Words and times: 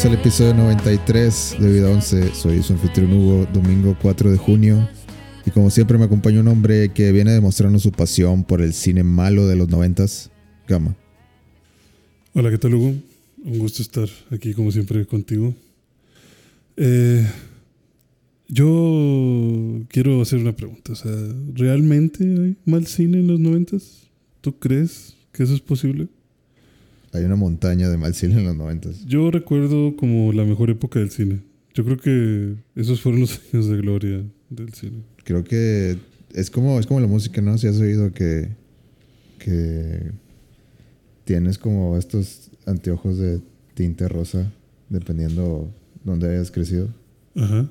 Bienvenidos 0.00 0.18
al 0.18 0.26
episodio 0.26 0.54
93 0.54 1.56
de 1.60 1.72
Vida 1.72 1.90
11. 1.90 2.34
Soy 2.34 2.62
su 2.62 2.72
anfitrión 2.72 3.12
Hugo, 3.12 3.46
domingo 3.52 3.94
4 4.00 4.30
de 4.30 4.38
junio. 4.38 4.88
Y 5.44 5.50
como 5.50 5.68
siempre 5.68 5.98
me 5.98 6.06
acompaña 6.06 6.40
un 6.40 6.48
hombre 6.48 6.90
que 6.94 7.12
viene 7.12 7.32
demostrando 7.32 7.78
su 7.78 7.92
pasión 7.92 8.44
por 8.44 8.62
el 8.62 8.72
cine 8.72 9.02
malo 9.02 9.46
de 9.46 9.56
los 9.56 9.68
noventas, 9.68 10.30
Gama. 10.66 10.96
Hola, 12.32 12.50
¿qué 12.50 12.56
tal 12.56 12.76
Hugo? 12.76 12.94
Un 13.44 13.58
gusto 13.58 13.82
estar 13.82 14.08
aquí 14.30 14.54
como 14.54 14.72
siempre 14.72 15.04
contigo. 15.04 15.54
Eh, 16.78 17.26
yo 18.48 19.82
quiero 19.88 20.22
hacer 20.22 20.38
una 20.38 20.56
pregunta. 20.56 20.92
O 20.92 20.96
sea, 20.96 21.12
¿realmente 21.52 22.24
hay 22.24 22.56
mal 22.64 22.86
cine 22.86 23.18
en 23.18 23.26
los 23.26 23.38
noventas? 23.38 24.08
¿Tú 24.40 24.58
crees 24.58 25.14
que 25.30 25.42
eso 25.42 25.52
es 25.52 25.60
posible? 25.60 26.08
Hay 27.12 27.24
una 27.24 27.36
montaña 27.36 27.88
de 27.88 27.96
mal 27.96 28.14
cine 28.14 28.34
en 28.38 28.44
los 28.44 28.56
noventas. 28.56 29.04
Yo 29.06 29.30
recuerdo 29.30 29.96
como 29.96 30.32
la 30.32 30.44
mejor 30.44 30.70
época 30.70 31.00
del 31.00 31.10
cine. 31.10 31.40
Yo 31.74 31.84
creo 31.84 31.96
que 31.96 32.54
esos 32.74 33.00
fueron 33.00 33.20
los 33.22 33.40
años 33.52 33.66
de 33.68 33.76
gloria 33.76 34.24
del 34.48 34.72
cine. 34.72 35.02
Creo 35.24 35.44
que 35.44 35.98
es 36.34 36.50
como, 36.50 36.78
es 36.78 36.86
como 36.86 37.00
la 37.00 37.06
música, 37.06 37.40
¿no? 37.40 37.58
Si 37.58 37.66
has 37.66 37.78
oído 37.78 38.12
que, 38.12 38.48
que 39.38 40.12
tienes 41.24 41.58
como 41.58 41.96
estos 41.96 42.50
anteojos 42.66 43.18
de 43.18 43.40
tinte 43.74 44.08
rosa, 44.08 44.52
dependiendo 44.88 45.72
dónde 46.04 46.30
hayas 46.30 46.50
crecido. 46.50 46.88
Ajá. 47.34 47.70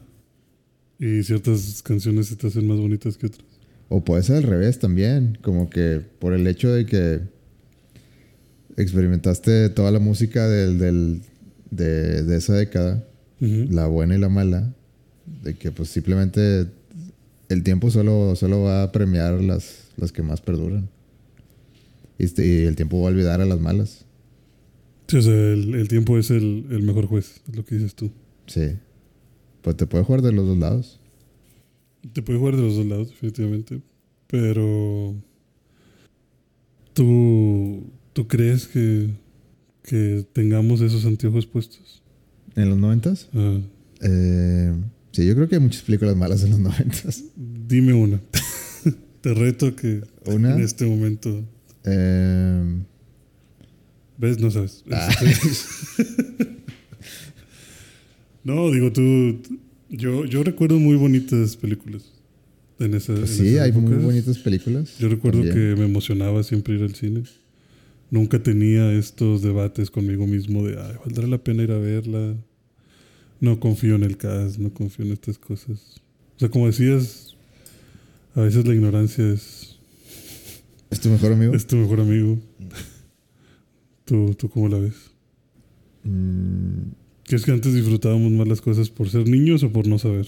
Y 1.00 1.24
ciertas 1.24 1.82
canciones 1.82 2.28
se 2.28 2.36
te 2.36 2.48
hacen 2.48 2.68
más 2.68 2.78
bonitas 2.78 3.18
que 3.18 3.28
otras. 3.28 3.46
O 3.88 4.04
puede 4.04 4.24
ser 4.24 4.38
al 4.38 4.44
revés 4.44 4.80
también, 4.80 5.38
como 5.42 5.70
que 5.70 6.02
por 6.20 6.34
el 6.34 6.46
hecho 6.46 6.72
de 6.72 6.86
que 6.86 7.22
experimentaste 8.78 9.70
toda 9.70 9.92
la 9.92 10.00
música 10.00 10.48
del, 10.48 10.78
del- 10.80 11.22
de, 11.72 12.24
de 12.24 12.38
esa 12.38 12.54
década, 12.56 13.06
la 13.40 13.88
buena 13.88 14.16
y 14.16 14.20
la 14.20 14.28
mala, 14.30 14.74
de 15.44 15.54
que 15.56 15.72
pues 15.72 15.90
simplemente 15.90 16.66
el 17.48 17.64
tiempo 17.64 17.90
solo, 17.92 18.36
solo 18.36 18.64
va 18.64 18.84
a 18.84 18.92
premiar 18.92 19.40
las, 19.42 19.86
las 19.98 20.12
que 20.12 20.22
más 20.24 20.42
perduran. 20.42 20.90
Y, 22.18 22.26
este- 22.26 22.46
y 22.46 22.66
el 22.66 22.76
tiempo 22.76 23.00
va 23.02 23.08
a 23.10 23.12
olvidar 23.12 23.40
a 23.42 23.46
las 23.46 23.60
malas. 23.60 24.06
Sí, 25.08 25.18
o 25.18 25.22
sea, 25.22 25.34
el, 25.34 25.74
el 25.76 25.88
tiempo 25.88 26.18
es 26.18 26.32
el, 26.32 26.66
el 26.70 26.84
mejor 26.84 27.06
juez, 27.08 27.42
es 27.50 27.56
lo 27.56 27.64
que 27.66 27.76
dices 27.76 27.96
tú. 27.96 28.12
Sí. 28.48 28.78
Pues 29.62 29.76
te 29.78 29.86
puede 29.88 30.04
jugar 30.04 30.22
de 30.22 30.32
los 30.32 30.46
dos 30.48 30.58
lados. 30.58 31.00
Te 32.14 32.22
puede 32.22 32.40
jugar 32.40 32.56
de 32.56 32.62
los 32.64 32.76
dos 32.76 32.86
lados, 32.86 33.10
definitivamente. 33.10 33.82
Pero. 34.28 35.16
¿Tú, 36.94 37.84
tú 38.20 38.28
crees 38.28 38.68
que, 38.68 39.12
que 39.82 40.26
tengamos 40.34 40.82
esos 40.82 41.06
anteojos 41.06 41.46
puestos? 41.46 42.04
¿En 42.58 42.70
los 42.70 42.78
noventas? 42.78 43.30
Ah, 43.34 43.60
Eh, 44.02 44.74
sí, 45.14 45.26
yo 45.26 45.36
creo 45.36 45.48
que 45.48 45.56
hay 45.56 45.62
muchas 45.62 45.84
películas 45.84 46.18
malas 46.18 46.44
en 46.44 46.50
los 46.50 46.60
noventas. 46.60 47.24
dime 47.38 47.94
una. 47.94 48.20
Te 49.22 49.34
reto 49.34 49.74
que 49.74 50.02
Una. 50.26 50.54
en 50.56 50.62
este 50.62 50.86
momento. 50.86 51.46
Eh, 51.86 52.84
¿Ves? 54.18 54.38
No 54.40 54.52
sabes. 54.52 54.84
Ah. 54.92 55.10
No, 58.44 58.72
digo, 58.72 58.92
tú. 58.92 59.42
Yo, 59.90 60.26
yo 60.26 60.44
recuerdo 60.44 60.80
muy 60.80 60.96
bonitas 60.96 61.56
películas. 61.58 62.04
En 62.80 62.94
esa, 62.94 63.14
pues 63.14 63.38
en 63.40 63.46
sí, 63.46 63.58
hay 63.58 63.72
muy 63.74 63.96
bonitas 63.96 64.38
películas. 64.40 64.98
Yo 64.98 65.10
recuerdo 65.10 65.42
también. 65.44 65.56
que 65.76 65.76
me 65.80 65.86
emocionaba 65.86 66.42
siempre 66.44 66.76
ir 66.76 66.84
al 66.84 66.96
cine. 66.96 67.24
Nunca 68.12 68.42
tenía 68.42 68.92
estos 68.94 69.42
debates 69.42 69.92
conmigo 69.92 70.26
mismo 70.26 70.66
de, 70.66 70.82
ay, 70.82 70.96
¿valdrá 71.06 71.28
la 71.28 71.38
pena 71.38 71.64
ir 71.64 71.72
a 71.72 71.78
verla? 71.78 72.36
No 73.40 73.60
confío 73.60 73.96
en 73.96 74.04
el 74.04 74.18
cast, 74.18 74.58
no 74.58 74.74
confío 74.74 75.06
en 75.06 75.14
estas 75.14 75.38
cosas. 75.38 76.02
O 76.36 76.40
sea, 76.40 76.50
como 76.50 76.68
decías, 76.68 77.36
a 78.36 78.42
veces 78.42 78.66
la 78.66 78.74
ignorancia 78.74 79.32
es, 79.32 79.78
¿Es 80.90 81.00
tu 81.00 81.10
mejor 81.10 81.34
amigo? 81.34 81.54
es 81.54 81.68
tu 81.68 81.76
mejor 81.76 82.00
amigo. 82.00 82.40
¿Tú, 84.06 84.34
¿Tú 84.34 84.50
cómo 84.50 84.68
la 84.68 84.80
ves? 84.80 84.96
Mm, 86.04 86.92
¿Crees 87.26 87.46
que 87.46 87.52
antes 87.52 87.74
disfrutábamos 87.74 88.32
más 88.32 88.48
las 88.48 88.62
cosas 88.62 88.90
por 88.90 89.10
ser 89.10 89.28
niños 89.28 89.62
o 89.64 89.72
por 89.72 89.88
no 89.88 90.00
saber? 90.00 90.28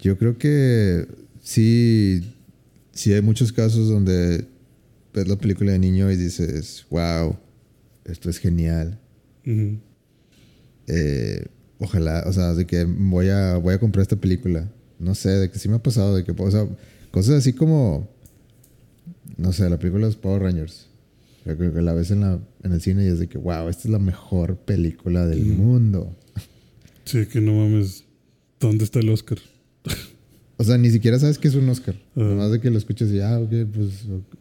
yo 0.00 0.18
creo 0.18 0.36
que 0.36 1.06
sí, 1.42 2.22
sí 2.92 3.12
hay 3.14 3.22
muchos 3.22 3.52
casos 3.52 3.88
donde 3.88 4.46
ves 5.14 5.28
la 5.28 5.36
película 5.36 5.72
de 5.72 5.78
niño 5.78 6.10
y 6.10 6.16
dices, 6.16 6.86
wow, 6.90 7.36
esto 8.04 8.28
es 8.28 8.38
genial. 8.38 8.98
Eh, 10.86 11.46
ojalá, 11.78 12.24
o 12.26 12.32
sea, 12.32 12.52
de 12.54 12.66
que 12.66 12.84
voy 12.84 13.28
a, 13.28 13.56
voy 13.56 13.74
a 13.74 13.78
comprar 13.78 14.02
esta 14.02 14.16
película. 14.16 14.70
No 14.98 15.14
sé, 15.14 15.30
de 15.30 15.50
que 15.50 15.58
sí 15.58 15.68
me 15.68 15.76
ha 15.76 15.82
pasado, 15.82 16.16
de 16.16 16.24
que, 16.24 16.32
o 16.36 16.50
sea, 16.50 16.66
cosas 17.10 17.36
así 17.36 17.52
como, 17.52 18.08
no 19.36 19.52
sé, 19.52 19.68
la 19.70 19.78
película 19.78 20.06
de 20.06 20.12
los 20.12 20.16
Power 20.16 20.42
Rangers. 20.42 20.88
O 21.40 21.44
sea, 21.44 21.56
que 21.56 21.64
la 21.64 21.92
ves 21.92 22.10
en, 22.10 22.20
la, 22.20 22.40
en 22.62 22.72
el 22.72 22.80
cine 22.80 23.04
y 23.04 23.08
es 23.08 23.18
de 23.18 23.28
que, 23.28 23.38
wow, 23.38 23.68
esta 23.68 23.84
es 23.84 23.90
la 23.90 23.98
mejor 23.98 24.56
película 24.56 25.26
del 25.26 25.44
mundo. 25.44 26.16
Sí, 27.04 27.26
que 27.26 27.40
no 27.40 27.52
mames. 27.52 28.04
¿Dónde 28.58 28.84
está 28.84 29.00
el 29.00 29.10
Oscar? 29.10 29.38
O 30.56 30.62
sea, 30.64 30.78
ni 30.78 30.90
siquiera 30.90 31.18
sabes 31.18 31.38
que 31.38 31.48
es 31.48 31.54
un 31.56 31.68
Oscar. 31.68 31.96
Ajá. 32.16 32.24
Nomás 32.26 32.52
de 32.52 32.60
que 32.60 32.70
lo 32.70 32.78
escuchas 32.78 33.10
y, 33.10 33.20
ah, 33.20 33.38
ok, 33.40 33.50
pues 33.74 33.88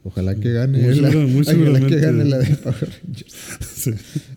ojalá 0.04 0.36
que 0.36 0.52
gane. 0.54 0.80
Muy 0.80 0.96
la, 1.00 1.10
segura- 1.12 1.28
muy 1.28 1.42
ojalá 1.42 1.88
que 1.88 1.96
gane 2.00 2.24
la 2.26 2.38
de 2.38 2.56
Power 2.56 2.90
Rangers. 3.04 3.36
sí. 3.74 3.92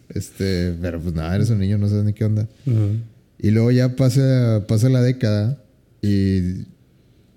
Este, 0.09 0.75
pero 0.81 1.00
pues 1.00 1.15
nada, 1.15 1.34
eres 1.36 1.50
un 1.50 1.59
niño, 1.59 1.76
no 1.78 1.88
sabes 1.88 2.04
ni 2.04 2.12
qué 2.15 2.25
onda. 2.25 2.48
Ajá. 2.66 2.76
Y 3.38 3.50
luego 3.50 3.70
ya 3.70 3.94
pasa, 3.97 4.65
pasa 4.66 4.88
la 4.88 5.03
década 5.03 5.62
y 6.00 6.62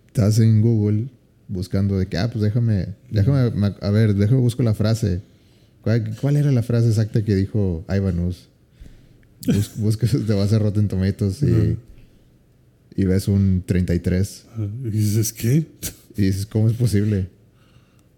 estás 0.07 0.39
en 0.39 0.61
Google 0.61 1.07
buscando 1.49 1.97
de 1.97 2.05
que, 2.07 2.17
ah, 2.17 2.29
pues 2.31 2.41
déjame, 2.41 2.87
déjame, 3.11 3.51
a 3.81 3.89
ver, 3.89 4.15
déjame 4.15 4.39
busco 4.39 4.63
la 4.63 4.73
frase. 4.73 5.21
¿Cuál, 5.81 6.15
cuál 6.21 6.37
era 6.37 6.51
la 6.51 6.63
frase 6.63 6.87
exacta 6.87 7.23
que 7.25 7.35
dijo 7.35 7.83
Ivanus? 7.93 8.47
Bus, 9.47 9.71
buscas, 9.77 10.11
te 10.27 10.33
vas 10.33 10.53
a 10.53 10.59
Rotten 10.59 10.87
Tomatoes 10.87 11.41
y, 11.43 11.45
Ujú. 11.51 11.77
Y 12.99 13.05
ves 13.05 13.29
un 13.29 13.63
33 13.65 14.45
Ajá. 14.51 14.67
Y 14.83 14.89
dices, 14.89 15.31
¿qué? 15.31 15.65
y 16.17 16.21
dices, 16.21 16.45
¿cómo 16.45 16.67
es 16.67 16.75
posible? 16.75 17.29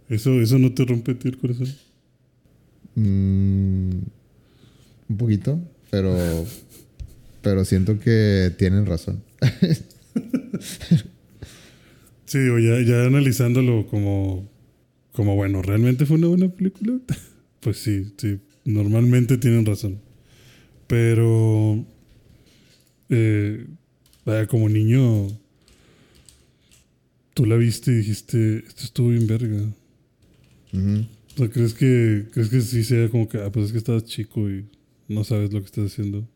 ¿Eso, 0.09 0.41
¿Eso 0.41 0.57
no 0.57 0.73
te 0.73 0.83
rompe 0.85 1.13
ti 1.13 1.27
el 1.27 1.37
corazón? 1.37 1.67
Mm, 2.95 3.99
un 5.09 5.17
poquito, 5.17 5.59
pero, 5.91 6.17
pero 7.43 7.63
siento 7.63 7.99
que 7.99 8.51
tienen 8.57 8.87
razón. 8.87 9.23
Sí, 12.25 12.37
o 12.37 12.59
ya, 12.59 12.79
ya 12.79 13.07
analizándolo 13.07 13.87
como, 13.87 14.49
como, 15.11 15.35
bueno, 15.35 15.61
¿realmente 15.61 16.05
fue 16.05 16.15
una 16.15 16.27
buena 16.27 16.49
película? 16.49 16.97
Pues 17.59 17.77
sí, 17.77 18.13
sí, 18.17 18.39
normalmente 18.63 19.37
tienen 19.37 19.65
razón. 19.65 19.99
Pero, 20.87 21.85
eh, 23.09 23.67
vaya, 24.25 24.47
como 24.47 24.69
niño, 24.69 25.27
tú 27.33 27.45
la 27.45 27.55
viste 27.57 27.91
y 27.91 27.95
dijiste, 27.95 28.57
esto 28.67 28.83
estuvo 28.83 29.09
bien 29.09 29.27
verga. 29.27 29.61
Ujú. 30.73 31.05
O 31.33 31.37
sea, 31.37 31.49
¿crees 31.49 31.73
que, 31.73 32.25
¿crees 32.33 32.49
que 32.49 32.61
sí 32.61 32.83
sea 32.83 33.09
como 33.09 33.27
que, 33.29 33.37
ah, 33.37 33.51
pues 33.51 33.67
es 33.67 33.71
que 33.71 33.77
estás 33.77 34.03
chico 34.05 34.49
y 34.49 34.65
no 35.07 35.23
sabes 35.23 35.51
lo 35.53 35.59
que 35.59 35.65
estás 35.65 35.91
haciendo? 35.91 36.27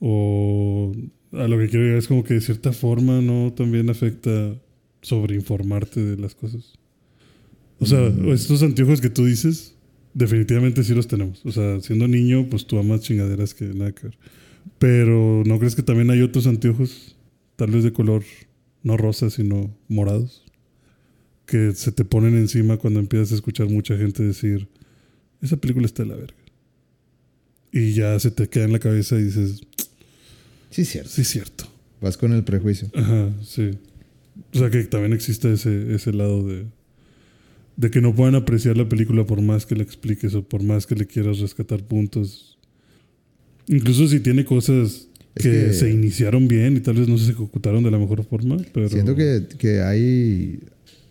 O 0.00 0.92
a 1.32 1.46
lo 1.48 1.58
que 1.58 1.68
quiero 1.68 1.84
llegar 1.84 1.98
es 1.98 2.08
como 2.08 2.24
que 2.24 2.34
de 2.34 2.40
cierta 2.40 2.72
forma 2.72 3.20
no 3.20 3.52
también 3.52 3.90
afecta 3.90 4.54
sobreinformarte 5.02 6.02
de 6.02 6.16
las 6.16 6.34
cosas. 6.34 6.74
O 7.80 7.86
sea, 7.86 8.00
Mm. 8.10 8.30
estos 8.32 8.62
anteojos 8.62 9.00
que 9.00 9.10
tú 9.10 9.24
dices, 9.24 9.74
definitivamente 10.14 10.82
sí 10.82 10.94
los 10.94 11.06
tenemos. 11.06 11.44
O 11.44 11.52
sea, 11.52 11.80
siendo 11.80 12.08
niño, 12.08 12.48
pues 12.50 12.66
tú 12.66 12.78
amas 12.78 13.02
chingaderas 13.02 13.54
que 13.54 13.66
nada 13.66 13.92
que 13.92 14.08
ver. 14.08 14.18
Pero 14.78 15.42
¿no 15.44 15.58
crees 15.58 15.74
que 15.74 15.82
también 15.82 16.10
hay 16.10 16.22
otros 16.22 16.46
anteojos, 16.46 17.16
tal 17.56 17.70
vez 17.70 17.84
de 17.84 17.92
color 17.92 18.22
no 18.82 18.96
rosa, 18.96 19.30
sino 19.30 19.74
morados? 19.88 20.44
que 21.46 21.72
se 21.72 21.92
te 21.92 22.04
ponen 22.04 22.36
encima 22.36 22.76
cuando 22.76 23.00
empiezas 23.00 23.32
a 23.32 23.36
escuchar 23.36 23.70
mucha 23.70 23.96
gente 23.96 24.22
decir, 24.22 24.68
esa 25.40 25.56
película 25.56 25.86
está 25.86 26.02
de 26.02 26.10
la 26.10 26.16
verga. 26.16 26.36
Y 27.72 27.94
ya 27.94 28.18
se 28.20 28.30
te 28.30 28.48
queda 28.50 28.64
en 28.64 28.72
la 28.72 28.78
cabeza 28.78 29.18
y 29.18 29.22
dices, 29.24 29.62
Sí, 30.68 30.84
cierto. 30.84 31.08
sí, 31.10 31.24
cierto. 31.24 31.64
Vas 32.02 32.18
con 32.18 32.34
el 32.34 32.44
prejuicio. 32.44 32.90
Ajá, 32.94 33.30
sí. 33.42 33.70
O 34.52 34.58
sea 34.58 34.68
que 34.68 34.84
también 34.84 35.14
existe 35.14 35.50
ese, 35.50 35.94
ese 35.94 36.12
lado 36.12 36.46
de, 36.46 36.66
de 37.76 37.90
que 37.90 38.02
no 38.02 38.14
puedan 38.14 38.34
apreciar 38.34 38.76
la 38.76 38.86
película 38.86 39.24
por 39.24 39.40
más 39.40 39.64
que 39.64 39.74
le 39.74 39.84
expliques 39.84 40.34
o 40.34 40.46
por 40.46 40.62
más 40.62 40.86
que 40.86 40.96
le 40.96 41.06
quieras 41.06 41.38
rescatar 41.38 41.82
puntos. 41.82 42.57
Incluso 43.68 44.08
si 44.08 44.20
tiene 44.20 44.44
cosas 44.44 45.08
Es 45.34 45.42
que, 45.42 45.50
que- 45.50 45.72
se 45.72 45.90
iniciaron 45.90 46.48
bien 46.48 46.76
y 46.76 46.80
tal 46.80 46.96
vez 46.96 47.08
no 47.08 47.18
se 47.18 47.32
ejecutaron 47.32 47.82
de 47.84 47.90
la 47.90 47.98
mejor 47.98 48.24
forma, 48.24 48.56
pero... 48.72 48.88
Siento 48.88 49.14
que, 49.14 49.44
que 49.58 49.80
hay, 49.82 50.60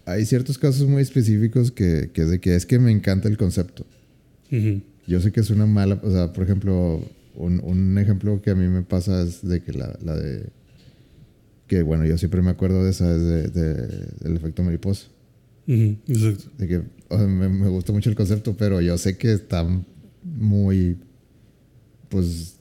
hay 0.05 0.25
ciertos 0.25 0.57
casos 0.57 0.87
muy 0.87 1.01
específicos 1.01 1.71
que, 1.71 2.09
que 2.13 2.21
es 2.23 2.29
de 2.29 2.39
que 2.39 2.55
es 2.55 2.65
que 2.65 2.79
me 2.79 2.91
encanta 2.91 3.27
el 3.27 3.37
concepto. 3.37 3.85
Yo 5.07 5.21
sé 5.21 5.31
que 5.31 5.39
es 5.41 5.49
una 5.49 5.65
mala, 5.65 5.99
o 6.03 6.11
sea, 6.11 6.33
por 6.33 6.43
ejemplo, 6.43 7.01
un, 7.35 7.61
un 7.63 7.97
ejemplo 7.97 8.41
que 8.41 8.49
a 8.51 8.55
mí 8.55 8.67
me 8.67 8.81
pasa 8.81 9.21
es 9.23 9.45
de 9.47 9.61
que 9.61 9.71
la, 9.73 9.97
la 10.03 10.15
de, 10.17 10.43
que 11.67 11.81
bueno, 11.83 12.05
yo 12.05 12.17
siempre 12.17 12.41
me 12.41 12.49
acuerdo 12.49 12.83
de 12.83 12.89
esa, 12.91 13.15
es 13.15 13.21
de, 13.21 13.47
de- 13.49 14.07
del 14.21 14.35
efecto 14.35 14.63
mariposa. 14.63 15.07
Exacto. 15.67 16.45
De 16.57 16.67
que 16.67 16.77
o 17.09 17.17
sea, 17.17 17.27
me, 17.27 17.47
me 17.49 17.67
gusta 17.69 17.91
mucho 17.93 18.09
el 18.09 18.15
concepto, 18.15 18.55
pero 18.57 18.81
yo 18.81 18.97
sé 18.97 19.17
que 19.17 19.31
está 19.33 19.65
muy, 20.23 20.97
pues, 22.09 22.57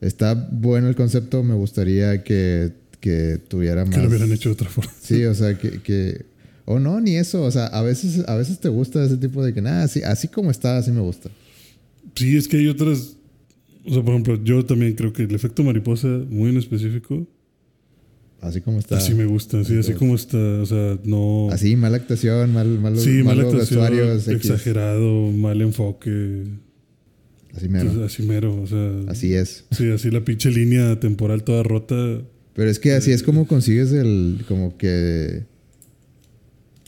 está 0.00 0.34
bueno 0.34 0.88
el 0.88 0.96
concepto, 0.96 1.42
me 1.42 1.54
gustaría 1.54 2.22
que, 2.22 2.72
que 3.00 3.38
tuviera 3.48 3.84
más... 3.84 3.94
Que 3.94 4.02
lo 4.02 4.08
hubieran 4.08 4.32
hecho 4.32 4.48
de 4.50 4.54
otra 4.54 4.68
forma. 4.68 4.92
Sí, 5.00 5.24
o 5.24 5.34
sea, 5.34 5.58
que, 5.58 5.82
que... 5.82 6.26
O 6.70 6.78
no, 6.78 7.00
ni 7.00 7.16
eso. 7.16 7.42
O 7.44 7.50
sea, 7.50 7.66
a 7.68 7.82
veces, 7.82 8.28
a 8.28 8.34
veces 8.34 8.60
te 8.60 8.68
gusta 8.68 9.02
ese 9.02 9.16
tipo 9.16 9.42
de 9.42 9.54
que, 9.54 9.62
nada, 9.62 9.84
así, 9.84 10.02
así 10.02 10.28
como 10.28 10.50
está, 10.50 10.76
así 10.76 10.90
me 10.90 11.00
gusta. 11.00 11.30
Sí, 12.14 12.36
es 12.36 12.46
que 12.46 12.58
hay 12.58 12.68
otras. 12.68 13.16
O 13.86 13.94
sea, 13.94 14.02
por 14.02 14.10
ejemplo, 14.10 14.42
yo 14.44 14.62
también 14.66 14.94
creo 14.94 15.14
que 15.14 15.22
el 15.22 15.34
efecto 15.34 15.64
mariposa, 15.64 16.08
muy 16.28 16.50
en 16.50 16.58
específico, 16.58 17.26
Así 18.40 18.60
como 18.60 18.78
está. 18.78 18.98
así 18.98 19.14
me 19.14 19.24
gusta. 19.24 19.64
Sí, 19.64 19.76
así 19.78 19.94
como 19.94 20.14
está. 20.14 20.36
O 20.36 20.66
sea, 20.66 20.98
no. 21.04 21.48
Así, 21.50 21.74
mala 21.74 21.96
actuación, 21.96 22.52
mal, 22.52 22.68
malos, 22.78 23.02
sí, 23.02 23.22
mala 23.22 23.42
malos 23.42 23.54
actuación, 23.54 23.80
vestuarios, 23.80 24.28
X. 24.28 24.50
exagerado, 24.50 25.32
mal 25.32 25.60
enfoque. 25.60 26.44
Así 27.58 27.68
mero. 27.68 28.04
Así 28.04 28.22
mero. 28.22 28.62
O 28.62 28.66
sea, 28.66 28.92
Así 29.08 29.34
es. 29.34 29.64
Sí, 29.72 29.90
así 29.90 30.10
la 30.10 30.24
pinche 30.24 30.50
línea 30.50 31.00
temporal 31.00 31.42
toda 31.42 31.64
rota. 31.64 32.22
Pero 32.54 32.70
es 32.70 32.78
que 32.78 32.92
así 32.92 33.10
es 33.10 33.24
como 33.24 33.46
consigues 33.48 33.92
el, 33.92 34.44
como 34.46 34.76
que, 34.76 35.44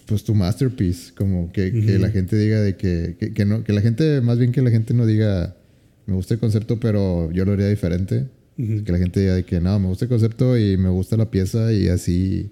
pues 0.06 0.22
tu 0.24 0.34
masterpiece, 0.34 1.12
como 1.14 1.52
que, 1.52 1.72
que 1.72 1.98
la 1.98 2.10
gente 2.10 2.36
diga 2.36 2.60
de 2.60 2.76
que, 2.76 3.16
que, 3.18 3.32
que 3.32 3.44
no, 3.44 3.62
que 3.64 3.72
la 3.72 3.80
gente, 3.80 4.20
más 4.20 4.38
bien 4.38 4.52
que 4.52 4.62
la 4.62 4.70
gente 4.70 4.94
no 4.94 5.06
diga, 5.06 5.56
me 6.06 6.14
gusta 6.14 6.34
el 6.34 6.40
concepto, 6.40 6.78
pero 6.78 7.30
yo 7.32 7.44
lo 7.44 7.52
haría 7.52 7.68
diferente. 7.68 8.28
Que 8.56 8.92
la 8.92 8.98
gente 8.98 9.20
diga 9.20 9.34
de 9.34 9.44
que 9.44 9.58
no, 9.58 9.78
me 9.80 9.86
gusta 9.86 10.04
el 10.04 10.10
concepto 10.10 10.58
y 10.58 10.76
me 10.76 10.90
gusta 10.90 11.16
la 11.16 11.30
pieza 11.30 11.72
y 11.72 11.88
así, 11.88 12.50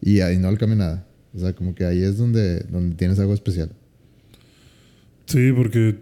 y 0.00 0.20
ahí 0.20 0.38
no 0.38 0.50
le 0.50 0.56
cambia 0.56 0.76
nada. 0.76 1.08
O 1.34 1.38
sea, 1.38 1.52
como 1.52 1.74
que 1.74 1.84
ahí 1.84 2.02
es 2.02 2.16
donde, 2.16 2.60
donde 2.60 2.96
tienes 2.96 3.18
algo 3.18 3.34
especial. 3.34 3.70
Sí, 5.26 5.52
porque. 5.54 5.98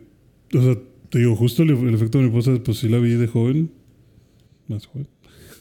O 0.55 0.63
sea, 0.63 0.79
te 1.15 1.21
digo, 1.21 1.37
justo 1.37 1.63
el, 1.63 1.71
el 1.71 1.95
efecto 1.95 2.19
mariposa, 2.19 2.61
pues 2.65 2.79
sí 2.79 2.89
la 2.89 2.99
vi 2.99 3.13
de 3.13 3.29
joven. 3.29 3.71
Más 4.67 4.87
joven. 4.87 5.07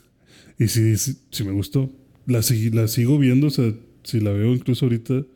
Y 0.58 0.68
sí, 0.68 0.98
sí, 0.98 1.16
sí 1.30 1.44
me 1.44 1.52
gustó. 1.52 1.92
La, 2.26 2.42
la 2.72 2.88
sigo 2.88 3.20
viendo, 3.20 3.48
o 3.48 3.50
sea, 3.52 3.72
si 4.04 4.20
la 4.20 4.32
veo 4.32 4.56
incluso 4.56 4.86
ahorita, 4.86 5.28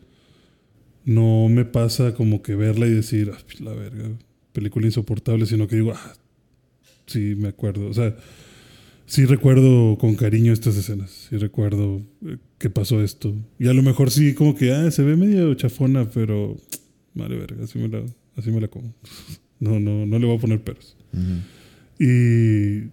no 1.06 1.50
me 1.50 1.66
pasa 1.66 2.16
como 2.16 2.42
que 2.42 2.56
verla 2.56 2.88
y 2.88 2.92
decir, 2.96 3.32
"Ah, 3.32 3.38
la 3.60 3.74
verga, 3.74 4.10
película 4.54 4.88
insoportable, 4.88 5.46
sino 5.46 5.68
que 5.68 5.76
digo, 5.76 5.94
ah, 5.94 6.14
sí 7.06 7.36
me 7.38 7.50
acuerdo. 7.50 7.88
O 7.88 7.94
sea, 7.94 8.16
sí 9.06 9.26
recuerdo 9.26 10.00
con 10.00 10.16
cariño 10.16 10.52
estas 10.52 10.78
escenas. 10.78 11.28
Sí 11.30 11.38
recuerdo 11.38 12.02
eh, 12.26 12.38
que 12.58 12.72
pasó 12.72 13.04
esto. 13.04 13.36
Y 13.60 13.68
a 13.68 13.74
lo 13.74 13.84
mejor 13.84 14.10
sí, 14.10 14.34
como 14.34 14.56
que, 14.56 14.72
ah, 14.72 14.90
se 14.90 15.04
ve 15.04 15.16
medio 15.16 15.54
chafona, 15.54 16.10
pero, 16.10 16.58
madre 17.14 17.38
verga, 17.38 17.66
así 17.66 17.78
me 17.78 17.88
la, 17.88 18.04
así 18.36 18.50
me 18.50 18.62
la 18.62 18.68
como. 18.68 18.96
No, 19.60 19.80
no, 19.80 20.06
no 20.06 20.20
le 20.20 20.26
voy 20.26 20.38
a 20.38 20.40
poner 20.40 20.62
peros. 20.62 20.96
Y, 22.00 22.90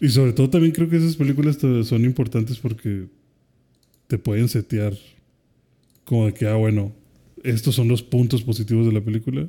y 0.00 0.08
sobre 0.08 0.32
todo 0.32 0.50
también 0.50 0.72
creo 0.72 0.88
que 0.88 0.96
esas 0.96 1.16
películas 1.16 1.58
son 1.84 2.04
importantes 2.04 2.58
porque 2.58 3.06
te 4.06 4.18
pueden 4.18 4.48
setear 4.48 4.96
como 6.04 6.26
de 6.26 6.34
que, 6.34 6.46
ah, 6.46 6.56
bueno, 6.56 6.92
estos 7.42 7.74
son 7.74 7.88
los 7.88 8.02
puntos 8.02 8.42
positivos 8.42 8.86
de 8.86 8.92
la 8.92 9.00
película, 9.00 9.48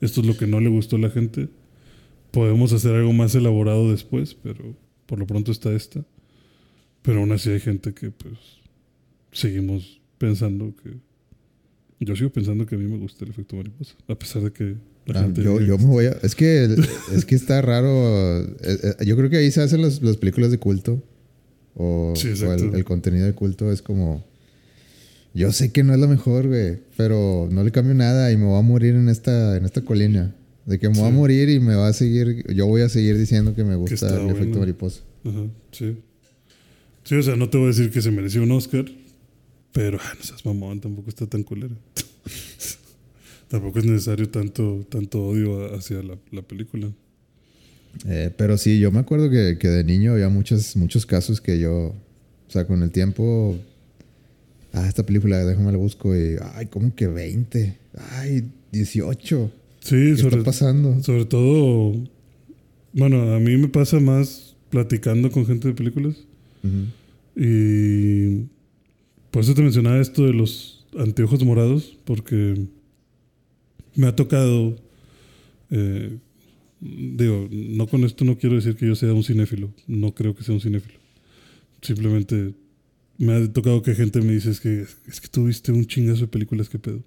esto 0.00 0.20
es 0.20 0.26
lo 0.26 0.36
que 0.36 0.46
no 0.46 0.60
le 0.60 0.68
gustó 0.68 0.96
a 0.96 1.00
la 1.00 1.10
gente, 1.10 1.48
podemos 2.30 2.72
hacer 2.72 2.94
algo 2.94 3.12
más 3.12 3.34
elaborado 3.34 3.90
después, 3.90 4.34
pero 4.34 4.74
por 5.06 5.18
lo 5.18 5.26
pronto 5.26 5.52
está 5.52 5.72
esta. 5.72 6.04
Pero 7.02 7.20
aún 7.20 7.32
así 7.32 7.50
hay 7.50 7.60
gente 7.60 7.92
que 7.92 8.10
pues 8.10 8.34
seguimos 9.32 10.00
pensando 10.18 10.74
que... 10.82 10.90
Yo 12.04 12.16
sigo 12.16 12.30
pensando 12.30 12.66
que 12.66 12.74
a 12.74 12.78
mí 12.78 12.84
me 12.90 12.98
gusta 12.98 13.24
el 13.24 13.30
efecto 13.30 13.56
mariposa, 13.56 13.94
a 14.08 14.14
pesar 14.18 14.42
de 14.42 14.52
que 14.52 14.74
la 15.06 15.20
Ah, 15.20 15.22
gente... 15.24 15.42
yo, 15.42 15.60
yo 15.60 15.78
me 15.78 15.86
voy 15.86 16.06
a... 16.06 16.16
Es 16.22 16.34
que, 16.34 16.64
es 17.14 17.24
que 17.24 17.34
está 17.34 17.60
raro. 17.62 18.40
eh, 18.42 18.46
eh, 18.62 19.04
Yo 19.06 19.16
creo 19.16 19.30
que 19.30 19.36
ahí 19.36 19.50
se 19.50 19.60
hacen 19.62 19.82
las, 19.82 20.02
las 20.02 20.16
películas 20.16 20.50
de 20.50 20.58
culto. 20.58 21.02
O, 21.74 22.12
Sí, 22.16 22.28
el, 22.28 22.74
el 22.74 22.84
contenido 22.84 23.26
de 23.26 23.32
culto 23.34 23.70
es 23.72 23.82
como... 23.82 24.24
Yo 25.34 25.50
sé 25.52 25.72
que 25.72 25.82
no 25.82 25.94
es 25.94 25.98
la 26.00 26.06
mejor, 26.08 26.48
güey. 26.48 26.78
Pero 26.96 27.48
no 27.50 27.64
le 27.64 27.70
cambio 27.70 27.94
nada 27.94 28.30
y 28.32 28.36
me 28.36 28.44
voy 28.46 28.58
a 28.58 28.62
morir 28.62 28.94
en 28.94 29.08
esta, 29.08 29.56
en 29.56 29.64
esta 29.64 29.80
colina. 29.82 30.34
De 30.66 30.78
que 30.78 30.88
me 30.88 30.96
voy 30.98 31.06
a 31.06 31.10
Sí. 31.10 31.16
morir 31.16 31.48
y 31.50 31.60
me 31.60 31.74
va 31.74 31.88
a 31.88 31.92
seguir... 31.92 32.44
Yo 32.54 32.66
voy 32.66 32.82
a 32.82 32.88
seguir 32.88 33.16
diciendo 33.16 33.54
que 33.54 33.64
me 33.64 33.76
gusta 33.76 34.20
el 34.22 34.30
efecto 34.30 34.58
mariposa. 34.58 35.00
Ajá, 35.24 35.44
sí. 35.72 35.96
Sí, 37.04 37.14
o 37.16 37.22
sea, 37.22 37.34
no 37.36 37.48
te 37.48 37.56
voy 37.58 37.66
a 37.66 37.68
decir 37.68 37.90
que 37.90 38.00
se 38.02 38.10
mereció 38.12 38.42
un 38.42 38.52
Oscar, 38.52 38.84
pero 39.72 39.98
no 40.18 40.22
seas 40.22 40.44
mamón, 40.44 40.80
tampoco 40.80 41.08
está 41.08 41.26
tan 41.26 41.42
culera. 41.42 41.74
tampoco 43.48 43.78
es 43.78 43.84
necesario 43.84 44.28
tanto, 44.28 44.86
tanto 44.88 45.24
odio 45.24 45.74
hacia 45.74 46.02
la, 46.02 46.16
la 46.30 46.42
película. 46.42 46.90
Eh, 48.06 48.30
pero 48.36 48.56
sí, 48.56 48.78
yo 48.78 48.90
me 48.90 49.00
acuerdo 49.00 49.30
que, 49.30 49.58
que 49.58 49.68
de 49.68 49.84
niño 49.84 50.12
había 50.12 50.28
muchos, 50.28 50.76
muchos 50.76 51.04
casos 51.06 51.40
que 51.40 51.58
yo, 51.58 51.94
o 52.48 52.50
sea, 52.50 52.66
con 52.66 52.82
el 52.82 52.90
tiempo, 52.90 53.58
ah, 54.72 54.86
esta 54.88 55.04
película, 55.04 55.44
déjame 55.44 55.72
la 55.72 55.78
busco 55.78 56.16
y, 56.16 56.36
ay, 56.54 56.66
¿cómo 56.66 56.94
que 56.94 57.06
20? 57.06 57.76
Ay, 58.12 58.50
18. 58.72 59.52
Sí, 59.80 59.90
¿Qué 59.90 60.16
sobre, 60.16 60.38
está 60.38 60.44
pasando? 60.44 61.02
sobre 61.02 61.26
todo, 61.26 61.94
bueno, 62.92 63.34
a 63.34 63.40
mí 63.40 63.56
me 63.56 63.68
pasa 63.68 64.00
más 64.00 64.56
platicando 64.70 65.30
con 65.30 65.44
gente 65.44 65.68
de 65.68 65.74
películas 65.74 66.16
y 67.36 68.46
por 69.32 69.42
eso 69.42 69.54
te 69.54 69.62
mencionaba 69.62 69.98
esto 69.98 70.24
de 70.24 70.32
los 70.32 70.86
anteojos 70.96 71.42
morados, 71.44 71.98
porque 72.04 72.68
me 73.96 74.06
ha 74.06 74.14
tocado, 74.14 74.76
eh, 75.70 76.18
digo, 76.80 77.48
no 77.50 77.88
con 77.88 78.04
esto 78.04 78.24
no 78.24 78.38
quiero 78.38 78.54
decir 78.56 78.76
que 78.76 78.86
yo 78.86 78.94
sea 78.94 79.12
un 79.12 79.24
cinéfilo, 79.24 79.72
no 79.88 80.14
creo 80.14 80.36
que 80.36 80.44
sea 80.44 80.54
un 80.54 80.60
cinéfilo. 80.60 81.00
Simplemente 81.80 82.54
me 83.18 83.32
ha 83.32 83.52
tocado 83.52 83.82
que 83.82 83.94
gente 83.94 84.20
me 84.20 84.34
dice 84.34 84.50
es 84.50 84.60
que 84.60 84.82
es 85.08 85.20
que 85.20 85.28
tú 85.28 85.46
viste 85.46 85.72
un 85.72 85.86
chingazo 85.86 86.22
de 86.22 86.28
películas, 86.28 86.68
¿qué 86.68 86.78
pedo? 86.78 87.02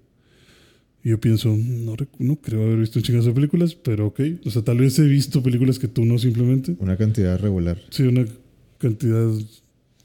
Y 1.04 1.10
yo 1.10 1.20
pienso, 1.20 1.56
no, 1.56 1.94
no 2.18 2.36
creo 2.40 2.64
haber 2.64 2.78
visto 2.80 2.98
un 2.98 3.04
chingazo 3.04 3.28
de 3.28 3.34
películas, 3.34 3.76
pero 3.76 4.08
ok. 4.08 4.20
O 4.44 4.50
sea, 4.50 4.62
tal 4.62 4.78
vez 4.78 4.98
he 4.98 5.06
visto 5.06 5.40
películas 5.40 5.78
que 5.78 5.86
tú 5.86 6.04
no 6.04 6.18
simplemente. 6.18 6.74
Una 6.80 6.96
cantidad 6.96 7.38
regular. 7.38 7.80
Sí, 7.90 8.02
una 8.02 8.26
cantidad 8.78 9.30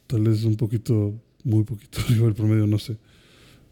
tal 0.05 0.23
vez 0.23 0.43
un 0.43 0.57
poquito, 0.57 1.19
muy 1.43 1.63
poquito 1.63 1.99
arriba 2.05 2.25
del 2.25 2.35
promedio, 2.35 2.67
no 2.67 2.79
sé. 2.79 2.97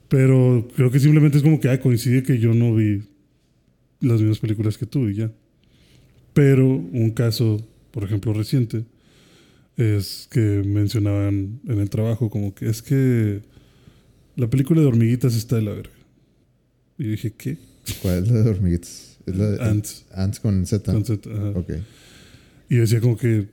Pero 0.08 0.68
creo 0.76 0.90
que 0.90 1.00
simplemente 1.00 1.38
es 1.38 1.44
como 1.44 1.60
que 1.60 1.70
ah, 1.70 1.80
coincide 1.80 2.24
que 2.24 2.40
yo 2.40 2.54
no 2.54 2.74
vi 2.76 3.04
las 4.02 4.20
mismas 4.20 4.40
películas 4.40 4.78
que 4.78 4.86
tú 4.86 5.08
y 5.08 5.16
ya. 5.16 5.32
Pero 6.34 6.68
un 6.68 7.12
caso, 7.12 7.66
por 7.92 8.04
ejemplo, 8.04 8.34
reciente, 8.34 8.86
es 9.78 10.28
que 10.32 10.40
mencionaban 10.66 11.60
en 11.68 11.80
el 11.80 11.90
trabajo 11.90 12.30
como 12.30 12.54
que 12.54 12.70
es 12.70 12.82
que 12.82 13.42
la 14.36 14.50
película 14.50 14.82
de 14.82 14.88
hormiguitas 14.88 15.36
está 15.36 15.58
de 15.58 15.62
la 15.64 15.72
verga. 15.72 15.94
Y 16.98 17.06
yo 17.06 17.12
dije, 17.12 17.32
¿qué? 17.32 17.58
¿Cuál 18.02 18.24
es 18.24 18.32
la 18.32 18.42
de 18.42 18.50
hormiguitas? 18.50 19.18
Es 19.26 19.36
la 19.36 19.52
de 19.52 19.64
Ants. 19.64 20.06
Ants 20.12 20.40
con 20.40 20.66
Z. 20.66 20.92
Con 20.92 21.06
Z, 21.06 21.30
ajá. 21.30 21.50
Ok. 21.60 21.72
Y 22.70 22.76
decía 22.76 23.02
como 23.02 23.18
que, 23.18 23.48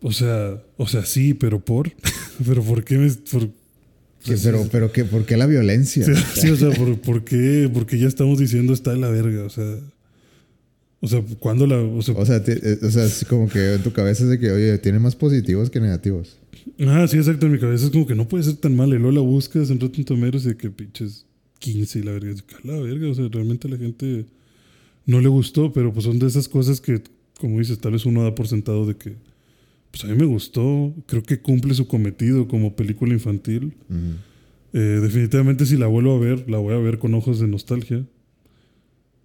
o 0.00 0.12
sea, 0.12 0.62
o 0.76 0.86
sea, 0.86 1.04
sí, 1.04 1.34
pero 1.34 1.64
por, 1.64 1.92
pero 2.46 2.62
¿por 2.62 2.84
qué 2.84 2.98
me, 2.98 3.08
por, 3.10 3.42
sí, 4.20 4.34
pero, 4.42 4.66
pero 4.70 4.92
¿qué, 4.92 5.04
¿por 5.04 5.24
qué 5.24 5.36
la 5.36 5.46
violencia? 5.46 6.04
sí, 6.04 6.12
sí, 6.40 6.50
o 6.50 6.56
sea, 6.56 6.70
¿por, 6.70 6.98
por 7.00 7.24
qué, 7.24 7.70
porque 7.72 7.98
ya 7.98 8.08
estamos 8.08 8.38
diciendo 8.38 8.72
está 8.72 8.92
de 8.92 8.98
la 8.98 9.08
verga, 9.10 9.44
o 9.44 9.50
sea, 9.50 9.78
o 11.00 11.08
sea, 11.08 11.22
¿cuándo 11.38 11.66
la, 11.66 11.76
o 11.78 12.02
sea, 12.02 12.14
O 12.14 12.24
sea, 12.26 12.42
te- 12.42 12.58
eh, 12.72 12.78
o 12.82 12.90
sea, 12.90 13.04
es 13.04 13.24
como 13.28 13.48
que 13.48 13.74
en 13.74 13.82
tu 13.82 13.92
cabeza 13.92 14.24
es 14.24 14.30
de 14.30 14.38
que, 14.38 14.50
oye, 14.50 14.78
tiene 14.78 14.98
más 14.98 15.14
positivos 15.14 15.70
que 15.70 15.80
negativos. 15.80 16.36
ah, 16.86 17.06
sí, 17.08 17.16
exacto, 17.18 17.46
en 17.46 17.52
mi 17.52 17.58
cabeza 17.58 17.84
es 17.86 17.90
como 17.92 18.06
que 18.06 18.14
no 18.14 18.26
puede 18.26 18.44
ser 18.44 18.56
tan 18.56 18.74
mal, 18.74 18.88
y 18.88 18.92
luego 18.92 19.12
la 19.12 19.20
buscas 19.20 19.70
en 19.70 19.78
Rotten 19.78 20.04
Tomatoes 20.04 20.44
y 20.46 20.48
de 20.48 20.56
que 20.56 20.70
pinches 20.70 21.24
15 21.58 21.98
y 21.98 22.02
la 22.02 22.12
verga, 22.12 22.32
y 22.32 22.34
que 22.36 22.54
a 22.56 22.60
la 22.74 22.80
verga, 22.80 23.08
o 23.08 23.14
sea, 23.14 23.28
realmente 23.30 23.68
a 23.68 23.70
la 23.70 23.76
gente 23.76 24.24
no 25.04 25.20
le 25.20 25.28
gustó, 25.28 25.72
pero 25.72 25.92
pues 25.92 26.04
son 26.04 26.18
de 26.18 26.26
esas 26.26 26.48
cosas 26.48 26.80
que, 26.80 27.02
como 27.38 27.58
dices, 27.60 27.78
tal 27.78 27.92
vez 27.92 28.04
uno 28.06 28.22
da 28.24 28.34
por 28.34 28.48
sentado 28.48 28.86
de 28.86 28.96
que, 28.96 29.14
pues 29.96 30.10
a 30.10 30.14
mí 30.14 30.20
me 30.20 30.26
gustó, 30.26 30.94
creo 31.06 31.22
que 31.22 31.40
cumple 31.40 31.72
su 31.72 31.86
cometido 31.86 32.46
como 32.48 32.76
película 32.76 33.14
infantil. 33.14 33.72
Eh, 34.74 34.78
definitivamente 35.00 35.64
si 35.64 35.78
la 35.78 35.86
vuelvo 35.86 36.14
a 36.14 36.18
ver, 36.18 36.50
la 36.50 36.58
voy 36.58 36.74
a 36.74 36.78
ver 36.78 36.98
con 36.98 37.14
ojos 37.14 37.40
de 37.40 37.48
nostalgia. 37.48 38.04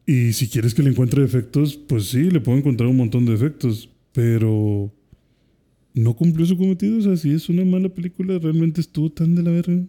Y 0.06 0.32
si 0.32 0.48
quieres 0.48 0.74
que 0.74 0.82
le 0.82 0.92
encuentre 0.92 1.22
defectos, 1.22 1.76
pues 1.76 2.06
sí, 2.06 2.32
le 2.32 2.40
puedo 2.40 2.58
encontrar 2.58 2.90
un 2.90 2.96
montón 2.96 3.26
de 3.26 3.34
defectos, 3.34 3.90
pero 4.14 4.90
no 5.94 6.14
cumplió 6.16 6.46
su 6.46 6.58
cometido. 6.58 7.00
O 7.00 7.02
sea, 7.02 7.18
si 7.18 7.32
es 7.32 7.50
una 7.50 7.66
mala 7.66 7.90
película, 7.90 8.40
realmente 8.40 8.80
estuvo 8.80 9.12
tan 9.12 9.36
de 9.36 9.44
la 9.44 9.52
verga. 9.52 9.84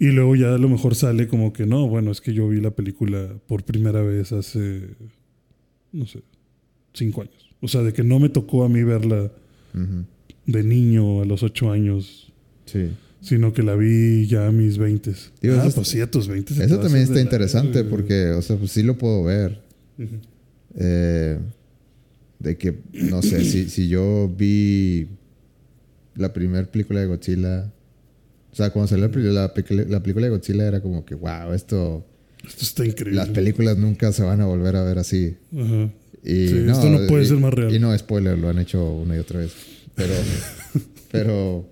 Y 0.00 0.06
luego 0.06 0.34
ya 0.34 0.54
a 0.54 0.58
lo 0.58 0.68
mejor 0.68 0.96
sale 0.96 1.28
como 1.28 1.52
que 1.52 1.66
no, 1.66 1.86
bueno, 1.86 2.10
es 2.10 2.20
que 2.20 2.32
yo 2.32 2.48
vi 2.48 2.60
la 2.60 2.72
película 2.72 3.28
por 3.46 3.62
primera 3.62 4.02
vez 4.02 4.32
hace, 4.32 4.88
no 5.92 6.04
sé, 6.06 6.22
cinco 6.94 7.22
años. 7.22 7.48
O 7.60 7.68
sea, 7.68 7.82
de 7.82 7.92
que 7.92 8.02
no 8.02 8.18
me 8.18 8.28
tocó 8.28 8.64
a 8.64 8.68
mí 8.68 8.82
verla 8.82 9.30
De 10.46 10.62
niño 10.62 11.22
a 11.22 11.24
los 11.24 11.42
ocho 11.42 11.70
años, 11.70 12.32
Sí. 12.64 12.90
sino 13.20 13.52
que 13.52 13.62
la 13.62 13.74
vi 13.76 14.26
ya 14.26 14.46
a 14.46 14.52
mis 14.52 14.78
veintes. 14.78 15.32
Digo, 15.42 15.56
ah, 15.60 15.66
eso 15.66 15.76
pues 15.76 15.88
sí, 15.88 16.00
a 16.00 16.10
tus 16.10 16.28
veintes. 16.28 16.56
se 16.56 16.62
te 16.62 16.66
Eso 16.66 16.76
va 16.76 16.80
a 16.80 16.84
también 16.84 17.02
está 17.02 17.14
la 17.16 17.20
interesante 17.22 17.84
porque, 17.84 18.30
o 18.30 18.42
sea, 18.42 18.56
pues 18.56 18.70
sí 18.72 18.82
lo 18.82 18.96
puedo 18.96 19.24
ver. 19.24 19.60
Eh, 20.76 21.38
de 22.38 22.56
que, 22.56 22.78
no 22.92 23.20
sé, 23.22 23.44
si, 23.44 23.68
si 23.68 23.88
yo 23.88 24.32
vi 24.36 25.08
la 26.14 26.32
primera 26.32 26.66
película 26.70 27.00
de 27.00 27.06
Godzilla. 27.06 27.72
O 28.52 28.56
sea, 28.56 28.70
cuando 28.70 28.88
salió 28.88 29.08
la, 29.08 29.52
la, 29.52 29.84
la 29.88 30.02
película 30.02 30.26
de 30.26 30.30
Godzilla 30.30 30.66
era 30.66 30.80
como 30.80 31.04
que, 31.04 31.14
wow, 31.14 31.52
esto. 31.54 32.06
Esto 32.46 32.62
está 32.62 32.86
increíble. 32.86 33.16
Las 33.16 33.28
películas 33.30 33.76
nunca 33.76 34.12
se 34.12 34.22
van 34.22 34.40
a 34.40 34.46
volver 34.46 34.76
a 34.76 34.84
ver 34.84 34.98
así. 34.98 35.36
Ajá. 35.56 35.90
Y 36.24 36.48
Sí, 36.48 36.56
esto 36.68 36.90
no 36.90 37.06
puede 37.06 37.24
y- 37.24 37.26
ser 37.26 37.38
más 37.38 37.54
real. 37.54 37.74
Y 37.74 37.78
no, 37.78 37.96
spoiler, 37.96 38.38
lo 38.38 38.48
han 38.48 38.58
hecho 38.58 38.90
una 38.92 39.16
y 39.16 39.18
otra 39.18 39.40
vez. 39.40 39.52
Pero, 39.94 40.14
pero 41.10 41.68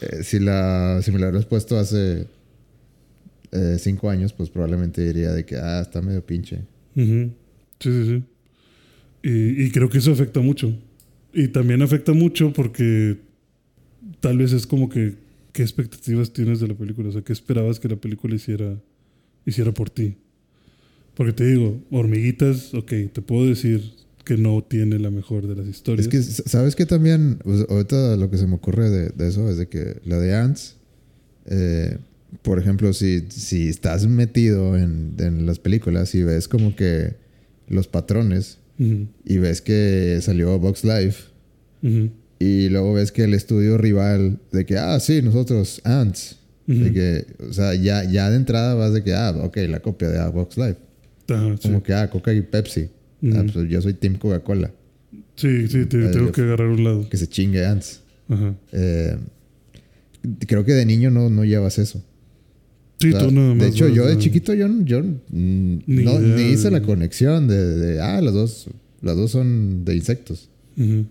eh, 0.00 0.22
si, 0.22 0.38
la, 0.38 1.00
si 1.02 1.10
me 1.12 1.18
lo 1.18 1.26
hubieras 1.28 1.46
puesto 1.46 1.78
hace 1.78 2.26
eh, 3.52 3.76
cinco 3.78 4.10
años, 4.10 4.32
pues 4.32 4.50
probablemente 4.50 5.02
diría 5.06 5.32
de 5.32 5.44
que, 5.44 5.56
ah, 5.56 5.80
está 5.80 6.00
medio 6.02 6.24
pinche. 6.24 6.62
Ujú. 6.96 7.30
Sí, 7.80 7.90
sí, 7.90 8.04
sí. 8.06 8.24
Y, 9.22 9.64
y 9.64 9.70
creo 9.70 9.88
que 9.88 9.98
eso 9.98 10.12
afecta 10.12 10.40
mucho. 10.40 10.72
Y 11.32 11.48
también 11.48 11.82
afecta 11.82 12.12
mucho 12.12 12.52
porque 12.52 13.18
tal 14.20 14.38
vez 14.38 14.52
es 14.52 14.66
como 14.66 14.88
que 14.88 15.14
qué 15.52 15.62
expectativas 15.62 16.32
tienes 16.32 16.60
de 16.60 16.68
la 16.68 16.74
película, 16.74 17.08
o 17.08 17.12
sea, 17.12 17.22
qué 17.22 17.32
esperabas 17.32 17.80
que 17.80 17.88
la 17.88 17.96
película 17.96 18.34
hiciera, 18.34 18.78
hiciera 19.44 19.72
por 19.72 19.90
ti. 19.90 20.16
Porque 21.16 21.32
te 21.32 21.46
digo, 21.46 21.80
hormiguitas, 21.90 22.74
ok, 22.74 22.92
te 23.12 23.22
puedo 23.22 23.46
decir 23.46 23.82
que 24.24 24.36
no 24.36 24.62
tiene 24.62 24.98
la 24.98 25.10
mejor 25.10 25.46
de 25.46 25.56
las 25.56 25.66
historias. 25.66 26.06
Es 26.06 26.10
que, 26.10 26.22
¿sabes 26.22 26.76
que 26.76 26.84
también? 26.84 27.38
Pues, 27.42 27.64
ahorita 27.68 28.16
lo 28.16 28.30
que 28.30 28.38
se 28.38 28.46
me 28.46 28.56
ocurre 28.56 28.90
de, 28.90 29.08
de 29.08 29.28
eso 29.28 29.48
es 29.48 29.56
de 29.56 29.68
que 29.68 30.00
la 30.04 30.18
de 30.18 30.34
Ants, 30.34 30.76
eh, 31.46 31.98
por 32.42 32.58
ejemplo, 32.58 32.92
si, 32.92 33.24
si 33.30 33.68
estás 33.68 34.06
metido 34.06 34.76
en, 34.76 35.14
en 35.18 35.46
las 35.46 35.58
películas 35.58 36.14
y 36.14 36.22
ves 36.22 36.48
como 36.48 36.76
que 36.76 37.14
los 37.68 37.88
patrones 37.88 38.58
y 38.78 39.38
ves 39.38 39.62
que 39.62 40.18
salió 40.20 40.58
Box 40.58 40.84
Life 40.84 41.24
y 42.38 42.68
luego 42.68 42.94
ves 42.94 43.10
que 43.10 43.24
el 43.24 43.32
estudio 43.32 43.78
rival 43.78 44.38
de 44.52 44.66
que, 44.66 44.76
ah, 44.76 45.00
sí, 45.00 45.22
nosotros, 45.22 45.80
Ants. 45.84 46.36
De 46.66 46.92
que, 46.92 47.26
o 47.48 47.52
sea, 47.52 47.74
ya, 47.74 48.02
ya 48.02 48.28
de 48.28 48.36
entrada 48.36 48.74
vas 48.74 48.92
de 48.92 49.04
que, 49.04 49.14
ah, 49.14 49.30
ok, 49.40 49.56
la 49.68 49.80
copia 49.80 50.08
de 50.08 50.18
ah, 50.18 50.28
Box 50.28 50.56
Life. 50.58 50.76
Ajá, 51.28 51.56
sí. 51.56 51.68
Como 51.68 51.82
que, 51.82 51.92
ah, 51.94 52.08
Coca 52.10 52.32
y 52.32 52.42
Pepsi. 52.42 52.88
Ah, 53.34 53.44
pues 53.52 53.68
yo 53.68 53.80
soy 53.82 53.94
Team 53.94 54.16
Coca-Cola. 54.18 54.70
Sí, 55.36 55.68
sí, 55.68 55.86
te- 55.86 56.06
Eh, 56.06 56.10
tengo 56.12 56.30
que 56.32 56.42
agarrar 56.42 56.68
un 56.68 56.84
lado. 56.84 57.08
Que 57.08 57.16
se 57.16 57.26
chingue 57.26 57.64
Ants. 57.66 58.02
Ajá. 58.28 58.54
Eh, 58.72 59.16
creo 60.46 60.64
que 60.64 60.72
de 60.72 60.84
niño 60.86 61.10
no, 61.10 61.28
no 61.30 61.44
llevas 61.44 61.78
eso. 61.78 62.02
Sí, 63.00 63.08
O 63.08 63.10
sea, 63.12 63.20
tú 63.28 63.32
nada 63.32 63.48
más. 63.54 63.58
de 63.58 63.68
hecho, 63.68 63.88
yo 63.88 64.06
de 64.06 64.16
chiquito 64.18 64.54
yo, 64.54 64.68
yo 64.84 65.02
mm, 65.02 65.12
Ni 65.86 66.04
no, 66.04 66.18
ni 66.18 66.42
hice 66.52 66.64
de- 66.64 66.70
la 66.70 66.82
conexión 66.82 67.46
de, 67.48 67.56
de, 67.76 68.00
ah, 68.00 68.20
las 68.22 68.32
dos, 68.32 68.68
las 69.02 69.16
dos 69.16 69.30
son 69.32 69.84
de 69.84 69.94
insectos. 69.96 70.48
Ujú. 70.78 71.04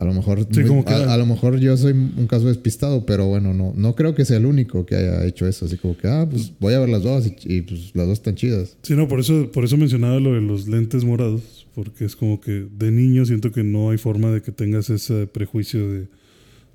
A 0.00 0.04
lo 0.04 0.14
mejor, 0.14 0.46
Sí, 0.50 0.60
muy- 0.60 0.68
como 0.68 0.84
que- 0.84 0.92
a, 0.94 1.12
a 1.12 1.16
lo 1.16 1.26
mejor 1.26 1.58
yo 1.58 1.76
soy 1.76 1.92
un 1.92 2.26
caso 2.28 2.46
despistado, 2.46 3.04
pero 3.04 3.26
bueno, 3.26 3.52
no, 3.52 3.72
no 3.76 3.94
creo 3.96 4.14
que 4.14 4.24
sea 4.24 4.36
el 4.36 4.46
único 4.46 4.86
que 4.86 4.94
haya 4.94 5.24
hecho 5.26 5.46
eso. 5.48 5.64
Así 5.66 5.76
como 5.76 5.96
que, 5.96 6.06
ah, 6.06 6.26
pues 6.30 6.52
voy 6.60 6.74
a 6.74 6.78
ver 6.78 6.88
las 6.88 7.02
dos 7.02 7.26
y, 7.26 7.34
y, 7.44 7.62
pues 7.62 7.90
las 7.94 8.06
dos 8.06 8.18
están 8.18 8.36
chidas. 8.36 8.76
Sí, 8.82 8.94
no, 8.94 9.08
por 9.08 9.18
eso, 9.18 9.50
por 9.50 9.64
eso 9.64 9.76
mencionaba 9.76 10.20
lo 10.20 10.34
de 10.34 10.40
los 10.40 10.68
lentes 10.68 11.04
morados, 11.04 11.66
porque 11.74 12.04
es 12.04 12.14
como 12.14 12.40
que 12.40 12.66
de 12.78 12.90
niño 12.92 13.26
siento 13.26 13.50
que 13.50 13.64
no 13.64 13.90
hay 13.90 13.98
forma 13.98 14.30
de 14.30 14.40
que 14.40 14.52
tengas 14.52 14.88
ese 14.90 15.26
prejuicio 15.26 15.90
de, 15.90 16.06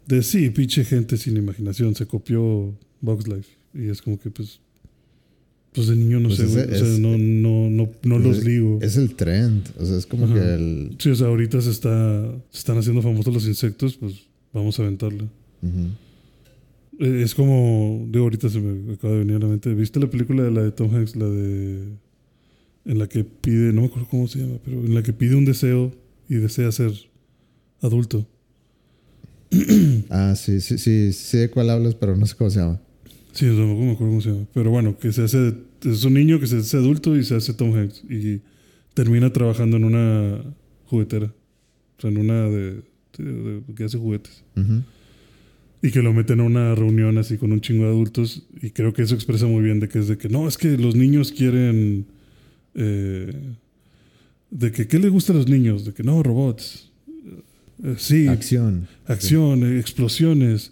de 0.08 0.22
sí, 0.22 0.50
pinche 0.50 0.84
gente 0.84 1.16
sin 1.16 1.38
imaginación, 1.38 1.96
se 1.96 2.06
copió 2.06 2.74
Box 3.00 3.28
Life. 3.30 3.50
Y 3.74 3.88
es 3.90 4.02
como 4.02 4.20
que 4.20 4.32
pues, 4.32 4.60
pues 5.74 5.88
de 5.88 5.96
niño 5.96 6.20
no 6.20 6.30
Pues 6.30 6.40
sé, 6.40 6.46
o 6.46 6.50
sea, 6.50 6.64
es- 6.66 7.00
no, 7.00 7.18
no, 7.18 7.70
no, 7.70 7.84
no 8.04 8.16
Pues 8.22 8.24
los 8.38 8.44
ligo. 8.46 8.80
Es 8.82 8.96
el 8.98 9.16
trend. 9.16 9.68
O 9.80 9.86
sea, 9.86 9.98
es 9.98 10.06
como 10.06 10.26
Ajá. 10.26 10.34
que 10.36 10.40
el. 10.54 10.96
Sí, 11.00 11.10
o 11.10 11.16
sea, 11.16 11.28
ahorita 11.28 11.62
se, 11.62 11.72
está, 11.72 12.32
se 12.52 12.58
están 12.60 12.78
haciendo 12.78 13.02
famosos 13.02 13.34
los 13.34 13.48
insectos, 13.48 13.96
pues 13.98 14.14
vamos 14.54 14.80
a 14.80 14.84
aventarla. 14.84 15.24
Ujú. 15.62 15.88
Eh, 17.00 17.24
Es 17.24 17.34
como, 17.34 18.06
de 18.12 18.20
ahorita 18.20 18.50
se 18.50 18.60
me 18.60 18.94
acaba 18.94 19.14
de 19.14 19.20
venir 19.20 19.36
a 19.38 19.40
la 19.40 19.48
mente. 19.48 19.74
¿Viste 19.74 20.00
la 20.00 20.08
película 20.10 20.44
de 20.44 20.52
la 20.52 20.62
de 20.64 20.72
Tom 20.72 20.94
Hanks, 20.96 21.16
la 21.16 21.26
de. 21.28 21.84
en 22.86 23.00
la 23.00 23.08
que 23.10 23.24
pide, 23.24 23.74
no 23.74 23.82
me 23.82 23.88
acuerdo 23.88 24.08
cómo 24.10 24.28
se 24.28 24.40
llama, 24.40 24.58
pero 24.64 24.80
en 24.86 24.94
la 24.94 25.02
que 25.04 25.14
pide 25.14 25.36
un 25.36 25.46
deseo 25.46 25.92
y 26.30 26.36
desea 26.36 26.72
ser 26.72 26.92
adulto? 27.82 28.28
Ah, 30.10 30.34
sí, 30.36 30.62
sí, 30.62 30.78
sí, 30.78 31.14
sí 31.14 31.38
de 31.38 31.50
cuál 31.50 31.70
hablas, 31.70 31.96
pero 31.96 32.16
no 32.16 32.26
sé 32.26 32.36
cómo 32.36 32.50
se 32.50 32.60
llama. 32.60 32.80
Sí, 33.34 33.46
no 33.46 33.68
me 33.68 33.92
acuerdo 33.92 33.98
cómo 34.12 34.22
se 34.22 34.30
llama. 34.30 34.46
Pero 34.54 34.70
bueno, 34.72 34.98
que 34.98 35.12
se 35.12 35.24
hace. 35.24 35.54
Es 35.84 36.04
un 36.06 36.14
niño 36.14 36.40
que 36.40 36.48
se 36.48 36.58
hace 36.58 36.78
adulto 36.78 37.18
y 37.18 37.24
se 37.24 37.36
hace 37.36 37.54
Tom 37.54 37.74
Hanks. 37.76 38.04
Y 38.10 38.40
termina 38.94 39.34
trabajando 39.34 39.76
en 39.78 39.84
una 39.86 40.42
juguetera. 40.86 41.34
O 41.98 42.02
sea, 42.02 42.10
en 42.12 42.18
una 42.20 42.44
de. 42.50 42.82
de- 43.18 43.24
de- 43.34 43.62
que 43.76 43.84
hace 43.84 43.98
juguetes. 43.98 44.44
Y 45.82 45.92
que 45.92 46.02
lo 46.02 46.14
meten 46.14 46.40
a 46.40 46.44
una 46.44 46.76
reunión 46.76 47.18
así 47.18 47.38
con 47.38 47.52
un 47.52 47.60
chingo 47.60 47.84
de 47.84 47.90
adultos. 47.90 48.44
Y 48.62 48.70
creo 48.70 48.94
que 48.94 49.02
eso 49.02 49.16
expresa 49.16 49.48
muy 49.48 49.64
bien 49.64 49.80
de 49.82 49.90
que 49.90 50.00
es 50.00 50.08
de 50.08 50.18
que 50.18 50.30
no, 50.30 50.48
es 50.48 50.58
que 50.58 50.78
los 50.78 50.96
niños 50.96 51.32
quieren. 51.32 52.06
eh, 52.76 53.34
de 54.52 54.72
que, 54.72 54.88
¿qué 54.88 55.00
le 55.00 55.10
gusta 55.10 55.34
a 55.34 55.36
los 55.36 55.48
niños? 55.50 55.84
De 55.86 55.94
que 55.94 56.04
no, 56.04 56.22
robots. 56.22 56.92
Eh, 57.84 57.96
sí, 57.98 58.28
Acción. 58.28 58.88
acción, 59.08 59.78
explosiones. 59.80 60.72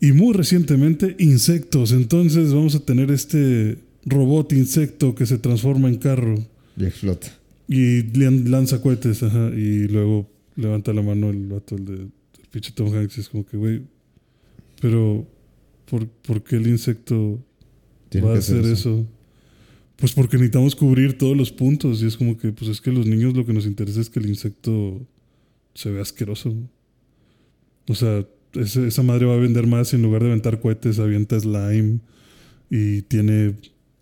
Y 0.00 0.12
muy 0.12 0.32
recientemente, 0.34 1.14
insectos. 1.18 1.92
Entonces 1.92 2.52
vamos 2.54 2.74
a 2.74 2.80
tener 2.80 3.10
este 3.10 3.78
robot 4.06 4.52
insecto 4.52 5.14
que 5.14 5.26
se 5.26 5.38
transforma 5.38 5.88
en 5.88 5.96
carro. 5.98 6.36
Y 6.76 6.84
explota. 6.84 7.28
Y 7.68 8.02
lan- 8.18 8.48
lanza 8.48 8.80
cohetes, 8.80 9.22
ajá. 9.22 9.50
Y 9.54 9.88
luego 9.88 10.28
levanta 10.56 10.92
la 10.92 11.02
mano 11.02 11.30
el 11.30 11.46
vato, 11.46 11.76
el 11.76 11.84
de 11.84 11.94
el 11.94 12.10
pinche 12.50 12.72
Tom 12.72 12.92
Hanks. 12.94 13.18
es 13.18 13.28
como 13.28 13.44
que, 13.46 13.56
güey, 13.56 13.82
pero 14.80 15.26
¿por, 15.88 16.08
por 16.08 16.42
qué 16.42 16.56
el 16.56 16.66
insecto 16.66 17.38
Tiene 18.08 18.26
va 18.26 18.34
a 18.34 18.38
hacer 18.38 18.60
hacer 18.60 18.72
eso? 18.72 19.06
Pues 19.96 20.12
porque 20.12 20.36
necesitamos 20.38 20.74
cubrir 20.74 21.18
todos 21.18 21.36
los 21.36 21.52
puntos. 21.52 22.02
Y 22.02 22.06
es 22.06 22.16
como 22.16 22.38
que, 22.38 22.52
pues 22.52 22.70
es 22.70 22.80
que 22.80 22.90
los 22.90 23.06
niños 23.06 23.34
lo 23.36 23.44
que 23.44 23.52
nos 23.52 23.66
interesa 23.66 24.00
es 24.00 24.08
que 24.08 24.18
el 24.20 24.30
insecto 24.30 25.06
se 25.74 25.90
vea 25.90 26.00
asqueroso. 26.02 26.54
O 27.86 27.94
sea, 27.94 28.26
ese- 28.54 28.86
esa 28.88 29.02
madre 29.02 29.26
va 29.26 29.34
a 29.34 29.38
vender 29.38 29.66
más 29.66 29.92
en 29.94 30.02
lugar 30.02 30.22
de 30.22 30.28
aventar 30.28 30.60
cohetes, 30.60 30.98
avienta 30.98 31.38
slime. 31.38 32.00
Y 32.70 33.02
tiene 33.02 33.54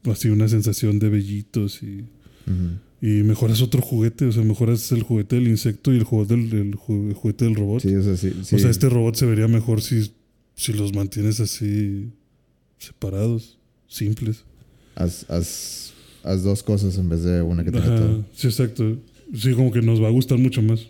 así 0.05 0.28
una 0.28 0.49
sensación 0.49 0.99
de 0.99 1.09
vellitos 1.09 1.83
y 1.83 2.05
Ujú. 2.47 2.78
y 3.00 3.23
mejoras 3.23 3.62
otro 3.62 3.81
juguete, 3.81 4.26
o 4.26 4.33
sea, 4.33 4.43
mejoras 4.43 4.90
el 4.93 5.02
juguete 5.02 5.37
del 5.37 5.49
insecto 5.49 5.93
y 5.93 5.97
el 5.99 6.05
juguete 6.05 6.37
del, 6.37 6.52
el 6.52 6.75
ju- 6.76 7.09
el 7.09 7.14
juguete 7.14 7.45
del 7.47 7.55
robot. 7.55 7.81
Sí, 7.83 7.95
o 7.95 8.02
sea, 8.02 8.17
sí. 8.17 8.33
sí. 8.43 8.57
O 8.57 8.59
sea, 8.59 8.71
este 8.71 8.88
robot 8.88 9.14
se 9.17 9.26
vería 9.26 9.49
mejor 9.49 9.81
si, 9.83 10.11
si 10.55 10.73
los 10.73 10.93
mantienes 10.95 11.40
así 11.40 12.11
separados, 12.78 13.59
simples. 13.87 14.45
Haz, 14.95 15.25
haz, 15.31 15.93
haz 16.25 16.43
dos 16.43 16.62
cosas 16.62 16.97
en 16.99 17.09
vez 17.09 17.23
de 17.23 17.40
una 17.43 17.64
que 17.64 17.71
todo. 17.71 18.25
sí, 18.35 18.49
exacto. 18.49 18.99
Sí, 19.35 19.52
como 19.52 19.71
que 19.71 19.83
nos 19.83 20.02
va 20.02 20.09
a 20.09 20.11
gustar 20.11 20.38
mucho 20.38 20.61
más. 20.62 20.88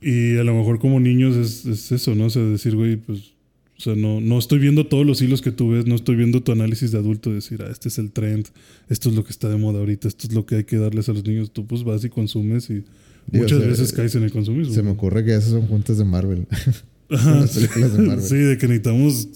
Y 0.00 0.36
a 0.36 0.44
lo 0.44 0.54
mejor 0.54 0.78
como 0.78 1.00
niños 1.00 1.36
es, 1.36 1.64
es 1.66 1.92
eso, 1.92 2.14
¿no? 2.14 2.26
O 2.26 2.30
sea, 2.30 2.42
decir, 2.42 2.76
güey, 2.76 2.96
pues, 2.96 3.32
o 3.78 3.80
sea, 3.80 3.94
no, 3.94 4.20
no 4.20 4.38
estoy 4.38 4.58
viendo 4.58 4.86
todos 4.86 5.04
los 5.04 5.20
hilos 5.20 5.42
que 5.42 5.50
tú 5.50 5.70
ves, 5.70 5.86
no 5.86 5.94
estoy 5.94 6.16
viendo 6.16 6.42
tu 6.42 6.52
análisis 6.52 6.92
de 6.92 6.98
adulto, 6.98 7.32
decir, 7.32 7.62
ah, 7.62 7.68
este 7.70 7.88
es 7.88 7.98
el 7.98 8.10
trend, 8.10 8.46
esto 8.88 9.10
es 9.10 9.16
lo 9.16 9.24
que 9.24 9.30
está 9.30 9.48
de 9.48 9.56
moda 9.56 9.80
ahorita, 9.80 10.08
esto 10.08 10.26
es 10.26 10.32
lo 10.32 10.46
que 10.46 10.56
hay 10.56 10.64
que 10.64 10.76
darles 10.76 11.08
a 11.08 11.12
los 11.12 11.24
niños. 11.24 11.50
Tú 11.50 11.66
pues 11.66 11.84
vas 11.84 12.04
y 12.04 12.08
consumes 12.08 12.70
y 12.70 12.84
Digo, 13.26 13.44
muchas 13.44 13.66
veces 13.66 13.92
caes 13.92 14.14
en 14.14 14.22
el 14.22 14.32
consumismo. 14.32 14.72
Se 14.72 14.82
me 14.82 14.90
ocurre 14.90 15.24
que 15.24 15.32
esas 15.34 15.50
son 15.50 15.66
juntas 15.66 15.98
de 15.98 16.04
Marvel. 16.04 16.46
Ajá, 17.10 17.40
las 17.40 17.54
películas 17.54 17.96
de 17.96 18.02
Marvel. 18.02 18.24
Sí, 18.24 18.36
de 18.36 18.56
que 18.56 18.68
necesitamos 18.68 19.28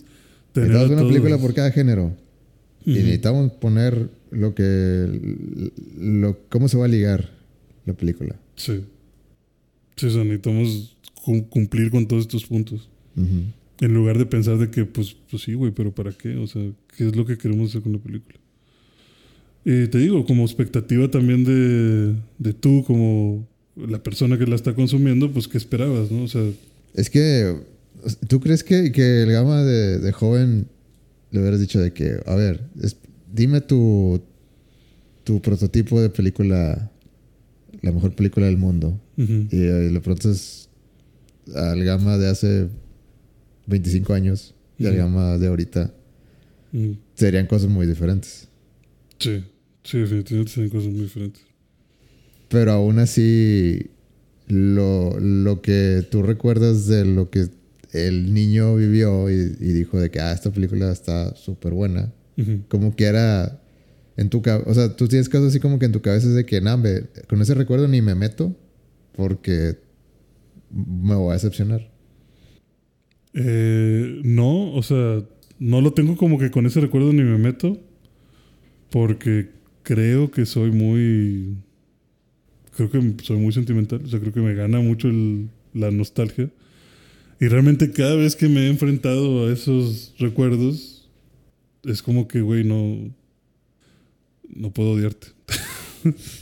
tener 0.52 0.71
Necesitamos 0.71 1.02
una 1.02 1.09
película 1.09 1.38
por 1.38 1.55
cada 1.55 1.71
género. 1.73 2.17
Y 2.85 2.95
necesitamos 2.95 3.52
poner 3.52 4.09
lo 4.31 4.55
que. 4.55 5.21
Lo, 5.99 6.38
¿Cómo 6.49 6.69
se 6.69 6.76
va 6.76 6.87
a 6.87 6.88
ligar 6.88 7.31
la 7.85 7.95
película? 7.95 8.37
Sí. 8.57 8.85
Sí, 10.00 10.07
o 10.07 10.11
sea, 10.11 10.25
necesitamos 10.25 10.97
cum- 11.23 11.42
cumplir 11.42 11.90
con 11.90 12.07
todos 12.07 12.23
estos 12.23 12.47
puntos. 12.47 12.88
En 13.16 13.95
lugar 13.95 14.16
de 14.19 14.25
pensar 14.26 14.57
de 14.59 14.71
que, 14.71 14.85
pues, 14.87 15.14
pues 15.30 15.42
sí, 15.42 15.52
güey, 15.54 15.73
pero 15.73 15.92
¿para 15.95 16.12
qué? 16.12 16.37
O 16.37 16.47
sea, 16.47 16.62
¿qué 16.97 17.07
es 17.09 17.16
lo 17.16 17.25
que 17.26 17.37
queremos 17.37 17.71
hacer 17.71 17.83
con 17.83 17.92
la 17.92 17.99
película? 17.99 18.38
Y 19.64 19.88
te 19.88 19.99
digo, 19.99 20.25
como 20.25 20.45
expectativa 20.45 21.11
también 21.11 21.45
de, 21.45 22.14
de 22.38 22.52
tú, 22.54 22.83
como 22.87 23.47
la 23.76 24.02
persona 24.02 24.38
que 24.38 24.47
la 24.47 24.54
está 24.57 24.75
consumiendo, 24.75 25.30
pues, 25.33 25.49
¿qué 25.49 25.59
esperabas, 25.59 26.11
no? 26.11 26.23
O 26.25 26.28
sea, 26.28 26.42
Es 26.95 27.11
que. 27.11 27.57
¿Tú 28.28 28.40
crees 28.40 28.64
que, 28.64 28.90
que 28.92 29.23
el 29.25 29.30
gama 29.33 29.62
de, 29.62 29.99
de 29.99 30.12
joven 30.12 30.66
le 31.30 31.40
hubieras 31.40 31.61
dicho 31.61 31.78
de 31.78 31.92
que, 31.92 32.21
a 32.25 32.35
ver, 32.35 32.62
es- 32.83 32.97
dime 33.35 33.61
tu, 33.61 34.23
tu 35.25 35.40
prototipo 35.42 36.00
de 36.00 36.09
película, 36.09 36.90
la 37.83 37.92
mejor 37.92 38.14
película 38.14 38.47
del 38.47 38.57
mundo. 38.57 38.99
Y, 39.29 39.62
eh, 39.62 39.91
le 39.91 40.00
preguntas 40.00 40.69
al 41.55 41.85
gama 41.85 42.17
de 42.17 42.29
hace 42.29 42.69
25 43.67 44.15
años 44.15 44.55
y 44.79 44.87
al 44.87 44.97
gama 44.97 45.37
de 45.37 45.49
ahorita, 45.49 45.93
serían 47.15 47.47
cosas 47.47 47.69
muy 47.69 47.87
diferentes. 47.87 48.49
Sí, 49.19 49.45
sí, 49.85 49.99
definitivamente 49.99 50.53
son 50.53 50.69
cosas 50.71 50.91
muy 50.91 51.03
diferentes. 51.03 51.43
Pero 52.49 52.73
aún 52.73 52.99
así, 52.99 53.91
lo, 54.49 55.19
lo 55.21 55.61
que 55.61 56.07
tú 56.11 56.23
recuerdas 56.23 56.87
de 56.87 57.05
lo 57.05 57.31
que 57.31 57.49
el 57.93 58.33
niño 58.33 58.77
vivió 58.77 59.31
y, 59.31 59.35
y 59.35 59.73
dijo 59.73 60.00
de 60.00 60.11
que, 60.11 60.21
ah, 60.21 60.33
esta 60.33 60.50
película 60.50 60.91
está 60.91 61.35
súper 61.37 61.73
buena, 61.73 62.12
como 62.69 62.97
que 62.97 63.05
era 63.05 63.61
en 64.17 64.31
tu 64.31 64.41
cabeza, 64.41 64.71
o 64.71 64.75
sea, 64.75 64.97
tú 64.97 65.09
tienes 65.09 65.29
casos 65.29 65.49
así 65.49 65.61
como 65.61 65.79
que 65.79 65.85
en 65.85 65.93
tu 65.93 66.00
cabeza 66.00 66.27
es 66.27 66.35
de 66.35 66.47
que, 66.47 66.61
nah, 66.62 66.79
con 67.29 67.43
ese 67.43 67.55
recuerdo 67.55 67.87
ni 67.87 68.00
me 68.00 68.15
meto 68.15 68.57
porque 69.14 69.79
me 70.71 71.14
voy 71.14 71.31
a 71.31 71.35
decepcionar. 71.35 71.90
Eh, 73.35 74.21
no, 74.25 74.73
o 74.75 74.83
sea, 74.83 75.23
no 75.59 75.81
lo 75.81 75.93
tengo 75.93 76.17
como 76.17 76.38
que 76.38 76.50
con 76.50 76.67
ese 76.67 76.81
recuerdo 76.81 77.12
ni 77.12 77.23
me 77.23 77.38
meto. 77.38 77.79
Porque 78.90 79.50
creo 79.83 80.31
que 80.31 80.47
soy 80.47 80.71
muy. 80.73 81.57
Creo 82.76 82.90
que 82.90 83.14
soy 83.23 83.37
muy 83.38 83.52
sentimental. 83.52 84.02
O 84.05 84.09
sea, 84.09 84.21
creo 84.21 84.33
que 84.33 84.40
me 84.40 84.55
gana 84.55 84.81
mucho 84.81 85.09
el- 85.09 85.49
la 85.75 85.90
nostalgia. 85.90 86.50
Y 87.40 87.47
realmente 87.49 87.90
cada 87.93 88.17
vez 88.17 88.37
que 88.37 88.49
me 88.49 88.67
he 88.67 88.69
enfrentado 88.69 89.47
a 89.47 89.52
esos 89.52 90.14
recuerdos, 90.19 91.09
es 91.85 92.02
como 92.02 92.26
que, 92.29 92.40
güey, 92.40 92.64
no. 92.64 93.14
No 94.49 94.73
puedo 94.73 94.93
odiarte. 94.93 95.29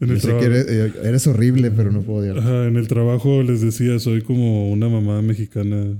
en 0.00 0.10
el 0.10 0.20
trabajo. 0.20 0.44
eres, 0.44 0.66
eh, 0.68 0.92
eres 1.04 1.26
horrible, 1.26 1.70
pero 1.70 1.92
no 1.92 2.02
puedo 2.02 2.20
odiar. 2.20 2.38
Ajá, 2.38 2.66
en 2.66 2.76
el 2.76 2.88
trabajo 2.88 3.42
les 3.42 3.60
decía, 3.60 3.98
soy 3.98 4.22
como 4.22 4.70
una 4.70 4.88
mamá 4.88 5.20
mexicana 5.22 5.96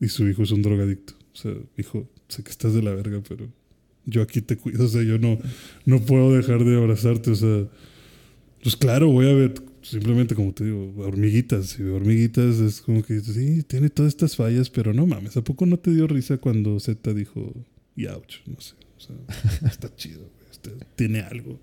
y 0.00 0.08
su 0.08 0.26
hijo 0.28 0.42
es 0.42 0.50
un 0.50 0.62
drogadicto. 0.62 1.14
O 1.32 1.36
sea, 1.36 1.52
hijo, 1.76 2.08
sé 2.28 2.42
que 2.42 2.50
estás 2.50 2.74
de 2.74 2.82
la 2.82 2.94
verga, 2.94 3.22
pero 3.28 3.48
yo 4.06 4.22
aquí 4.22 4.40
te 4.40 4.56
cuido. 4.56 4.84
O 4.84 4.88
sea, 4.88 5.02
yo 5.02 5.18
no, 5.18 5.38
no 5.84 6.00
puedo 6.00 6.34
dejar 6.34 6.64
de 6.64 6.76
abrazarte. 6.76 7.30
O 7.30 7.34
sea, 7.34 7.68
pues 8.62 8.76
claro, 8.76 9.08
voy 9.08 9.28
a 9.28 9.34
ver, 9.34 9.54
simplemente 9.82 10.34
como 10.34 10.52
te 10.52 10.64
digo, 10.64 10.92
hormiguitas. 10.98 11.78
Y 11.78 11.84
hormiguitas 11.84 12.58
es 12.58 12.80
como 12.80 13.02
que, 13.02 13.20
sí, 13.20 13.62
tiene 13.64 13.90
todas 13.90 14.10
estas 14.10 14.36
fallas, 14.36 14.70
pero 14.70 14.92
no 14.92 15.06
mames, 15.06 15.36
¿a 15.36 15.44
poco 15.44 15.66
no 15.66 15.78
te 15.78 15.92
dio 15.92 16.06
risa 16.06 16.38
cuando 16.38 16.80
Z 16.80 17.14
dijo, 17.14 17.40
ouch? 17.40 18.36
No 18.46 18.60
sé, 18.60 18.74
o 18.96 19.00
sea, 19.00 19.16
está 19.68 19.94
chido, 19.94 20.30
tiene 20.96 21.20
algo. 21.20 21.60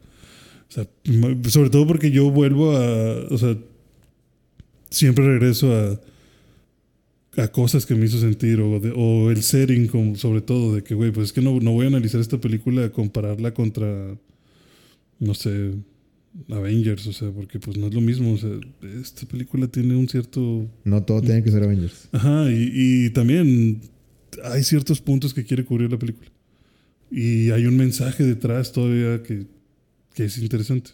O 0.70 0.72
sea, 0.72 0.88
sobre 1.50 1.70
todo 1.70 1.88
porque 1.88 2.12
yo 2.12 2.30
vuelvo 2.32 2.72
a. 2.76 3.26
O 3.30 3.38
sea, 3.38 3.58
siempre 4.90 5.26
regreso 5.26 5.74
a. 5.74 6.00
a 7.42 7.48
cosas 7.50 7.86
que 7.86 7.96
me 7.96 8.06
hizo 8.06 8.20
sentir. 8.20 8.60
O, 8.62 8.80
de- 8.80 8.94
o 8.96 9.32
el 9.32 9.42
setting, 9.44 9.88
como, 9.88 10.16
sobre 10.16 10.42
todo, 10.42 10.76
de 10.76 10.84
que, 10.84 10.96
güey, 10.96 11.12
pues 11.12 11.28
es 11.28 11.34
que 11.34 11.42
no, 11.42 11.60
no 11.60 11.72
voy 11.72 11.86
a 11.86 11.90
analizar 11.90 12.20
esta 12.22 12.40
película, 12.40 12.90
compararla 12.92 13.54
contra. 13.54 14.18
No 15.20 15.34
sé. 15.34 15.72
Avengers, 16.50 17.08
o 17.08 17.14
sea, 17.14 17.32
porque 17.32 17.60
pues 17.62 17.78
no 17.78 17.88
es 17.88 17.94
lo 17.94 18.02
mismo. 18.02 18.34
O 18.34 18.38
sea, 18.38 18.50
esta 19.02 19.26
película 19.26 19.68
tiene 19.68 19.96
un 19.96 20.10
cierto. 20.10 20.68
No 20.84 21.02
todo 21.04 21.22
tiene 21.22 21.42
que 21.42 21.52
ser 21.52 21.64
Avengers. 21.64 22.10
Ajá, 22.12 22.52
y, 22.52 22.72
y 23.06 23.10
también 23.12 23.80
hay 24.44 24.62
ciertos 24.64 25.00
puntos 25.00 25.34
que 25.34 25.46
quiere 25.46 25.64
cubrir 25.64 25.90
la 25.90 25.98
película. 25.98 26.30
Y 27.10 27.52
hay 27.52 27.66
un 27.68 27.78
mensaje 27.78 28.26
detrás 28.26 28.74
todavía 28.74 29.24
que, 29.24 29.46
que 30.16 30.26
es 30.26 30.38
interesante. 30.38 30.92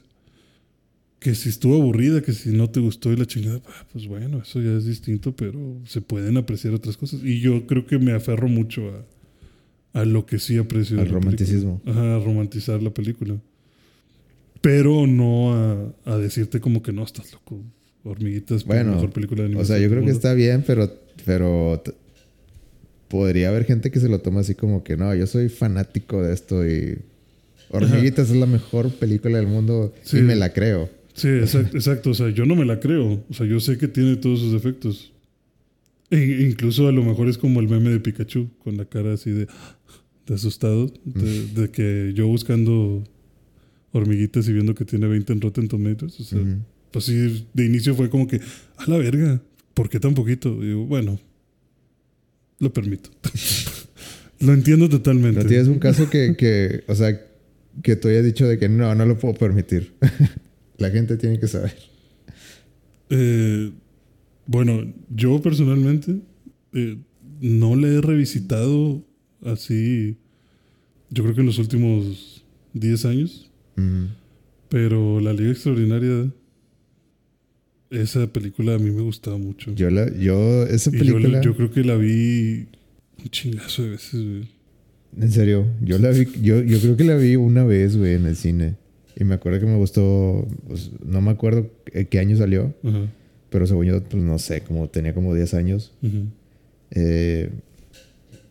Que 1.20 1.36
si 1.36 1.50
estuvo 1.50 1.76
aburrida, 1.76 2.22
que 2.22 2.34
si 2.34 2.50
no 2.50 2.70
te 2.70 2.80
gustó 2.80 3.14
y 3.14 3.16
la 3.16 3.28
chingada, 3.28 3.62
ah, 3.68 3.86
pues 3.94 4.08
bueno, 4.08 4.42
eso 4.42 4.60
ya 4.60 4.76
es 4.76 4.86
distinto, 4.86 5.36
pero 5.36 5.78
se 5.86 6.02
pueden 6.02 6.36
apreciar 6.36 6.74
otras 6.74 6.98
cosas. 6.98 7.22
Y 7.24 7.40
yo 7.40 7.68
creo 7.68 7.86
que 7.86 8.00
me 8.00 8.12
aferro 8.12 8.48
mucho 8.48 8.90
a, 9.94 10.02
a 10.02 10.06
lo 10.06 10.26
que 10.26 10.40
sí 10.40 10.58
aprecio. 10.58 11.00
Al 11.00 11.10
romanticismo. 11.10 11.80
película. 11.80 12.06
Ajá, 12.06 12.16
a 12.16 12.20
romantizar 12.20 12.82
la 12.82 12.90
película. 12.90 13.40
Pero 14.62 15.06
no 15.06 15.54
a, 15.54 15.94
a 16.06 16.18
decirte 16.18 16.60
como 16.60 16.82
que 16.82 16.92
no, 16.92 17.04
estás 17.04 17.32
loco. 17.32 17.64
Hormiguitas, 18.04 18.66
Bueno, 18.66 18.94
mejor 18.94 19.12
película 19.12 19.44
de 19.44 19.46
O 19.46 19.48
animación 19.50 19.78
sea, 19.78 19.86
yo 19.86 19.92
creo 19.92 20.04
que 20.04 20.10
está 20.10 20.34
bien, 20.34 20.64
pero, 20.66 20.92
pero 21.24 21.84
podría 23.10 23.50
haber 23.50 23.66
gente 23.66 23.92
que 23.92 24.00
se 24.00 24.10
lo 24.10 24.20
toma 24.22 24.40
así 24.40 24.56
como 24.56 24.84
que 24.84 24.98
no, 24.98 25.14
yo 25.14 25.28
soy 25.28 25.50
fanático 25.50 26.24
de 26.24 26.34
esto 26.34 26.68
y 26.68 26.98
Hormiguitas 27.72 28.30
es 28.30 28.36
la 28.36 28.46
mejor 28.46 28.90
película 28.92 29.38
del 29.38 29.48
mundo 29.48 29.94
Sí. 30.04 30.18
y 30.20 30.22
me 30.22 30.36
la 30.36 30.52
creo. 30.54 30.90
Sí, 31.14 31.28
exacto, 31.28 31.78
exacto. 31.78 32.10
O 32.12 32.14
sea, 32.14 32.30
yo 32.30 32.46
no 32.46 32.56
me 32.56 32.66
la 32.66 32.80
creo. 32.80 33.24
O 33.30 33.34
sea, 33.34 33.46
yo 33.46 33.60
sé 33.60 33.78
que 33.78 33.88
tiene 33.88 34.16
todos 34.18 34.40
sus 34.40 34.52
defectos. 34.54 35.12
E 36.10 36.48
incluso 36.50 36.88
a 36.88 36.92
lo 36.92 37.04
mejor 37.04 37.30
es 37.30 37.38
como 37.38 37.60
el 37.62 37.70
meme 37.70 37.90
de 37.90 38.00
Pikachu, 38.00 38.50
con 38.64 38.76
la 38.78 38.86
cara 38.86 39.14
así 39.14 39.32
de, 39.32 39.48
de 40.28 40.34
asustado, 40.34 40.92
de, 41.06 41.48
de 41.48 41.70
que 41.70 42.12
yo 42.16 42.28
buscando 42.28 43.04
hormiguitas 43.94 44.48
y 44.48 44.54
viendo 44.54 44.76
que 44.76 44.86
tiene 44.86 45.08
20 45.08 45.32
en 45.34 45.42
Rotten 45.42 45.68
Tomatoes. 45.68 46.20
O 46.20 46.24
sea, 46.24 46.40
Ujú. 46.40 46.58
pues 46.92 47.06
sí, 47.06 47.46
de 47.54 47.66
inicio 47.66 47.96
fue 47.96 48.10
como 48.10 48.28
que, 48.28 48.42
a 48.78 48.90
la 48.90 48.98
verga, 48.98 49.42
¿por 49.74 49.90
qué 49.90 50.00
tan 50.00 50.14
poquito? 50.14 50.62
Y 50.62 50.68
digo, 50.68 50.86
bueno, 50.86 51.20
lo 52.60 52.72
permito. 52.74 53.10
lo 54.40 54.54
entiendo 54.54 54.90
totalmente. 54.90 55.42
No 55.44 55.48
tienes 55.50 55.68
un 55.68 55.80
caso 55.80 56.10
que, 56.10 56.36
que, 56.38 56.84
o 56.88 56.96
sea, 56.96 57.20
que 57.84 57.96
tú 57.96 58.08
hayas 58.10 58.24
dicho 58.26 58.48
de 58.48 58.58
que 58.60 58.70
no, 58.70 58.94
no 58.96 59.06
lo 59.06 59.18
puedo 59.18 59.34
permitir. 59.36 59.94
la 60.78 60.90
gente 60.90 61.18
tiene 61.18 61.40
que 61.40 61.48
saber. 61.48 61.76
Eh, 63.10 63.72
bueno, 64.48 64.94
yo 65.10 65.42
personalmente 65.42 66.20
eh, 66.74 66.98
no 67.42 67.76
le 67.76 67.96
he 67.96 68.02
revisitado 68.02 69.04
así, 69.46 70.18
yo 71.10 71.24
creo 71.24 71.36
que 71.36 71.42
en 71.42 71.48
los 71.48 71.58
últimos 71.58 72.46
10 72.74 73.06
años, 73.06 73.52
pero 74.70 75.20
La 75.20 75.34
Liga 75.34 75.52
Extraordinaria, 75.52 76.32
esa 77.90 78.28
película 78.32 78.76
a 78.76 78.80
mí 78.80 78.92
me 78.92 79.02
gustaba 79.02 79.38
mucho. 79.38 79.74
Yo, 79.76 79.90
la, 79.90 80.10
yo, 80.18 80.64
esa 80.68 80.92
yo, 80.92 81.00
película, 81.00 81.28
la- 81.30 81.42
yo 81.42 81.56
creo 81.56 81.72
que 81.72 81.84
la 81.84 81.96
vi 81.96 82.68
un 83.22 83.30
chingazo 83.30 83.84
de 83.84 83.90
veces, 83.90 84.14
güey. 84.24 84.50
En 85.20 85.32
serio, 85.32 85.66
yo 85.82 85.98
la 85.98 86.12
vi, 86.12 86.26
yo, 86.42 86.62
yo 86.62 86.80
creo 86.80 86.98
que 86.98 87.04
la 87.04 87.16
vi 87.16 87.36
una 87.36 87.64
vez, 87.64 87.98
güey, 87.98 88.16
en 88.16 88.26
el 88.26 88.36
cine. 88.36 88.76
Y 89.20 89.24
me 89.24 89.36
acuerdo 89.36 89.60
que 89.60 89.66
me 89.66 89.76
gustó, 89.76 90.48
pues, 90.68 90.92
no 91.06 91.22
me 91.22 91.32
acuerdo 91.32 91.70
qué 92.10 92.20
año 92.20 92.38
salió, 92.38 92.74
pero 93.50 93.68
según 93.68 93.86
yo, 93.86 94.04
pues 94.04 94.24
no 94.24 94.40
sé, 94.40 94.62
como 94.62 94.90
tenía 94.90 95.14
como 95.14 95.36
10 95.36 95.54
años. 95.54 95.94
Eh, 96.92 97.50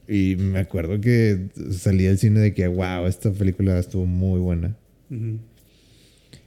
y 0.07 0.37
me 0.37 0.59
acuerdo 0.59 1.01
que 1.01 1.49
salí 1.71 2.05
del 2.05 2.19
cine 2.19 2.41
de 2.41 2.55
que, 2.55 2.67
wow, 2.67 3.07
esta 3.07 3.33
película 3.33 3.79
estuvo 3.79 4.07
muy 4.07 4.41
buena. 4.41 4.77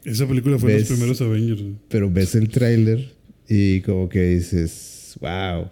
Esa 0.06 0.28
película 0.28 0.60
fue 0.60 0.74
de 0.74 0.80
los 0.80 0.90
¿Ves? 0.90 0.98
primeros 0.98 1.22
Avengers. 1.22 1.62
Pero 1.90 2.10
ves 2.12 2.36
el 2.36 2.50
tráiler 2.50 3.14
y 3.48 3.82
como 3.82 4.10
que 4.10 4.36
dices, 4.36 5.18
wow, 5.22 5.70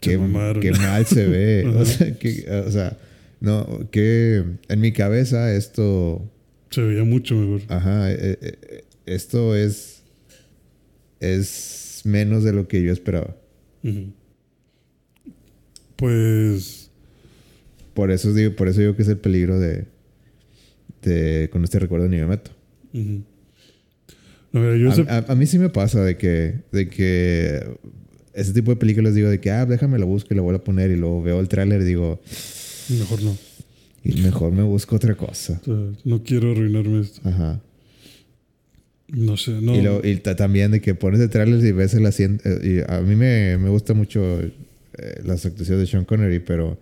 qué, 0.00 0.18
mal 0.18 1.06
se 1.06 1.26
ve. 1.26 1.64
Ajá. 1.66 1.78
o, 1.80 1.84
sea, 1.84 2.18
que, 2.18 2.50
o 2.50 2.70
sea, 2.70 2.98
no, 3.40 3.88
que 3.90 4.44
en 4.68 4.80
mi 4.80 4.92
cabeza 4.92 5.54
esto, 5.54 6.28
Se 6.70 6.82
veía 6.82 7.04
mucho 7.04 7.34
mejor. 7.36 7.60
ajá, 7.68 8.12
eh, 8.12 8.38
eh, 8.40 8.84
esto 9.06 9.54
es, 9.56 10.02
es 11.20 12.02
menos 12.04 12.44
de 12.44 12.52
lo 12.52 12.68
que 12.68 12.82
yo 12.82 12.92
esperaba. 12.92 13.36
Pues... 15.96 16.90
Por 17.94 18.10
eso 18.12 18.32
digo, 18.32 18.54
por 18.54 18.68
eso 18.68 18.80
digo 18.80 18.94
que 18.94 19.02
es 19.02 19.08
el 19.08 19.18
peligro 19.18 19.58
de, 19.58 19.86
de 21.02 21.48
con 21.50 21.64
este 21.64 21.80
recuerdo 21.80 22.08
ni 22.08 22.16
me 22.18 22.26
meto. 22.26 22.52
No, 22.92 23.24
mira, 24.52 24.76
yo 24.76 24.90
A, 24.90 24.94
sé- 24.94 25.06
a- 25.08 25.24
a 25.26 25.34
mí 25.34 25.46
sí 25.46 25.58
me 25.58 25.68
pasa 25.68 26.04
de 26.04 26.16
que, 26.16 26.60
de 26.70 26.88
que 26.88 27.76
ese 28.34 28.52
tipo 28.52 28.70
de 28.70 28.76
películas 28.76 29.14
digo 29.16 29.28
de 29.28 29.40
que, 29.40 29.50
ah, 29.50 29.66
déjame 29.66 29.98
la 29.98 30.04
busco 30.04 30.28
y 30.32 30.36
la 30.36 30.42
voy 30.42 30.54
a 30.54 30.62
poner 30.62 30.92
y 30.92 30.96
luego 30.96 31.20
veo 31.24 31.40
el 31.40 31.48
tráiler 31.48 31.80
y 31.80 31.84
digo, 31.86 32.20
Mejor 32.88 33.22
no. 33.22 33.36
y 34.04 34.20
mejor 34.22 34.52
me 34.52 34.62
busco 34.62 34.96
otra 34.96 35.14
cosa. 35.14 35.60
No 36.04 36.22
quiero 36.22 36.52
arruinarme 36.52 37.00
esto. 37.00 37.20
Ajá. 37.28 37.60
No 39.08 39.36
sé, 39.36 39.52
no. 39.62 39.74
Y, 39.74 39.82
lo- 39.82 40.06
y 40.06 40.16
ta- 40.16 40.36
también 40.36 40.70
de 40.70 40.80
que 40.80 40.94
pones 40.94 41.20
el 41.20 41.30
tráiler 41.30 41.64
y 41.64 41.72
ves 41.72 41.94
el 41.94 42.04
asiento. 42.06 42.42
eh, 42.48 42.84
y 42.88 42.92
a 42.92 43.00
mí 43.00 43.16
me, 43.16 43.56
me 43.58 43.70
gusta 43.70 43.94
mucho 43.94 44.40
eh, 44.40 44.52
las 45.24 45.46
actuaciones 45.46 45.80
de 45.80 45.90
Sean 45.90 46.04
Connery, 46.04 46.40
pero 46.40 46.78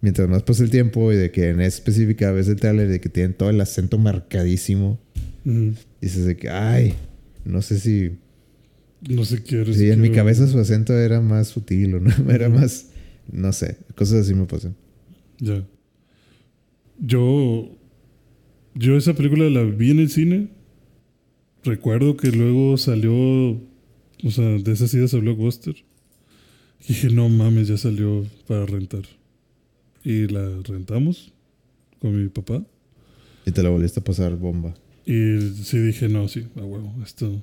mientras 0.00 0.28
más 0.28 0.42
pasa 0.42 0.62
el 0.62 0.70
tiempo 0.70 1.12
y 1.12 1.16
de 1.16 1.30
que 1.30 1.50
en 1.50 1.60
específica 1.60 2.32
ves 2.32 2.48
el 2.48 2.56
tráiler 2.56 2.88
de 2.88 3.00
que 3.00 3.08
tienen 3.10 3.34
todo 3.34 3.50
el 3.50 3.60
acento 3.60 3.98
marcadísimo, 3.98 4.98
dices 6.00 6.24
de 6.24 6.36
que, 6.36 6.48
ay, 6.48 6.94
no 7.44 7.60
sé 7.62 7.78
si... 7.78 8.12
No 9.08 9.24
sé 9.26 9.42
qué 9.44 9.60
eres. 9.60 9.76
Sí, 9.76 9.90
en 9.90 10.00
mi 10.00 10.10
cabeza 10.10 10.46
su 10.48 10.58
acento 10.58 10.98
era 10.98 11.20
más 11.20 11.48
sutil 11.48 11.94
o 11.96 12.00
no, 12.00 12.10
era 12.30 12.48
más, 12.48 12.86
no 13.30 13.52
sé, 13.52 13.76
cosas 13.94 14.22
así 14.22 14.34
me 14.34 14.46
pasan. 14.46 14.74
Ya. 15.38 15.66
Yo. 16.98 17.70
Yo 18.74 18.96
esa 18.96 19.14
película 19.14 19.48
la 19.48 19.64
vi 19.64 19.90
en 19.90 20.00
el 20.00 20.10
cine. 20.10 20.48
Recuerdo 21.64 22.16
que 22.16 22.30
luego 22.30 22.76
salió. 22.76 23.14
O 24.24 24.30
sea, 24.30 24.44
de 24.44 24.72
esas 24.72 24.92
ideas 24.94 25.14
a 25.14 25.18
Blockbuster. 25.18 25.76
Y 26.84 26.88
dije, 26.88 27.10
no 27.10 27.28
mames, 27.28 27.68
ya 27.68 27.76
salió 27.76 28.26
para 28.46 28.66
rentar. 28.66 29.02
Y 30.04 30.28
la 30.28 30.60
rentamos 30.62 31.32
con 32.00 32.22
mi 32.22 32.28
papá. 32.28 32.64
Y 33.44 33.52
te 33.52 33.62
la 33.62 33.70
volviste 33.70 34.00
a 34.00 34.04
pasar 34.04 34.36
bomba. 34.36 34.74
Y 35.04 35.38
sí 35.62 35.78
dije, 35.78 36.08
no, 36.08 36.26
sí, 36.28 36.46
a 36.56 36.64
huevo, 36.64 36.92
esto, 37.04 37.42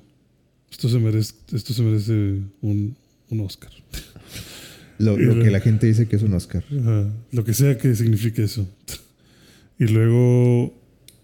esto 0.70 0.88
se 0.90 0.98
merece, 0.98 1.34
esto 1.52 1.72
se 1.72 1.82
merece 1.82 2.12
un, 2.60 2.94
un 3.30 3.40
Oscar. 3.40 3.70
Lo, 4.98 5.16
lo 5.16 5.42
que 5.42 5.50
la 5.50 5.60
gente 5.60 5.86
dice 5.86 6.06
que 6.06 6.16
es 6.16 6.22
un 6.22 6.34
Oscar. 6.34 6.64
Ajá, 6.80 7.10
lo 7.32 7.44
que 7.44 7.54
sea 7.54 7.76
que 7.78 7.94
signifique 7.94 8.44
eso. 8.44 8.68
Y 9.78 9.86
luego, 9.88 10.72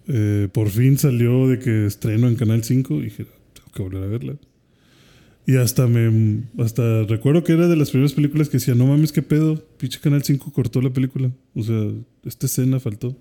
eh, 0.09 0.48
por 0.52 0.70
fin 0.70 0.98
salió 0.98 1.48
de 1.48 1.59
que 1.59 1.87
estreno 1.87 2.28
en 2.28 2.35
Canal 2.35 2.64
5 2.64 2.94
y 2.94 3.02
dije, 3.04 3.26
tengo 3.54 3.70
que 3.74 3.83
volver 3.83 4.02
a 4.02 4.06
verla. 4.06 4.37
Y 5.46 5.56
hasta 5.56 5.87
me, 5.87 6.42
hasta 6.59 7.04
recuerdo 7.04 7.42
que 7.44 7.52
era 7.52 7.66
de 7.68 7.76
las 7.76 7.90
primeras 7.90 8.12
películas 8.12 8.48
que 8.48 8.59
decía, 8.59 8.74
no 8.74 8.87
mames, 8.87 9.12
qué 9.12 9.22
pedo, 9.22 9.64
pinche 9.78 10.00
Canal 10.00 10.22
5 10.22 10.52
cortó 10.52 10.80
la 10.80 10.90
película. 10.90 11.30
O 11.54 11.62
sea, 11.62 11.92
esta 12.24 12.46
escena 12.46 12.80
faltó. 12.80 13.16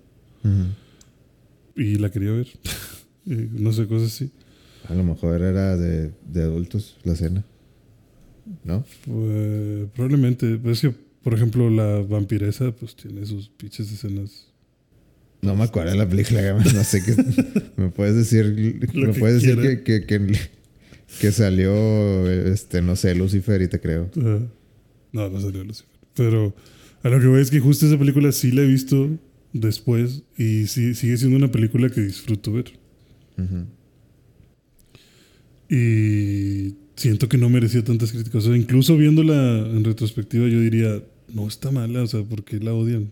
Y 1.76 1.96
la 1.96 2.10
quería 2.10 2.32
ver. 2.32 2.48
No 3.26 3.70
sé, 3.72 3.86
cosas 3.86 4.08
así. 4.14 4.30
A 4.88 4.94
lo 4.94 5.04
mejor 5.04 5.40
era 5.42 5.76
de, 5.76 6.10
de 6.26 6.42
adultos 6.42 6.96
la 7.04 7.14
cena. 7.14 7.44
¿No? 8.64 8.84
Pues, 9.06 9.88
probablemente. 9.94 10.58
Pero 10.58 10.72
es 10.72 10.80
que, 10.80 10.90
por 11.22 11.34
ejemplo, 11.34 11.70
la 11.70 12.00
vampiresa, 12.00 12.72
pues 12.72 12.96
tiene 12.96 13.24
sus 13.26 13.48
pinches 13.48 13.90
escenas. 13.92 14.46
No 15.42 15.54
me 15.56 15.64
acuerdo 15.64 15.92
de 15.92 15.96
la 15.98 16.08
película, 16.08 16.52
no 16.52 16.84
sé 16.84 17.02
qué. 17.02 17.14
¿Me 17.76 17.88
puedes 17.90 18.14
decir, 18.16 18.78
Lo 18.92 19.08
me 19.08 19.12
que 19.14 19.20
puedes 19.20 19.40
decir 19.42 19.58
quiera. 19.58 19.82
que, 19.84 20.04
que, 20.04 20.06
que, 20.26 20.36
que 21.20 21.32
salió, 21.32 22.30
este, 22.30 22.82
no 22.82 22.94
sé, 22.96 23.14
Lucifer 23.14 23.62
y 23.62 23.68
te 23.68 23.80
creo? 23.80 24.10
Ajá. 24.18 24.40
No, 25.12 25.28
no 25.30 25.40
salió 25.40 25.64
Lucifer. 25.64 25.90
Pero 26.14 26.54
a 27.02 27.08
lo 27.08 27.20
que 27.20 27.26
voy 27.26 27.40
es 27.40 27.50
que 27.50 27.60
justo 27.60 27.86
esa 27.86 27.98
película 27.98 28.30
sí 28.32 28.50
la 28.52 28.62
he 28.62 28.66
visto 28.66 29.08
después 29.54 30.22
y 30.36 30.66
sí, 30.66 30.94
sigue 30.94 31.16
siendo 31.16 31.36
una 31.38 31.50
película 31.50 31.88
que 31.88 32.02
disfruto 32.02 32.52
ver. 32.52 32.72
Ujú. 33.38 33.64
Y 35.68 36.74
siento 37.00 37.30
que 37.30 37.38
no 37.38 37.48
merecía 37.48 37.82
tantas 37.82 38.12
críticas. 38.12 38.44
O 38.44 38.48
sea, 38.48 38.56
incluso 38.56 38.94
viéndola 38.96 39.66
en 39.66 39.84
retrospectiva, 39.84 40.46
yo 40.48 40.60
diría, 40.60 41.02
no 41.32 41.48
está 41.48 41.70
mala, 41.70 42.02
o 42.02 42.06
sea, 42.06 42.22
¿por 42.22 42.44
qué 42.44 42.60
la 42.60 42.74
odian? 42.74 43.10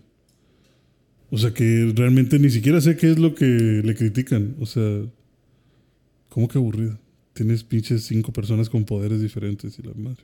O 1.31 1.39
sea, 1.39 1.53
que 1.55 1.91
realmente 1.95 2.37
ni 2.37 2.51
siquiera 2.51 2.81
sé 2.81 2.95
qué 2.97 3.09
es 3.09 3.17
lo 3.17 3.33
que 3.33 3.45
le 3.45 3.95
critican. 3.95 4.55
O 4.59 4.67
sea, 4.67 5.01
¿cómo 6.29 6.47
que 6.47 6.59
aburrida? 6.59 6.99
Tienes 7.33 7.63
pinches 7.63 8.03
cinco 8.03 8.31
personas 8.31 8.69
con 8.69 8.85
poderes 8.85 9.21
diferentes 9.21 9.79
y 9.79 9.81
la 9.81 9.93
madre. 9.95 10.23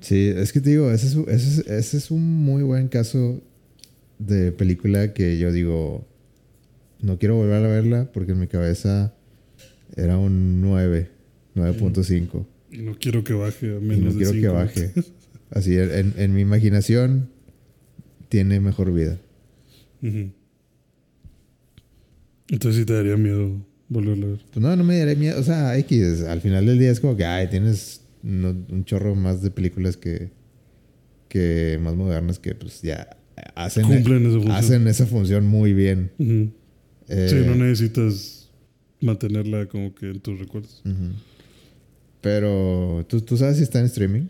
Sí, 0.00 0.32
es 0.34 0.52
que 0.52 0.62
te 0.62 0.70
digo, 0.70 0.90
ese 0.90 1.08
es, 1.08 1.16
ese, 1.28 1.60
es, 1.60 1.66
ese 1.66 1.96
es 1.98 2.10
un 2.10 2.22
muy 2.22 2.62
buen 2.62 2.88
caso 2.88 3.42
de 4.18 4.50
película 4.52 5.12
que 5.12 5.38
yo 5.38 5.52
digo, 5.52 6.06
no 7.02 7.18
quiero 7.18 7.36
volver 7.36 7.64
a 7.64 7.68
verla 7.68 8.10
porque 8.12 8.32
en 8.32 8.40
mi 8.40 8.46
cabeza 8.46 9.12
era 9.96 10.16
un 10.16 10.62
9, 10.62 11.17
9.5. 11.58 12.46
Y 12.70 12.78
no 12.78 12.96
quiero 12.98 13.24
que 13.24 13.32
baje 13.32 13.66
a 13.74 13.78
Y 13.78 13.80
menos 13.80 14.14
no 14.14 14.20
de 14.20 14.24
quiero 14.26 14.32
que 14.32 14.40
cinco. 14.40 14.54
baje. 14.54 14.92
Así, 15.50 15.76
en, 15.78 16.14
en 16.16 16.34
mi 16.34 16.42
imaginación 16.42 17.30
tiene 18.28 18.60
mejor 18.60 18.92
vida. 18.92 19.18
Entonces 22.48 22.80
sí 22.80 22.84
te 22.86 22.92
daría 22.94 23.16
miedo 23.16 23.50
volverla 23.88 24.26
a 24.26 24.30
ver. 24.30 24.40
Pues 24.52 24.62
no, 24.62 24.74
no 24.76 24.84
me 24.84 24.98
daré 24.98 25.16
miedo. 25.16 25.38
O 25.40 25.42
sea, 25.42 25.76
X, 25.78 26.22
al 26.22 26.40
final 26.40 26.66
del 26.66 26.78
día 26.78 26.90
es 26.90 27.00
como 27.00 27.16
que, 27.16 27.24
ay, 27.24 27.48
tienes 27.48 28.02
no- 28.22 28.50
un 28.68 28.84
chorro 28.84 29.14
más 29.14 29.42
de 29.42 29.50
películas 29.50 29.96
que, 29.96 30.30
que 31.28 31.78
más 31.82 31.94
modernas 31.94 32.38
que 32.38 32.54
pues 32.54 32.82
ya 32.82 33.16
hacen, 33.54 33.84
Cumplen 33.86 34.22
esa 34.26 34.32
función. 34.34 34.52
hacen 34.56 34.88
esa 34.88 35.06
función 35.06 35.46
muy 35.46 35.72
bien. 35.72 36.10
Ujú. 36.18 36.50
Eh, 37.08 37.28
Sí, 37.30 37.36
no 37.46 37.54
necesitas 37.54 38.50
mantenerla 39.00 39.66
como 39.66 39.94
que 39.94 40.10
en 40.10 40.20
tus 40.20 40.38
recuerdos. 40.38 40.82
ujú. 40.84 41.12
Pero, 42.20 43.04
¿tú, 43.08 43.20
¿tú 43.20 43.36
sabes 43.36 43.58
si 43.58 43.62
está 43.62 43.80
en 43.80 43.86
streaming? 43.86 44.26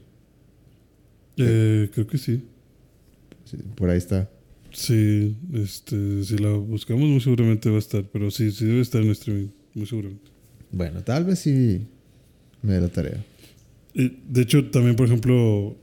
Eh, 1.37 1.89
creo 1.93 2.07
que 2.07 2.19
sí. 2.19 2.45
Sí, 3.45 3.57
por 3.75 3.91
ahí 3.91 3.99
está. 3.99 4.29
Sí, 4.73 5.37
este, 5.55 6.25
si 6.25 6.37
la 6.39 6.51
buscamos 6.51 7.09
muy 7.09 7.21
seguramente 7.21 7.71
va 7.71 7.77
a 7.77 7.79
estar, 7.79 8.05
pero 8.13 8.31
sí, 8.31 8.51
sí 8.51 8.67
debe 8.67 8.81
estar 8.81 9.03
en 9.03 9.11
streaming, 9.11 9.49
muy 9.75 9.87
seguramente. 9.87 10.31
Bueno, 10.71 11.03
tal 11.03 11.25
vez 11.25 11.39
sí 11.39 11.87
me 12.63 12.75
dé 12.75 12.81
la 12.81 12.89
tarea. 12.89 13.25
De 13.95 14.43
hecho, 14.43 14.71
también, 14.71 14.97
por 14.97 15.07
ejemplo, 15.07 15.77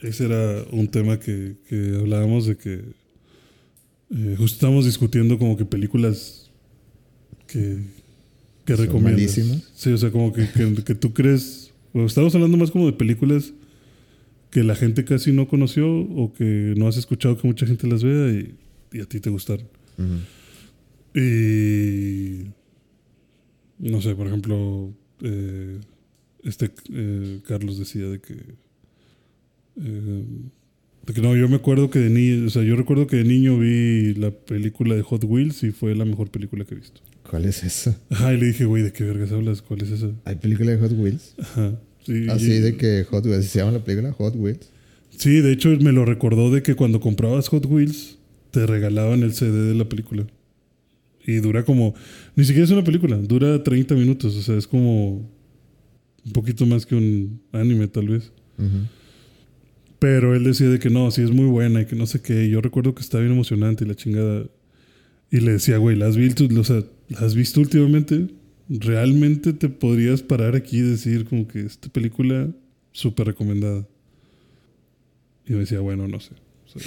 ese 0.00 0.26
era 0.26 0.64
un 0.70 0.88
tema 0.88 1.18
que, 1.18 1.56
que 1.68 1.96
hablábamos 2.00 2.46
de 2.46 2.56
que 2.56 2.84
eh, 4.10 4.34
justo 4.38 4.54
estábamos 4.54 4.84
discutiendo 4.84 5.38
como 5.38 5.56
que 5.56 5.64
películas 5.64 6.50
que, 7.48 7.80
que 8.66 8.76
Son 8.76 8.84
recomiendas. 8.86 9.14
malísimas. 9.14 9.72
Sí, 9.74 9.90
o 9.92 9.96
sea, 9.96 10.10
como 10.10 10.32
que, 10.34 10.46
que, 10.50 10.74
que 10.84 10.94
tú 10.94 11.14
crees, 11.14 11.72
bueno, 11.94 12.06
estamos 12.06 12.34
hablando 12.34 12.58
más 12.58 12.70
como 12.70 12.84
de 12.86 12.92
películas 12.92 13.54
que 14.50 14.62
la 14.62 14.74
gente 14.74 15.04
casi 15.04 15.32
no 15.32 15.48
conoció 15.48 15.88
o 15.90 16.32
que 16.34 16.74
no 16.76 16.86
has 16.88 16.96
escuchado 16.98 17.36
que 17.38 17.46
mucha 17.46 17.66
gente 17.66 17.86
las 17.86 18.02
vea 18.04 18.30
y, 18.32 18.54
y 18.92 19.00
a 19.00 19.06
ti 19.06 19.20
te 19.20 19.30
gustaron. 19.30 19.66
Y 21.14 22.46
no 23.78 24.00
sé, 24.02 24.14
por 24.14 24.26
ejemplo, 24.26 24.92
eh, 25.22 25.78
este 26.44 26.70
eh, 26.92 27.40
Carlos 27.46 27.78
decía 27.78 28.06
de 28.06 28.20
que 28.20 28.34
eh, 29.82 30.24
de 31.06 31.12
que 31.14 31.20
no, 31.20 31.36
yo 31.36 31.48
me 31.48 31.56
acuerdo 31.56 31.88
que 31.90 31.98
de 32.00 32.10
niño, 32.10 32.46
o 32.46 32.50
sea, 32.50 32.62
yo 32.62 32.76
recuerdo 32.76 33.06
que 33.06 33.16
de 33.16 33.24
niño 33.24 33.58
vi 33.58 34.14
la 34.14 34.30
película 34.30 34.94
de 34.94 35.02
Hot 35.02 35.24
Wheels 35.24 35.62
y 35.62 35.70
fue 35.70 35.94
la 35.94 36.04
mejor 36.04 36.30
película 36.30 36.64
que 36.64 36.74
he 36.74 36.78
visto. 36.78 37.00
¿Cuál 37.30 37.44
es 37.46 37.62
esa? 37.64 37.96
Ajá, 38.10 38.32
y 38.34 38.38
le 38.40 38.46
dije, 38.46 38.64
güey, 38.64 38.82
¿de 38.82 38.92
qué 38.92 39.04
vergas 39.04 39.32
hablas? 39.32 39.62
¿Cuál 39.62 39.82
es 39.82 39.90
esa? 39.90 40.10
¿Hay 40.24 40.36
película 40.36 40.70
de 40.72 40.78
Hot 40.78 40.92
Wheels? 40.92 41.34
Ajá. 41.38 41.78
Sí, 42.04 42.26
Así 42.28 42.52
y- 42.52 42.58
de 42.60 42.76
que 42.76 43.04
Hot 43.10 43.24
Wheels, 43.26 43.46
¿se 43.46 43.58
llama 43.58 43.72
la 43.72 43.84
película? 43.84 44.12
Hot 44.12 44.34
Wheels. 44.36 44.70
Sí, 45.16 45.40
de 45.40 45.52
hecho 45.52 45.70
me 45.80 45.92
lo 45.92 46.04
recordó 46.04 46.50
de 46.52 46.62
que 46.62 46.74
cuando 46.74 47.00
comprabas 47.00 47.48
Hot 47.48 47.66
Wheels 47.66 48.18
te 48.50 48.66
regalaban 48.66 49.22
el 49.22 49.32
CD 49.32 49.50
de 49.68 49.74
la 49.74 49.88
película. 49.88 50.26
Y 51.26 51.36
dura 51.36 51.64
como, 51.64 51.94
ni 52.36 52.44
siquiera 52.44 52.64
es 52.64 52.70
una 52.70 52.84
película, 52.84 53.16
dura 53.16 53.62
30 53.64 53.94
minutos, 53.96 54.36
o 54.36 54.42
sea, 54.42 54.56
es 54.56 54.66
como 54.68 55.16
un 56.24 56.32
poquito 56.32 56.64
más 56.66 56.86
que 56.86 56.94
un 56.94 57.40
anime 57.52 57.88
tal 57.88 58.08
vez. 58.08 58.30
Ujú. 58.58 58.86
Pero 59.98 60.34
él 60.36 60.44
decía 60.44 60.68
de 60.68 60.78
que 60.78 60.90
no, 60.90 61.10
sí 61.10 61.22
es 61.22 61.30
muy 61.30 61.46
buena 61.46 61.80
y 61.80 61.86
que 61.86 61.96
no 61.96 62.06
sé 62.06 62.20
qué. 62.20 62.44
Y 62.44 62.50
yo 62.50 62.60
recuerdo 62.60 62.94
que 62.94 63.00
estaba 63.00 63.22
bien 63.22 63.32
emocionante 63.32 63.84
y 63.84 63.88
la 63.88 63.94
chingada. 63.94 64.44
Y 65.30 65.40
le 65.40 65.52
decía, 65.52 65.78
güey, 65.78 65.96
¿la 65.96 66.06
has 66.06 66.16
visto? 66.16 66.46
O 66.58 66.64
sea, 66.64 66.84
¿la 67.08 67.20
has 67.20 67.34
visto 67.34 67.60
últimamente? 67.60 68.28
¿Realmente 68.68 69.52
te 69.52 69.68
podrías 69.68 70.22
parar 70.22 70.56
aquí 70.56 70.78
y 70.78 70.82
decir 70.82 71.24
como 71.26 71.46
que 71.46 71.60
esta 71.60 71.88
película 71.88 72.50
súper 72.92 73.28
recomendada? 73.28 73.86
Y 75.46 75.52
me 75.52 75.60
decía, 75.60 75.80
bueno, 75.80 76.08
no 76.08 76.18
sé. 76.18 76.32
O 76.66 76.78
sea, 76.78 76.82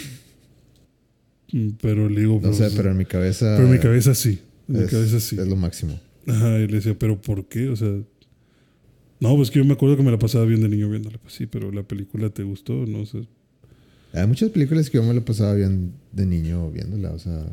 mm, 1.53 1.69
pero 1.81 2.09
le 2.09 2.21
digo, 2.21 2.35
No 2.35 2.41
pues, 2.41 2.57
sé, 2.57 2.69
pero 2.75 2.91
en 2.91 2.97
mi 2.97 3.05
cabeza. 3.05 3.55
pero 3.55 3.67
en 3.67 3.73
mi 3.73 3.79
cabeza 3.79 4.13
sí. 4.13 4.39
En 4.67 4.81
mi 4.81 4.87
cabeza 4.87 5.19
sí. 5.19 5.37
es 5.39 5.47
lo 5.47 5.55
máximo. 5.55 5.99
Ajá, 6.27 6.59
y 6.59 6.67
le 6.67 6.75
decía, 6.75 6.97
¿pero 6.99 7.19
por 7.21 7.47
qué? 7.47 7.69
O 7.69 7.75
sea, 7.75 7.89
no, 9.21 9.35
pues 9.35 9.49
que 9.49 9.59
yo 9.59 9.65
me 9.65 9.73
acuerdo 9.73 9.97
que 9.97 10.03
me 10.03 10.11
la 10.11 10.19
pasaba 10.19 10.45
bien 10.45 10.61
de 10.61 10.69
niño 10.69 10.89
viéndola. 10.89 11.17
Pues 11.17 11.33
sí, 11.33 11.45
pero 11.45 11.71
la 11.71 11.83
película 11.83 12.29
te 12.29 12.43
gustó, 12.43 12.85
no 12.85 13.05
sé. 13.05 13.27
Hay 14.13 14.27
muchas 14.27 14.49
películas 14.49 14.89
que 14.89 14.97
yo 14.97 15.03
me 15.03 15.13
lo 15.13 15.23
pasaba 15.23 15.53
bien 15.53 15.93
de 16.11 16.25
niño 16.25 16.69
viéndola, 16.71 17.11
o 17.11 17.19
sea. 17.19 17.45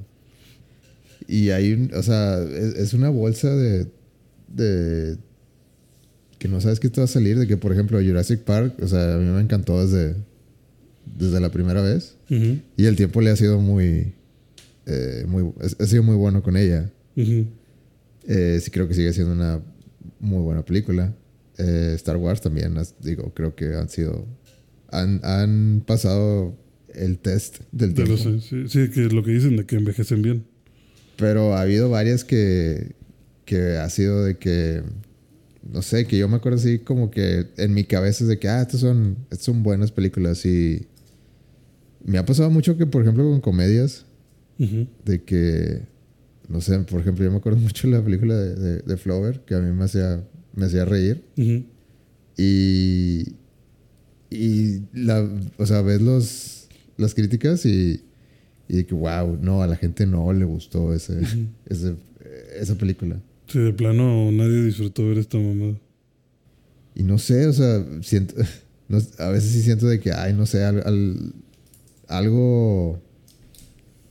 Y 1.29 1.51
hay. 1.51 1.91
O 1.95 2.03
sea, 2.03 2.43
es, 2.43 2.75
es 2.77 2.95
una 2.95 3.09
bolsa 3.11 3.55
de. 3.55 3.87
de. 4.49 5.17
que 6.39 6.49
no 6.49 6.61
sabes 6.61 6.79
qué 6.81 6.89
te 6.91 7.01
va 7.01 7.05
a 7.07 7.09
salir. 7.09 7.39
De 7.39 7.47
que, 7.47 7.57
por 7.57 7.73
ejemplo, 7.73 7.99
Jurassic 8.01 8.41
Park, 8.41 8.75
o 8.83 8.87
sea, 8.89 9.15
a 9.15 9.19
mí 9.19 9.25
me 9.25 9.41
encantó 9.41 9.85
desde. 9.85 10.15
desde 11.19 11.41
la 11.41 11.51
primera 11.51 11.83
vez. 11.83 12.17
Y 12.29 12.85
el 12.85 12.97
tiempo 12.97 13.21
le 13.21 13.31
ha 13.31 13.37
sido 13.37 13.61
muy. 13.61 14.13
eh, 14.87 15.25
muy 15.27 15.53
ha 15.79 15.87
sido 15.87 16.03
muy 16.03 16.17
bueno 16.17 16.43
con 16.43 16.57
ella. 16.57 16.91
Eh, 18.29 18.59
sí, 18.63 18.71
creo 18.71 18.89
que 18.89 18.95
sigue 18.95 19.13
siendo 19.13 19.33
una 19.33 19.61
muy 20.21 20.41
buena 20.43 20.65
película. 20.65 21.15
Eh, 21.59 21.93
Star 21.97 22.17
Wars 22.17 22.41
también, 22.41 22.75
digo, 23.03 23.33
creo 23.35 23.55
que 23.55 23.75
han 23.75 23.89
sido. 23.89 24.27
Han, 24.91 25.21
han 25.25 25.83
pasado 25.87 26.57
el 26.95 27.19
test 27.19 27.59
del 27.73 27.95
De 27.95 28.05
tiempo. 28.05 28.23
los- 28.31 28.45
sí, 28.45 28.65
sí, 28.69 28.91
que 28.91 29.07
es 29.07 29.13
lo 29.13 29.23
que 29.23 29.33
dicen, 29.33 29.57
de 29.57 29.67
que 29.67 29.77
envejecen 29.77 30.23
bien. 30.23 30.45
Pero 31.17 31.55
ha 31.55 31.63
habido 31.63 31.91
varias 31.91 32.25
que. 32.25 32.93
que 33.45 33.77
ha 33.77 33.89
sido 33.91 34.25
de 34.25 34.37
que. 34.37 34.83
No 35.63 35.83
sé, 35.83 36.07
que 36.07 36.17
yo 36.17 36.29
me 36.29 36.37
acuerdo 36.37 36.59
así 36.59 36.79
como 36.79 37.11
que 37.11 37.47
en 37.57 37.75
mi 37.75 37.83
cabeza 37.85 38.23
es 38.23 38.29
de 38.29 38.39
que, 38.39 38.49
ah, 38.49 38.63
estas 38.63 38.81
son, 38.81 39.17
estas 39.31 39.47
son 39.47 39.63
buenas 39.63 39.91
películas 39.91 40.45
y. 40.47 40.87
Me 42.05 42.19
ha 42.19 42.25
pasado 42.25 42.51
mucho 42.51 42.77
que, 42.77 42.87
por 42.87 43.03
ejemplo, 43.03 43.25
con 43.25 43.41
comedias, 43.41 44.05
de 44.59 45.23
que, 45.25 45.83
no 46.49 46.61
sé, 46.61 46.79
por 46.81 47.01
ejemplo, 47.01 47.25
yo 47.25 47.31
me 47.33 47.39
acuerdo 47.39 47.59
mucho 47.61 47.89
de 47.89 47.95
la 47.95 48.05
película 48.05 48.37
de, 48.37 48.55
de, 48.55 48.79
de 48.79 48.97
Flower, 48.97 49.41
que 49.41 49.55
a 49.55 49.61
mí 49.61 49.73
me 49.73 49.85
hacía, 49.85 50.23
me 50.55 50.67
hacía 50.67 50.85
reír. 50.85 51.25
Y, 52.37 53.35
y 54.31 54.83
la, 54.93 55.29
o 55.57 55.67
sea, 55.67 55.83
ves 55.83 56.01
los, 56.01 56.69
las 56.97 57.15
críticas 57.15 57.67
y, 57.67 58.03
y 58.69 58.77
de 58.77 58.87
que, 58.87 58.95
wow, 58.95 59.39
no, 59.41 59.63
a 59.63 59.67
la 59.67 59.77
gente 59.77 60.07
no 60.07 60.33
le 60.33 60.45
gustó 60.45 60.93
ese, 60.95 61.21
ese- 61.67 61.95
esa 62.59 62.75
película. 62.77 63.17
Sí, 63.49 63.59
de 63.61 63.73
plano 63.73 64.31
nadie 64.33 64.63
disfrutó 64.65 65.07
ver 65.07 65.19
esta 65.19 65.39
mamada. 65.39 65.75
Y 66.95 67.03
no 67.03 67.19
sé, 67.19 67.47
o 67.47 67.53
sea, 67.53 67.85
siento, 68.03 68.35
no- 68.89 68.99
a 69.19 69.29
veces 69.31 69.51
sí 69.53 69.63
siento 69.63 69.87
de 69.87 70.01
que, 70.01 70.13
ay, 70.13 70.33
no 70.35 70.47
sé, 70.47 70.65
al- 70.65 70.83
al- 70.87 71.33
algo, 72.09 73.01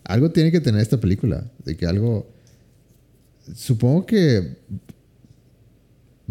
algo 0.04 0.32
tiene 0.32 0.52
que 0.52 0.60
tener 0.62 0.82
esta 0.82 1.00
película, 1.00 1.50
de 1.65 1.76
que 1.78 1.86
algo, 1.86 2.28
supongo 3.56 4.06
que 4.06 4.58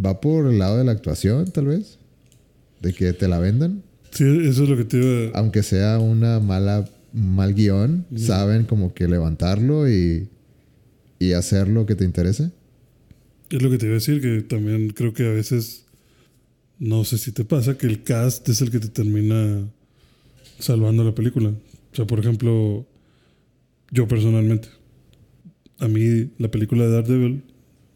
va 0.04 0.20
por 0.20 0.46
el 0.46 0.58
lado 0.58 0.78
de 0.78 0.84
la 0.84 0.92
actuación, 0.92 1.46
tal 1.50 1.66
vez, 1.66 1.98
de 2.80 2.92
que 2.92 3.12
te 3.12 3.28
la 3.28 3.38
vendan, 3.38 3.82
Sí, 4.10 4.24
eso 4.46 4.62
es 4.62 4.68
lo 4.68 4.76
que 4.76 4.84
te 4.84 4.96
iba 4.98 5.36
a... 5.36 5.40
aunque 5.40 5.64
sea 5.64 5.98
una 5.98 6.38
mala, 6.38 6.88
mal 7.14 7.54
guion, 7.54 8.06
saben 8.16 8.64
como 8.64 8.92
que 8.92 9.06
levantarlo 9.06 9.88
y, 9.88 10.28
y 11.20 11.32
hacer 11.32 11.68
lo 11.68 11.86
que 11.86 11.94
te 11.94 12.04
interese. 12.04 12.50
Es 13.50 13.62
lo 13.62 13.70
que 13.70 13.78
te 13.78 13.86
iba 13.86 13.92
a 13.92 13.94
decir, 13.94 14.20
que 14.20 14.42
también 14.42 14.90
creo 14.90 15.14
que 15.14 15.26
a 15.26 15.30
veces, 15.30 15.86
no 16.78 17.04
sé 17.04 17.18
si 17.18 17.30
te 17.30 17.44
pasa, 17.44 17.78
que 17.78 17.86
el 17.86 18.02
cast 18.02 18.48
es 18.48 18.60
el 18.60 18.70
que 18.70 18.80
te 18.80 18.88
termina 18.88 19.68
salvando 20.58 21.04
la 21.04 21.14
película. 21.14 21.50
O 21.50 21.96
sea, 21.96 22.04
por 22.04 22.18
ejemplo, 22.18 22.84
yo 23.92 24.08
personalmente, 24.08 24.68
a 25.78 25.86
mí 25.86 26.30
la 26.38 26.50
película 26.50 26.84
de 26.84 26.90
Daredevil, 26.90 27.42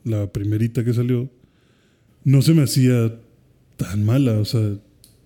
la 0.04 0.32
primerita 0.32 0.84
que 0.84 0.94
salió, 0.94 1.28
no 2.22 2.40
se 2.42 2.54
me 2.54 2.62
hacía 2.62 3.18
tan 3.76 4.04
mala. 4.04 4.38
O 4.38 4.44
sea, 4.44 4.76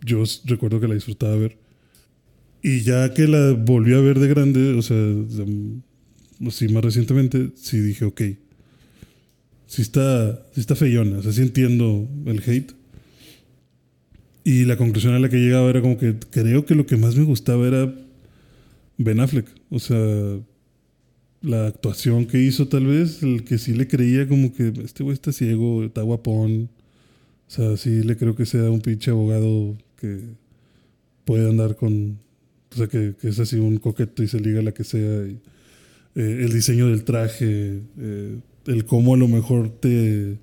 yo 0.02 0.22
recuerdo 0.46 0.80
que 0.80 0.88
la 0.88 0.94
disfrutaba 0.94 1.36
ver. 1.36 1.61
Y 2.62 2.82
ya 2.82 3.12
que 3.12 3.26
la 3.26 3.52
volví 3.52 3.92
a 3.94 3.98
ver 4.00 4.18
de 4.20 4.28
grande, 4.28 4.72
o 4.74 4.82
sea, 4.82 4.96
de- 4.96 5.80
así 6.46 6.68
más 6.68 6.84
recientemente, 6.84 7.50
sí 7.56 7.78
dije, 7.80 8.04
ok, 8.04 8.20
sí 9.66 9.82
está, 9.82 10.34
sí 10.54 10.60
está 10.60 10.76
feyona, 10.76 11.18
o 11.18 11.22
sea, 11.22 11.32
sí 11.32 11.42
entiendo 11.42 12.08
el 12.26 12.40
hate. 12.46 12.72
Y 14.44 14.64
la 14.64 14.76
conclusión 14.76 15.14
a 15.14 15.18
la 15.20 15.28
que 15.28 15.36
llegaba 15.36 15.70
era 15.70 15.80
como 15.80 15.98
que 15.98 16.16
creo 16.30 16.66
que 16.66 16.74
lo 16.74 16.84
que 16.86 16.96
más 16.96 17.14
me 17.16 17.22
gustaba 17.24 17.66
era 17.68 17.94
Ben 18.98 19.20
Affleck. 19.20 19.46
O 19.70 19.78
sea, 19.78 19.96
la 21.42 21.66
actuación 21.68 22.26
que 22.26 22.40
hizo 22.42 22.66
tal 22.68 22.86
vez, 22.86 23.22
el 23.22 23.44
que 23.44 23.58
sí 23.58 23.72
le 23.72 23.86
creía 23.86 24.26
como 24.28 24.52
que 24.52 24.72
este 24.84 25.04
güey 25.04 25.14
está 25.14 25.32
ciego, 25.32 25.84
está 25.84 26.02
guapón. 26.02 26.70
O 27.48 27.50
sea, 27.50 27.76
sí 27.76 28.02
le 28.02 28.16
creo 28.16 28.34
que 28.34 28.46
sea 28.46 28.68
un 28.70 28.80
pinche 28.80 29.10
abogado 29.12 29.76
que 30.00 30.18
puede 31.24 31.48
andar 31.48 31.76
con... 31.76 32.18
O 32.72 32.76
sea, 32.76 32.86
que, 32.86 33.14
que 33.20 33.28
es 33.28 33.38
así 33.38 33.56
un 33.56 33.78
coqueto 33.78 34.22
y 34.22 34.28
se 34.28 34.40
liga 34.40 34.60
a 34.60 34.62
la 34.62 34.72
que 34.72 34.84
sea. 34.84 35.26
y, 35.26 35.38
eh, 36.14 36.44
el 36.44 36.52
diseño 36.52 36.88
del 36.88 37.04
traje, 37.04 37.80
eh, 37.98 38.38
el 38.66 38.84
cómo 38.84 39.14
a 39.14 39.16
lo 39.16 39.28
mejor 39.28 39.70
te, 39.70 40.38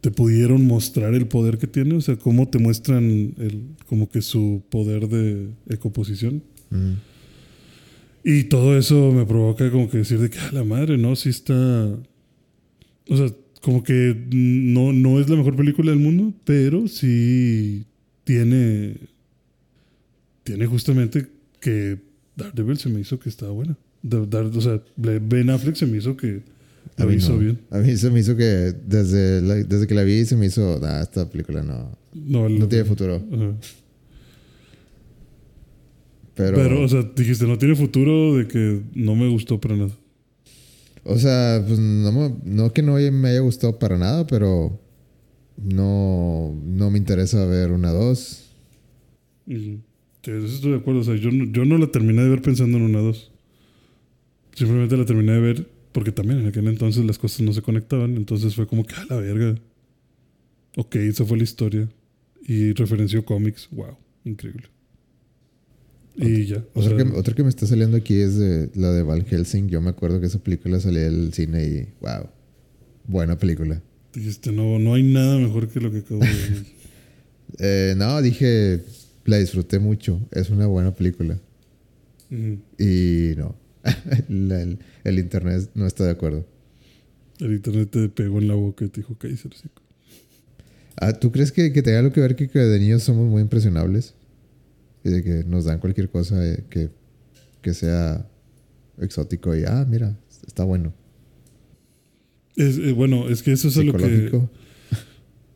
te 0.00 0.10
pudieron 0.10 0.66
mostrar 0.66 1.14
el 1.14 1.26
poder 1.26 1.58
que 1.58 1.66
tiene, 1.66 1.94
o 1.94 2.00
sea, 2.00 2.16
cómo 2.16 2.48
te 2.48 2.58
muestran 2.58 3.34
el, 3.38 3.62
como 3.86 4.08
que 4.08 4.22
su 4.22 4.62
poder 4.70 5.08
de 5.08 5.48
ecomposición. 5.68 6.42
Mm. 6.70 6.92
Y 8.22 8.44
todo 8.44 8.78
eso 8.78 9.12
me 9.12 9.26
provoca 9.26 9.70
como 9.70 9.90
que 9.90 9.98
decir 9.98 10.18
de 10.18 10.30
que, 10.30 10.38
a 10.38 10.52
la 10.52 10.64
madre, 10.64 10.96
¿no? 10.98 11.14
Sí 11.16 11.28
está... 11.28 11.88
O 13.08 13.16
sea, 13.16 13.26
como 13.60 13.82
que 13.82 14.16
no, 14.30 14.92
no 14.92 15.20
es 15.20 15.28
la 15.28 15.36
mejor 15.36 15.56
película 15.56 15.90
del 15.90 16.00
mundo, 16.00 16.32
pero 16.44 16.86
sí 16.86 17.84
tiene... 18.24 18.96
Tiene 20.44 20.66
justamente 20.66 21.26
que 21.60 21.98
Daredevil 22.36 22.78
se 22.78 22.88
me 22.88 23.00
hizo 23.00 23.18
que 23.18 23.28
estaba 23.28 23.50
buena. 23.52 23.76
Dar- 24.02 24.44
o 24.44 24.60
sea, 24.60 24.80
Ben 24.96 25.50
Affleck 25.50 25.76
se 25.76 25.86
me 25.86 25.96
hizo 25.98 26.16
que 26.16 26.42
A 26.98 27.04
lo 27.04 27.10
mí 27.10 27.16
hizo 27.16 27.32
no. 27.32 27.38
bien. 27.38 27.58
A 27.70 27.78
mí 27.78 27.96
se 27.96 28.10
me 28.10 28.20
hizo 28.20 28.36
que 28.36 28.44
desde, 28.86 29.40
la- 29.40 29.54
desde 29.64 29.86
que 29.86 29.94
la 29.94 30.02
vi 30.04 30.24
se 30.26 30.36
me 30.36 30.46
hizo, 30.46 30.78
nah, 30.80 31.00
esta 31.00 31.28
película 31.30 31.62
no, 31.62 31.96
No, 32.14 32.68
tiene 32.68 32.84
futuro. 32.84 33.16
Ajá. 33.32 33.54
Pero, 36.34 36.56
Pero, 36.56 36.82
o 36.82 36.88
sea, 36.88 37.02
dijiste, 37.14 37.46
no 37.46 37.56
tiene 37.58 37.76
futuro 37.76 38.36
de 38.36 38.48
que 38.48 38.82
no 38.94 39.14
me 39.14 39.28
gustó 39.28 39.60
para 39.60 39.76
nada. 39.76 39.92
o 41.04 41.18
sea, 41.18 41.62
pues 41.66 41.78
no, 41.78 42.10
me- 42.12 42.34
no 42.44 42.72
que 42.72 42.82
no 42.82 42.94
me 42.94 43.28
haya 43.28 43.40
gustado 43.40 43.78
para 43.78 43.96
nada, 43.98 44.26
pero 44.26 44.80
no, 45.56 46.54
no 46.64 46.90
me 46.90 46.98
interesa 46.98 47.44
ver 47.46 47.70
una 47.72 47.90
dos. 47.92 48.50
Eso 49.46 49.78
estoy 50.26 50.72
de 50.72 50.76
acuerdo. 50.76 51.00
O 51.00 51.04
sea, 51.04 51.16
yo 51.16 51.30
no, 51.30 51.44
yo 51.44 51.64
no 51.64 51.78
la 51.78 51.88
terminé 51.88 52.22
de 52.22 52.28
ver 52.28 52.42
pensando 52.42 52.78
en 52.78 52.84
una 52.84 53.00
dos. 53.00 53.32
Simplemente 54.54 54.96
la 54.96 55.04
terminé 55.04 55.32
de 55.32 55.40
ver 55.40 55.68
porque 55.92 56.12
también 56.12 56.40
en 56.40 56.46
aquel 56.46 56.66
entonces 56.66 57.04
las 57.04 57.18
cosas 57.18 57.42
no 57.42 57.52
se 57.52 57.62
conectaban. 57.62 58.16
Entonces 58.16 58.54
fue 58.54 58.66
como 58.66 58.84
que, 58.84 58.94
a 58.94 59.04
la 59.08 59.16
verga. 59.16 59.54
Ok, 60.76 60.96
esa 60.96 61.24
fue 61.24 61.36
la 61.36 61.44
historia. 61.44 61.88
Y 62.46 62.72
referenció 62.72 63.24
cómics. 63.24 63.68
Wow, 63.70 63.96
increíble. 64.24 64.68
Y 66.16 66.46
ya. 66.46 66.64
o 66.74 66.80
Otra, 66.80 66.96
que, 66.96 67.02
otra 67.02 67.34
que 67.34 67.42
me 67.42 67.48
está 67.48 67.66
saliendo 67.66 67.96
aquí 67.96 68.14
es 68.14 68.36
de 68.36 68.70
la 68.74 68.92
de 68.92 69.02
Van 69.02 69.24
Helsing. 69.24 69.68
Yo 69.68 69.80
me 69.80 69.90
acuerdo 69.90 70.20
que 70.20 70.26
esa 70.26 70.38
película 70.38 70.80
salía 70.80 71.02
del 71.02 71.32
cine 71.32 71.64
y, 71.64 71.88
wow, 72.00 72.28
buena 73.06 73.38
película. 73.38 73.82
dijiste, 74.12 74.52
no, 74.52 74.78
no 74.78 74.94
hay 74.94 75.02
nada 75.02 75.38
mejor 75.38 75.68
que 75.68 75.80
lo 75.80 75.90
que 75.90 75.98
acabo 75.98 76.20
de 76.20 76.26
ver. 76.26 76.64
Eh, 77.58 77.94
no, 77.96 78.20
dije, 78.20 78.80
la 79.24 79.38
disfruté 79.38 79.78
mucho. 79.78 80.20
Es 80.30 80.50
una 80.50 80.66
buena 80.66 80.94
película. 80.94 81.38
Y 82.30 83.34
no, 83.36 83.54
el, 84.28 84.78
el 85.04 85.18
internet 85.18 85.70
no 85.74 85.86
está 85.86 86.04
de 86.04 86.10
acuerdo. 86.10 86.46
El 87.38 87.52
internet 87.54 87.90
te 87.90 88.08
pegó 88.08 88.38
en 88.38 88.48
la 88.48 88.54
boca 88.54 88.84
y 88.84 88.88
te 88.88 89.00
dijo, 89.00 89.16
cállese, 89.16 89.48
el 89.48 89.54
hocico". 89.54 89.82
Ah, 90.96 91.12
¿Tú 91.12 91.32
crees 91.32 91.52
que, 91.52 91.72
que 91.72 91.82
tenga 91.82 91.98
algo 91.98 92.12
que 92.12 92.20
ver 92.20 92.36
que, 92.36 92.48
que 92.48 92.58
de 92.58 92.78
niños 92.78 93.02
somos 93.02 93.28
muy 93.28 93.42
impresionables? 93.42 94.14
Y 95.04 95.10
de 95.10 95.22
que 95.22 95.44
nos 95.44 95.64
dan 95.64 95.80
cualquier 95.80 96.08
cosa 96.08 96.44
eh, 96.46 96.64
que, 96.70 96.88
que 97.60 97.74
sea 97.74 98.26
exótico 98.98 99.54
y, 99.54 99.64
ah, 99.64 99.86
mira, 99.88 100.16
está 100.46 100.64
bueno. 100.64 100.94
Es, 102.56 102.78
eh, 102.78 102.92
bueno, 102.92 103.28
es 103.28 103.42
que 103.42 103.52
eso 103.52 103.68
es 103.68 103.76
lo 103.76 103.92
que... 103.94 104.48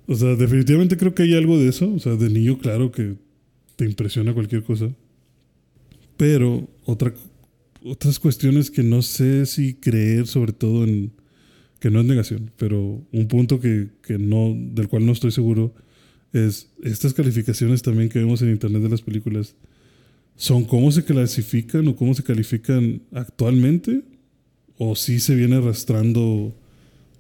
O 0.07 0.15
sea, 0.15 0.35
definitivamente 0.37 0.97
creo 0.97 1.15
que 1.15 1.23
hay 1.23 1.35
algo 1.35 1.59
de 1.59 1.69
eso. 1.69 1.93
O 1.93 1.99
sea, 1.99 2.17
de 2.17 2.31
niño, 2.31 2.59
claro 2.59 2.91
que 2.91 3.17
te 3.79 3.85
impresiona 3.85 4.35
cualquier 4.35 4.65
cosa. 4.65 4.91
Pero 6.17 6.69
otra, 6.85 7.15
otras 7.85 8.19
cuestiones 8.19 8.73
que 8.73 8.83
no 8.83 9.03
sé 9.03 9.47
si 9.47 9.75
creer, 9.75 10.27
sobre 10.27 10.53
todo 10.53 10.83
en. 10.83 11.13
que 11.79 11.89
no 11.89 12.01
es 12.01 12.07
negación, 12.07 12.51
pero 12.57 13.07
un 13.13 13.29
punto 13.29 13.61
que, 13.61 13.91
que 14.03 14.19
no, 14.19 14.53
del 14.53 14.89
cual 14.89 15.07
no 15.07 15.13
estoy 15.13 15.31
seguro 15.31 15.73
es 16.33 16.71
estas 16.83 17.15
calificaciones 17.15 17.83
también 17.83 18.09
que 18.09 18.19
vemos 18.19 18.43
en 18.43 18.51
internet 18.51 18.83
de 18.83 18.89
las 18.89 19.01
películas. 19.01 19.55
¿Son 20.35 20.65
cómo 20.65 20.91
se 20.91 21.05
clasifican 21.05 21.87
o 21.87 21.95
cómo 21.95 22.15
se 22.15 22.25
califican 22.25 23.03
actualmente? 23.13 24.03
¿O 24.77 24.97
sí 24.97 25.21
se 25.21 25.37
viene 25.37 25.55
arrastrando 25.55 26.53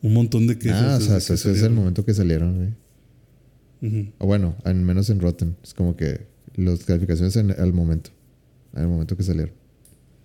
un 0.03 0.13
montón 0.13 0.49
de 0.49 0.59
quejas? 0.59 0.83
Ah, 0.83 0.97
o 0.97 1.01
sea, 1.01 1.19
que 1.25 1.35
ese 1.35 1.53
es 1.53 1.63
el 1.63 1.73
momento 1.73 2.05
que 2.05 2.15
salieron, 2.15 2.57
güey. 2.57 2.71
Ujú. 3.81 4.11
O 4.19 4.27
bueno, 4.27 4.57
al 4.65 4.75
menos 4.75 5.09
en 5.09 5.21
Rotten. 5.21 5.57
Es 5.63 5.73
como 5.73 5.97
que 5.97 6.27
las 6.59 6.85
calificaciones 6.85 7.37
en, 7.37 7.51
al 7.53 7.73
momento. 7.73 8.11
Al 8.75 8.87
momento 8.89 9.17
que 9.17 9.23
salieron. 9.23 9.55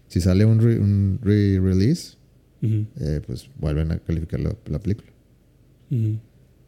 Si 0.08 0.20
sale 0.22 0.46
un, 0.46 0.60
re- 0.60 0.80
un 0.80 1.20
re-release, 1.22 2.18
eh, 2.62 3.22
pues 3.26 3.50
vuelven 3.60 3.92
a 3.92 3.98
calificar 4.00 4.40
la, 4.40 4.56
la 4.68 4.80
película. 4.80 5.10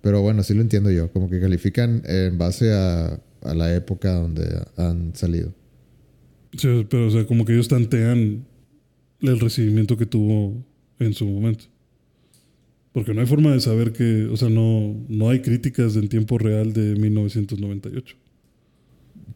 Pero 0.02 0.22
bueno, 0.22 0.44
sí 0.44 0.54
lo 0.54 0.62
entiendo 0.62 0.92
yo. 0.92 1.12
Como 1.12 1.30
que 1.30 1.40
califican 1.40 2.02
en 2.06 2.38
base 2.38 2.72
a, 2.74 3.20
a 3.42 3.54
la 3.56 3.74
época 3.76 4.14
donde 4.14 4.44
han 4.78 5.16
salido. 5.16 5.54
Sí, 6.58 6.86
pero, 6.90 7.08
o 7.08 7.12
sea, 7.12 7.26
como 7.26 7.44
que 7.46 7.54
ellos 7.54 7.68
tantean 7.68 8.46
el 9.22 9.40
recibimiento 9.40 9.98
que 9.98 10.06
tuvo 10.06 10.64
en 11.00 11.14
su 11.14 11.26
momento. 11.26 11.66
Porque 12.94 13.14
no 13.14 13.20
hay 13.22 13.28
forma 13.28 13.52
de 13.52 13.60
saber 13.60 13.92
que, 13.92 14.26
o 14.26 14.38
sea, 14.38 14.50
no, 14.50 14.96
no 15.10 15.30
hay 15.30 15.42
críticas 15.42 15.96
en 15.98 16.08
tiempo 16.08 16.38
real 16.38 16.72
de 16.72 16.96
1998. 16.96 18.16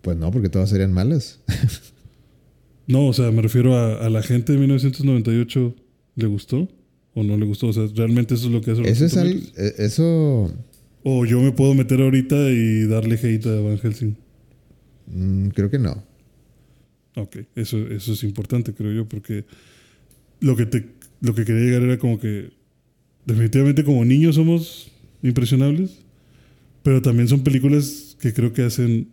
Pues 0.01 0.17
no, 0.17 0.31
porque 0.31 0.49
todas 0.49 0.69
serían 0.69 0.93
malas. 0.93 1.39
No, 2.87 3.05
o 3.05 3.13
sea, 3.13 3.29
me 3.29 3.43
refiero 3.43 3.75
a, 3.75 4.03
a 4.03 4.09
la 4.09 4.23
gente 4.23 4.51
de 4.53 4.57
1998, 4.57 5.75
¿le 6.15 6.25
gustó 6.25 6.67
o 7.13 7.23
no 7.23 7.37
le 7.37 7.45
gustó? 7.45 7.67
O 7.67 7.73
sea, 7.73 7.85
realmente 7.95 8.33
eso 8.33 8.47
es 8.47 8.51
lo 8.51 8.61
que 8.61 8.71
hace 8.71 8.81
Eso 8.89 9.05
es. 9.05 9.11
Tomatoes? 9.13 9.53
eh, 9.57 9.73
Eso. 9.77 10.51
O 11.03 11.23
yo 11.25 11.39
me 11.39 11.51
puedo 11.51 11.75
meter 11.75 12.01
ahorita 12.01 12.49
y 12.49 12.87
darle 12.87 13.13
hate 13.21 13.45
a 13.45 13.61
Van 13.61 13.77
Helsing. 13.77 14.17
mm, 15.05 15.49
creo 15.49 15.69
que 15.69 15.77
no. 15.77 16.03
Ok, 17.15 17.37
eso, 17.55 17.77
eso 17.89 18.13
es 18.13 18.23
importante, 18.23 18.73
creo 18.73 18.91
yo, 18.91 19.07
porque 19.07 19.45
lo 20.39 20.55
que, 20.55 20.65
te, 20.65 20.89
lo 21.21 21.35
que 21.35 21.45
quería 21.45 21.65
llegar 21.65 21.83
era 21.83 21.99
como 21.99 22.19
que 22.19 22.49
definitivamente 23.27 23.83
como 23.83 24.03
niños 24.03 24.33
somos 24.33 24.91
impresionables, 25.21 25.99
pero 26.81 27.03
también 27.03 27.27
son 27.27 27.41
películas 27.43 28.17
que 28.19 28.33
creo 28.33 28.51
que 28.51 28.63
hacen 28.63 29.09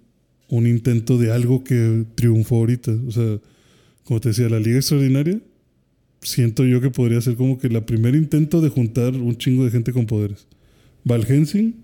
un 0.49 0.67
intento 0.67 1.19
de 1.19 1.33
algo 1.33 1.65
que 1.65 2.05
triunfó 2.15 2.57
ahorita. 2.57 2.93
O 3.07 3.11
sea, 3.11 3.39
como 4.05 4.21
te 4.21 4.29
decía, 4.31 4.49
la 4.49 4.61
Liga 4.61 4.77
Extraordinaria, 4.77 5.41
siento 6.23 6.65
yo 6.65 6.81
que 6.81 6.91
podría 6.91 7.21
ser 7.21 7.35
como 7.37 7.59
que 7.59 7.69
la 7.69 7.85
primer 7.87 8.15
intento 8.15 8.61
de 8.61 8.69
juntar 8.69 9.15
un 9.15 9.37
chingo 9.37 9.65
de 9.65 9.71
gente 9.71 9.93
con 9.93 10.07
poderes. 10.07 10.47
Val 11.05 11.25
Helsing, 11.25 11.75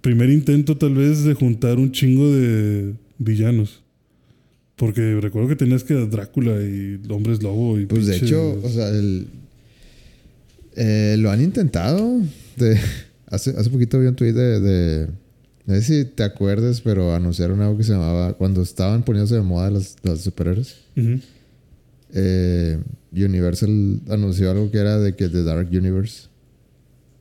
primer 0.00 0.30
intento 0.30 0.76
tal 0.76 0.94
vez 0.94 1.24
de 1.24 1.34
juntar 1.34 1.78
un 1.78 1.92
chingo 1.92 2.30
de 2.32 2.94
villanos. 3.18 3.82
Porque 4.76 5.20
recuerdo 5.20 5.48
que 5.48 5.56
tenías 5.56 5.84
que 5.84 5.94
Drácula 5.94 6.60
y 6.62 7.00
Hombres 7.08 7.42
Lobo 7.42 7.78
y 7.78 7.86
Pues 7.86 8.06
de 8.06 8.16
hecho, 8.16 8.60
o 8.60 8.68
sea, 8.68 8.88
el, 8.88 9.28
eh, 10.76 11.16
lo 11.18 11.30
han 11.30 11.42
intentado. 11.42 12.20
De, 12.56 12.76
hace, 13.26 13.50
hace 13.50 13.70
poquito 13.70 14.00
vi 14.00 14.06
un 14.08 14.16
tweet 14.16 14.32
de, 14.32 14.60
de- 14.60 15.08
No 15.66 15.74
sé 15.74 15.82
si 15.82 16.04
te 16.04 16.22
acuerdas, 16.24 16.80
pero 16.82 17.14
anunciaron 17.14 17.60
algo 17.62 17.76
que 17.78 17.84
se 17.84 17.92
llamaba. 17.92 18.34
Cuando 18.34 18.60
estaban 18.62 19.02
poniéndose 19.02 19.36
de 19.36 19.40
moda 19.42 19.70
las, 19.70 19.96
las 20.02 20.20
superhéroes. 20.20 20.76
Eh, 22.12 22.78
Universal 23.12 24.00
anunció 24.08 24.50
algo 24.50 24.70
que 24.70 24.78
era 24.78 24.98
de 24.98 25.14
que 25.16 25.28
The 25.28 25.42
Dark 25.42 25.68
Universe. 25.70 26.28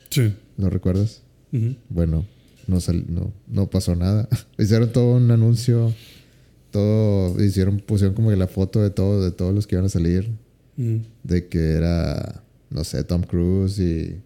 Sí. 0.10 0.34
¿Lo 0.58 0.70
recuerdas? 0.70 1.22
Bueno, 1.90 2.26
no, 2.68 2.80
sal- 2.80 3.06
no, 3.08 3.32
no 3.48 3.70
pasó 3.70 3.96
nada. 3.96 4.28
Hicieron 4.58 4.92
todo 4.92 5.16
un 5.16 5.30
anuncio. 5.32 5.94
Todo. 6.72 7.42
Hicieron, 7.44 7.80
pusieron 7.80 8.16
como 8.16 8.30
que 8.30 8.36
la 8.36 8.48
foto 8.48 8.82
de 8.82 8.90
todo, 8.90 9.24
de 9.24 9.32
todos 9.32 9.54
los 9.54 9.68
que 9.68 9.76
iban 9.76 9.86
a 9.86 9.90
salir. 9.90 10.32
De 11.24 11.48
que 11.48 11.72
era, 11.74 12.44
no 12.72 12.84
sé, 12.84 13.04
Tom 13.04 13.22
Cruise 13.22 13.78
y, 13.80 14.20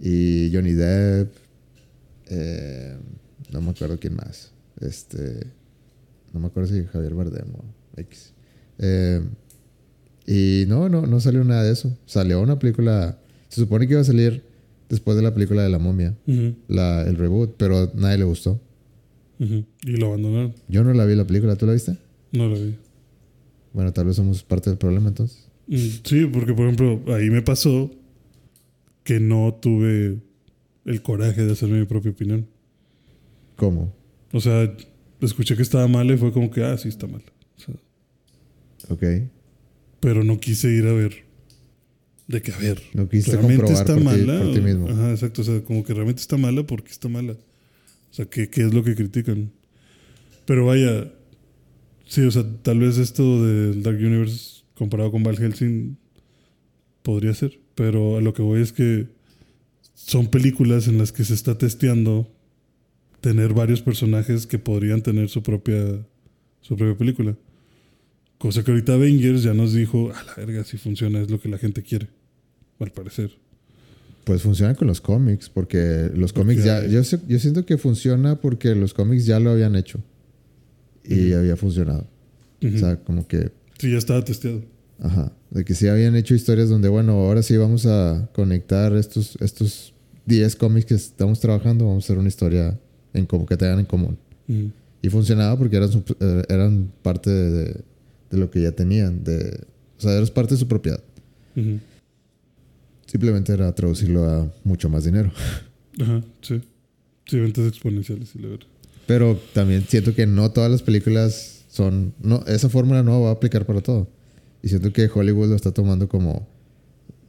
y 0.00 0.50
Johnny 0.52 0.72
Depp. 0.72 1.32
Eh, 2.28 2.96
no 3.52 3.60
me 3.60 3.70
acuerdo 3.70 3.98
quién 3.98 4.14
más. 4.16 4.52
Este, 4.80 5.46
no 6.32 6.40
me 6.40 6.46
acuerdo 6.46 6.68
si 6.74 6.84
Javier 6.84 7.14
Bardem 7.14 7.48
o 7.54 7.64
X. 8.00 8.32
Eh, 8.78 9.20
y 10.26 10.64
no, 10.68 10.88
no, 10.88 11.02
no 11.06 11.20
salió 11.20 11.44
nada 11.44 11.62
de 11.62 11.72
eso. 11.72 11.96
Salió 12.06 12.40
una 12.40 12.58
película, 12.58 13.18
se 13.48 13.60
supone 13.60 13.86
que 13.86 13.92
iba 13.92 14.00
a 14.00 14.04
salir 14.04 14.42
después 14.88 15.16
de 15.16 15.22
la 15.22 15.34
película 15.34 15.62
de 15.62 15.68
la 15.68 15.78
momia, 15.78 16.14
la, 16.68 17.02
el 17.02 17.16
reboot, 17.16 17.54
pero 17.56 17.90
nadie 17.94 18.18
le 18.18 18.24
gustó. 18.24 18.60
Y 19.38 19.64
lo 19.96 20.06
abandonaron. 20.06 20.54
Yo 20.68 20.84
no 20.84 20.94
la 20.94 21.04
vi 21.04 21.14
la 21.14 21.26
película, 21.26 21.56
¿tú 21.56 21.66
la 21.66 21.72
viste? 21.72 21.96
No 22.32 22.48
lo 22.48 22.54
vi. 22.54 22.76
Bueno, 23.72 23.92
tal 23.92 24.06
vez 24.06 24.16
somos 24.16 24.42
parte 24.42 24.70
del 24.70 24.78
problema 24.78 25.08
entonces. 25.08 25.46
Mm, 25.66 25.76
Sí, 26.04 26.26
porque 26.32 26.54
por 26.54 26.66
ejemplo, 26.66 27.14
ahí 27.14 27.28
me 27.30 27.42
pasó 27.42 27.90
que 29.02 29.20
no 29.20 29.54
tuve 29.60 30.18
el 30.84 31.02
coraje 31.02 31.44
de 31.44 31.52
hacerme 31.52 31.80
mi 31.80 31.86
propia 31.86 32.10
opinión. 32.10 32.46
¿Cómo? 33.56 33.94
O 34.32 34.40
sea, 34.40 34.74
escuché 35.20 35.56
que 35.56 35.62
estaba 35.62 35.86
mal 35.88 36.10
y 36.10 36.16
fue 36.16 36.32
como 36.32 36.50
que, 36.50 36.62
ah, 36.64 36.76
sí 36.76 36.88
está 36.88 37.06
mal. 37.06 37.22
O 37.56 37.60
sea, 37.60 37.74
Ok. 38.90 39.02
pero 40.00 40.24
no 40.24 40.38
quise 40.40 40.70
ir 40.70 40.86
a 40.86 40.92
ver. 40.92 41.24
De 42.26 42.40
que, 42.40 42.52
a 42.52 42.58
ver, 42.58 42.82
No 42.94 43.06
quisiste 43.08 43.36
realmente 43.36 43.72
está 43.72 43.94
por 43.94 43.98
ti- 43.98 44.04
mala. 44.04 44.40
por 44.42 44.54
ti 44.54 44.60
mismo. 44.60 44.88
Ajá, 44.88 45.10
exacto. 45.10 45.42
O 45.42 45.44
sea, 45.44 45.62
como 45.62 45.84
que 45.84 45.92
realmente 45.92 46.20
está 46.22 46.36
mala 46.38 46.62
porque 46.66 46.90
está 46.90 47.08
mala. 47.08 47.32
O 47.34 48.14
sea, 48.14 48.24
¿qué, 48.26 48.48
qué 48.48 48.62
es 48.62 48.72
lo 48.72 48.82
que 48.82 48.94
critican? 48.94 49.50
Pero 50.46 50.64
vaya, 50.66 51.12
sí, 52.06 52.22
o 52.22 52.30
sea, 52.30 52.44
tal 52.62 52.78
vez 52.78 52.96
esto 52.98 53.44
del 53.44 53.82
Dark 53.82 53.98
Universe 53.98 54.62
comparado 54.74 55.10
con 55.10 55.22
Val 55.22 55.36
Helsing 55.36 55.96
podría 57.02 57.34
ser. 57.34 57.58
Pero 57.74 58.16
a 58.16 58.20
lo 58.22 58.32
que 58.32 58.40
voy 58.42 58.62
es 58.62 58.72
que 58.72 59.08
son 60.06 60.26
películas 60.28 60.86
en 60.88 60.98
las 60.98 61.12
que 61.12 61.24
se 61.24 61.34
está 61.34 61.56
testeando 61.56 62.30
tener 63.20 63.54
varios 63.54 63.80
personajes 63.80 64.46
que 64.46 64.58
podrían 64.58 65.02
tener 65.02 65.28
su 65.30 65.42
propia, 65.42 66.04
su 66.60 66.76
propia 66.76 66.96
película. 66.96 67.36
Cosa 68.38 68.62
que 68.62 68.70
ahorita 68.70 68.94
Avengers 68.94 69.42
ya 69.42 69.54
nos 69.54 69.72
dijo, 69.72 70.12
a 70.12 70.22
la 70.24 70.34
verga, 70.34 70.64
si 70.64 70.76
funciona, 70.76 71.20
es 71.22 71.30
lo 71.30 71.40
que 71.40 71.48
la 71.48 71.56
gente 71.58 71.82
quiere. 71.82 72.08
Al 72.80 72.90
parecer. 72.90 73.30
Pues 74.24 74.42
funciona 74.42 74.74
con 74.74 74.88
los 74.88 75.00
cómics, 75.00 75.48
porque 75.48 76.10
los 76.14 76.32
cómics 76.32 76.64
ya. 76.64 76.78
hay- 76.78 76.90
Yo, 76.90 77.00
yo 77.28 77.38
siento 77.38 77.64
que 77.64 77.78
funciona 77.78 78.40
porque 78.40 78.74
los 78.74 78.92
cómics 78.92 79.24
ya 79.24 79.40
lo 79.40 79.50
habían 79.50 79.74
hecho. 79.76 80.00
Y 81.04 81.32
había 81.32 81.56
funcionado. 81.56 82.06
O 82.62 82.78
sea, 82.78 82.96
como 83.02 83.26
que. 83.26 83.52
sí, 83.78 83.90
ya 83.90 83.98
estaba 83.98 84.22
testeado. 84.24 84.62
Ajá. 85.00 85.32
De 85.50 85.64
que 85.64 85.74
sí 85.74 85.86
habían 85.88 86.14
hecho 86.16 86.34
historias 86.34 86.68
donde, 86.68 86.88
bueno, 86.88 87.12
ahora 87.12 87.42
sí 87.42 87.56
vamos 87.56 87.86
a 87.86 88.28
conectar 88.34 88.94
estos, 88.96 89.36
estos 89.40 89.93
10 90.26 90.56
cómics 90.56 90.86
que 90.86 90.94
estamos 90.94 91.40
trabajando. 91.40 91.86
Vamos 91.86 92.04
a 92.04 92.06
hacer 92.06 92.18
una 92.18 92.28
historia 92.28 92.78
en 93.12 93.26
como 93.26 93.46
que 93.46 93.56
tengan 93.56 93.80
en 93.80 93.86
común. 93.86 94.16
Ujú. 94.48 94.70
Y 95.02 95.08
funcionaba 95.10 95.56
porque 95.58 95.76
eran, 95.76 95.90
eh, 96.20 96.42
eran 96.48 96.90
parte 97.02 97.30
de, 97.30 97.50
de- 97.50 97.80
de 98.30 98.38
lo 98.38 98.50
que 98.50 98.62
ya 98.62 98.72
tenían. 98.72 99.22
De, 99.22 99.60
o 99.98 100.00
sea, 100.00 100.12
eras 100.12 100.30
parte 100.30 100.54
de 100.54 100.58
su 100.60 100.66
propiedad. 100.66 101.00
Simplemente 103.06 103.52
era 103.52 103.72
traducirlo 103.74 104.24
a 104.28 104.50
mucho 104.64 104.88
más 104.88 105.04
dinero. 105.04 105.30
Ajá, 106.00 106.22
sí. 106.40 106.60
Sí, 107.26 107.38
ventas 107.38 107.66
exponenciales, 107.66 108.28
sí, 108.30 108.38
la 108.38 108.48
verdad. 108.48 108.66
Pero 109.06 109.38
también 109.52 109.84
siento 109.88 110.14
que 110.14 110.26
no 110.26 110.50
todas 110.50 110.70
las 110.70 110.82
películas 110.82 111.64
son. 111.68 112.14
No, 112.20 112.42
esa 112.46 112.68
fórmula 112.68 113.02
no 113.02 113.22
va 113.22 113.28
a 113.30 113.32
aplicar 113.32 113.66
para 113.66 113.80
todo. 113.82 114.08
Y 114.62 114.68
siento 114.68 114.92
que 114.92 115.08
Hollywood 115.12 115.48
lo 115.50 115.54
está 115.56 115.70
tomando 115.72 116.08
como. 116.08 116.48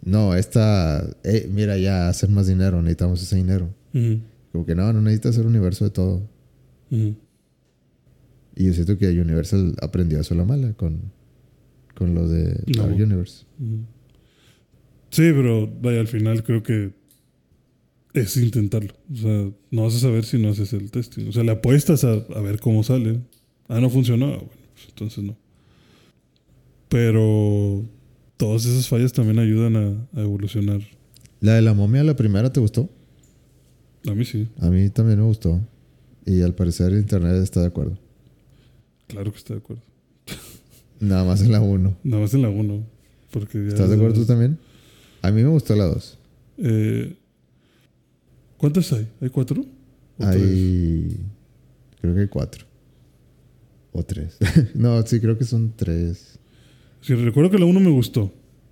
No, 0.05 0.35
esta. 0.35 1.05
eh, 1.23 1.49
mira, 1.51 1.77
ya 1.77 2.07
hacer 2.07 2.29
más 2.29 2.47
dinero, 2.47 2.81
necesitamos 2.81 3.21
ese 3.21 3.35
dinero. 3.35 3.69
Como 4.51 4.65
que 4.65 4.75
no, 4.75 4.93
no 4.93 5.01
necesitas 5.01 5.31
hacer 5.31 5.45
universo 5.47 5.83
de 5.85 5.91
todo. 5.91 6.29
Y 6.91 8.65
yo 8.67 8.73
siento 8.73 8.97
que 8.97 9.07
Universal 9.19 9.75
aprendió 9.81 10.19
eso 10.21 10.33
a 10.33 10.37
la 10.37 10.45
mala 10.45 10.71
con, 10.73 11.11
con 11.95 12.13
lo 12.15 12.27
de 12.27 12.63
No. 12.75 12.83
Dark 12.83 12.95
Universe. 12.95 13.45
Sí, 15.09 15.31
pero 15.33 15.67
vaya, 15.81 15.99
al 15.99 16.07
final 16.07 16.43
creo 16.43 16.61
que 16.63 16.93
es 18.13 18.37
intentarlo. 18.37 18.93
O 19.11 19.15
sea, 19.17 19.49
no 19.71 19.83
vas 19.83 19.95
a 19.95 19.99
saber 19.99 20.23
si 20.23 20.37
no 20.37 20.49
haces 20.49 20.71
el 20.73 20.89
testing. 20.91 21.27
O 21.27 21.31
sea, 21.33 21.43
le 21.43 21.51
apuestas 21.51 22.03
a, 22.05 22.13
a 22.13 22.41
ver 22.41 22.59
cómo 22.59 22.83
sale. 22.83 23.19
Ah, 23.67 23.81
no 23.81 23.89
funcionó. 23.89 24.27
Bueno, 24.27 24.49
pues 24.73 24.85
entonces 24.89 25.23
no. 25.23 25.35
Pero 26.89 27.83
todas 28.37 28.65
esas 28.65 28.87
fallas 28.87 29.13
también 29.13 29.39
ayudan 29.39 29.75
a, 29.75 30.19
a 30.19 30.21
evolucionar. 30.21 30.81
La 31.39 31.53
de 31.53 31.61
la 31.61 31.73
momia, 31.73 32.03
la 32.03 32.15
primera, 32.15 32.51
¿te 32.51 32.59
gustó? 32.59 32.89
A 34.07 34.13
mí 34.13 34.25
sí, 34.25 34.47
A 34.59 34.69
mí 34.69 34.89
también 34.89 35.19
me 35.19 35.25
gustó. 35.25 35.59
Y 36.25 36.41
al 36.41 36.53
parecer 36.53 36.91
Internet 36.93 37.41
está 37.43 37.61
de 37.61 37.67
acuerdo. 37.67 37.97
claro 39.07 39.31
que 39.31 39.37
estoy 39.37 39.55
de 39.57 39.61
acuerdo. 39.61 39.83
Nada 40.99 41.23
más 41.23 41.41
en 41.41 41.51
la 41.51 41.61
1. 41.61 41.97
Nada 42.03 42.21
más 42.21 42.33
en 42.33 42.41
la 42.41 42.49
1. 42.49 42.83
Porque 43.31 43.57
ya 43.63 43.67
¿Estás 43.69 43.89
de 43.89 43.95
acuerdo 43.95 44.15
tú 44.15 44.25
también? 44.25 44.57
A 45.21 45.31
mí 45.31 45.43
me 45.43 45.49
gustó 45.49 45.75
la 45.75 45.85
2. 45.85 46.17
Eh, 46.59 47.15
¿Cuántas 48.57 48.91
hay? 48.93 49.07
¿Hay 49.21 49.29
cuatro? 49.29 49.61
¿O 50.17 50.29
tres? 50.31 50.41
Hay. 50.41 51.19
Creo 51.99 52.15
que 52.15 52.21
hay 52.21 52.27
cuatro. 52.27 52.65
O 53.91 54.03
tres. 54.03 54.37
no, 54.73 55.05
sí, 55.05 55.19
creo 55.19 55.37
que 55.37 55.43
son 55.43 55.73
tres. 55.75 56.34
Sí, 57.05 57.13
recuerdo 57.15 57.51
que 57.51 57.59
la 57.59 57.65
1 57.65 57.79
me 57.79 57.91
gustó. 57.91 58.31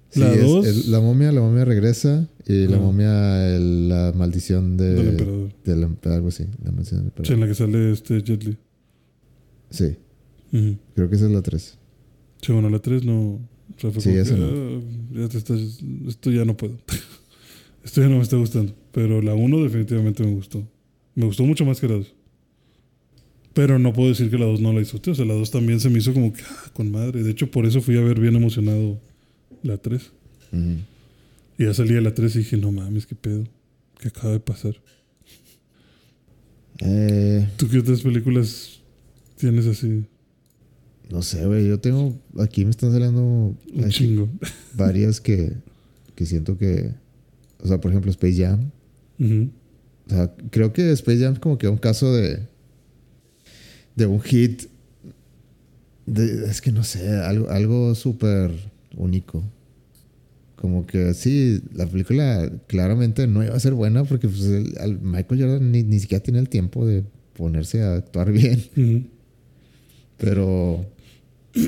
Sí, 0.09 0.19
La 0.19 0.33
es- 0.33 0.41
dos- 0.41 0.65
es 0.65 0.87
la 0.87 0.99
momia, 0.99 1.31
la 1.31 1.41
momia 1.41 1.65
regresa. 1.65 2.27
Y 2.47 2.67
la 2.67 2.77
momia, 2.77 3.55
el- 3.55 3.89
la 3.89 4.11
maldición 4.15 4.75
de. 4.77 4.93
Del 4.95 5.07
emperador. 5.09 5.49
del 5.63 5.83
algo 6.13 6.27
así. 6.27 6.43
La 6.63 6.71
maldición 6.71 7.01
del 7.01 7.11
Sí, 7.25 7.33
emperador. 7.33 7.33
en 7.33 7.39
la 7.39 7.47
que 7.47 7.55
sale 7.55 7.91
este 7.91 8.21
Jet 8.21 8.43
Li. 8.43 8.57
Sí, 9.69 9.95
Ujú. 10.51 10.77
creo 10.95 11.09
que 11.09 11.15
esa 11.15 11.25
es 11.25 11.31
la 11.31 11.41
tres. 11.41 11.77
Sí, 12.41 12.51
bueno, 12.51 12.69
la 12.69 12.79
3 12.79 13.03
no. 13.05 13.39
O 13.75 13.77
sea, 13.77 13.91
Sí, 14.01 14.09
esa 14.09 14.35
que, 14.35 14.41
no. 14.41 14.47
ah, 14.47 14.81
ya 15.21 15.29
te 15.29 15.37
estás- 15.37 15.79
esto 16.07 16.29
ya 16.31 16.43
no 16.45 16.55
puedo. 16.57 16.77
esto 17.83 18.01
ya 18.01 18.09
no 18.09 18.17
me 18.17 18.21
está 18.23 18.37
gustando. 18.37 18.73
Pero 18.91 19.21
la 19.21 19.33
1 19.33 19.63
definitivamente 19.63 20.23
me 20.23 20.33
gustó. 20.33 20.67
Me 21.15 21.25
gustó 21.25 21.43
mucho 21.43 21.65
más 21.65 21.79
que 21.79 21.87
la 21.87 21.95
2. 21.95 22.13
Pero 23.53 23.77
no 23.77 23.93
puedo 23.93 24.09
decir 24.09 24.29
que 24.29 24.37
la 24.37 24.45
2 24.45 24.61
no 24.61 24.73
la 24.73 24.79
disfruté. 24.79 25.11
O 25.11 25.15
sea, 25.15 25.25
la 25.25 25.35
2 25.35 25.51
también 25.51 25.79
se 25.79 25.89
me 25.89 25.99
hizo 25.99 26.13
como 26.13 26.33
que, 26.33 26.41
ah, 26.41 26.71
con 26.73 26.91
madre. 26.91 27.23
De 27.23 27.31
hecho, 27.31 27.51
por 27.51 27.65
eso 27.65 27.81
fui 27.81 27.97
a 27.97 28.01
ver 28.01 28.19
bien 28.19 28.35
emocionado 28.35 28.99
la 29.61 29.77
3. 29.77 30.01
Ujú. 30.51 30.61
Y 31.57 31.65
ya 31.65 31.73
salí 31.73 31.93
de 31.93 32.01
la 32.01 32.13
3 32.13 32.35
y 32.35 32.39
dije, 32.39 32.57
no 32.57 32.71
mames, 32.71 33.05
qué 33.05 33.15
pedo. 33.15 33.43
¿Qué 33.99 34.07
acaba 34.07 34.33
de 34.33 34.39
pasar? 34.39 34.75
Eh, 36.79 37.47
¿Tú 37.57 37.69
qué 37.69 37.79
otras 37.79 38.01
películas 38.01 38.81
tienes 39.37 39.67
así? 39.67 40.05
no 41.09 41.21
sé, 41.21 41.45
güey. 41.45 41.67
Yo 41.67 41.79
tengo. 41.79 42.17
Aquí 42.39 42.65
me 42.65 42.71
están 42.71 42.91
saliendo 42.91 43.21
Un 43.21 43.89
chingo. 43.89 44.29
varias 44.73 45.21
que, 45.21 45.53
que 46.15 46.25
siento 46.25 46.57
que. 46.57 46.91
O 47.59 47.67
sea, 47.67 47.79
por 47.79 47.91
ejemplo, 47.91 48.09
Space 48.09 48.43
Jam. 48.43 48.71
O 49.19 50.09
sea, 50.09 50.33
creo 50.49 50.73
que 50.73 50.91
Space 50.91 51.19
Jam 51.19 51.33
es 51.33 51.39
como 51.39 51.57
que 51.57 51.67
un 51.67 51.77
caso 51.77 52.13
de. 52.13 52.47
De 53.95 54.05
un 54.05 54.21
hit 54.21 54.63
de- 56.05 56.45
es 56.49 56.61
que 56.61 56.71
no 56.71 56.83
sé, 56.83 57.09
algo, 57.09 57.49
algo 57.49 57.95
súper 57.95 58.51
único. 58.97 59.43
Como 60.55 60.85
que 60.87 61.13
sí, 61.13 61.61
la 61.73 61.85
película 61.87 62.49
claramente 62.67 63.27
no 63.27 63.43
iba 63.43 63.53
a 63.55 63.59
ser 63.59 63.73
buena 63.73 64.03
porque 64.05 64.27
pues, 64.29 64.41
el- 64.43 64.99
Michael 65.01 65.41
Jordan 65.41 65.71
ni, 65.71 65.83
ni 65.83 65.99
siquiera 65.99 66.23
tenía 66.23 66.39
el 66.41 66.49
tiempo 66.49 66.85
de 66.85 67.03
ponerse 67.35 67.81
a 67.81 67.95
actuar 67.95 68.31
bien. 68.31 68.63
Pero, 70.17 70.85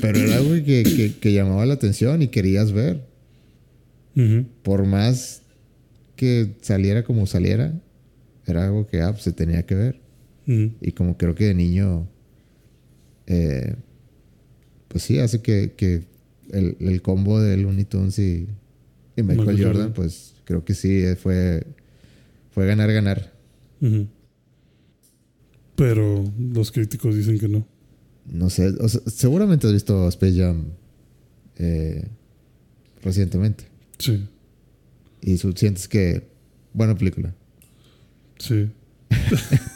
pero 0.00 0.18
era 0.18 0.36
algo 0.36 0.54
que, 0.64 0.82
que- 0.82 1.14
que 1.20 1.32
llamaba 1.34 1.66
la 1.66 1.74
atención 1.74 2.22
y 2.22 2.28
querías 2.28 2.72
ver. 2.72 3.04
Por 4.62 4.86
más 4.86 5.42
que 6.14 6.54
saliera 6.62 7.02
como 7.04 7.26
saliera, 7.26 7.74
era 8.46 8.64
algo 8.64 8.86
que 8.86 9.02
ah, 9.02 9.12
pues, 9.12 9.24
se 9.24 9.32
tenía 9.32 9.64
que 9.66 9.74
ver. 9.74 10.00
Ujú. 10.46 10.70
Y 10.80 10.92
como 10.92 11.18
creo 11.18 11.34
que 11.34 11.44
de 11.46 11.54
niño, 11.54 12.08
eh, 13.26 13.74
pues 14.88 15.04
sí, 15.04 15.18
hace 15.18 15.42
que, 15.42 15.72
que 15.76 16.04
el, 16.52 16.76
el 16.80 17.02
combo 17.02 17.40
de 17.40 17.56
Looney 17.56 17.84
Tunes 17.84 18.18
y, 18.18 18.46
y 19.16 19.22
Michael, 19.22 19.38
Michael 19.38 19.56
Jordan, 19.58 19.72
Jordan. 19.74 19.92
pues 19.94 20.34
creo 20.44 20.64
que 20.64 20.74
sí, 20.74 21.02
eh, 21.02 21.16
fue, 21.16 21.66
fue 22.50 22.66
ganar, 22.66 22.92
ganar. 22.92 23.32
Pero 25.74 26.24
los 26.38 26.72
críticos 26.72 27.14
dicen 27.14 27.38
que 27.38 27.48
no. 27.48 27.66
No 28.24 28.50
sé, 28.50 28.68
o 28.80 28.88
sea, 28.88 29.00
seguramente 29.06 29.66
has 29.66 29.72
visto 29.72 30.08
Space 30.08 30.36
Jam 30.38 30.70
eh, 31.58 32.08
recientemente. 33.02 33.64
Sí, 33.98 34.26
Y 35.20 35.36
sientes 35.38 35.88
que, 35.88 36.26
buena 36.72 36.94
película, 36.96 37.34
sí. 38.38 38.68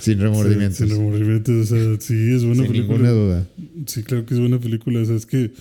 sin 0.00 0.18
remordimientos. 0.20 0.78
Sí, 0.78 0.86
sin 0.88 0.96
remordimientos. 0.96 1.72
O 1.72 1.76
sea, 1.76 2.00
sí, 2.00 2.14
es 2.34 2.44
buena 2.44 2.62
sin 2.64 2.72
película. 2.72 2.98
ninguna 2.98 3.10
duda. 3.12 3.46
Sí, 3.86 4.02
claro 4.02 4.24
que 4.26 4.34
es 4.34 4.40
buena 4.40 4.58
película. 4.58 5.00
O 5.00 5.04
sea, 5.04 5.16
es 5.16 5.26
que. 5.26 5.52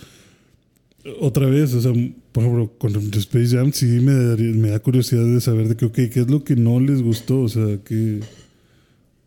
Otra 1.19 1.45
vez, 1.47 1.71
o 1.75 1.81
sea, 1.81 1.93
por 2.31 2.43
ejemplo, 2.43 2.71
con 2.79 2.95
Space 3.13 3.55
Jam 3.55 3.71
sí 3.71 3.85
me, 3.85 4.11
daría- 4.13 4.53
me 4.55 4.69
da 4.69 4.79
curiosidad 4.79 5.23
de 5.23 5.39
saber 5.39 5.67
de 5.69 5.75
que, 5.75 5.85
ok, 5.85 5.93
¿qué 6.11 6.21
es 6.21 6.29
lo 6.31 6.43
que 6.43 6.55
no 6.55 6.79
les 6.79 7.01
gustó? 7.03 7.41
O 7.41 7.49
sea, 7.49 7.77
que. 7.83 8.21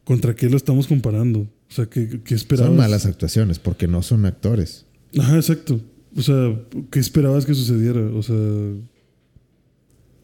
¿Contra 0.04 0.34
qué 0.34 0.48
lo 0.50 0.56
estamos 0.56 0.86
comparando? 0.86 1.40
O 1.40 1.72
sea, 1.72 1.86
¿qué, 1.86 2.20
qué 2.24 2.34
esperabas? 2.34 2.70
Son 2.70 2.76
malas 2.78 3.06
actuaciones 3.06 3.58
porque 3.58 3.86
no 3.86 4.02
son 4.02 4.24
actores. 4.24 4.86
Ajá, 5.18 5.36
exacto. 5.36 5.80
O 6.16 6.22
sea, 6.22 6.58
¿qué 6.90 6.98
esperabas 6.98 7.44
que 7.46 7.54
sucediera? 7.54 8.00
O 8.00 8.22
sea. 8.22 8.36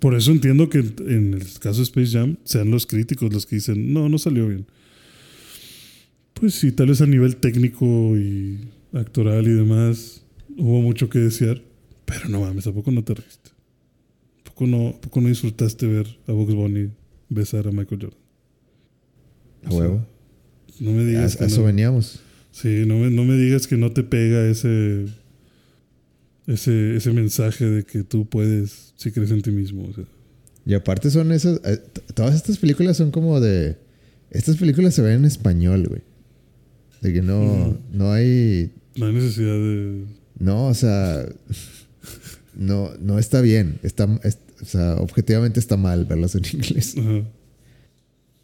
Por 0.05 0.14
eso 0.14 0.32
entiendo 0.32 0.68
que 0.68 0.80
en 0.80 1.32
el 1.32 1.44
caso 1.61 1.78
de 1.78 1.84
Space 1.84 2.11
Jam 2.18 2.36
sean 2.44 2.70
los 2.70 2.84
críticos 2.84 3.32
los 3.32 3.46
que 3.46 3.57
dicen, 3.57 3.94
no, 3.94 4.11
no 4.11 4.18
salió 4.18 4.46
bien. 4.48 4.66
Pues 6.34 6.52
sí, 6.57 6.72
tal 6.72 6.88
vez 6.88 7.00
a 7.00 7.07
nivel 7.07 7.36
técnico 7.36 8.14
y 8.14 8.68
actoral 8.92 9.46
y 9.46 9.52
demás 9.52 10.22
hubo 10.59 10.82
mucho 10.82 11.09
que 11.09 11.20
desear. 11.20 11.62
Pero 12.05 12.28
no 12.28 12.42
mames, 12.42 12.66
¿a 12.66 12.72
poco 12.74 12.90
no 12.90 13.02
te 13.02 13.14
reíste? 13.14 13.48
¿A 14.42 14.44
poco 14.50 14.66
no, 14.66 14.88
a 14.88 15.00
poco 15.00 15.22
no 15.22 15.28
disfrutaste 15.30 15.86
ver 15.86 16.07
a 16.26 16.32
Bugs 16.32 16.52
Bunny 16.55 16.90
besar 17.30 17.66
a 17.66 17.70
Michael 17.72 18.02
Jordan? 18.02 18.18
A 19.64 19.68
O 19.68 19.70
sea, 19.70 19.80
huevo. 19.80 20.07
No 20.80 20.90
me 20.90 21.00
A, 21.00 21.07
digas 21.07 21.36
a 21.36 21.38
que 21.38 21.44
eso 21.46 21.61
no. 21.61 21.66
veníamos. 21.68 22.20
Sí, 22.50 22.84
no 22.86 22.98
me, 22.98 23.11
no 23.11 23.24
me 23.24 23.38
digas 23.38 23.66
que 23.66 23.78
no 23.78 23.90
te 23.90 24.02
pega 24.02 24.46
ese, 24.50 25.07
ese, 26.47 26.97
ese 26.97 27.12
mensaje 27.12 27.64
de 27.64 27.84
que 27.84 28.03
tú 28.05 28.26
puedes 28.28 28.92
si 28.97 29.11
crees 29.11 29.30
en 29.30 29.42
ti 29.42 29.51
mismo. 29.51 29.84
o 29.88 29.92
sea. 29.95 30.05
Y 30.66 30.74
aparte 30.74 31.11
son 31.11 31.30
esas... 31.32 31.61
eh, 31.64 31.78
todas 32.14 32.34
estas 32.34 32.59
películas 32.59 32.97
son 32.97 33.11
como 33.11 33.40
de... 33.40 33.76
Estas 34.30 34.57
películas 34.57 34.95
se 34.95 35.03
ven 35.03 35.16
en 35.20 35.24
español, 35.26 35.86
güey. 35.88 36.01
De 37.03 37.12
que 37.12 37.22
no, 37.22 37.78
no 37.92 38.12
hay... 38.12 38.72
no 38.97 39.07
hay 39.07 39.12
necesidad 39.12 39.53
de... 39.55 40.05
No, 40.38 40.66
o 40.68 40.74
sea... 40.74 41.26
No, 42.57 42.90
no 43.01 43.18
está 43.18 43.40
bien. 43.40 43.78
Está, 43.82 44.09
es- 44.22 44.38
o 44.62 44.64
sea, 44.64 44.95
objetivamente 44.97 45.61
está 45.61 45.76
mal 45.76 46.05
verlas 46.07 46.34
en 46.36 46.42
inglés. 46.53 46.95
Ajá. 46.97 47.22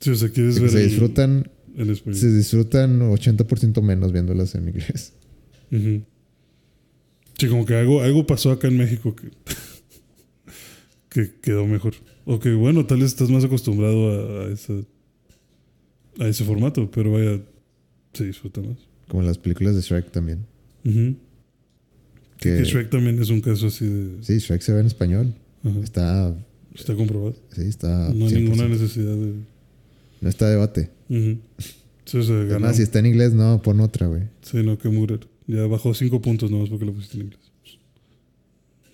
Sí, 0.01 0.11
o 0.11 0.17
sea, 0.17 0.29
quieres 0.31 0.59
ver 0.61 0.71
se 0.71 0.83
el- 0.83 0.89
disfrutan, 0.91 1.49
el 1.77 1.91
español. 1.91 2.19
se 2.19 2.33
disfrutan 2.37 3.01
80% 3.01 3.81
menos 3.83 4.13
viéndolas 4.13 4.55
en 4.57 4.69
inglés. 4.69 5.13
Ujú. 5.71 6.03
Sí, 7.41 7.49
como 7.49 7.65
que 7.65 7.75
algo, 7.75 8.03
algo 8.03 8.27
pasó 8.27 8.51
acá 8.51 8.69
en 8.69 8.77
México 8.77 9.17
que, 9.17 9.31
que 11.09 11.33
quedó 11.41 11.67
mejor. 11.67 11.95
O 12.27 12.39
que, 12.39 12.53
bueno, 12.53 12.85
tal 12.85 12.99
vez 12.99 13.09
estás 13.09 13.31
más 13.31 13.45
acostumbrado 13.45 14.11
a, 14.11 14.45
a 14.45 14.53
ese, 14.53 14.85
a 16.19 16.29
ese 16.29 16.45
formato, 16.45 16.91
pero 16.91 17.13
vaya, 17.13 17.41
se 18.13 18.27
disfruta 18.27 18.61
más. 18.61 18.77
Como 19.09 19.23
las 19.23 19.39
películas 19.39 19.75
de 19.75 19.81
Shrek 19.81 20.11
también. 20.11 20.45
Que, 20.85 21.09
Que 22.39 22.65
Shrek 22.65 22.91
también 22.91 23.21
es 23.21 23.31
un 23.31 23.41
caso 23.41 23.69
así 23.69 23.87
de... 23.87 24.23
Sí, 24.23 24.39
Shrek 24.39 24.61
se 24.61 24.73
ve 24.73 24.81
en 24.81 24.87
español. 24.87 25.35
Ajá. 25.65 25.81
Está... 25.81 26.37
Está 26.75 26.95
comprobado. 26.95 27.35
Sí, 27.53 27.63
está... 27.63 28.13
No 28.15 28.27
hay 28.27 28.33
100%. 28.33 28.41
ninguna 28.43 28.69
necesidad 28.69 29.15
de. 29.17 29.33
No 30.21 30.29
está 30.29 30.49
debate. 30.49 30.91
Ujú. 31.09 31.39
Sí, 32.05 32.19
o 32.19 32.23
sea. 32.23 32.37
Además, 32.37 32.77
si 32.77 32.83
está 32.83 32.99
en 33.01 33.07
inglés, 33.07 33.33
no, 33.33 33.61
pon 33.63 33.81
otra, 33.81 34.07
güey. 34.07 34.23
Sí, 34.43 34.59
no, 34.63 34.79
que 34.79 34.89
Murer. 34.89 35.27
Ya 35.51 35.67
bajó 35.67 35.93
cinco 35.95 36.21
puntos 36.21 36.49
nomás 36.49 36.69
porque 36.69 36.85
lo 36.85 36.93
pusiste 36.93 37.17
en 37.17 37.25
inglés. 37.25 37.41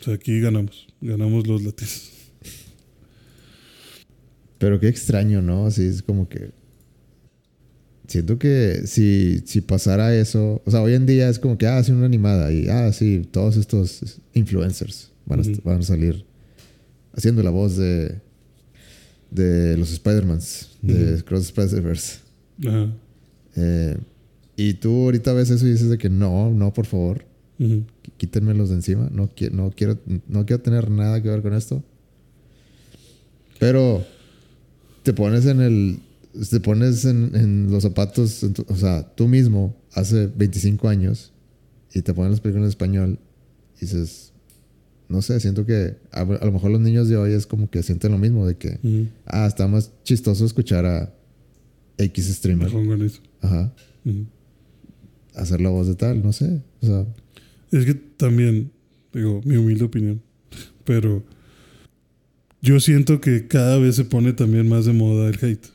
O 0.00 0.04
sea, 0.04 0.14
aquí 0.14 0.40
ganamos. 0.40 0.86
Ganamos 1.02 1.46
los 1.46 1.62
latinos. 1.62 2.12
Pero 4.58 4.80
qué 4.80 4.88
extraño, 4.88 5.42
¿no? 5.42 5.66
Así 5.66 5.82
es 5.82 6.02
como 6.02 6.30
que. 6.30 6.52
Siento 8.08 8.38
que 8.38 8.86
si, 8.86 9.42
si 9.44 9.60
pasara 9.60 10.16
eso. 10.16 10.62
O 10.64 10.70
sea, 10.70 10.80
hoy 10.80 10.94
en 10.94 11.04
día 11.04 11.28
es 11.28 11.38
como 11.38 11.58
que, 11.58 11.66
ah, 11.66 11.82
sí, 11.84 11.92
una 11.92 12.06
animada. 12.06 12.50
Y, 12.50 12.68
ah, 12.68 12.90
sí, 12.90 13.28
todos 13.30 13.58
estos 13.58 14.18
influencers 14.32 15.12
van 15.26 15.40
a, 15.40 15.42
van 15.62 15.80
a 15.80 15.82
salir 15.82 16.24
haciendo 17.12 17.42
la 17.42 17.50
voz 17.50 17.76
de. 17.76 18.18
de 19.30 19.76
los 19.76 19.92
Spider-Mans. 19.92 20.78
De. 20.80 21.22
Cross 21.22 21.52
Spider-Verse. 21.52 22.20
Ajá. 22.66 22.94
Eh, 23.56 23.98
y 24.56 24.74
tú 24.74 25.04
ahorita 25.04 25.32
ves 25.32 25.50
eso 25.50 25.66
y 25.66 25.70
dices 25.72 25.90
de 25.90 25.98
que 25.98 26.08
no, 26.08 26.50
no, 26.50 26.72
por 26.72 26.86
favor. 26.86 27.24
Ujú. 27.58 27.74
Qu- 28.02 28.12
Quítenmelos 28.16 28.68
de 28.70 28.76
encima. 28.76 29.08
No, 29.12 29.28
qui- 29.34 29.50
no, 29.50 29.70
quiero, 29.76 29.98
no 30.28 30.46
quiero 30.46 30.62
tener 30.62 30.90
nada 30.90 31.22
que 31.22 31.28
ver 31.28 31.42
con 31.42 31.54
esto. 31.54 31.82
Pero 33.58 34.04
te 35.02 35.12
pones 35.12 35.46
en 35.46 35.60
el. 35.60 35.98
Te 36.50 36.60
pones 36.60 37.04
en, 37.06 37.30
en 37.34 37.70
los 37.70 37.82
zapatos. 37.82 38.42
en 38.42 38.52
tu- 38.54 38.66
o 38.68 38.76
sea, 38.76 39.14
tú 39.14 39.26
mismo 39.28 39.74
hace 39.94 40.26
25 40.26 40.88
años 40.88 41.32
y 41.94 42.02
te 42.02 42.12
pones 42.12 42.30
las 42.32 42.40
películas 42.40 42.64
en 42.66 42.68
español 42.70 43.18
y 43.76 43.80
dices. 43.80 44.32
No 45.08 45.22
sé, 45.22 45.38
siento 45.38 45.64
que 45.64 45.94
a, 46.10 46.22
a 46.22 46.44
lo 46.44 46.50
mejor 46.52 46.72
los 46.72 46.80
niños 46.80 47.08
de 47.08 47.16
hoy 47.16 47.32
es 47.32 47.46
como 47.46 47.70
que 47.70 47.82
sienten 47.84 48.10
lo 48.12 48.18
mismo 48.18 48.46
de 48.46 48.56
que. 48.56 48.78
Ujú. 48.82 49.06
Ah, 49.24 49.46
está 49.46 49.66
más 49.68 49.92
chistoso 50.04 50.44
escuchar 50.44 50.84
a 50.84 51.14
X 51.98 52.26
streamer. 52.34 52.66
Mejor 52.72 52.86
con 52.86 53.02
eso. 53.02 53.20
Hacer 55.36 55.60
la 55.60 55.68
voz 55.68 55.86
de 55.86 55.94
tal, 55.94 56.22
no 56.22 56.32
sé. 56.32 56.60
O 56.80 56.86
sea, 56.86 57.06
Es 57.70 57.84
que 57.84 57.94
también, 57.94 58.72
digo, 59.12 59.40
mi 59.44 59.56
humilde 59.56 59.84
opinión, 59.84 60.20
pero 60.84 61.22
yo 62.62 62.80
siento 62.80 63.20
que 63.20 63.46
cada 63.46 63.78
vez 63.78 63.94
se 63.94 64.04
pone 64.04 64.32
también 64.32 64.68
más 64.68 64.86
de 64.86 64.92
moda 64.92 65.28
el 65.28 65.38
hate. 65.40 65.66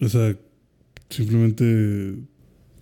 O 0.00 0.08
sea, 0.08 0.36
simplemente 1.08 1.64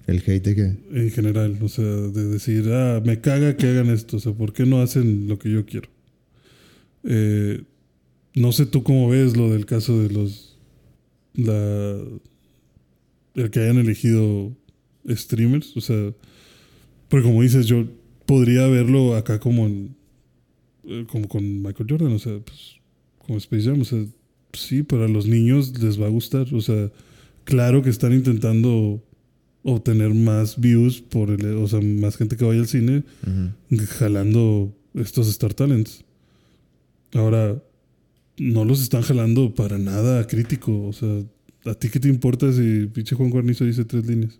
el 0.07 0.23
hate 0.27 0.43
de 0.43 0.55
que. 0.55 0.63
en 0.93 1.11
general, 1.11 1.59
o 1.61 1.69
sea, 1.69 1.85
de 1.85 2.25
decir, 2.25 2.71
ah, 2.73 3.03
me 3.05 3.21
caga 3.21 3.57
que 3.57 3.67
hagan 3.67 3.91
esto, 3.91 4.17
o 4.17 4.21
sea, 4.21 4.33
¿por 4.33 4.55
qué 4.55 4.65
no 4.65 4.81
hacen 4.81 5.29
lo 5.29 5.39
que 5.39 5.51
yo 5.51 5.67
quiero? 5.67 5.91
Eh, 7.05 7.63
no 8.35 8.53
sé 8.53 8.65
tú 8.65 8.83
cómo 8.83 9.09
ves 9.11 9.37
lo 9.37 9.51
del 9.51 9.67
caso 9.67 10.01
de 10.01 10.09
los, 10.09 10.59
la, 11.35 11.99
el 13.35 13.51
que 13.51 13.61
hayan 13.61 13.79
elegido 13.79 14.57
streamers, 15.11 15.77
o 15.77 15.81
sea, 15.81 16.13
porque 17.09 17.27
como 17.27 17.43
dices, 17.43 17.67
yo 17.67 17.85
podría 18.27 18.67
verlo 18.67 19.17
acá 19.17 19.39
como, 19.41 19.67
en- 19.67 19.95
eh, 20.87 21.05
como 21.11 21.29
con 21.29 21.63
Michael 21.63 21.87
Jordan, 21.89 22.13
o 22.13 22.19
sea, 22.19 22.39
pues, 22.41 22.77
como 23.19 23.39
Space 23.39 23.65
Jam, 23.65 23.81
o 23.81 23.85
sea, 23.85 24.05
sí, 24.53 24.83
para 24.83 25.09
los 25.09 25.27
niños 25.27 25.79
les 25.83 26.01
va 26.01 26.07
a 26.07 26.11
gustar, 26.11 26.53
o 26.55 26.61
sea, 26.61 26.91
claro 27.45 27.83
que 27.83 27.91
están 27.91 28.13
intentando 28.13 29.03
obtener 29.63 30.15
más 30.15 30.59
views 30.61 31.01
por 31.03 31.31
el, 31.31 31.45
o 31.57 31.67
sea, 31.69 31.81
más 31.81 32.17
gente 32.17 32.37
que 32.37 32.45
vaya 32.45 32.61
al 32.61 32.69
cine 32.69 33.03
jalando 33.99 34.75
estos 34.95 35.29
Star 35.29 35.53
Talents. 35.55 36.05
Ahora, 37.13 37.63
no 38.39 38.65
los 38.65 38.81
están 38.83 39.03
jalando 39.03 39.55
para 39.55 39.79
nada 39.79 40.27
crítico. 40.27 40.87
O 40.87 40.93
sea, 40.93 41.23
¿a 41.65 41.75
ti 41.75 41.89
qué 41.89 41.99
te 42.01 42.09
importa 42.09 42.53
si 42.53 42.87
pinche 42.87 43.17
Juan 43.17 43.31
Guarnizo 43.31 43.65
dice 43.65 43.85
tres 43.85 44.07
líneas? 44.07 44.39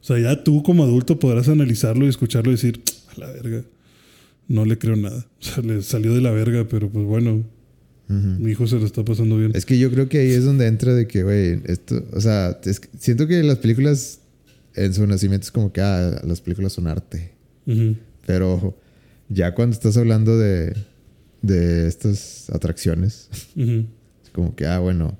O 0.00 0.04
sea, 0.04 0.18
ya 0.18 0.44
tú 0.44 0.62
como 0.62 0.84
adulto 0.84 1.18
podrás 1.18 1.48
analizarlo 1.48 2.06
y 2.06 2.08
escucharlo 2.08 2.50
y 2.50 2.54
decir, 2.54 2.82
a 3.16 3.20
la 3.20 3.32
verga, 3.32 3.64
no 4.46 4.64
le 4.64 4.78
creo 4.78 4.96
nada. 4.96 5.26
O 5.40 5.44
sea, 5.44 5.62
le 5.62 5.82
salió 5.82 6.14
de 6.14 6.20
la 6.20 6.30
verga, 6.30 6.66
pero 6.68 6.88
pues 6.88 7.04
bueno, 7.04 7.44
mi 8.08 8.52
hijo 8.52 8.66
se 8.66 8.78
lo 8.78 8.86
está 8.86 9.04
pasando 9.04 9.36
bien. 9.36 9.52
Es 9.54 9.66
que 9.66 9.78
yo 9.78 9.90
creo 9.90 10.08
que 10.08 10.18
ahí 10.18 10.30
es 10.30 10.44
donde 10.44 10.66
entra 10.66 10.94
de 10.94 11.06
que, 11.06 11.22
güey, 11.22 11.60
esto, 11.66 12.02
o 12.12 12.20
sea, 12.20 12.58
es 12.64 12.80
que 12.80 12.88
siento 12.98 13.26
que 13.26 13.42
las 13.42 13.58
películas 13.58 14.20
en 14.74 14.94
su 14.94 15.06
nacimiento 15.06 15.44
es 15.44 15.50
como 15.50 15.72
que 15.72 15.82
ah, 15.82 16.22
las 16.24 16.40
películas 16.40 16.72
son 16.72 16.86
arte. 16.86 17.32
Ujú. 17.66 17.96
Pero 18.26 18.78
ya 19.28 19.54
cuando 19.54 19.74
estás 19.74 19.96
hablando 19.98 20.38
de, 20.38 20.74
de 21.42 21.86
estas 21.86 22.48
atracciones, 22.50 23.28
es 23.56 24.30
como 24.32 24.54
que, 24.54 24.66
ah, 24.66 24.78
bueno, 24.78 25.18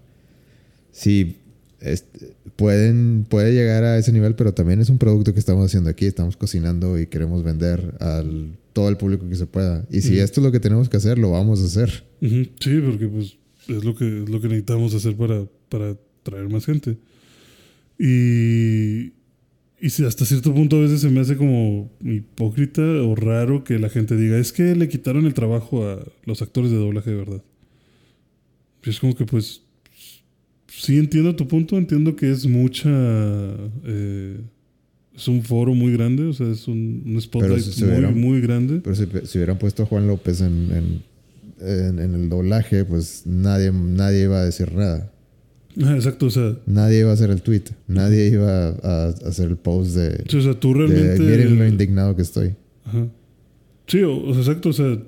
sí, 0.92 1.36
este, 1.80 2.34
pueden, 2.56 3.24
puede 3.28 3.52
llegar 3.52 3.84
a 3.84 3.98
ese 3.98 4.12
nivel, 4.12 4.34
pero 4.34 4.52
también 4.54 4.80
es 4.80 4.90
un 4.90 4.98
producto 4.98 5.32
que 5.32 5.40
estamos 5.40 5.64
haciendo 5.66 5.90
aquí. 5.90 6.06
Estamos 6.06 6.36
cocinando 6.36 6.98
y 6.98 7.06
queremos 7.06 7.42
vender 7.44 7.94
al 8.00 8.56
todo 8.72 8.88
el 8.88 8.96
público 8.96 9.28
que 9.28 9.36
se 9.36 9.46
pueda. 9.46 9.84
Y 9.90 10.00
si 10.02 10.14
Ujú. 10.14 10.22
esto 10.22 10.40
es 10.40 10.44
lo 10.44 10.52
que 10.52 10.60
tenemos 10.60 10.88
que 10.88 10.96
hacer, 10.96 11.18
lo 11.18 11.30
vamos 11.30 11.62
a 11.62 11.66
hacer. 11.66 12.04
Ujú, 12.20 12.48
Sí, 12.60 12.80
porque 12.84 13.06
pues 13.08 13.36
es 13.68 13.84
lo 13.84 13.94
que, 13.94 14.22
es 14.22 14.28
lo 14.28 14.40
que 14.40 14.48
necesitamos 14.48 14.94
hacer 14.94 15.16
para, 15.16 15.44
para 15.68 15.96
traer 16.22 16.48
más 16.48 16.64
gente. 16.66 16.96
Y, 17.98 19.12
y 19.80 19.90
si 19.90 20.04
hasta 20.04 20.24
cierto 20.24 20.54
punto 20.54 20.76
a 20.76 20.80
veces 20.80 21.00
se 21.00 21.10
me 21.10 21.20
hace 21.20 21.36
como 21.36 21.90
hipócrita 22.04 22.82
o 22.82 23.14
raro 23.14 23.64
que 23.64 23.78
la 23.78 23.88
gente 23.88 24.16
diga, 24.16 24.38
es 24.38 24.52
que 24.52 24.74
le 24.76 24.88
quitaron 24.88 25.26
el 25.26 25.34
trabajo 25.34 25.84
a 25.88 26.04
los 26.24 26.42
actores 26.42 26.70
de 26.70 26.76
doblaje 26.76 27.10
de 27.10 27.16
verdad. 27.16 27.42
Y 28.84 28.90
es 28.90 29.00
como 29.00 29.14
que 29.16 29.24
pues 29.24 29.62
sí 30.78 30.98
entiendo 30.98 31.34
tu 31.36 31.46
punto, 31.48 31.76
entiendo 31.76 32.14
que 32.16 32.30
es 32.30 32.46
mucha... 32.46 32.88
eh, 33.84 34.40
es 35.16 35.26
un 35.26 35.42
foro 35.42 35.74
muy 35.74 35.92
grande, 35.92 36.24
o 36.24 36.32
sea, 36.32 36.48
es 36.48 36.68
un, 36.68 37.02
un 37.04 37.20
spotlight 37.20 37.60
si 37.60 37.82
muy, 37.84 37.92
hubieran- 37.92 38.14
muy 38.20 38.40
grande. 38.40 38.80
Pero 38.84 38.94
si, 38.94 39.04
si 39.24 39.38
hubieran 39.38 39.58
puesto 39.58 39.82
a 39.82 39.86
Juan 39.86 40.06
López 40.06 40.40
en, 40.40 40.70
en, 40.72 41.02
en- 41.68 41.98
en 41.98 42.14
el 42.14 42.28
doblaje, 42.28 42.84
pues 42.84 43.22
nadie, 43.26 43.72
nadie 43.72 44.22
iba 44.24 44.40
a 44.40 44.44
decir 44.44 44.72
nada. 44.72 45.10
Ajá, 45.82 45.96
exacto, 45.96 46.26
o 46.26 46.30
sea, 46.30 46.56
Nadie 46.66 47.00
iba 47.00 47.10
a 47.10 47.14
hacer 47.14 47.30
el 47.30 47.42
tweet. 47.42 47.64
Nadie 47.88 48.28
iba 48.28 48.68
a, 48.68 48.70
a 48.70 49.08
hacer 49.08 49.48
el 49.48 49.56
post 49.56 49.96
de, 49.96 50.24
o 50.36 50.40
sea, 50.40 50.54
tú 50.58 50.72
de 50.72 50.86
realmente... 50.86 51.18
miren 51.20 51.58
lo 51.58 51.66
indignado 51.66 52.14
que 52.14 52.22
estoy. 52.22 52.54
Ajá. 52.84 53.06
Sí, 53.88 54.02
o, 54.02 54.16
o 54.22 54.32
sea, 54.34 54.42
exacto. 54.42 54.68
O 54.68 54.72
sea, 54.72 54.98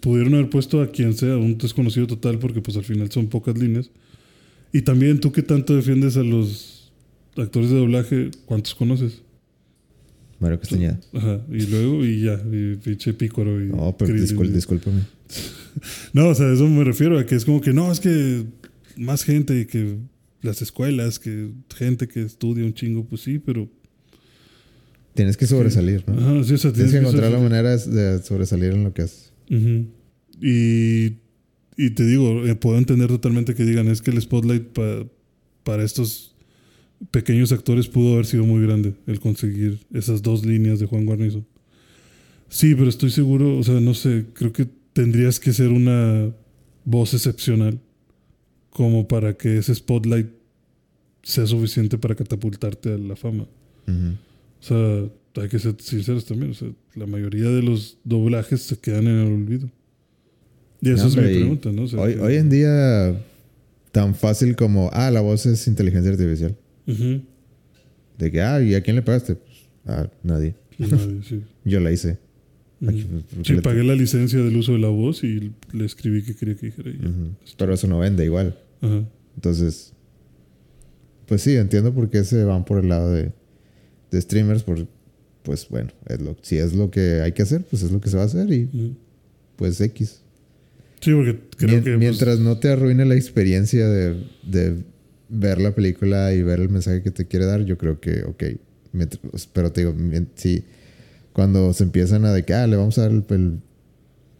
pudieron 0.00 0.34
haber 0.34 0.50
puesto 0.50 0.80
a 0.82 0.88
quien 0.90 1.14
sea, 1.14 1.36
un 1.38 1.56
desconocido 1.58 2.06
total, 2.06 2.38
porque 2.38 2.60
pues 2.60 2.76
al 2.76 2.84
final 2.84 3.10
son 3.10 3.28
pocas 3.28 3.56
líneas. 3.58 3.90
Y 4.72 4.82
también 4.82 5.20
tú 5.20 5.32
que 5.32 5.42
tanto 5.42 5.74
defiendes 5.74 6.16
a 6.16 6.22
los 6.22 6.92
actores 7.36 7.70
de 7.70 7.76
doblaje, 7.76 8.30
¿cuántos 8.44 8.74
conoces? 8.74 9.22
Mario 10.40 10.60
Castañeda. 10.60 11.00
Ajá. 11.12 11.40
Y 11.50 11.66
luego, 11.66 12.04
y 12.04 12.22
ya, 12.22 12.40
y 12.52 12.76
pinche 12.76 13.12
pícoro. 13.12 13.62
Y 13.62 13.68
No, 13.68 13.96
pero 13.96 14.14
discúlpame. 14.14 15.02
No, 16.12 16.30
o 16.30 16.34
sea, 16.34 16.46
a 16.46 16.54
eso 16.54 16.66
me 16.66 16.82
refiero, 16.82 17.18
a 17.18 17.24
que 17.26 17.36
es 17.36 17.44
como 17.44 17.60
que 17.60 17.72
no, 17.72 17.92
es 17.92 18.00
que 18.00 18.44
más 18.96 19.22
gente, 19.22 19.66
que 19.68 19.98
las 20.42 20.60
escuelas, 20.60 21.20
que 21.20 21.50
gente 21.72 22.08
que 22.08 22.22
estudia 22.22 22.64
un 22.64 22.74
chingo, 22.74 23.04
pues 23.04 23.20
sí, 23.22 23.38
pero. 23.38 23.68
Tienes 25.14 25.36
que 25.36 25.46
sobresalir, 25.46 26.02
¿no? 26.08 26.14
Ajá, 26.18 26.44
sí, 26.44 26.54
o 26.54 26.58
sea, 26.58 26.72
Tienes 26.72 26.92
que 26.92 26.98
encontrar 26.98 27.30
la 27.30 27.38
manera 27.38 27.76
de 27.76 28.22
sobresalir 28.22 28.72
en 28.72 28.84
lo 28.84 28.92
que 28.92 29.02
haces. 29.02 29.32
Ujú. 29.50 29.86
y, 30.42 31.16
y 31.78 31.90
te 31.90 32.04
digo, 32.04 32.44
eh, 32.46 32.54
puedo 32.56 32.76
entender 32.76 33.08
totalmente 33.08 33.54
que 33.54 33.64
digan, 33.64 33.88
es 33.88 34.02
que 34.02 34.10
el 34.10 34.20
spotlight 34.20 34.64
pa- 34.64 35.06
para 35.62 35.82
estos 35.84 36.34
pequeños 37.10 37.52
actores 37.52 37.86
pudo 37.88 38.14
haber 38.14 38.26
sido 38.26 38.44
muy 38.44 38.60
grande, 38.66 38.92
el 39.06 39.20
conseguir 39.20 39.78
esas 39.94 40.20
dos 40.20 40.44
líneas 40.44 40.80
de 40.80 40.86
Juan 40.86 41.06
Guarnizo. 41.06 41.44
Sí, 42.48 42.74
pero 42.74 42.88
estoy 42.88 43.10
seguro, 43.10 43.56
o 43.56 43.62
sea, 43.62 43.80
no 43.80 43.94
sé, 43.94 44.26
creo 44.34 44.52
que 44.52 44.66
tendrías 44.92 45.38
que 45.38 45.52
ser 45.52 45.68
una 45.68 46.30
voz 46.84 47.14
excepcional 47.14 47.78
como 48.70 49.06
para 49.06 49.36
que 49.36 49.58
ese 49.58 49.74
spotlight 49.74 50.26
sea 51.22 51.46
suficiente 51.46 51.98
para 51.98 52.14
catapultarte 52.14 52.94
a 52.94 52.98
la 52.98 53.14
fama. 53.16 53.46
O 53.86 54.62
sea, 54.62 55.04
hay 55.42 55.48
que 55.48 55.58
ser 55.58 55.76
sinceros 55.78 56.24
también. 56.24 56.50
O 56.52 56.54
sea, 56.54 56.70
la 56.94 57.06
mayoría 57.06 57.48
de 57.50 57.62
los 57.62 57.98
doblajes 58.04 58.62
se 58.62 58.78
quedan 58.78 59.06
en 59.06 59.18
el 59.18 59.32
olvido. 59.32 59.70
Y 60.80 60.90
eso 60.90 61.04
No, 61.04 61.08
es 61.08 61.16
mi 61.16 61.22
pregunta, 61.22 61.72
¿no? 61.72 61.82
O 61.82 61.88
sea, 61.88 62.00
Hoy, 62.00 62.14
que- 62.14 62.20
hoy 62.20 62.34
en 62.36 62.50
día, 62.50 63.20
tan 63.92 64.14
fácil 64.14 64.54
como, 64.56 64.90
ah, 64.92 65.10
la 65.10 65.20
voz 65.20 65.44
es 65.46 65.66
inteligencia 65.66 66.10
artificial. 66.12 66.54
De 68.16 68.30
que, 68.30 68.40
ah, 68.42 68.60
¿y 68.62 68.74
a 68.74 68.82
quién 68.82 68.96
le 68.96 69.02
pagaste? 69.02 69.36
Pues, 69.36 69.58
a 69.86 70.08
nadie. 70.22 70.54
Nadie, 70.78 71.20
sí. 71.28 71.42
Yo 71.64 71.80
la 71.80 71.92
hice. 71.92 72.18
Aquí, 72.86 73.02
¿por 73.02 73.42
qué 73.42 73.54
Sí, 73.54 73.60
pagué 73.60 73.82
la 73.82 73.94
licencia 73.96 74.38
del 74.38 74.56
uso 74.56 74.72
de 74.72 74.78
la 74.78 74.88
voz 74.88 75.24
y 75.24 75.52
le 75.72 75.84
escribí 75.84 76.22
que 76.22 76.34
quería 76.36 76.54
que 76.54 76.66
dijera. 76.66 76.90
Ujú. 76.90 77.34
Pero 77.56 77.74
eso 77.74 77.86
no 77.88 77.98
vende 77.98 78.24
igual. 78.24 78.56
Entonces, 79.34 79.92
pues 81.26 81.42
sí, 81.42 81.56
entiendo 81.56 81.92
por 81.92 82.08
qué 82.08 82.22
se 82.24 82.44
van 82.44 82.64
por 82.64 82.78
el 82.82 82.88
lado 82.88 83.12
de, 83.12 83.32
de 84.12 84.20
streamers. 84.20 84.62
Por, 84.62 84.86
pues 85.42 85.68
bueno, 85.68 85.90
es 86.06 86.20
lo, 86.22 86.36
si 86.42 86.56
es 86.58 86.72
lo 86.74 86.90
que 86.90 87.20
hay 87.20 87.32
que 87.32 87.42
hacer, 87.42 87.64
pues 87.64 87.82
es 87.82 87.90
lo 87.90 88.00
que 88.00 88.08
se 88.10 88.16
va 88.16 88.22
a 88.22 88.26
hacer 88.26 88.50
y 88.52 88.94
pues 89.56 89.80
X. 89.80 90.22
Sí, 91.00 91.12
porque 91.12 91.38
creo 91.56 91.70
Mien- 91.70 91.84
que. 91.84 91.90
pues, 91.90 91.98
mientras 92.00 92.38
no 92.40 92.58
te 92.58 92.68
arruine 92.70 93.04
la 93.04 93.14
experiencia 93.14 93.88
de, 93.88 94.24
de 94.42 94.76
ver 95.28 95.60
la 95.60 95.74
película 95.74 96.32
y 96.34 96.42
ver 96.42 96.60
el 96.60 96.68
mensaje 96.68 97.02
que 97.02 97.10
te 97.10 97.26
quiere 97.26 97.44
dar, 97.46 97.64
yo 97.64 97.78
creo 97.78 98.00
que, 98.00 98.22
ok. 98.24 98.44
Mientras- 98.92 99.46
pero 99.52 99.70
te 99.72 99.82
digo, 99.82 99.94
si 100.34 100.64
cuando 101.32 101.72
se 101.72 101.84
empiezan 101.84 102.24
a 102.24 102.32
de 102.32 102.44
que, 102.44 102.54
ah, 102.54 102.66
le 102.66 102.76
vamos 102.76 102.98
a 102.98 103.02
dar 103.02 103.10
el, 103.12 103.24
el, 103.30 103.60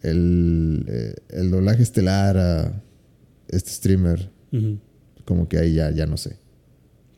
el, 0.02 0.84
eh, 0.88 1.14
el 1.30 1.50
doblaje 1.50 1.82
estelar 1.82 2.36
a 2.36 2.82
este 3.48 3.70
streamer, 3.70 4.30
como 5.24 5.48
que 5.48 5.58
ahí 5.58 5.74
ya, 5.74 5.90
ya 5.90 6.06
no 6.06 6.16
sé. 6.16 6.36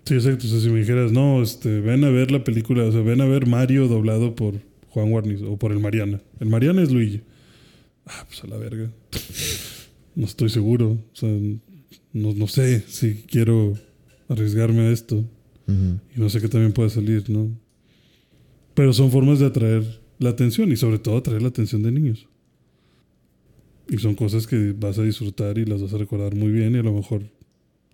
Sí, 0.04 0.14
exacto. 0.14 0.46
O 0.46 0.50
sea, 0.50 0.60
si 0.60 0.68
me 0.70 0.80
dijeras, 0.80 1.12
no, 1.12 1.42
este, 1.42 1.80
ven 1.80 2.02
a 2.04 2.10
ver 2.10 2.30
la 2.32 2.42
película, 2.44 2.84
o 2.84 2.92
sea, 2.92 3.00
ven 3.02 3.20
a 3.20 3.26
ver 3.26 3.46
Mario 3.46 3.86
doblado 3.86 4.34
por 4.34 4.54
Juan 4.88 5.10
Guarnizo 5.10 5.50
o 5.52 5.56
por 5.58 5.70
el 5.72 5.78
Mariana. 5.78 6.20
El 6.40 6.48
Mariana 6.48 6.82
es 6.82 6.90
Luigi. 6.90 7.22
Ah, 8.06 8.24
pues 8.26 8.42
a 8.44 8.46
la 8.46 8.56
verga. 8.56 8.90
No 10.14 10.26
estoy 10.26 10.50
seguro. 10.50 10.92
O 11.12 11.16
sea, 11.16 11.28
no, 12.12 12.34
no 12.34 12.46
sé 12.46 12.84
si 12.88 13.14
quiero 13.22 13.74
arriesgarme 14.28 14.82
a 14.82 14.90
esto. 14.90 15.24
Y 15.68 16.20
no 16.20 16.28
sé 16.28 16.40
qué 16.40 16.48
también 16.48 16.72
puede 16.72 16.90
salir, 16.90 17.30
¿no? 17.30 17.48
Pero 18.74 18.92
son 18.92 19.10
formas 19.12 19.38
de 19.38 19.46
atraer 19.46 20.00
la 20.18 20.30
atención 20.30 20.72
y 20.72 20.76
sobre 20.76 20.98
todo 20.98 21.16
atraer 21.16 21.42
la 21.42 21.48
atención 21.48 21.82
de 21.84 21.92
niños. 21.92 22.26
Y 23.88 23.98
son 23.98 24.16
cosas 24.16 24.48
que 24.48 24.72
vas 24.72 24.98
a 24.98 25.02
disfrutar 25.02 25.58
y 25.58 25.64
las 25.64 25.80
vas 25.80 25.92
a 25.92 25.98
recordar 25.98 26.34
muy 26.34 26.50
bien 26.50 26.74
y 26.74 26.78
a 26.78 26.82
lo 26.82 26.92
mejor 26.92 27.22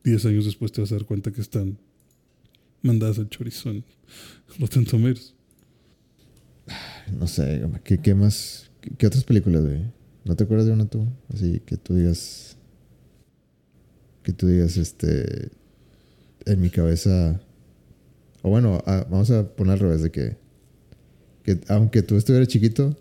10 0.04 0.24
años 0.26 0.44
después 0.46 0.72
te 0.72 0.80
vas 0.80 0.90
a 0.92 0.94
dar 0.94 1.04
cuenta 1.04 1.32
que 1.32 1.40
están 1.42 1.78
mandadas 2.82 3.18
al 3.18 3.28
Rotten 4.58 4.84
Tomatoes. 4.86 5.34
No 7.18 7.26
sé, 7.26 7.62
¿qué, 7.84 7.98
qué 7.98 8.14
más? 8.14 8.70
¿Qué, 8.80 8.90
qué 8.96 9.06
otras 9.06 9.24
películas, 9.24 9.64
güey? 9.64 9.95
¿No 10.26 10.34
te 10.34 10.44
acuerdas 10.44 10.66
de 10.66 10.72
una 10.72 10.86
tú? 10.86 11.06
Así 11.32 11.60
que 11.64 11.76
tú 11.76 11.94
digas. 11.94 12.56
Que 14.24 14.32
tú 14.32 14.48
digas, 14.48 14.76
este. 14.76 15.50
En 16.44 16.60
mi 16.60 16.68
cabeza. 16.68 17.40
O 18.42 18.50
bueno, 18.50 18.82
ah, 18.86 19.06
vamos 19.08 19.30
a 19.30 19.48
poner 19.54 19.74
al 19.74 19.78
revés 19.78 20.02
de 20.02 20.10
que. 20.10 20.36
Que 21.44 21.60
aunque 21.68 22.02
tú 22.02 22.16
estuvieras 22.16 22.48
chiquito, 22.48 22.96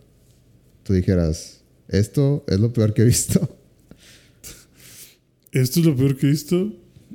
tú 0.84 0.93
dijeras: 0.93 1.63
Esto 1.88 2.45
es 2.47 2.59
lo 2.59 2.71
peor 2.71 2.93
que 2.93 3.01
he 3.01 3.05
visto. 3.05 3.41
Esto 5.51 5.80
es 5.80 5.86
lo 5.86 5.95
peor 5.95 6.17
que 6.17 6.28
he 6.28 6.30
visto. 6.30 6.73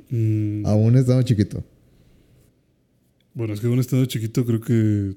Mm, 0.09 0.65
Aún 0.65 0.97
estando 0.97 1.21
chiquito. 1.23 1.63
bueno, 3.33 3.53
es 3.53 3.61
que 3.61 3.67
aún 3.67 3.79
estando 3.79 4.05
chiquito 4.07 4.45
creo 4.45 4.59
que 4.59 5.15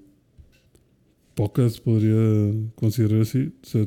pocas 1.34 1.80
podría 1.80 2.52
considerar 2.76 3.22
así. 3.22 3.52
O 3.62 3.66
sea, 3.66 3.86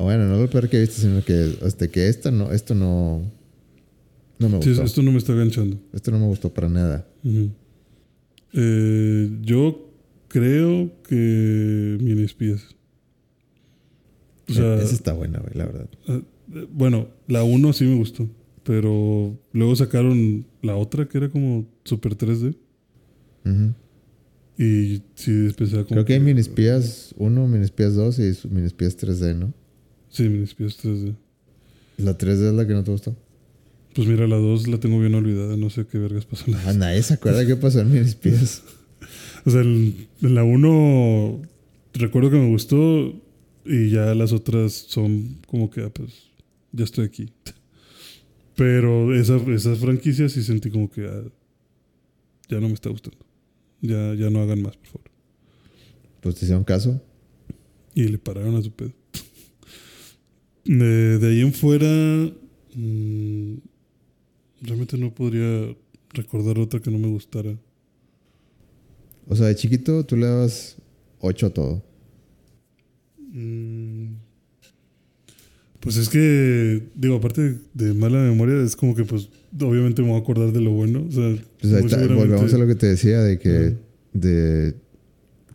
O 0.00 0.04
bueno, 0.04 0.26
no 0.28 0.38
lo 0.40 0.48
peor 0.48 0.68
que 0.68 0.76
he 0.76 0.80
visto, 0.80 1.00
sino 1.00 1.24
que. 1.24 1.56
Hasta 1.62 1.88
que 1.88 2.08
esta 2.08 2.30
no, 2.30 2.52
esto 2.52 2.74
no. 2.74 3.22
No 4.38 4.48
me 4.48 4.62
sí, 4.62 4.68
gustó. 4.70 4.84
esto 4.84 5.02
no 5.02 5.10
me 5.10 5.18
está 5.18 5.34
ganchando. 5.34 5.76
Esto 5.92 6.12
no 6.12 6.20
me 6.20 6.26
gustó 6.26 6.54
para 6.54 6.68
nada. 6.68 7.04
Eh, 8.52 9.30
yo 9.42 9.90
creo 10.28 10.90
que 11.02 11.98
mini 12.00 12.22
espías. 12.22 12.62
O 14.48 14.52
sea, 14.52 14.76
Esa 14.76 14.94
está 14.94 15.12
buena, 15.12 15.40
güey, 15.40 15.52
la 15.54 15.66
verdad. 15.66 15.88
eh, 16.08 16.22
bueno, 16.72 17.08
la 17.26 17.42
1 17.44 17.72
sí 17.74 17.84
me 17.84 17.96
gustó, 17.96 18.26
pero 18.62 19.38
luego 19.52 19.76
sacaron 19.76 20.46
la 20.62 20.76
otra 20.76 21.06
que 21.08 21.18
era 21.18 21.28
como 21.28 21.66
Super 21.84 22.16
3D 22.16 22.56
Ujú. 23.44 23.74
y 24.56 25.02
sí 25.14 25.30
empecé 25.48 25.74
a 25.80 25.84
como 25.84 25.88
Creo 25.88 26.04
que 26.06 26.14
hay 26.14 26.20
Minispías 26.20 27.14
1, 27.18 27.46
Minispías 27.48 27.94
2 27.94 28.18
y 28.20 28.48
Minispías 28.48 28.96
3D, 28.96 29.34
¿no? 29.36 29.52
Sí, 30.10 30.24
espías 30.42 30.82
3D. 30.82 31.14
La 31.98 32.16
3D 32.16 32.48
es 32.48 32.54
la 32.54 32.66
que 32.66 32.74
no 32.74 32.84
te 32.84 32.90
gustó. 32.90 33.16
Pues 33.94 34.06
mira, 34.06 34.26
la 34.26 34.36
2 34.36 34.68
la 34.68 34.78
tengo 34.78 35.00
bien 35.00 35.14
olvidada, 35.14 35.56
no 35.56 35.70
sé 35.70 35.86
qué 35.86 35.98
vergas 35.98 36.24
pasó 36.24 36.44
en 36.46 36.52
la 36.52 36.68
Ah, 36.68 36.72
nadie 36.72 37.02
se 37.02 37.14
acuerda 37.14 37.46
qué 37.46 37.56
pasó 37.56 37.80
en 37.80 37.92
Minispías. 37.92 38.62
O 39.46 39.50
sea, 39.50 39.60
en, 39.62 40.08
en 40.20 40.34
la 40.34 40.42
1 40.44 41.42
recuerdo 41.94 42.30
que 42.30 42.36
me 42.36 42.48
gustó 42.48 43.14
y 43.64 43.90
ya 43.90 44.14
las 44.14 44.32
otras 44.32 44.72
son 44.72 45.38
como 45.46 45.70
que, 45.70 45.82
ah, 45.82 45.90
pues, 45.90 46.12
ya 46.72 46.84
estoy 46.84 47.04
aquí. 47.06 47.32
Pero 48.56 49.14
esa, 49.14 49.36
esa 49.36 49.74
franquicia 49.76 50.28
sí 50.28 50.42
sentí 50.42 50.70
como 50.70 50.90
que 50.90 51.06
ah, 51.06 51.22
ya 52.48 52.60
no 52.60 52.68
me 52.68 52.74
está 52.74 52.90
gustando. 52.90 53.24
Ya, 53.80 54.14
ya 54.14 54.30
no 54.30 54.40
hagan 54.40 54.62
más, 54.62 54.76
por 54.76 54.86
favor. 54.86 55.10
Pues 56.20 56.34
te 56.34 56.44
hicieron 56.44 56.64
caso. 56.64 57.00
Y 57.94 58.04
le 58.08 58.18
pararon 58.18 58.56
a 58.56 58.62
su 58.62 58.72
pedo. 58.72 58.92
De, 60.68 61.18
de 61.18 61.26
ahí 61.28 61.40
en 61.40 61.52
fuera, 61.54 61.86
mm, 62.74 63.54
realmente 64.60 64.98
no 64.98 65.14
podría 65.14 65.74
recordar 66.12 66.58
otra 66.58 66.80
que 66.80 66.90
no 66.90 66.98
me 66.98 67.08
gustara. 67.08 67.56
O 69.26 69.34
sea, 69.34 69.46
de 69.46 69.56
chiquito 69.56 70.04
tú 70.04 70.16
le 70.16 70.26
dabas 70.26 70.76
8 71.20 71.46
a 71.46 71.50
todo. 71.50 71.82
Mm, 73.32 74.14
Pues 75.80 75.96
es 75.96 76.08
que, 76.08 76.82
digo, 76.94 77.16
aparte 77.16 77.56
de 77.72 77.94
mala 77.94 78.18
memoria, 78.18 78.62
es 78.62 78.74
como 78.76 78.94
que, 78.94 79.04
pues, 79.04 79.28
obviamente 79.60 80.02
me 80.02 80.08
voy 80.08 80.18
a 80.18 80.20
acordar 80.20 80.52
de 80.52 80.60
lo 80.60 80.72
bueno. 80.72 81.06
O 81.08 81.12
sea, 81.12 81.34
Pues 81.60 81.72
ahí 81.72 81.84
está, 81.86 82.06
volvemos 82.14 82.52
a 82.52 82.58
lo 82.58 82.66
que 82.66 82.74
te 82.74 82.86
decía 82.88 83.20
de 83.22 83.38
que 83.38 83.76
de 84.12 84.74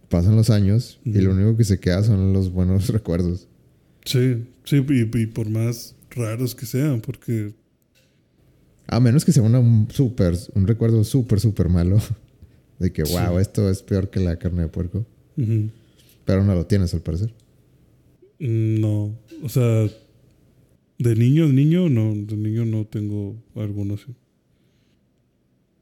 pasan 0.09 0.35
los 0.35 0.49
años 0.49 0.99
y 1.05 1.19
lo 1.21 1.31
único 1.33 1.57
que 1.57 1.63
se 1.63 1.79
queda 1.79 2.03
son 2.03 2.33
los 2.33 2.51
buenos 2.51 2.87
recuerdos. 2.97 3.47
Sí, 4.05 4.43
sí, 4.65 4.85
y, 4.89 5.17
y 5.21 5.25
por 5.27 5.49
más 5.49 5.95
raros 6.11 6.55
que 6.55 6.65
sean, 6.65 7.01
porque 7.01 7.53
A 8.87 8.99
menos 8.99 9.23
que 9.25 9.31
sea 9.31 9.43
una 9.43 9.59
un 9.59 9.87
súper, 9.91 10.35
un 10.55 10.67
recuerdo 10.67 11.03
súper, 11.03 11.39
súper 11.39 11.69
malo. 11.69 11.97
De 12.79 12.91
que, 12.91 13.05
Sí. 13.05 13.13
wow, 13.13 13.39
esto 13.39 13.69
es 13.69 13.81
peor 13.81 14.09
que 14.09 14.19
la 14.19 14.37
carne 14.37 14.63
de 14.63 14.67
puerco. 14.67 15.05
Pero 16.25 16.43
no 16.43 16.53
lo 16.53 16.65
tienes 16.65 16.93
al 16.93 17.01
parecer. 17.01 17.33
mm, 18.39 18.81
no. 18.81 19.15
O 19.41 19.49
sea, 19.49 19.87
de 20.99 21.15
niño, 21.15 21.47
de 21.47 21.53
niño, 21.53 21.89
no, 21.89 22.13
de 22.13 22.35
niño 22.35 22.65
no 22.65 22.85
tengo 22.85 23.35
alguno 23.55 23.93
así. 23.95 24.13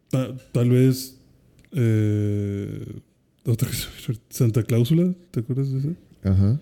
Ta- 0.09 0.35
tal 0.51 0.69
vez 0.69 1.17
eh, 1.71 2.85
otra 3.45 3.69
Santa 4.29 4.63
Cláusula, 4.63 5.13
¿te 5.31 5.39
acuerdas 5.39 5.71
de 5.71 5.79
esa? 5.79 5.89
Ajá. 6.23 6.59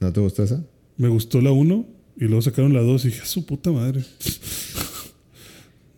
¿No 0.00 0.12
te 0.12 0.20
gustó 0.20 0.42
esa? 0.44 0.64
Me 0.96 1.08
gustó 1.08 1.40
la 1.40 1.52
1 1.52 1.86
y 2.16 2.24
luego 2.24 2.42
sacaron 2.42 2.72
la 2.72 2.80
2 2.80 3.04
y 3.04 3.08
dije, 3.08 3.22
"A 3.22 3.26
su 3.26 3.46
puta 3.46 3.70
madre. 3.72 4.04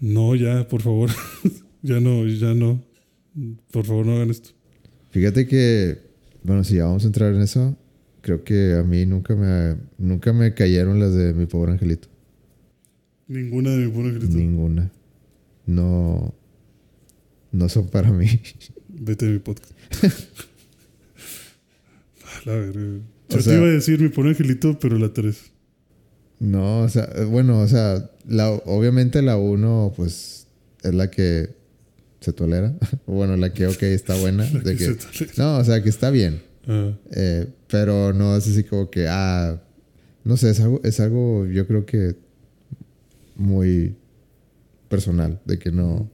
no, 0.00 0.34
ya, 0.34 0.66
por 0.68 0.82
favor. 0.82 1.10
ya 1.82 2.00
no, 2.00 2.26
ya 2.26 2.54
no. 2.54 2.82
Por 3.70 3.84
favor, 3.84 4.06
no 4.06 4.16
hagan 4.16 4.30
esto. 4.30 4.50
Fíjate 5.10 5.46
que, 5.46 5.98
bueno, 6.42 6.64
si 6.64 6.76
ya 6.76 6.84
vamos 6.84 7.04
a 7.04 7.06
entrar 7.06 7.34
en 7.34 7.42
eso, 7.42 7.76
creo 8.20 8.44
que 8.44 8.74
a 8.74 8.82
mí 8.82 9.06
nunca 9.06 9.34
me, 9.34 9.76
nunca 9.98 10.32
me 10.32 10.54
cayeron 10.54 11.00
las 11.00 11.14
de 11.14 11.32
mi 11.34 11.46
pobre 11.46 11.72
angelito. 11.72 12.08
Ninguna 13.28 13.70
de 13.70 13.86
mi 13.86 13.92
puro 13.92 14.08
grito. 14.12 14.36
Ninguna. 14.36 14.90
No, 15.66 16.34
no 17.52 17.68
son 17.68 17.88
para 17.88 18.10
mí. 18.10 18.26
Vete 18.88 19.26
de 19.26 19.32
mi 19.32 19.38
podcast. 19.38 19.72
La. 22.44 22.54
O 23.32 23.36
Yo 23.38 23.42
te 23.44 23.54
iba 23.54 23.64
a 23.66 23.70
decir 23.70 24.00
mi 24.00 24.08
pobre 24.08 24.30
angelito, 24.30 24.78
pero 24.78 24.98
la 24.98 25.12
3. 25.12 25.36
No, 26.40 26.80
o 26.82 26.88
sea, 26.88 27.08
bueno, 27.28 27.60
o 27.60 27.68
sea, 27.68 28.10
la, 28.26 28.50
obviamente 28.50 29.20
la 29.22 29.36
uno, 29.36 29.92
pues, 29.96 30.46
es 30.82 30.94
la 30.94 31.10
que 31.10 31.50
se 32.20 32.32
tolera. 32.32 32.74
bueno, 33.06 33.36
la 33.36 33.52
que, 33.52 33.66
ok, 33.66 33.82
está 33.82 34.14
buena. 34.16 34.44
de 34.64 34.76
que- 34.76 34.96
no, 35.36 35.58
o 35.58 35.64
sea, 35.64 35.82
que 35.82 35.88
está 35.90 36.10
bien. 36.10 36.42
Ah, 36.66 36.92
Eh, 37.12 37.46
pero 37.68 38.12
no 38.12 38.36
es 38.36 38.46
así 38.48 38.64
como 38.64 38.90
que, 38.90 39.06
ah, 39.08 39.62
no 40.24 40.36
sé, 40.36 40.50
es 40.50 40.60
algo, 40.60 40.80
es 40.84 40.98
algo, 41.00 41.46
yo 41.46 41.66
creo 41.66 41.84
que 41.86 42.16
muy 43.36 43.94
personal, 44.88 45.40
de 45.44 45.58
que 45.58 45.70
no, 45.70 46.10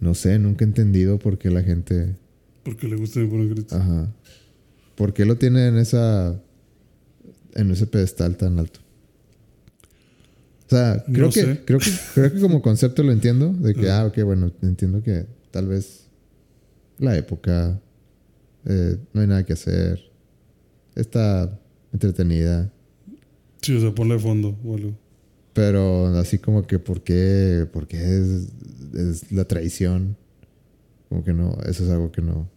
no 0.00 0.14
sé, 0.14 0.38
nunca 0.38 0.64
he 0.64 0.68
entendido 0.68 1.18
por 1.18 1.38
qué 1.38 1.50
la 1.50 1.62
gente, 1.62 2.16
porque 2.62 2.88
le 2.88 2.96
gusta 2.96 3.20
mi 3.20 3.26
pobre 3.28 3.42
angelito. 3.44 3.74
ajá, 3.76 4.12
por 5.00 5.14
qué 5.14 5.24
lo 5.24 5.36
tiene 5.38 5.66
en 5.68 5.78
esa, 5.78 6.38
en 7.54 7.70
ese 7.70 7.86
pedestal 7.86 8.36
tan 8.36 8.58
alto. 8.58 8.80
O 10.66 10.68
sea, 10.68 11.02
creo 11.10 11.28
No 11.28 11.32
que, 11.32 11.40
sé. 11.40 11.60
creo 11.64 11.78
que, 11.78 11.90
creo 12.14 12.32
que 12.34 12.38
como 12.38 12.60
concepto 12.60 13.02
lo 13.02 13.10
entiendo, 13.10 13.50
de 13.54 13.74
que, 13.74 13.88
ah, 13.90 14.04
ok, 14.04 14.20
bueno, 14.24 14.52
entiendo 14.60 15.02
que 15.02 15.24
tal 15.50 15.68
vez 15.68 16.06
la 16.98 17.16
época, 17.16 17.80
eh, 18.66 18.98
no 19.14 19.22
hay 19.22 19.26
nada 19.26 19.42
que 19.46 19.54
hacer, 19.54 19.98
está 20.94 21.58
entretenida, 21.94 22.70
Sí, 23.62 23.74
o 23.76 23.80
sea, 23.80 23.94
ponla 23.94 24.14
de 24.16 24.20
fondo 24.20 24.58
o 24.64 24.74
algo. 24.76 24.92
pero 25.54 26.08
así 26.18 26.36
como 26.38 26.66
que, 26.66 26.78
¿por 26.78 27.02
qué, 27.02 27.66
por 27.72 27.86
qué 27.88 27.96
es, 27.96 28.48
es 28.94 29.32
la 29.32 29.44
traición? 29.46 30.16
Como 31.08 31.24
que 31.24 31.32
no, 31.32 31.56
eso 31.66 31.84
es 31.84 31.90
algo 31.90 32.12
que 32.12 32.20
no, 32.20 32.50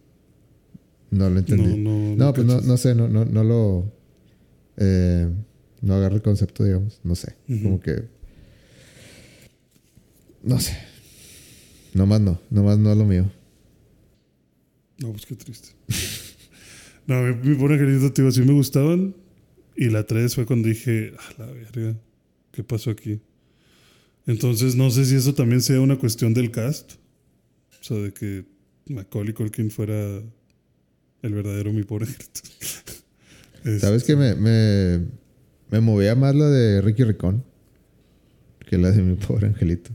no 1.14 1.30
lo 1.30 1.38
entendí. 1.38 1.76
No, 1.78 1.90
no, 1.90 2.16
No, 2.16 2.34
pues 2.34 2.46
no, 2.46 2.60
no 2.60 2.76
sé, 2.76 2.94
no, 2.94 3.08
no, 3.08 3.24
no 3.24 3.44
lo. 3.44 3.92
eh, 4.76 5.28
no 5.80 5.94
agarro 5.94 6.16
el 6.16 6.22
concepto, 6.22 6.64
digamos. 6.64 7.00
No 7.04 7.14
sé. 7.14 7.34
Como 7.46 7.80
que. 7.80 8.04
No 10.42 10.58
sé. 10.60 10.76
Nomás 11.92 12.20
no. 12.20 12.40
Nomás 12.50 12.78
no 12.78 12.90
es 12.92 12.98
lo 12.98 13.04
mío. 13.04 13.30
No, 14.98 15.10
pues 15.12 15.26
qué 15.26 15.34
triste. 15.36 15.68
no, 17.06 17.22
mi, 17.22 17.34
mi 17.50 17.54
pobre 17.56 17.74
angelito, 17.74 18.12
te 18.12 18.22
digo, 18.22 18.32
sí 18.32 18.40
me 18.42 18.52
gustaban. 18.52 19.14
Y 19.76 19.90
la 19.90 20.06
3 20.06 20.34
fue 20.34 20.46
cuando 20.46 20.68
dije, 20.68 21.12
ah, 21.18 21.34
la 21.38 21.46
verga, 21.46 21.96
¿qué 22.52 22.62
pasó 22.62 22.90
aquí? 22.90 23.20
Entonces, 24.26 24.76
no 24.76 24.90
sé 24.90 25.04
si 25.04 25.16
eso 25.16 25.34
también 25.34 25.60
sea 25.60 25.80
una 25.80 25.98
cuestión 25.98 26.32
del 26.32 26.50
cast. 26.50 26.92
O 27.80 27.84
sea, 27.84 27.96
de 27.98 28.12
que 28.12 28.44
Macaulay 28.88 29.34
Culkin 29.34 29.70
fuera 29.70 30.22
el 31.24 31.34
verdadero 31.34 31.72
mi 31.72 31.82
pobre 31.82 32.06
angelito. 32.06 32.40
Este, 33.64 33.80
¿Sabes 33.80 34.04
que 34.04 34.14
me, 34.14 34.34
me, 34.34 35.00
me 35.70 35.80
movía 35.80 36.14
más 36.14 36.34
la 36.34 36.50
de 36.50 36.82
Ricky 36.82 37.02
Ricón 37.02 37.42
que 38.68 38.76
la 38.76 38.90
de 38.90 39.00
mi 39.00 39.14
pobre 39.16 39.46
angelito? 39.46 39.90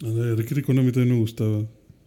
La 0.00 0.10
de 0.10 0.36
Ricky 0.36 0.54
Ricón 0.54 0.78
a 0.78 0.82
mí 0.82 0.92
también 0.92 1.14
me 1.16 1.20
gustaba. 1.20 1.66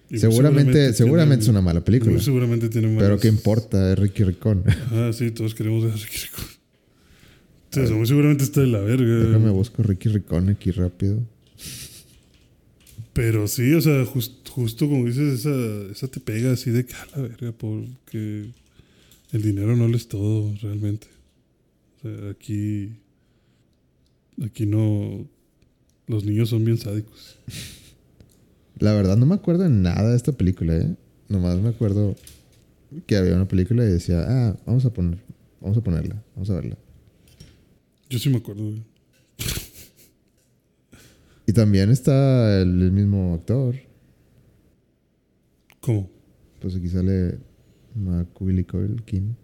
Y 0.10 0.18
Seguramente, 0.20 0.94
seguramente 0.94 1.42
es 1.42 1.46
tiene- 1.48 1.60
una 1.60 1.66
mala 1.66 1.84
película. 1.84 2.18
seguramente 2.22 2.70
tiene 2.70 2.88
Pero 2.96 3.00
malas- 3.10 3.22
¿qué 3.22 3.28
importa? 3.28 3.92
Es 3.92 4.00
Ricky 4.00 4.24
Ricón. 4.24 4.64
Ah, 4.92 5.12
sí, 5.14 5.32
todos 5.32 5.54
queremos 5.54 5.84
ver 5.84 5.92
a 5.94 5.96
Ricky 5.98 6.18
Ricón. 6.18 6.46
Sea, 7.72 7.96
muy 7.98 8.08
seguramente 8.08 8.44
está 8.46 8.62
de 8.62 8.68
la 8.68 8.80
verga. 8.80 9.16
Déjame 9.26 9.50
busco 9.50 9.84
Ricky 9.84 10.08
Ricón 10.08 10.48
aquí 10.48 10.72
rápido. 10.72 11.20
Pero 13.16 13.48
sí, 13.48 13.74
o 13.74 13.80
sea, 13.82 14.04
jus- 14.06 14.42
justo 14.50 14.90
como 14.90 15.06
dices, 15.06 15.40
esa, 15.46 15.92
esa 15.92 16.08
te 16.10 16.20
pega 16.20 16.52
así 16.52 16.70
de 16.70 16.86
que 16.86 16.94
a 16.96 17.08
la 17.16 17.22
verga, 17.22 17.54
porque 17.54 18.50
el 19.32 19.42
dinero 19.42 19.76
no 19.78 19.88
lo 19.88 19.96
es 19.96 20.08
todo 20.10 20.54
realmente. 20.62 21.08
O 21.98 22.02
sea, 22.02 22.30
aquí, 22.32 22.90
aquí 24.44 24.66
no, 24.66 25.26
los 26.08 26.26
niños 26.26 26.50
son 26.50 26.66
bien 26.66 26.78
sádicos. 26.78 27.40
La 28.80 28.94
verdad 28.94 29.16
no 29.16 29.26
me 29.26 29.36
acuerdo 29.36 29.64
de 29.64 29.70
nada 29.70 30.10
de 30.12 30.18
esta 30.18 30.34
película, 30.34 30.76
¿eh? 30.76 30.94
Nomás 31.30 31.58
me 31.62 31.70
acuerdo 31.70 32.16
que 33.08 33.16
había 33.16 33.36
una 33.36 33.48
película 33.48 33.86
y 33.86 33.88
decía, 33.88 34.26
ah, 34.28 34.58
vamos 34.66 34.84
a 34.84 34.92
poner, 34.94 35.20
vamos 35.62 35.78
a 35.78 35.82
ponerla, 35.82 36.22
vamos 36.36 36.50
a 36.50 36.56
verla. 36.56 36.78
Yo 38.10 38.20
sí 38.20 38.30
me 38.30 38.38
acuerdo. 38.38 38.64
güey. 38.64 38.84
Y 41.48 41.54
también 41.54 41.90
está 41.92 42.62
el, 42.62 42.82
el 42.82 42.92
mismo 42.92 43.34
actor. 43.36 43.76
¿Cómo? 45.82 46.10
Pues 46.60 46.76
aquí 46.76 46.88
sale 46.90 47.38
Macaulay 47.96 48.64
Culkin. 48.64 49.36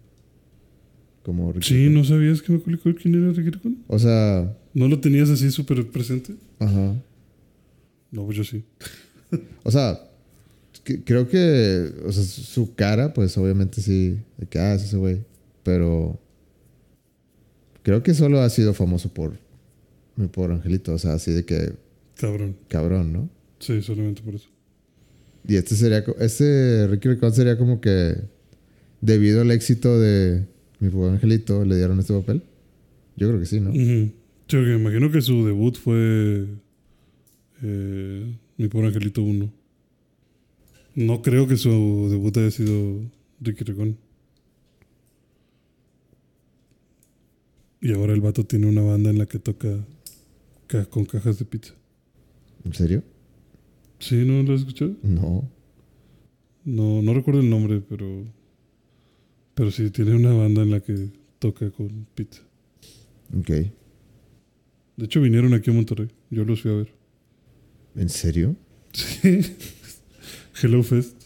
Como 1.22 1.52
Ricky 1.52 1.68
Sí. 1.68 1.88
¿no 1.88 2.02
sabías 2.02 2.42
que 2.42 2.52
Macaulay 2.52 2.80
Culkin 2.80 3.14
era 3.14 3.32
Ricky 3.32 3.50
Ricón? 3.50 3.78
O 3.86 3.98
sea, 3.98 4.56
¿No 4.74 4.88
lo 4.88 4.98
tenías 5.00 5.30
así 5.30 5.50
súper 5.50 5.88
presente? 5.90 6.34
ajá. 6.58 6.94
No, 8.10 8.26
pues 8.26 8.36
yo 8.36 8.44
sí. 8.44 8.62
O 9.62 9.70
sea, 9.70 9.98
que- 10.84 11.02
creo 11.02 11.26
que, 11.28 11.90
o 12.04 12.12
sea, 12.12 12.22
su 12.24 12.74
cara, 12.74 13.14
pues 13.14 13.38
obviamente 13.38 13.80
sí, 13.80 14.18
de 14.36 14.46
que, 14.46 14.58
ah, 14.58 14.74
es 14.74 14.82
ese 14.84 14.96
güey. 14.98 15.20
Pero 15.62 16.20
creo 17.82 18.02
que 18.02 18.12
solo 18.12 18.40
ha 18.40 18.50
sido 18.50 18.74
famoso 18.74 19.14
por 19.14 19.38
mi 20.16 20.26
pobre 20.26 20.52
angelito. 20.54 20.92
O 20.92 20.98
sea, 20.98 21.14
así 21.14 21.30
de 21.32 21.44
que, 21.46 21.72
Cabrón. 22.22 22.56
cabrón, 22.68 23.12
¿no? 23.12 23.30
Sí, 23.58 23.82
solamente 23.82 24.22
por 24.22 24.34
eso. 24.34 24.48
Y 25.46 25.56
este 25.56 25.74
sería, 25.74 26.04
este 26.20 26.86
Ricky 26.86 27.08
Ricón 27.08 27.32
sería 27.34 27.58
como 27.58 27.80
que 27.80 28.14
debido 29.00 29.40
al 29.42 29.50
éxito 29.50 29.98
de 29.98 30.46
mi 30.78 30.88
pobre 30.88 31.10
angelito 31.12 31.64
le 31.64 31.76
dieron 31.76 31.98
este 31.98 32.12
papel. 32.14 32.42
Yo 33.16 33.28
creo 33.28 33.40
que 33.40 33.46
sí, 33.46 33.60
¿no? 33.60 33.72
Sí, 33.72 34.12
porque 34.46 34.70
me 34.70 34.76
imagino 34.80 35.10
que 35.10 35.20
su 35.20 35.44
debut 35.46 35.76
fue 35.76 36.46
eh, 37.62 38.36
Mi 38.56 38.68
pobre 38.68 38.88
Angelito 38.88 39.22
1. 39.22 39.52
No 40.94 41.22
creo 41.22 41.46
que 41.48 41.56
su 41.56 42.08
debut 42.10 42.36
haya 42.36 42.50
sido 42.50 43.00
Ricky 43.40 43.64
Ricón. 43.64 43.96
Y 47.80 47.92
ahora 47.94 48.12
el 48.12 48.20
vato 48.20 48.44
tiene 48.44 48.66
una 48.66 48.82
banda 48.82 49.10
en 49.10 49.18
la 49.18 49.26
que 49.26 49.38
toca 49.38 49.68
ca- 50.68 50.84
con 50.86 51.04
cajas 51.04 51.38
de 51.38 51.44
pizza. 51.44 51.74
¿En 52.64 52.72
serio? 52.72 53.02
¿Sí? 53.98 54.24
¿No 54.24 54.42
lo 54.42 54.54
has 54.54 54.60
escuchado? 54.60 54.94
No. 55.02 55.48
No, 56.64 57.02
no 57.02 57.14
recuerdo 57.14 57.40
el 57.40 57.50
nombre, 57.50 57.82
pero. 57.88 58.24
Pero 59.54 59.70
sí, 59.70 59.90
tiene 59.90 60.14
una 60.14 60.32
banda 60.32 60.62
en 60.62 60.70
la 60.70 60.80
que 60.80 61.10
toca 61.38 61.70
con 61.70 62.06
pizza. 62.14 62.42
Ok. 63.38 63.48
De 64.96 65.04
hecho, 65.04 65.20
vinieron 65.20 65.54
aquí 65.54 65.70
a 65.70 65.74
Monterrey. 65.74 66.08
Yo 66.30 66.44
los 66.44 66.62
fui 66.62 66.70
a 66.70 66.74
ver. 66.74 66.92
¿En 67.96 68.08
serio? 68.08 68.56
Sí. 68.92 69.40
Hello 70.62 70.82
Fest. 70.82 71.16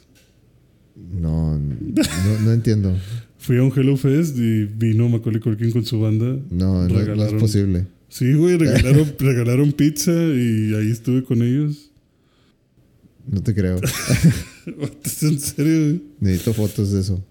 No, 0.97 1.59
no, 1.59 2.41
no 2.45 2.53
entiendo. 2.53 2.97
Fui 3.39 3.59
a 3.59 3.63
un 3.63 3.73
Hello 3.77 3.97
Fest 3.97 4.37
y 4.39 4.65
vino 4.65 5.09
Macaulay 5.09 5.41
Culkin 5.41 5.71
con 5.71 5.85
su 5.85 6.01
banda. 6.01 6.39
No, 6.51 6.89
no, 6.89 7.15
no 7.15 7.25
es 7.25 7.33
posible. 7.35 7.87
Sí, 8.17 8.33
güey, 8.33 8.57
regalaron, 8.57 9.15
regalaron 9.19 9.73
pizza 9.73 10.11
y 10.11 10.73
ahí 10.73 10.91
estuve 10.91 11.23
con 11.23 11.43
ellos. 11.43 11.91
No 13.31 13.43
te 13.43 13.55
creo. 13.55 13.77
en 14.67 15.39
serio, 15.39 15.81
güey. 15.81 16.03
Necesito 16.21 16.55
fotos 16.55 16.93
de 16.93 17.01
eso. 17.01 17.23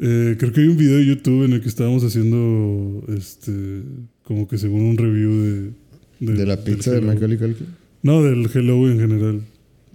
Eh, 0.00 0.34
creo 0.40 0.52
que 0.52 0.62
hay 0.62 0.66
un 0.66 0.76
video 0.76 0.96
de 0.96 1.06
YouTube 1.06 1.44
en 1.44 1.52
el 1.52 1.60
que 1.60 1.68
estábamos 1.68 2.02
haciendo, 2.02 3.04
este, 3.16 3.82
como 4.24 4.48
que 4.48 4.58
según 4.58 4.80
un 4.80 4.98
review 4.98 5.72
de... 6.18 6.32
¿De 6.34 6.46
la 6.46 6.64
pizza 6.64 6.90
de. 6.90 7.02
Macaulay 7.02 7.38
Culkin? 7.38 7.68
No, 8.02 8.24
del 8.24 8.50
Hello 8.52 8.90
en 8.90 8.98
general. 8.98 9.42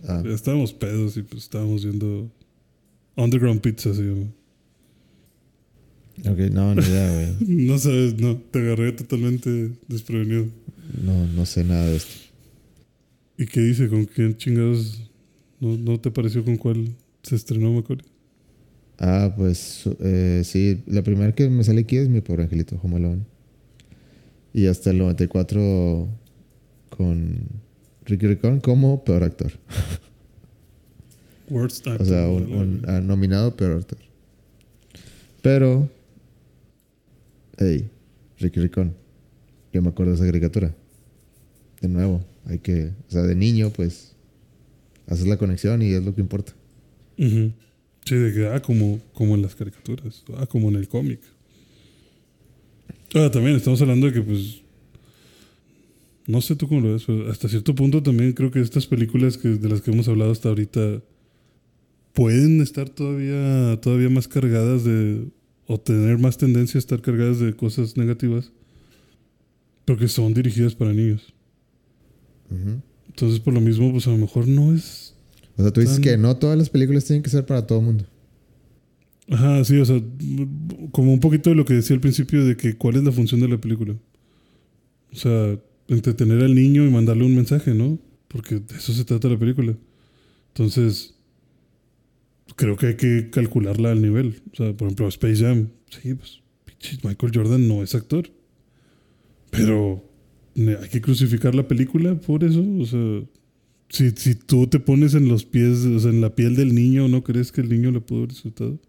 Ah, 0.08 0.24
Estábamos 0.26 0.72
pedos 0.72 1.18
y 1.18 1.24
pues 1.24 1.44
estábamos 1.44 1.84
viendo 1.84 2.32
Underground 3.18 3.60
Pizza, 3.60 3.94
se 3.94 4.04
llama. 4.04 4.28
Ok, 6.20 6.38
no, 6.52 6.76
ni 6.76 6.82
idea, 6.82 7.14
güey. 7.14 7.36
No 7.68 7.78
sabes, 7.78 8.20
no, 8.20 8.38
te 8.38 8.60
agarré 8.60 8.92
totalmente 8.92 9.72
desprevenido. 9.88 10.46
No, 11.04 11.26
no 11.28 11.46
sé 11.46 11.64
nada 11.64 11.86
de 11.88 11.96
esto. 11.98 12.12
¿Y 13.38 13.46
qué 13.46 13.62
dice? 13.62 13.88
¿Con 13.90 14.06
quién 14.06 14.36
chingados? 14.38 15.10
¿No, 15.60 15.78
no 15.78 16.00
te 16.00 16.12
pareció 16.12 16.44
con 16.44 16.58
cuál 16.58 16.90
se 17.24 17.36
estrenó 17.36 17.72
Macaulay? 17.74 18.06
Ah, 19.00 19.34
pues 19.36 19.84
eh, 20.00 20.42
sí, 20.44 20.84
la 20.86 21.02
primera 21.02 21.34
que 21.34 21.50
me 21.50 21.64
sale 21.64 21.82
aquí 21.82 21.96
es 21.98 22.08
mi 22.10 22.22
pobre 22.22 22.44
angelito, 22.44 22.80
Home 22.84 22.98
Alone. 22.98 23.24
Y 24.54 24.68
hasta 24.68 24.92
el 24.92 24.98
94 25.00 26.08
con 26.90 27.36
Ricky 28.06 28.28
Ricón 28.28 28.60
como 28.60 29.04
peor 29.04 29.24
actor. 29.24 29.54
Worst 31.50 31.88
O 31.88 32.06
sea, 32.06 32.28
un, 32.28 32.44
un- 32.54 32.82
ah, 32.88 33.02
nominado 33.02 33.56
peor 33.56 33.78
actor. 33.80 33.98
Pero, 35.42 35.90
hey, 37.62 37.90
Ricky 38.40 38.60
Ricón, 38.60 38.96
yo 39.72 39.82
me 39.82 39.90
acuerdo 39.90 40.12
de 40.12 40.18
esa 40.18 40.26
caricatura. 40.26 40.76
De 41.80 41.88
nuevo, 41.88 42.26
hay 42.46 42.60
que, 42.60 42.92
o 43.08 43.12
sea, 43.12 43.22
de 43.22 43.36
niño, 43.36 43.70
pues, 43.70 44.16
haces 45.08 45.28
la 45.28 45.38
conexión 45.38 45.82
y 45.82 45.94
es 45.94 46.04
lo 46.04 46.14
que 46.14 46.22
importa. 46.22 46.54
Sí, 47.18 48.16
de 48.16 48.34
que, 48.34 48.48
ah, 48.48 48.62
como, 48.62 49.00
como 49.14 49.36
en 49.36 49.44
las 49.44 49.56
caricaturas, 49.56 50.24
ah, 50.38 50.48
como 50.48 50.70
en 50.70 50.76
el 50.76 50.88
cómic. 50.88 51.20
Ah, 53.14 53.30
también 53.32 53.56
estamos 53.56 53.82
hablando 53.82 54.08
de 54.08 54.14
que, 54.14 54.22
pues, 54.22 54.62
no 56.28 56.42
sé 56.42 56.56
tú 56.56 56.68
cómo 56.68 56.82
lo 56.82 56.94
ves, 56.94 57.04
pero 57.06 57.30
hasta 57.30 57.48
cierto 57.48 57.76
punto 57.76 58.02
también 58.02 58.34
creo 58.34 58.52
que 58.52 58.62
estas 58.62 58.88
películas 58.88 59.38
que, 59.38 59.50
de 59.50 59.70
las 59.70 59.82
que 59.82 59.92
hemos 59.92 60.08
hablado 60.08 60.32
hasta 60.32 60.50
ahorita 60.50 61.02
pueden 62.14 62.62
estar 62.62 62.90
todavía, 62.90 63.80
todavía 63.82 64.10
más 64.10 64.28
cargadas 64.28 64.84
de, 64.84 65.28
o 65.72 65.80
tener 65.80 66.18
más 66.18 66.38
tendencia 66.38 66.78
a 66.78 66.80
estar 66.80 67.02
cargadas 67.02 67.40
de 67.40 67.54
cosas 67.54 67.96
negativas, 67.96 68.52
porque 69.86 70.10
son 70.10 70.34
dirigidas 70.34 70.76
para 70.76 70.92
niños. 70.92 71.34
Entonces, 73.08 73.40
por 73.40 73.54
lo 73.54 73.62
mismo, 73.62 73.90
pues 73.92 74.06
a 74.08 74.12
lo 74.12 74.18
mejor 74.18 74.46
no 74.50 74.74
es 74.74 75.16
O 75.58 75.62
sea, 75.62 75.72
tú 75.72 75.80
dices 75.80 76.02
que 76.02 76.18
no 76.18 76.36
todas 76.36 76.58
las 76.58 76.70
películas 76.70 77.06
tienen 77.06 77.24
que 77.24 77.30
ser 77.30 77.46
para 77.46 77.66
todo 77.66 77.80
el 77.80 77.86
mundo. 77.86 78.06
Ajá, 79.30 79.64
sí, 79.64 79.78
o 79.78 79.86
sea, 79.86 80.02
como 80.92 81.14
un 81.14 81.22
poquito 81.22 81.52
de 81.52 81.56
lo 81.56 81.64
que 81.64 81.76
decía 81.76 81.96
al 81.96 82.02
principio 82.02 82.44
de 82.44 82.58
que 82.58 82.76
cuál 82.76 82.98
es 82.98 83.04
la 83.04 83.14
función 83.14 83.40
de 83.40 83.48
la 83.48 83.58
película. 83.58 83.96
O 85.14 85.16
sea, 85.16 85.58
entretener 85.88 86.44
al 86.44 86.54
niño 86.54 86.86
y 86.86 86.90
mandarle 86.90 87.24
un 87.24 87.36
mensaje, 87.36 87.74
¿no? 87.74 87.98
Porque 88.28 88.56
de 88.56 88.76
eso 88.76 88.92
se 88.92 89.06
trata 89.06 89.30
la 89.30 89.40
película. 89.40 89.78
Entonces, 90.50 91.16
creo 92.56 92.76
que 92.78 92.88
hay 92.88 92.96
que 92.96 93.30
calcularla 93.30 93.92
al 93.92 94.02
nivel. 94.02 94.42
O 94.54 94.56
sea, 94.56 94.74
por 94.74 94.88
ejemplo, 94.88 95.08
Space 95.08 95.44
Jam. 95.44 95.70
Sí, 95.90 96.14
pues, 96.14 96.42
Michael 97.04 97.32
Jordan 97.34 97.68
no 97.68 97.84
es 97.84 97.96
actor. 97.96 98.30
Pero 99.50 100.04
hay 100.56 100.90
que 100.90 101.02
crucificar 101.02 101.56
la 101.56 101.68
película 101.68 102.16
por 102.16 102.44
eso. 102.44 102.64
O 102.80 102.86
sea, 102.86 103.24
si, 103.90 104.12
si 104.12 104.36
tú 104.36 104.68
te 104.68 104.80
pones 104.80 105.14
en 105.14 105.28
los 105.28 105.46
pies, 105.46 105.86
o 105.86 106.00
sea, 106.00 106.12
en 106.12 106.22
la 106.22 106.36
piel 106.36 106.56
del 106.56 106.74
niño, 106.74 107.08
¿no 107.08 107.24
crees 107.24 107.52
que 107.52 107.62
el 107.62 107.70
niño 107.70 107.92
le 107.92 108.02
pudo 108.02 108.20
haber 108.20 108.30
disfrutado? 108.30 108.80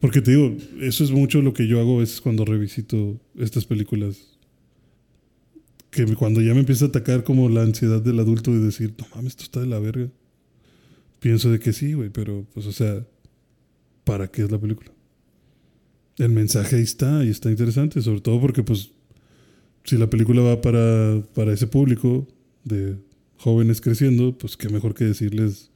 Porque 0.00 0.20
te 0.20 0.32
digo, 0.32 0.54
eso 0.80 1.04
es 1.04 1.10
mucho 1.10 1.40
lo 1.40 1.54
que 1.54 1.66
yo 1.66 1.80
hago 1.80 1.96
a 1.96 2.00
veces 2.00 2.20
cuando 2.20 2.44
revisito 2.44 3.18
estas 3.36 3.64
películas. 3.64 4.38
Que 5.90 6.04
cuando 6.14 6.42
ya 6.42 6.52
me 6.52 6.60
empieza 6.60 6.84
a 6.84 6.88
atacar 6.88 7.24
como 7.24 7.48
la 7.48 7.62
ansiedad 7.62 8.02
del 8.02 8.20
adulto 8.20 8.52
de 8.52 8.60
decir, 8.60 8.94
no 8.98 9.06
mames, 9.14 9.32
esto 9.32 9.44
está 9.44 9.60
de 9.60 9.66
la 9.66 9.78
verga. 9.78 10.10
Pienso 11.20 11.50
de 11.50 11.58
que 11.58 11.72
sí, 11.72 11.94
güey, 11.94 12.10
pero 12.10 12.46
pues 12.54 12.66
o 12.66 12.72
sea, 12.72 13.04
¿para 14.04 14.28
qué 14.28 14.42
es 14.42 14.50
la 14.50 14.58
película? 14.58 14.92
El 16.16 16.30
mensaje 16.30 16.76
ahí 16.76 16.82
está 16.82 17.24
y 17.24 17.28
está 17.28 17.50
interesante, 17.50 18.00
sobre 18.02 18.20
todo 18.20 18.40
porque 18.40 18.62
pues 18.62 18.90
si 19.84 19.96
la 19.96 20.10
película 20.10 20.42
va 20.42 20.60
para, 20.60 21.22
para 21.34 21.52
ese 21.52 21.66
público 21.66 22.26
de 22.64 22.96
jóvenes 23.38 23.80
creciendo, 23.80 24.36
pues 24.36 24.56
qué 24.56 24.68
mejor 24.68 24.94
que 24.94 25.04
decirles, 25.04 25.70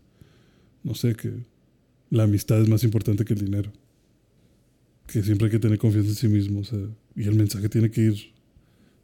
no 0.82 0.94
sé, 0.94 1.14
que 1.14 1.32
la 2.10 2.24
amistad 2.24 2.60
es 2.60 2.68
más 2.68 2.84
importante 2.84 3.24
que 3.24 3.34
el 3.34 3.40
dinero. 3.44 3.72
Que 5.06 5.22
siempre 5.22 5.46
hay 5.46 5.52
que 5.52 5.58
tener 5.58 5.78
confianza 5.78 6.10
en 6.10 6.16
sí 6.16 6.28
mismo. 6.28 6.60
O 6.60 6.64
sea, 6.64 6.78
y 7.16 7.22
el 7.24 7.34
mensaje 7.34 7.68
tiene 7.68 7.90
que 7.90 8.02
ir 8.02 8.32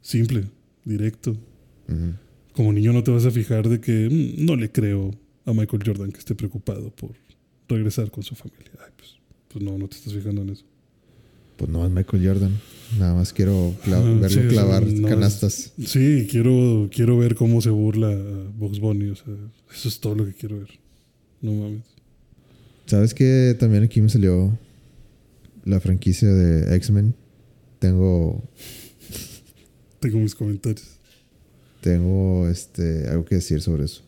simple, 0.01 0.43
directo. 0.85 1.35
Como 2.53 2.71
niño 2.73 2.93
no 2.93 3.03
te 3.03 3.11
vas 3.11 3.25
a 3.25 3.31
fijar 3.31 3.67
de 3.67 3.79
que 3.79 4.09
"Mm, 4.09 4.45
no 4.45 4.55
le 4.55 4.71
creo 4.71 5.11
a 5.49 5.53
Michael 5.53 5.83
Jordan 5.85 6.11
que 6.11 6.19
esté 6.19 6.35
preocupado 6.35 6.89
por 6.91 7.11
regresar 7.67 8.09
con 8.11 8.23
su 8.23 8.35
familia. 8.35 8.71
Ay, 8.79 8.91
pues, 8.97 9.15
pues 9.49 9.63
no, 9.63 9.77
no 9.77 9.87
te 9.87 9.97
estás 9.97 10.13
fijando 10.13 10.41
en 10.41 10.49
eso. 10.49 10.65
Pues 11.57 11.69
no 11.69 11.85
es 11.85 11.91
Michael 11.91 12.25
Jordan. 12.25 12.57
Nada 12.97 13.15
más 13.15 13.33
quiero 13.33 13.75
cla- 13.85 13.97
Ajá, 13.99 14.13
verlo 14.19 14.41
sí, 14.41 14.47
clavar 14.47 14.85
no 14.87 15.07
canastas. 15.09 15.73
Sí, 15.85 16.27
quiero, 16.31 16.89
quiero 16.93 17.17
ver 17.17 17.35
cómo 17.35 17.61
se 17.61 17.69
burla 17.69 18.09
a 18.11 18.51
Box 18.57 18.79
Bunny. 18.79 19.09
O 19.09 19.15
sea, 19.15 19.33
eso 19.73 19.89
es 19.89 19.99
todo 19.99 20.15
lo 20.15 20.25
que 20.25 20.33
quiero 20.33 20.59
ver. 20.59 20.69
No 21.41 21.51
mames. 21.53 21.83
¿Sabes 22.85 23.13
que 23.13 23.55
también 23.59 23.83
aquí 23.83 24.01
me 24.01 24.09
salió 24.09 24.57
la 25.65 25.79
franquicia 25.79 26.29
de 26.29 26.75
X-Men? 26.77 27.13
Tengo, 27.79 28.41
Tengo 29.99 30.19
mis 30.19 30.33
comentarios. 30.35 30.87
tengo 31.81 32.47
este, 32.49 33.07
algo 33.09 33.25
que 33.25 33.35
decir 33.35 33.61
sobre 33.61 33.85
eso. 33.85 34.01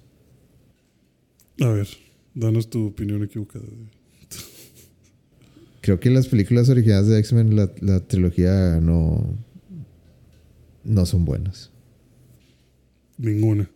A 1.60 1.68
ver, 1.68 1.88
danos 2.34 2.70
tu 2.70 2.88
opinión 2.88 3.24
equivocada. 3.24 3.66
Creo 5.82 6.00
que 6.00 6.10
las 6.12 6.28
películas 6.28 6.70
originales 6.70 7.08
de 7.08 7.20
X-Men, 7.20 7.56
la, 7.56 7.72
la 7.82 8.00
trilogía, 8.02 8.80
no, 8.82 9.36
no 10.84 11.06
son 11.06 11.26
buenas. 11.26 11.72
Ninguna. 13.18 13.70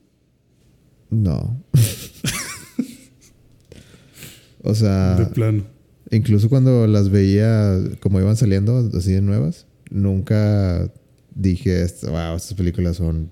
No. 1.10 1.64
o 4.64 4.74
sea, 4.76 5.16
de 5.16 5.26
plano. 5.28 5.66
incluso 6.12 6.50
cuando 6.50 6.88
las 6.88 7.10
veía 7.10 7.78
como 8.02 8.20
iban 8.20 8.36
saliendo, 8.38 8.90
así 8.96 9.12
de 9.12 9.22
nuevas, 9.22 9.68
nunca 9.92 10.92
dije, 11.36 11.84
"Est- 11.84 12.06
wow, 12.06 12.36
estas 12.36 12.56
películas 12.56 12.98
son, 12.98 13.32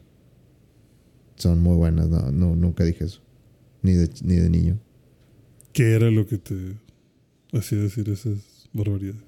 son 1.36 1.60
muy 1.60 1.76
buenas. 1.76 2.10
No, 2.10 2.32
no, 2.32 2.56
nunca 2.56 2.84
dije 2.84 3.06
eso. 3.06 3.22
Ni 3.84 3.94
de, 3.94 4.10
ni 4.24 4.36
de 4.38 4.50
niño. 4.50 4.80
¿Qué 5.74 5.92
era 5.94 6.10
lo 6.10 6.26
que 6.26 6.38
te 6.40 6.56
hacía 7.54 7.78
decir 7.80 8.10
esas 8.10 8.68
barbaridades? 8.74 9.22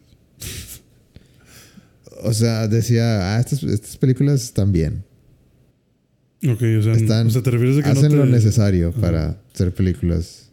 O 2.24 2.34
sea, 2.34 2.68
decía, 2.68 3.36
ah, 3.36 3.40
estas, 3.40 3.62
estas 3.64 3.98
películas 3.98 4.44
están 4.44 4.72
bien. 4.72 5.04
Ok, 6.48 6.62
o 6.80 6.82
sea, 6.82 6.94
Están- 6.94 7.28
o 7.28 7.30
sea, 7.30 7.42
te 7.44 7.52
refieres 7.52 7.78
a 7.80 7.84
que 7.84 7.90
Hacen 7.90 8.04
no 8.04 8.10
te, 8.10 8.16
lo 8.18 8.26
necesario 8.26 8.90
Ajá. 8.90 9.02
para 9.02 9.42
hacer 9.54 9.74
películas 9.74 10.52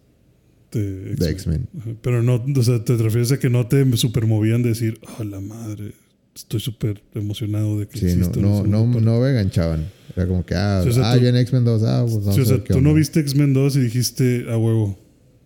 de 0.72 1.14
X-Men. 1.30 1.68
Pero 2.00 2.22
no, 2.22 2.42
o 2.56 2.62
sea, 2.62 2.82
te 2.82 2.96
refieres 2.96 3.30
a 3.32 3.38
que 3.38 3.50
no 3.50 3.66
te 3.68 3.84
supermovían 3.96 4.62
de 4.62 4.70
decir, 4.70 4.98
oh, 5.18 5.24
la 5.24 5.40
madre, 5.40 5.92
estoy 6.34 6.60
súper 6.60 7.02
emocionado 7.14 7.78
de 7.78 7.86
que 7.88 7.98
Sí, 7.98 8.16
no, 8.16 8.30
no, 8.30 8.64
no, 8.64 8.84
parte". 8.90 9.04
no 9.04 9.20
me 9.20 9.30
enganchaban. 9.30 9.86
Era 10.16 10.26
como 10.26 10.44
que, 10.44 10.54
ah, 10.54 10.80
Sí, 10.82 10.90
o 10.90 10.92
sea, 10.92 11.10
ah 11.10 11.14
tú- 11.14 11.20
viene 11.22 11.40
X-Men 11.40 11.64
2, 11.64 11.82
ah, 11.84 12.02
pues 12.02 12.16
vamos 12.24 12.34
Sí, 12.34 12.40
o 12.40 12.44
a 12.44 12.46
sea, 12.46 12.56
ver 12.56 12.64
qué 12.64 12.74
tú 12.74 12.80
no 12.80 12.92
viste 12.94 13.20
X-Men 13.20 13.52
2 13.54 13.76
y 13.76 13.80
dijiste, 13.80 14.46
a 14.50 14.56
huevo, 14.58 14.98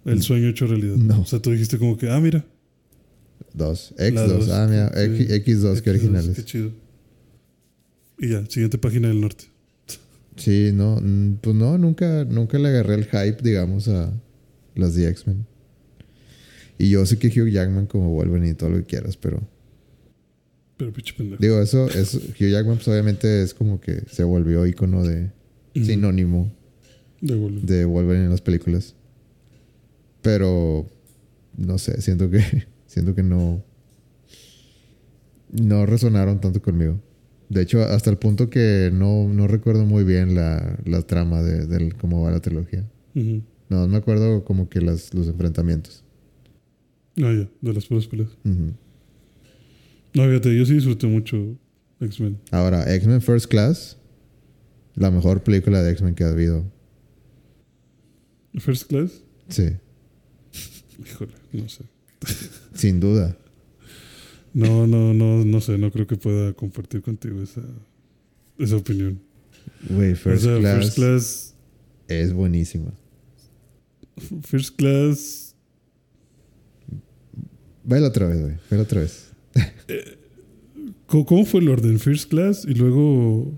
el 0.05 0.23
sueño 0.23 0.49
hecho 0.49 0.67
realidad. 0.67 0.97
No. 0.97 1.21
O 1.21 1.25
sea, 1.25 1.41
tú 1.41 1.51
dijiste 1.51 1.79
como 1.79 1.97
que, 1.97 2.11
ah, 2.11 2.21
mira. 2.21 2.45
Dos. 3.55 3.95
la 3.97 4.07
X2. 4.07 4.27
dos. 4.29 4.49
Ah, 4.51 4.67
mira, 4.69 4.89
Sí. 4.95 5.23
X, 5.23 5.31
X2, 5.31 5.81
que 5.83 5.91
X2, 5.91 5.91
originales. 5.91 6.37
Qué 6.37 6.45
chido. 6.45 6.71
Y 8.19 8.29
ya, 8.31 8.45
siguiente 8.49 8.79
página 8.79 9.09
del 9.09 9.21
norte. 9.21 9.45
Sí, 10.37 10.71
no, 10.75 10.97
mm, 11.03 11.37
pues 11.41 11.57
no, 11.57 11.79
nunca, 11.79 12.25
nunca 12.25 12.59
le 12.59 12.69
agarré 12.69 12.95
el 12.95 13.05
hype, 13.05 13.39
digamos, 13.43 13.89
a 13.89 14.13
las 14.75 14.95
de 14.95 15.09
X-Men. 15.09 15.47
Y 16.79 16.91
yo 16.91 17.07
sé 17.07 17.19
que 17.19 17.29
Hugh 17.29 17.49
Jackman 17.49 17.87
como 17.87 18.11
Wolverine 18.11 18.51
y 18.51 18.55
todo 18.55 18.69
lo 18.71 18.77
que 18.79 18.85
quieras, 18.85 19.17
pero... 19.17 19.41
Pero 20.77 20.93
pinche 20.93 21.15
pendejo. 21.15 21.41
Digo, 21.41 21.61
eso, 21.61 21.89
eso 21.89 22.19
Hugh 22.19 22.51
Jackman 22.51 22.77
pues 22.77 22.89
obviamente 22.89 23.43
es 23.43 23.55
como 23.55 23.81
que 23.81 24.03
se 24.11 24.25
volvió 24.25 24.67
icono 24.67 25.03
de... 25.03 25.31
Sinónimo 25.75 26.51
De 27.21 27.35
Wolverine. 27.35 27.67
de 27.67 27.85
Wolverine 27.85 28.25
en 28.25 28.31
las 28.31 28.41
películas. 28.41 28.95
Pero... 30.23 30.89
No 31.57 31.79
sé, 31.79 32.01
siento 32.01 32.31
que... 32.31 32.41
Siento 32.87 33.15
que 33.15 33.23
no... 33.23 33.63
No 35.51 35.87
resonaron 35.87 36.41
tanto 36.41 36.61
conmigo. 36.63 37.01
De 37.49 37.63
hecho, 37.63 37.83
hasta 37.83 38.11
el 38.11 38.19
punto 38.19 38.51
que 38.51 38.91
no, 38.93 39.29
no 39.29 39.47
recuerdo 39.47 39.85
muy 39.85 40.05
bien 40.05 40.35
la, 40.35 40.79
la 40.85 41.03
trama 41.03 41.43
de, 41.43 41.93
cómo 41.93 42.23
va 42.23 42.31
la 42.31 42.41
trilogía. 42.41 42.85
No, 43.69 43.87
me 43.89 43.97
acuerdo 43.97 44.45
como 44.45 44.69
que 44.69 44.81
las, 44.81 45.15
los 45.15 45.29
enfrentamientos. 45.29 46.05
Ah, 47.19 47.33
ya, 47.33 47.49
de 47.61 47.73
las 47.73 47.87
puras 47.87 48.07
peleas. 48.07 48.31
No, 50.17 50.23
fíjate, 50.25 50.57
yo 50.57 50.65
sí 50.65 50.73
disfruté 50.73 51.07
mucho 51.07 51.59
X-Men. 52.01 52.39
Ahora, 52.51 52.91
X-Men 52.95 53.21
First 53.21 53.49
Class, 53.51 53.99
la 54.95 55.11
mejor 55.11 55.43
película 55.43 55.83
de 55.83 55.93
X-Men 55.93 56.15
que 56.15 56.25
ha 56.25 56.31
habido. 56.31 56.65
First 58.59 58.89
Class, 58.89 59.23
Sí, 59.51 59.77
híjole, 61.05 61.33
no 61.53 61.69
sé. 61.69 61.85
sin 62.75 62.99
duda. 62.99 63.37
No, 64.55 64.87
no, 64.87 65.13
no, 65.13 65.45
no 65.45 65.61
sé, 65.61 65.77
no 65.77 65.93
creo 65.93 66.07
que 66.07 66.17
pueda 66.17 66.55
compartir 66.55 67.03
contigo 67.03 67.43
esa, 67.43 67.61
esa 68.59 68.77
opinión. 68.77 69.21
Güey, 69.91 70.15
First, 70.15 70.47
o 70.47 70.49
sea, 70.49 70.59
Class 70.61 70.79
First 70.79 70.95
Class, 70.95 71.55
es 72.09 72.33
buenísima. 72.33 72.91
First 74.45 74.77
Class, 74.77 75.55
Vela 77.85 78.09
otra 78.09 78.27
vez, 78.29 78.41
güey. 78.41 78.55
Vela 78.71 78.85
otra 78.85 79.03
vez. 79.03 79.26
¿Cómo, 81.07 81.27
cómo 81.27 81.45
fue 81.45 81.61
el 81.61 81.69
orden? 81.69 81.99
First 81.99 82.31
Class 82.31 82.65
y 82.69 82.75
luego, 82.75 83.53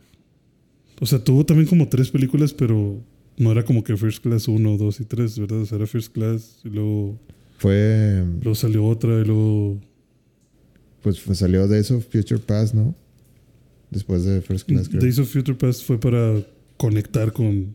o 1.01 1.07
sea, 1.07 1.23
tuvo 1.23 1.45
también 1.45 1.69
como 1.69 1.89
tres 1.89 2.11
películas, 2.11 2.53
pero 2.53 3.01
no 3.37 3.53
era 3.53 3.65
como 3.65 3.85
que 3.85 3.97
First 3.97 4.23
Class 4.23 4.49
1, 4.49 4.77
2 4.77 5.01
y 5.01 5.05
3, 5.05 5.39
¿verdad? 5.39 5.61
O 5.61 5.67
sea, 5.67 5.77
era 5.77 5.87
First 5.87 6.13
Class 6.13 6.61
y 6.65 6.69
luego, 6.71 7.19
Fue. 7.59 8.25
luego 8.43 8.55
salió 8.55 8.85
otra 8.85 9.21
y 9.21 9.25
luego... 9.25 9.81
Pues, 11.03 11.21
pues 11.21 11.39
salió 11.39 11.67
Days 11.69 11.91
of 11.91 12.05
Future 12.11 12.41
Past, 12.41 12.75
¿no? 12.75 12.95
Después 13.91 14.25
de 14.25 14.43
First 14.43 14.67
Class, 14.67 14.89
creo. 14.89 15.01
Days 15.01 15.19
of 15.19 15.31
Future 15.33 15.57
Past 15.57 15.85
fue 15.85 15.99
para 15.99 16.43
conectar 16.77 17.33
con 17.33 17.75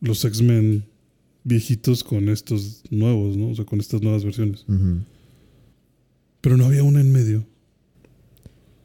los 0.00 0.24
X-Men 0.24 0.84
viejitos 1.44 2.02
con 2.02 2.28
estos 2.28 2.82
nuevos, 2.90 3.36
¿no? 3.36 3.50
O 3.50 3.54
sea, 3.54 3.64
con 3.64 3.78
estas 3.78 4.02
nuevas 4.02 4.24
versiones. 4.24 4.64
Ujú. 4.68 5.00
Pero 6.46 6.56
no 6.56 6.66
había 6.66 6.84
una 6.84 7.00
en 7.00 7.10
medio. 7.10 7.44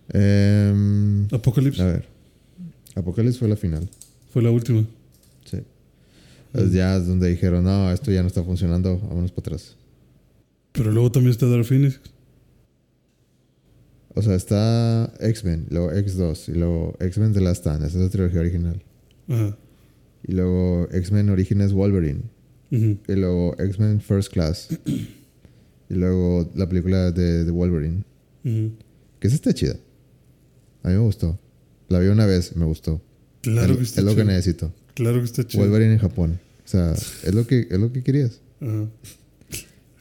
Em, 0.10 1.28
Apocalypse 1.32 1.80
a 1.80 1.86
ver. 1.86 2.08
Apocalypse 2.96 3.38
fue 3.38 3.48
la 3.48 3.56
final. 3.56 3.88
fue 4.32 4.42
la 4.42 4.50
última. 4.50 4.84
Sí. 5.46 5.60
Es 6.56 6.72
ya 6.72 6.98
es 6.98 7.06
donde 7.06 7.30
dijeron, 7.30 7.64
no, 7.64 7.92
esto 7.92 8.12
ya 8.12 8.24
no 8.24 8.28
está 8.30 8.42
funcionando, 8.44 8.98
vámonos 8.98 9.32
para 9.32 9.42
atrás. 9.42 9.78
Pero 10.72 10.92
luego 10.92 11.12
también 11.12 11.30
está 11.30 11.46
Dark 11.46 11.66
Phoenix. 11.66 12.00
O 14.16 14.24
sea, 14.24 14.34
está 14.34 15.14
X-Men, 15.20 15.68
luego 15.70 15.92
X2 15.92 16.50
y 16.50 16.58
luego 16.58 16.98
X-Men 17.00 17.34
The 17.34 17.42
Last 17.42 17.62
Stand, 17.62 17.86
esa 17.86 18.00
es 18.00 18.04
la 18.06 18.10
trilogía 18.10 18.40
original. 18.40 18.82
Ajá. 19.30 19.56
Y 20.28 20.32
luego 20.32 20.88
X-Men 20.92 21.30
Origins 21.30 21.74
Wolverine. 21.74 22.22
Y 22.72 23.14
luego 23.14 23.56
X-Men 23.60 24.02
First 24.02 24.34
Class. 24.34 24.70
Y 25.92 25.96
luego 25.96 26.50
la 26.56 26.68
película 26.70 27.12
de, 27.12 27.44
de 27.44 27.52
Wolverine. 27.52 28.04
Que 28.44 29.28
esa 29.28 29.36
está 29.36 29.54
chida. 29.54 29.76
A 30.84 30.88
mí 30.88 30.94
me 30.94 31.00
gustó. 31.02 31.38
La 31.90 32.00
vi 32.00 32.08
una 32.08 32.26
vez 32.26 32.54
y 32.56 32.60
me 32.60 32.66
gustó. 32.66 33.02
Claro 33.42 33.74
es, 33.74 33.78
que 33.78 33.84
está 33.84 34.00
es 34.02 34.06
lo 34.06 34.16
que 34.16 34.24
necesito. 34.24 34.74
Claro 34.94 35.20
que 35.20 35.26
está 35.26 35.46
chido. 35.46 35.64
Wolverine 35.64 35.94
en 35.94 36.00
Japón. 36.00 36.40
O 36.64 36.68
sea, 36.68 36.94
es 36.94 37.34
lo 37.34 37.46
que, 37.46 37.68
es 37.70 37.78
lo 37.80 37.92
que 37.92 38.04
querías. 38.04 38.40
Ajá. 38.62 38.88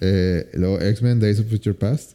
Eh, 0.00 0.48
luego 0.54 0.80
X-Men 0.80 1.18
Days 1.20 1.40
of 1.40 1.46
Future 1.48 1.74
Past. 1.74 2.12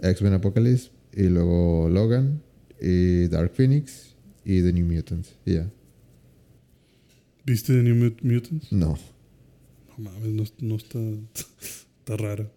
X-Men 0.00 0.34
Apocalypse. 0.34 0.90
Y 1.14 1.24
luego 1.24 1.88
Logan. 1.88 2.42
Y 2.80 3.28
Dark 3.28 3.52
Phoenix. 3.54 4.14
Y 4.44 4.60
The 4.62 4.72
New 4.72 4.86
Mutants. 4.86 5.30
Y 5.46 5.54
ya. 5.54 5.70
¿Viste 7.46 7.72
The 7.72 7.82
New 7.82 7.94
Mut- 7.96 8.22
Mutants? 8.22 8.70
No. 8.70 8.98
No 9.98 10.10
mames, 10.10 10.28
no, 10.60 10.68
no 10.68 10.76
está... 10.76 10.98
está 11.60 12.16
rara. 12.16 12.50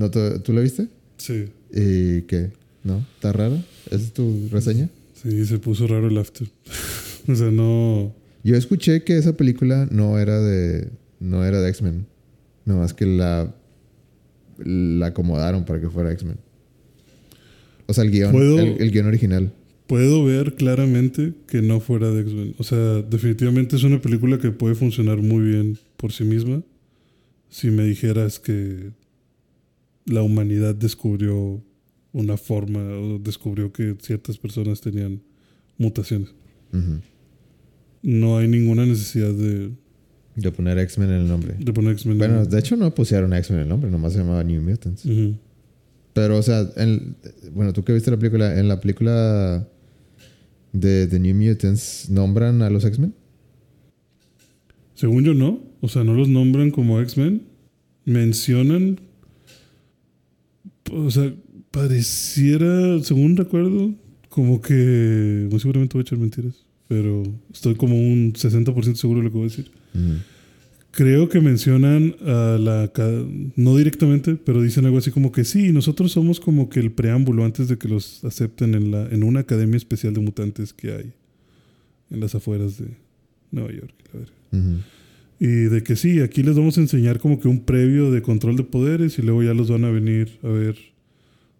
¿No 0.00 0.10
te- 0.10 0.38
¿Tú 0.38 0.54
la 0.54 0.62
viste? 0.62 0.88
Sí. 1.18 1.50
¿Y 1.72 2.22
qué? 2.22 2.52
¿No? 2.82 3.04
¿Está 3.16 3.32
rara? 3.34 3.62
¿Esa 3.90 3.96
es 4.02 4.12
tu 4.14 4.48
reseña? 4.50 4.88
Sí, 5.12 5.44
se 5.44 5.58
puso 5.58 5.86
raro 5.86 6.08
el 6.08 6.16
after. 6.16 6.48
o 7.28 7.34
sea, 7.34 7.50
no... 7.50 8.14
Yo 8.42 8.56
escuché 8.56 9.04
que 9.04 9.18
esa 9.18 9.36
película 9.36 9.86
no 9.90 10.18
era 10.18 10.40
de. 10.40 10.88
No 11.18 11.44
era 11.44 11.60
de 11.60 11.68
X-Men. 11.68 12.06
Nomás 12.64 12.94
que 12.94 13.04
la. 13.04 13.54
La 14.56 15.08
acomodaron 15.08 15.66
para 15.66 15.78
que 15.82 15.90
fuera 15.90 16.10
X-Men. 16.12 16.38
O 17.86 17.92
sea, 17.92 18.04
el 18.04 18.10
guion. 18.10 18.32
¿Puedo- 18.32 18.58
El, 18.58 18.80
el 18.80 18.90
guion 18.90 19.06
original. 19.06 19.52
Puedo 19.86 20.24
ver 20.24 20.54
claramente 20.54 21.34
que 21.46 21.60
no 21.60 21.80
fuera 21.80 22.10
de 22.10 22.22
X-Men. 22.22 22.54
O 22.56 22.64
sea, 22.64 23.02
definitivamente 23.02 23.76
es 23.76 23.82
una 23.82 24.00
película 24.00 24.38
que 24.38 24.50
puede 24.52 24.74
funcionar 24.74 25.18
muy 25.18 25.42
bien 25.44 25.78
por 25.98 26.12
sí 26.12 26.24
misma. 26.24 26.62
Si 27.50 27.70
me 27.70 27.82
dijeras 27.84 28.38
que 28.40 28.92
la 30.10 30.22
humanidad 30.22 30.74
descubrió 30.74 31.62
una 32.12 32.36
forma 32.36 32.80
o 32.80 33.18
descubrió 33.18 33.72
que 33.72 33.96
ciertas 34.00 34.36
personas 34.38 34.80
tenían 34.80 35.22
mutaciones. 35.78 36.30
No 38.02 38.38
hay 38.38 38.48
ninguna 38.48 38.86
necesidad 38.86 39.32
de, 39.32 39.70
De 40.36 40.52
poner 40.52 40.78
X-Men 40.78 41.10
en 41.10 41.16
el 41.22 41.28
nombre. 41.28 41.54
de 41.58 41.72
poner 41.72 41.92
X-Men. 41.92 42.18
Bueno, 42.18 42.42
en- 42.42 42.48
de 42.50 42.58
hecho 42.58 42.76
no 42.76 42.94
pusieron 42.94 43.32
X-Men 43.34 43.58
en 43.60 43.62
el 43.64 43.68
nombre, 43.68 43.90
nomás 43.90 44.12
se 44.12 44.18
llamaba 44.20 44.42
New 44.44 44.62
Mutants. 44.62 45.04
Pero, 46.12 46.38
o 46.38 46.42
sea, 46.42 46.68
en- 46.76 47.16
bueno, 47.52 47.72
tú 47.72 47.84
que 47.84 47.92
viste 47.92 48.10
la 48.10 48.16
película, 48.18 48.58
en 48.58 48.68
la 48.68 48.80
película 48.80 49.68
de 50.72 51.06
The 51.06 51.18
New 51.20 51.34
Mutants, 51.36 52.08
¿nombran 52.10 52.62
a 52.62 52.70
los 52.70 52.84
X-Men? 52.84 53.14
Según 54.94 55.24
yo, 55.24 55.34
no. 55.34 55.60
O 55.80 55.88
sea, 55.88 56.04
no 56.04 56.14
los 56.14 56.28
nombran 56.28 56.70
como 56.70 57.00
X-Men. 57.00 57.42
Mencionan. 58.04 59.00
O 60.92 61.10
sea, 61.10 61.32
pareciera, 61.70 63.02
según 63.02 63.36
recuerdo, 63.36 63.94
como 64.28 64.60
que. 64.60 65.48
Muy 65.50 65.60
seguramente 65.60 65.94
voy 65.94 66.00
a 66.00 66.02
echar 66.02 66.18
mentiras. 66.18 66.64
Pero 66.88 67.22
estoy 67.52 67.76
como 67.76 67.96
un 67.96 68.32
60% 68.32 68.94
seguro 68.96 69.20
de 69.20 69.24
lo 69.24 69.30
que 69.30 69.36
voy 69.36 69.46
a 69.46 69.50
decir. 69.50 69.70
Creo 70.90 71.28
que 71.28 71.40
mencionan 71.40 72.16
a 72.26 72.58
la. 72.58 72.90
No 73.56 73.76
directamente, 73.76 74.34
pero 74.36 74.60
dicen 74.60 74.86
algo 74.86 74.98
así 74.98 75.10
como 75.10 75.30
que 75.30 75.44
sí, 75.44 75.72
nosotros 75.72 76.12
somos 76.12 76.40
como 76.40 76.68
que 76.68 76.80
el 76.80 76.90
preámbulo 76.90 77.44
antes 77.44 77.68
de 77.68 77.78
que 77.78 77.88
los 77.88 78.24
acepten 78.24 78.74
en, 78.74 78.90
la, 78.90 79.08
en 79.08 79.22
una 79.22 79.40
academia 79.40 79.76
especial 79.76 80.14
de 80.14 80.20
mutantes 80.20 80.72
que 80.72 80.92
hay 80.92 81.12
en 82.10 82.20
las 82.20 82.34
afueras 82.34 82.78
de 82.78 82.88
Nueva 83.52 83.72
York. 83.72 83.94
la 84.12 84.20
verga. 84.20 84.34
Ujú. 84.52 84.82
Y 85.42 85.46
de 85.46 85.82
que 85.82 85.96
sí, 85.96 86.20
aquí 86.20 86.42
les 86.42 86.54
vamos 86.54 86.76
a 86.76 86.82
enseñar 86.82 87.18
como 87.18 87.40
que 87.40 87.48
un 87.48 87.64
previo 87.64 88.10
de 88.10 88.20
control 88.20 88.56
de 88.56 88.62
poderes 88.62 89.18
y 89.18 89.22
luego 89.22 89.42
ya 89.42 89.54
los 89.54 89.70
van 89.70 89.86
a 89.86 89.90
venir 89.90 90.38
a 90.42 90.48
ver 90.48 90.76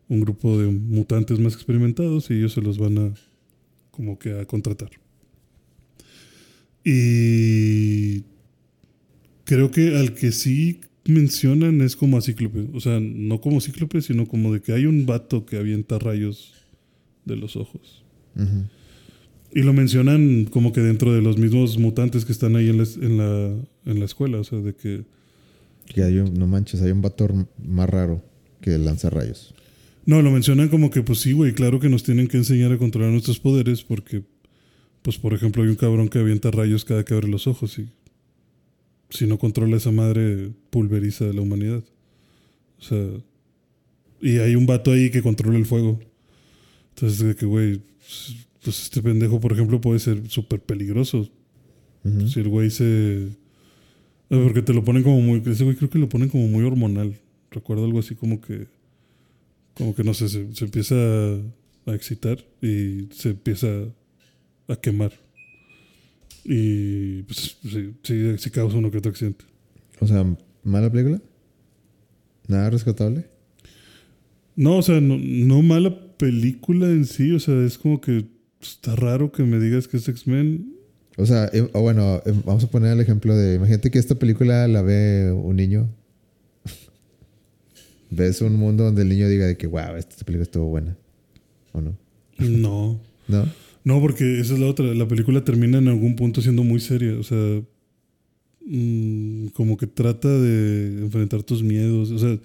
un 0.07 0.21
grupo 0.21 0.59
de 0.59 0.69
mutantes 0.69 1.39
más 1.39 1.55
experimentados 1.55 2.31
y 2.31 2.35
ellos 2.35 2.53
se 2.53 2.61
los 2.61 2.77
van 2.77 2.99
a 2.99 3.15
como 3.91 4.19
que 4.19 4.39
a 4.39 4.45
contratar. 4.45 4.91
Y 6.85 8.25
creo 9.45 9.71
que 9.71 9.97
al 9.97 10.15
que 10.15 10.33
sí 10.33 10.81
mencionan 11.07 11.81
es 11.81 11.97
como 11.97 12.19
a 12.19 12.21
Cíclope. 12.21 12.69
O 12.75 12.81
sea, 12.81 13.01
no 13.01 13.41
como 13.41 13.63
Cíclope, 13.63 14.03
sino 14.03 14.27
como 14.27 14.53
de 14.53 14.61
que 14.61 14.73
hay 14.73 14.85
un 14.85 15.07
vato 15.07 15.47
que 15.47 15.57
avienta 15.57 15.99
rayos 15.99 16.53
de 17.25 17.37
los 17.37 17.57
ojos. 17.57 18.05
Y 19.53 19.63
lo 19.63 19.73
mencionan 19.73 20.45
como 20.45 20.73
que 20.73 20.81
dentro 20.81 21.13
de 21.13 21.23
los 21.23 21.37
mismos 21.37 21.79
mutantes 21.79 22.25
que 22.25 22.33
están 22.33 22.55
ahí 22.57 22.69
en 22.69 22.79
la, 22.79 22.85
en 22.85 23.17
la, 23.19 23.57
en 23.85 23.99
la 23.99 24.05
escuela. 24.05 24.39
O 24.39 24.45
sea, 24.45 24.61
de 24.61 24.75
que... 24.75 25.05
Que 25.87 26.05
hay 26.05 26.19
un, 26.19 26.35
no 26.35 26.47
manches, 26.47 26.83
hay 26.83 26.93
un 26.93 27.03
vato 27.03 27.29
más 27.59 27.91
raro 27.91 28.23
que 28.61 28.79
lanza 28.79 29.11
rayos. 29.11 29.55
No, 30.07 30.23
lo 30.23 30.31
mencionan 30.31 30.69
como 30.69 30.91
que 30.91 31.03
pues 31.03 31.21
sí, 31.21 31.33
güey, 31.33 31.53
claro 31.53 31.81
que 31.81 31.89
nos 31.89 32.03
tienen 32.05 32.29
que 32.29 32.37
enseñar 32.37 32.73
a 32.73 32.79
controlar 32.79 33.11
nuestros 33.11 33.41
poderes 33.41 33.83
porque, 33.83 34.23
pues 35.03 35.19
por 35.19 35.35
ejemplo, 35.35 35.63
hay 35.63 35.69
un 35.69 35.77
cabrón 35.77 36.09
que 36.09 36.19
avienta 36.19 36.51
rayos 36.51 36.85
cada 36.85 37.05
que 37.05 37.15
abre 37.15 37.29
los 37.29 37.47
ojos 37.47 37.79
y 37.79 37.89
si 39.11 39.27
no 39.27 39.39
controla 39.39 39.77
esa 39.77 39.91
madre, 39.91 40.51
pulveriza 40.71 41.29
a 41.29 41.33
la 41.33 41.41
humanidad. 41.43 41.83
O 42.79 42.83
sea, 42.83 43.07
y 44.23 44.39
hay 44.39 44.55
un 44.55 44.67
vato 44.67 44.93
ahí 44.93 45.11
que 45.11 45.23
controla 45.23 45.59
el 45.59 45.67
fuego. 45.67 46.01
Entonces, 46.95 47.19
de 47.19 47.35
que, 47.35 47.47
güey, 47.47 47.81
pues 48.63 48.83
este 48.83 49.03
pendejo, 49.03 49.41
por 49.41 49.53
ejemplo, 49.53 49.81
puede 49.81 49.99
ser 49.99 50.29
súper 50.29 50.61
peligroso. 50.61 51.29
Si 52.27 52.41
el 52.41 52.49
güey 52.49 52.71
se. 52.71 53.29
Ah, 54.31 54.41
Porque 54.43 54.63
te 54.63 54.73
lo 54.73 54.85
ponen 54.85 55.03
como 55.03 55.21
muy. 55.21 55.43
Ese 55.45 55.65
güey 55.65 55.77
creo 55.77 55.91
que 55.91 55.99
lo 55.99 56.09
ponen 56.09 56.29
como 56.29 56.47
muy 56.49 56.65
hormonal. 56.65 57.15
Recuerdo 57.51 57.85
algo 57.85 57.99
así 57.99 58.15
como 58.15 58.41
que, 58.41 58.69
como 59.75 59.95
que 59.95 60.05
no 60.05 60.15
sé, 60.15 60.29
se, 60.29 60.55
se 60.55 60.65
empieza 60.65 60.95
a, 60.95 61.91
a 61.91 61.95
excitar 61.95 62.45
y 62.63 63.09
se 63.13 63.31
empieza 63.31 63.69
a 64.69 64.77
quemar. 64.77 65.13
Y 66.45 67.23
pues 67.25 67.59
sí, 67.63 67.95
sí, 68.03 68.39
sí 68.39 68.51
causa 68.51 68.79
uno 68.79 68.91
que 68.91 68.99
otro 68.99 69.11
accidente. 69.11 69.45
O 70.01 70.07
sea, 70.07 70.25
mala 70.65 70.91
película. 70.91 71.21
Nada 72.49 72.71
rescatable. 72.71 73.27
No, 74.57 74.79
o 74.79 74.83
sea, 74.83 75.01
no, 75.01 75.17
no 75.19 75.63
mala 75.63 76.17
película 76.17 76.87
en 76.87 77.05
sí, 77.05 77.33
o 77.33 77.41
sea, 77.41 77.63
es 77.65 77.79
como 77.79 78.01
que 78.01 78.27
está 78.61 78.97
raro 78.97 79.33
que 79.33 79.43
me 79.43 79.59
digas 79.59 79.89
que 79.89 79.97
es 79.97 80.09
X-Men. 80.09 80.75
O 81.17 81.27
sea, 81.27 81.51
eh, 81.53 81.69
o 81.73 81.81
bueno, 81.81 82.23
eh, 82.25 82.33
vamos 82.45 82.65
a 82.65 82.71
poner 82.71 82.93
el 82.93 83.01
ejemplo 83.01 83.37
de, 83.37 83.57
imagínate 83.57 83.91
que 83.91 83.99
esta 83.99 84.15
película 84.15 84.69
la 84.69 84.83
ve 84.83 85.33
un 85.33 85.57
niño. 85.57 85.89
Ves 88.11 88.41
un 88.41 88.57
mundo 88.57 88.85
donde 88.85 89.03
el 89.03 89.09
niño 89.09 89.29
diga 89.29 89.47
de 89.47 89.57
que, 89.57 89.67
wow, 89.67 89.97
esta 89.97 90.25
película 90.25 90.45
estuvo 90.45 90.67
buena. 90.67 90.97
¿O 91.73 91.81
no? 91.81 91.97
No. 92.39 93.01
¿No? 93.29 93.45
No, 93.85 94.01
porque 94.01 94.41
esa 94.41 94.55
es 94.55 94.61
la 94.61 94.67
otra. 94.67 94.87
La 94.95 95.09
película 95.09 95.45
termina 95.45 95.79
en 95.79 95.89
algún 95.89 96.17
punto 96.17 96.43
siendo 96.43 96.65
muy 96.65 96.81
seria. 96.81 97.19
O 97.19 97.23
sea, 97.23 97.63
mm, 98.67 99.49
como 99.49 99.77
que 99.77 99.87
trata 99.87 100.29
de 100.29 101.03
enfrentar 101.03 101.43
tus 101.43 101.63
miedos. 101.63 102.11
O 102.11 102.19
sea, 102.19 102.39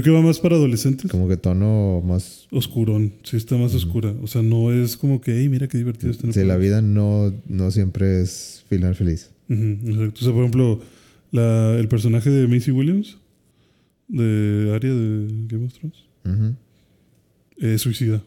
creo 0.00 0.02
que 0.02 0.10
va 0.10 0.22
más 0.22 0.40
para 0.40 0.56
adolescentes. 0.56 1.10
Como 1.10 1.28
que 1.28 1.36
tono 1.36 2.00
más... 2.02 2.46
Oscurón, 2.50 3.12
sí 3.24 3.36
está 3.36 3.58
más 3.58 3.74
oscura. 3.74 4.14
O 4.22 4.26
sea, 4.26 4.40
no 4.40 4.72
es 4.72 4.96
como 4.96 5.20
que, 5.20 5.36
hey, 5.38 5.50
mira 5.50 5.68
qué 5.68 5.76
divertido 5.76 6.10
está. 6.10 6.32
Sí, 6.32 6.40
la 6.40 6.54
juego". 6.54 6.60
vida 6.60 6.80
no, 6.80 7.32
no 7.46 7.70
siempre 7.70 8.22
es 8.22 8.64
final 8.70 8.94
feliz. 8.94 9.30
Exacto. 9.50 10.20
O 10.20 10.24
sea, 10.24 10.32
por 10.32 10.40
ejemplo, 10.44 10.80
la- 11.30 11.76
el 11.78 11.88
personaje 11.88 12.30
de 12.30 12.48
Macy 12.48 12.70
Williams, 12.70 13.18
de 14.08 14.72
Arya 14.74 14.94
de 14.94 15.46
Game 15.46 15.66
of 15.66 15.74
Thrones, 15.74 16.56
es 17.58 17.80
suicida. 17.82 18.22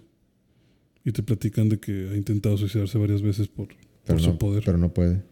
Y 1.04 1.12
te 1.12 1.24
platican 1.24 1.68
de 1.70 1.80
que 1.80 2.10
ha 2.12 2.16
intentado 2.16 2.58
suicidarse 2.58 2.98
varias 3.00 3.22
veces 3.24 3.48
por, 3.48 3.70
por 4.06 4.16
no, 4.18 4.22
su 4.22 4.38
poder. 4.38 4.62
pero 4.66 4.78
no 4.78 4.94
puede. 4.94 5.24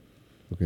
Ok. 0.49 0.63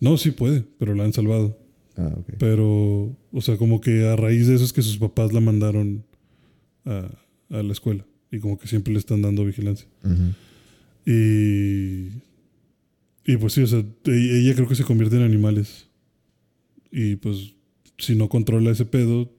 No, 0.00 0.16
sí 0.16 0.30
puede, 0.30 0.64
pero 0.78 0.94
la 0.94 1.04
han 1.04 1.12
salvado. 1.12 1.58
Ah. 1.96 2.16
Pero, 2.38 3.16
o 3.32 3.40
sea, 3.40 3.56
como 3.56 3.80
que 3.80 4.06
a 4.06 4.16
raíz 4.16 4.46
de 4.46 4.54
eso 4.54 4.64
es 4.64 4.72
que 4.72 4.82
sus 4.82 4.98
papás 4.98 5.32
la 5.32 5.40
mandaron 5.40 6.04
a, 6.84 7.08
a 7.50 7.62
la 7.62 7.72
escuela. 7.72 8.04
Y 8.30 8.38
como 8.38 8.58
que 8.58 8.66
siempre 8.66 8.92
le 8.92 8.98
están 8.98 9.22
dando 9.22 9.44
vigilancia. 9.44 9.86
Y. 11.06 12.08
Y 13.24 13.36
pues 13.36 13.52
sí, 13.52 13.62
o 13.62 13.66
sea, 13.66 13.78
e- 13.78 14.40
ella 14.40 14.54
creo 14.54 14.66
que 14.66 14.74
se 14.74 14.84
convierte 14.84 15.16
en 15.16 15.22
animales. 15.22 15.86
Y 16.90 17.16
pues, 17.16 17.54
si 17.98 18.16
no 18.16 18.28
controla 18.28 18.70
ese 18.70 18.84
pedo, 18.84 19.30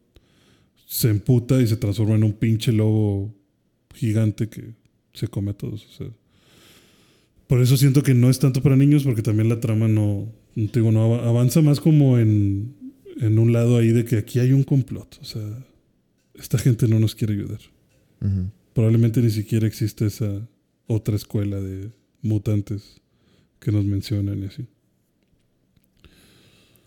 se 0.85 1.09
emputa 1.09 1.61
y 1.61 1.67
se 1.67 1.75
transforma 1.75 2.15
en 2.15 2.23
un 2.23 2.33
pinche 2.33 2.71
lobo 2.71 3.33
gigante 3.93 4.47
que 4.47 4.73
se 5.13 5.27
come 5.27 5.51
a 5.51 5.57
todos. 5.57 5.85
O 5.85 5.91
sea. 5.91 6.07
Por 7.47 7.61
eso 7.61 7.77
siento 7.77 8.03
que 8.03 8.13
no 8.13 8.29
es 8.29 8.39
tanto 8.39 8.61
para 8.61 8.75
niños, 8.75 9.03
porque 9.03 9.21
también 9.21 9.49
la 9.49 9.59
trama 9.59 9.87
no. 9.87 10.31
Te 10.55 10.79
digo, 10.79 10.91
no 10.91 11.03
av- 11.15 11.27
avanza 11.27 11.61
más 11.61 11.79
como 11.79 12.17
en, 12.19 12.73
en 13.19 13.39
un 13.39 13.51
lado 13.53 13.77
ahí 13.77 13.89
de 13.89 14.05
que 14.05 14.17
aquí 14.17 14.39
hay 14.39 14.51
un 14.53 14.63
complot. 14.63 15.17
O 15.21 15.25
sea, 15.25 15.41
esta 16.35 16.57
gente 16.57 16.87
no 16.87 16.99
nos 16.99 17.15
quiere 17.15 17.33
ayudar. 17.33 17.59
Probablemente 18.73 19.21
ni 19.21 19.29
siquiera 19.29 19.67
existe 19.67 20.05
esa 20.05 20.47
otra 20.87 21.15
escuela 21.15 21.59
de 21.59 21.89
mutantes 22.21 23.01
que 23.59 23.71
nos 23.71 23.83
mencionan 23.85 24.41
y 24.43 24.45
así. 24.45 24.65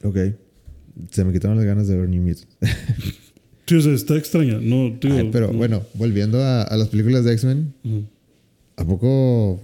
Ok. 0.03 0.17
Se 1.11 1.25
me 1.25 1.33
quitaron 1.33 1.57
las 1.57 1.67
ganas 1.67 1.89
de 1.89 1.97
ver 1.97 2.09
New 2.09 2.23
Mutants. 2.23 2.49
Sí, 3.69 3.75
o 3.75 3.81
sea, 3.81 3.95
está 3.95 4.17
extraña. 4.17 4.61
No, 4.63 4.97
Ay, 5.03 5.29
pero 5.33 5.49
no- 5.51 5.59
bueno, 5.59 5.83
volviendo 5.95 6.41
a, 6.41 6.63
a 6.63 6.77
las 6.77 6.87
películas 6.87 7.25
de 7.25 7.33
X-Men. 7.33 7.75
¿a 8.77 8.85
poco 8.87 9.61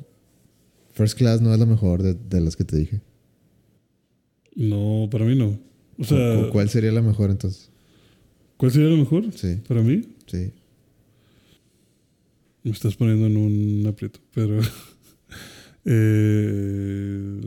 First 0.92 1.16
Class 1.16 1.40
no 1.40 1.52
es 1.54 1.60
la 1.60 1.66
mejor 1.66 2.02
de, 2.02 2.14
de 2.14 2.40
las 2.40 2.56
que 2.56 2.64
te 2.64 2.76
dije? 2.76 3.00
No, 4.56 5.08
para 5.10 5.24
mí 5.24 5.34
no. 5.36 5.58
O 5.98 6.04
sea, 6.04 6.42
¿Cu- 6.44 6.50
¿Cuál 6.50 6.68
sería 6.68 6.92
la 6.92 7.02
mejor 7.02 7.30
entonces? 7.30 7.70
¿cuál 8.56 8.70
sería 8.72 8.88
la 8.90 8.96
mejor? 8.96 9.24
Sí, 9.34 9.56
Para 9.66 9.82
mí, 9.82 10.02
sí. 10.26 10.50
me 12.64 12.70
estás 12.70 12.94
poniendo 12.96 13.26
en 13.26 13.36
un 13.36 13.86
aprieto, 13.86 14.20
pero. 14.34 14.60
eh, 15.84 17.40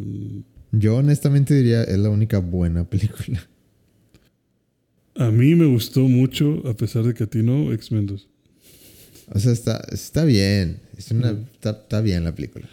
Yo 0.71 0.97
honestamente 0.97 1.53
diría 1.55 1.83
es 1.83 1.97
la 1.97 2.09
única 2.09 2.39
buena 2.39 2.83
película. 2.89 3.47
a 5.15 5.31
mí 5.31 5.55
me 5.55 5.65
gustó 5.65 6.01
mucho, 6.01 6.61
a 6.67 6.73
pesar 6.75 7.03
de 7.03 7.13
que 7.13 7.23
a 7.23 7.27
ti 7.27 7.41
no, 7.43 7.71
X-Men 7.73 8.05
2. 8.07 8.27
O 9.33 9.39
sea, 9.39 9.51
está, 9.53 9.83
está 9.91 10.23
bien. 10.25 10.79
Es 10.97 11.09
una, 11.11 11.31
está, 11.31 11.71
está 11.71 12.01
bien 12.01 12.23
la 12.23 12.35
película. 12.35 12.67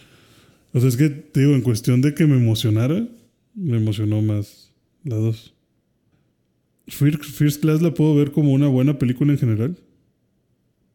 O 0.75 0.81
sea, 0.81 0.89
es 0.89 0.97
que 0.97 1.09
te 1.11 1.41
digo, 1.41 1.55
en 1.55 1.63
cuestión 1.63 2.03
de 2.03 2.15
que 2.15 2.27
me 2.27 2.37
emocionara, 2.37 3.07
me 3.55 3.77
emocionó 3.77 4.23
más 4.23 4.73
la 5.05 5.17
2. 5.17 5.55
First, 6.89 7.23
First 7.25 7.61
Class 7.63 7.81
la 7.83 7.95
puedo 7.95 8.15
ver 8.15 8.33
como 8.33 8.53
una 8.53 8.67
buena 8.69 8.99
película 8.99 9.33
en 9.33 9.39
general, 9.39 9.79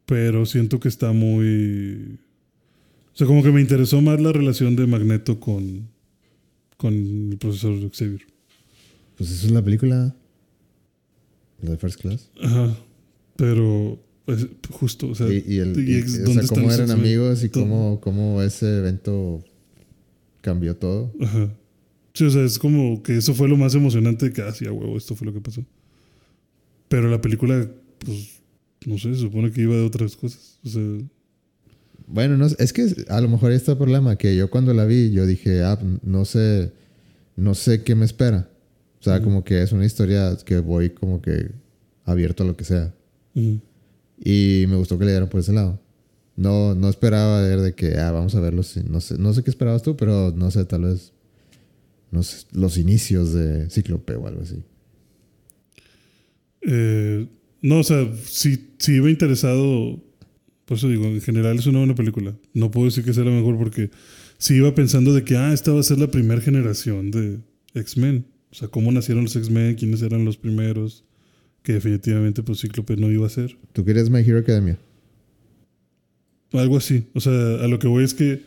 pero 0.06 0.46
siento 0.46 0.80
que 0.80 0.88
está 0.88 1.12
muy... 1.12 2.18
O 3.12 3.16
sea, 3.18 3.26
como 3.26 3.42
que 3.42 3.50
me 3.50 3.60
interesó 3.60 4.00
más 4.00 4.20
la 4.20 4.32
relación 4.32 4.76
de 4.76 4.86
Magneto 4.86 5.40
con, 5.40 5.88
con 6.76 6.94
el 7.32 7.36
profesor 7.38 7.74
Xavier. 7.92 8.22
Pues 9.16 9.30
eso 9.30 9.46
es 9.46 9.52
la 9.52 9.62
película. 9.64 10.14
La 11.62 11.70
de 11.72 11.76
First 11.78 12.00
Class. 12.00 12.30
Ajá, 12.40 12.76
pero 13.34 13.98
pues, 14.24 14.46
justo, 14.70 15.08
o 15.08 15.14
sea, 15.16 15.26
Y, 15.32 15.42
y 15.48 15.58
el, 15.58 15.76
y 15.88 15.92
y- 15.92 15.96
ex- 15.96 16.20
o 16.20 16.24
¿dónde 16.26 16.46
sea, 16.46 16.56
cómo 16.56 16.70
eran 16.70 16.90
amigos 16.92 17.42
y 17.42 17.48
cómo, 17.48 18.00
cómo 18.00 18.40
ese 18.42 18.78
evento 18.78 19.42
cambió 20.40 20.76
todo. 20.76 21.12
Ajá. 21.20 21.52
Sí, 22.18 22.24
o 22.24 22.30
sea, 22.30 22.42
es 22.42 22.58
como 22.58 23.00
que 23.00 23.16
eso 23.16 23.32
fue 23.32 23.46
lo 23.48 23.56
más 23.56 23.76
emocionante 23.76 24.32
que, 24.32 24.42
ah, 24.42 24.52
sí, 24.52 24.66
a 24.66 24.72
huevo, 24.72 24.96
esto 24.96 25.14
fue 25.14 25.26
lo 25.26 25.32
que 25.32 25.40
pasó. 25.40 25.64
Pero 26.88 27.08
la 27.08 27.20
película, 27.20 27.70
pues, 28.04 28.40
no 28.86 28.98
sé, 28.98 29.14
se 29.14 29.20
supone 29.20 29.52
que 29.52 29.60
iba 29.62 29.76
de 29.76 29.84
otras 29.84 30.16
cosas. 30.16 30.58
O 30.64 30.68
sea, 30.68 30.82
Bueno, 32.08 32.36
no, 32.36 32.46
es 32.46 32.72
que 32.72 33.04
a 33.08 33.20
lo 33.20 33.28
mejor 33.28 33.50
ahí 33.50 33.56
está 33.56 33.72
el 33.72 33.78
problema, 33.78 34.16
que 34.16 34.34
yo 34.34 34.50
cuando 34.50 34.74
la 34.74 34.84
vi, 34.84 35.12
yo 35.12 35.26
dije, 35.26 35.62
ah, 35.62 35.78
no 36.02 36.24
sé, 36.24 36.72
no 37.36 37.54
sé 37.54 37.84
qué 37.84 37.94
me 37.94 38.04
espera. 38.04 38.50
O 39.00 39.02
sea, 39.04 39.16
Ujú. 39.16 39.24
como 39.24 39.44
que 39.44 39.62
es 39.62 39.70
una 39.70 39.86
historia 39.86 40.36
que 40.44 40.58
voy 40.58 40.90
como 40.90 41.22
que 41.22 41.52
abierto 42.04 42.42
a 42.42 42.46
lo 42.46 42.56
que 42.56 42.64
sea. 42.64 42.92
ujú. 43.36 43.60
Y 44.24 44.64
me 44.68 44.74
gustó 44.74 44.98
que 44.98 45.04
le 45.04 45.12
dieran 45.12 45.28
por 45.28 45.38
ese 45.38 45.52
lado. 45.52 45.78
No, 46.34 46.74
no 46.74 46.88
esperaba 46.88 47.42
ver 47.42 47.60
de 47.60 47.74
que, 47.76 47.96
ah, 47.98 48.10
vamos 48.10 48.34
a 48.34 48.40
verlo. 48.40 48.62
No 48.90 49.00
sé, 49.00 49.18
no 49.18 49.32
sé 49.32 49.44
qué 49.44 49.50
esperabas 49.50 49.82
tú, 49.82 49.96
pero 49.96 50.32
no 50.34 50.50
sé, 50.50 50.64
tal 50.64 50.82
vez 50.82 51.12
los 52.10 52.78
inicios 52.78 53.32
de 53.32 53.68
Cíclope 53.70 54.14
o 54.14 54.26
algo 54.26 54.42
así. 54.42 54.62
Eh, 56.62 57.26
no, 57.62 57.80
o 57.80 57.84
sea, 57.84 58.10
si, 58.24 58.70
si 58.78 58.94
iba 58.94 59.10
interesado, 59.10 60.00
por 60.64 60.76
eso 60.76 60.88
digo, 60.88 61.06
en 61.06 61.20
general 61.20 61.58
es 61.58 61.66
una 61.66 61.78
buena 61.78 61.94
película. 61.94 62.36
No 62.54 62.70
puedo 62.70 62.86
decir 62.86 63.04
que 63.04 63.14
sea 63.14 63.24
la 63.24 63.30
mejor 63.30 63.58
porque 63.58 63.90
si 64.38 64.54
iba 64.54 64.74
pensando 64.74 65.12
de 65.12 65.24
que, 65.24 65.36
ah, 65.36 65.52
esta 65.52 65.72
va 65.72 65.80
a 65.80 65.84
ser 65.84 65.98
la 65.98 66.10
primera 66.10 66.40
generación 66.40 67.10
de 67.10 67.40
X-Men. 67.74 68.26
O 68.50 68.54
sea, 68.54 68.68
cómo 68.68 68.90
nacieron 68.92 69.24
los 69.24 69.36
X-Men, 69.36 69.74
quiénes 69.74 70.02
eran 70.02 70.24
los 70.24 70.36
primeros, 70.36 71.04
que 71.62 71.74
definitivamente 71.74 72.42
pues 72.42 72.60
Cíclope 72.60 72.96
no 72.96 73.10
iba 73.10 73.26
a 73.26 73.30
ser. 73.30 73.58
¿Tú 73.72 73.84
querías 73.84 74.08
My 74.08 74.20
Hero 74.20 74.38
Academia? 74.38 74.78
Algo 76.52 76.78
así. 76.78 77.04
O 77.12 77.20
sea, 77.20 77.32
a 77.32 77.68
lo 77.68 77.78
que 77.78 77.88
voy 77.88 78.04
es 78.04 78.14
que 78.14 78.42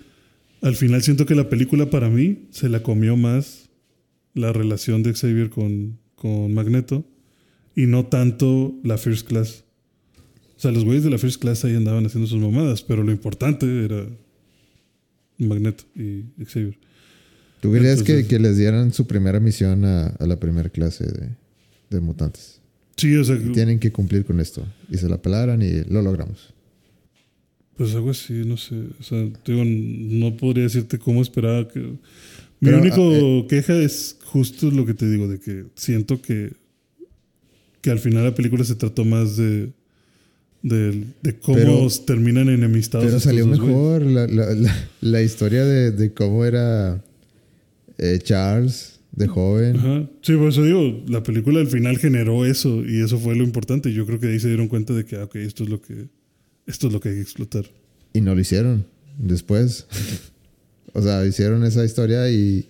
al 0.61 0.75
final 0.75 1.01
siento 1.01 1.25
que 1.25 1.35
la 1.35 1.49
película 1.49 1.89
para 1.89 2.09
mí 2.09 2.47
se 2.51 2.69
la 2.69 2.83
comió 2.83 3.17
más 3.17 3.69
la 4.33 4.53
relación 4.53 5.03
de 5.03 5.13
Xavier 5.13 5.49
con, 5.49 5.97
con 6.15 6.53
Magneto 6.53 7.05
y 7.75 7.85
no 7.87 8.05
tanto 8.05 8.73
la 8.83 8.97
First 8.97 9.27
Class. 9.27 9.63
O 10.57 10.59
sea, 10.61 10.71
los 10.71 10.85
güeyes 10.85 11.03
de 11.03 11.09
la 11.09 11.17
First 11.17 11.41
Class 11.41 11.65
ahí 11.65 11.75
andaban 11.75 12.05
haciendo 12.05 12.27
sus 12.27 12.39
mamadas, 12.39 12.83
pero 12.83 13.03
lo 13.03 13.11
importante 13.11 13.85
era 13.85 14.05
Magneto 15.37 15.83
y 15.95 16.25
Xavier. 16.45 16.77
¿Tú 17.61 17.71
querías 17.71 18.03
que, 18.03 18.11
Entonces- 18.19 18.27
que 18.27 18.39
les 18.39 18.57
dieran 18.57 18.93
su 18.93 19.07
primera 19.07 19.39
misión 19.39 19.85
a, 19.85 20.07
a 20.07 20.25
la 20.27 20.39
primera 20.39 20.69
clase 20.69 21.05
de, 21.05 21.29
de 21.89 21.99
mutantes? 21.99 22.59
Sí, 22.97 23.15
o 23.15 23.23
sea, 23.23 23.37
Tienen 23.53 23.79
que 23.79 23.91
cumplir 23.91 24.25
con 24.25 24.39
esto. 24.39 24.63
Y 24.89 24.97
se 24.97 25.09
la 25.09 25.19
pelaran 25.21 25.61
y 25.61 25.83
lo 25.91 26.01
logramos. 26.03 26.53
Pues 27.83 27.95
algo 27.95 28.09
así, 28.11 28.33
no 28.45 28.57
sé. 28.57 28.75
O 28.99 29.03
sea, 29.03 29.19
digo, 29.45 29.63
no 29.65 30.35
podría 30.37 30.63
decirte 30.63 30.97
cómo 30.99 31.21
esperaba 31.21 31.67
que... 31.67 31.79
Mi 31.79 32.69
Pero, 32.69 32.79
único 32.79 33.01
ah, 33.01 33.15
eh, 33.17 33.45
queja 33.49 33.75
es 33.75 34.17
justo 34.23 34.69
lo 34.69 34.85
que 34.85 34.93
te 34.93 35.09
digo, 35.09 35.27
de 35.27 35.39
que 35.39 35.65
siento 35.75 36.21
que, 36.21 36.53
que 37.81 37.89
al 37.89 37.97
final 37.97 38.23
la 38.23 38.35
película 38.35 38.63
se 38.63 38.75
trató 38.75 39.03
más 39.03 39.35
de, 39.35 39.71
de, 40.61 41.05
de 41.23 41.39
cómo 41.39 41.57
Pero- 41.57 41.87
terminan 42.05 42.49
enemistados. 42.49 43.07
Pero 43.07 43.19
salió 43.19 43.47
mejor 43.47 44.03
la, 44.03 44.27
la, 44.27 44.53
la, 44.53 44.89
la 45.01 45.21
historia 45.23 45.65
de, 45.65 45.89
de 45.91 46.13
cómo 46.13 46.45
era 46.45 47.03
eh, 47.97 48.19
Charles 48.21 48.99
de 49.11 49.27
joven. 49.27 49.77
Ajá. 49.77 50.09
Sí, 50.21 50.33
por 50.35 50.49
eso 50.49 50.63
digo, 50.63 51.03
la 51.07 51.23
película 51.23 51.59
al 51.61 51.67
final 51.67 51.97
generó 51.97 52.45
eso 52.45 52.85
y 52.85 53.01
eso 53.01 53.17
fue 53.17 53.35
lo 53.35 53.43
importante. 53.43 53.91
Yo 53.91 54.05
creo 54.05 54.19
que 54.19 54.27
de 54.27 54.33
ahí 54.33 54.39
se 54.39 54.49
dieron 54.49 54.67
cuenta 54.67 54.93
de 54.93 55.03
que, 55.03 55.15
ah, 55.15 55.23
ok, 55.23 55.35
esto 55.37 55.63
es 55.63 55.69
lo 55.71 55.81
que, 55.81 56.05
esto 56.67 56.87
es 56.87 56.93
lo 56.93 56.99
que 56.99 57.09
hay 57.09 57.15
que 57.15 57.21
explotar. 57.21 57.65
Y 58.13 58.21
no 58.21 58.33
lo 58.35 58.41
hicieron 58.41 58.85
después. 59.17 59.87
o 60.93 61.01
sea, 61.01 61.25
hicieron 61.25 61.63
esa 61.63 61.83
historia 61.85 62.29
y, 62.29 62.67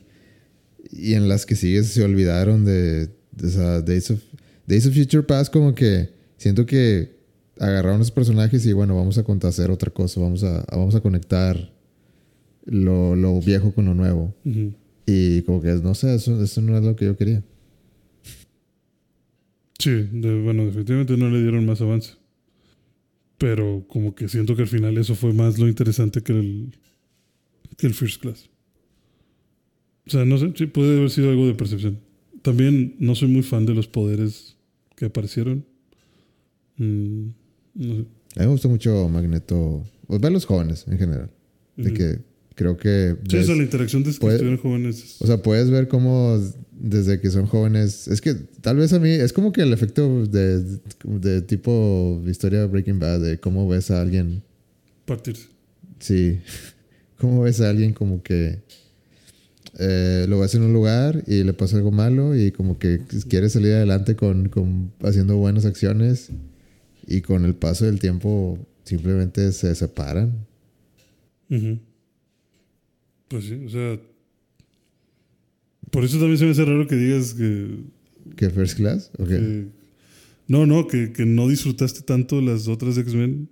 y 0.91 1.13
en 1.13 1.27
las 1.29 1.45
que 1.45 1.55
sigues 1.55 1.87
se 1.87 2.03
olvidaron 2.03 2.65
de, 2.65 3.07
de 3.31 3.47
esa 3.47 3.81
Days 3.81 4.11
of, 4.11 4.19
Days 4.67 4.85
of 4.87 4.93
Future 4.95 5.23
Past 5.23 5.51
como 5.51 5.73
que 5.75 6.09
siento 6.37 6.65
que 6.65 7.19
agarraron 7.59 7.95
a 7.95 7.99
los 7.99 8.11
personajes 8.11 8.65
y 8.65 8.73
bueno, 8.73 8.95
vamos 8.95 9.17
a 9.17 9.23
contar 9.23 9.49
hacer 9.49 9.69
otra 9.71 9.91
cosa, 9.91 10.19
vamos 10.19 10.43
a, 10.43 10.65
vamos 10.71 10.95
a 10.95 11.01
conectar 11.01 11.71
lo, 12.65 13.15
lo 13.15 13.39
viejo 13.41 13.73
con 13.73 13.85
lo 13.85 13.93
nuevo. 13.93 14.33
Y 15.05 15.41
como 15.43 15.61
que 15.61 15.69
no 15.73 15.93
sé, 15.95 16.15
eso, 16.15 16.41
eso 16.43 16.61
no 16.61 16.77
es 16.77 16.83
lo 16.83 16.95
que 16.95 17.05
yo 17.05 17.17
quería. 17.17 17.43
Sí, 19.79 19.89
de- 20.11 20.41
bueno, 20.41 20.65
definitivamente 20.65 21.17
no 21.17 21.29
le 21.29 21.41
dieron 21.41 21.65
más 21.65 21.81
avance. 21.81 22.13
Pero 23.41 23.83
como 23.87 24.13
que 24.13 24.27
siento 24.27 24.55
que 24.55 24.61
al 24.61 24.67
final 24.67 24.99
eso 24.99 25.15
fue 25.15 25.33
más 25.33 25.57
lo 25.57 25.67
interesante 25.67 26.21
que 26.21 26.31
el, 26.31 26.77
que 27.75 27.87
el 27.87 27.95
First 27.95 28.21
Class. 28.21 28.51
O 30.05 30.11
sea, 30.11 30.25
no 30.25 30.37
sé, 30.37 30.53
sí, 30.55 30.67
puede 30.67 30.95
haber 30.95 31.09
sido 31.09 31.31
algo 31.31 31.47
de 31.47 31.55
percepción. 31.55 31.99
También 32.43 32.95
no 32.99 33.15
soy 33.15 33.29
muy 33.29 33.41
fan 33.41 33.65
de 33.65 33.73
los 33.73 33.87
poderes 33.87 34.57
que 34.95 35.05
aparecieron. 35.05 35.65
Mm, 36.77 37.29
no 37.73 37.95
sé. 37.95 38.01
A 38.35 38.41
mí 38.41 38.45
me 38.45 38.45
gustó 38.45 38.69
mucho 38.69 39.09
Magneto, 39.09 39.87
ver 40.07 40.31
los 40.31 40.45
jóvenes 40.45 40.85
en 40.87 40.99
general. 40.99 41.31
De 41.77 41.93
que 41.95 42.19
creo 42.61 42.77
que... 42.77 43.15
Sí, 43.27 43.37
ves- 43.37 43.47
la 43.47 43.63
interacción 43.63 44.03
de 44.03 44.11
que 44.11 44.19
puede- 44.19 44.35
estuvieron 44.35 44.61
jóvenes. 44.61 45.03
es- 45.03 45.21
O 45.21 45.25
sea, 45.25 45.41
puedes 45.41 45.71
ver 45.71 45.87
cómo 45.87 46.39
desde 46.71 47.19
que 47.19 47.31
son 47.31 47.47
jóvenes. 47.47 48.07
Es 48.07 48.21
que 48.21 48.35
tal 48.61 48.77
vez 48.77 48.93
a 48.93 48.99
mí 48.99 49.09
es 49.09 49.33
como 49.33 49.51
que 49.51 49.61
el 49.63 49.73
efecto 49.73 50.25
de, 50.27 50.63
de 51.03 51.41
tipo 51.41 52.21
historia 52.27 52.65
Breaking 52.67 52.99
Bad, 52.99 53.21
de 53.21 53.39
cómo 53.39 53.67
ves 53.67 53.89
a 53.89 53.99
alguien. 54.01 54.43
partirse. 55.05 55.47
Sí. 55.99 56.39
Cómo 57.17 57.43
ves 57.43 57.61
a 57.61 57.69
alguien 57.69 57.93
como 57.93 58.23
que 58.23 58.59
eh, 59.77 60.25
lo 60.27 60.39
ves 60.39 60.55
en 60.55 60.63
un 60.63 60.73
lugar 60.73 61.23
y 61.27 61.43
le 61.43 61.53
pasa 61.53 61.77
algo 61.77 61.91
malo 61.91 62.35
y 62.35 62.51
como 62.51 62.79
que 62.79 63.01
quiere 63.29 63.47
salir 63.49 63.73
adelante 63.73 64.15
con, 64.15 64.49
con 64.49 64.91
haciendo 65.03 65.37
buenas 65.37 65.65
acciones 65.65 66.29
y 67.05 67.21
con 67.21 67.45
el 67.45 67.53
paso 67.53 67.85
del 67.85 67.99
tiempo 67.99 68.57
simplemente 68.85 69.51
se 69.51 69.75
separan. 69.75 70.33
Ujú. 71.51 71.77
Pues 73.31 73.45
sí, 73.45 73.53
o 73.65 73.69
sea. 73.69 73.97
Por 75.89 76.03
eso 76.03 76.17
también 76.19 76.37
se 76.37 76.45
me 76.45 76.51
hace 76.51 76.65
raro 76.65 76.85
que 76.85 76.95
digas 76.95 77.33
que. 77.33 77.79
¿Qué 78.35 78.49
First 78.49 78.75
Class? 78.77 79.09
¿O 79.17 79.25
qué? 79.25 79.35
que- 79.35 79.67
no, 80.47 80.65
no, 80.65 80.85
que, 80.85 81.13
que 81.13 81.25
no 81.25 81.47
disfrutaste 81.47 82.01
tanto 82.01 82.41
las 82.41 82.67
otras 82.67 82.97
X-Men. 82.97 83.47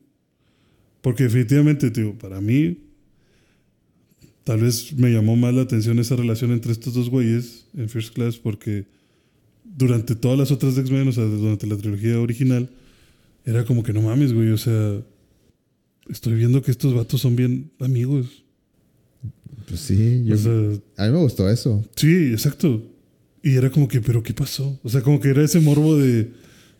Porque 1.02 1.24
definitivamente, 1.24 1.90
tío, 1.92 2.18
para 2.18 2.42
mí. 2.42 2.78
Tal 4.44 4.62
vez 4.62 4.94
me 4.98 5.12
llamó 5.12 5.38
más 5.38 5.54
la 5.54 5.62
atención 5.62 5.98
esa 6.00 6.16
relación 6.18 6.52
entre 6.52 6.72
estos 6.74 6.94
dos 6.94 7.10
güeyes 7.10 7.68
en 7.78 7.88
First 7.88 8.14
Class 8.16 8.38
porque 8.38 8.86
durante 9.64 10.16
todas 10.16 10.38
las 10.40 10.52
otras 10.52 10.78
X-Men, 10.78 11.08
o 11.08 11.12
sea, 11.12 11.24
durante 11.24 11.68
la 11.68 11.78
trilogía 11.78 12.20
original, 12.20 12.70
era 13.46 13.64
como 13.64 13.84
que 13.84 13.94
no 13.94 14.02
mames, 14.02 14.34
güey, 14.34 14.50
o 14.50 14.58
sea, 14.58 15.02
estoy 16.10 16.34
viendo 16.34 16.62
que 16.64 16.72
estos 16.72 16.94
vatos 16.96 17.22
son 17.22 17.36
bien 17.36 17.72
amigos. 17.80 18.44
Pues 19.68 19.80
sí, 19.82 20.24
yo, 20.26 20.36
O 20.36 20.38
sea, 20.38 20.52
a 20.98 21.08
mí 21.08 21.14
me 21.14 21.20
gustó 21.20 21.50
eso. 21.50 21.86
sí, 21.96 22.32
exacto. 22.32 22.84
Y 23.44 23.56
era 23.56 23.70
como 23.70 23.88
que, 23.88 24.02
¿pero 24.02 24.22
qué 24.24 24.34
pasó? 24.34 24.80
O 24.84 24.90
sea, 24.90 25.02
como 25.02 25.20
que 25.20 25.30
era 25.30 25.44
ese 25.44 25.60
morbo 25.60 25.96
de, 25.98 26.32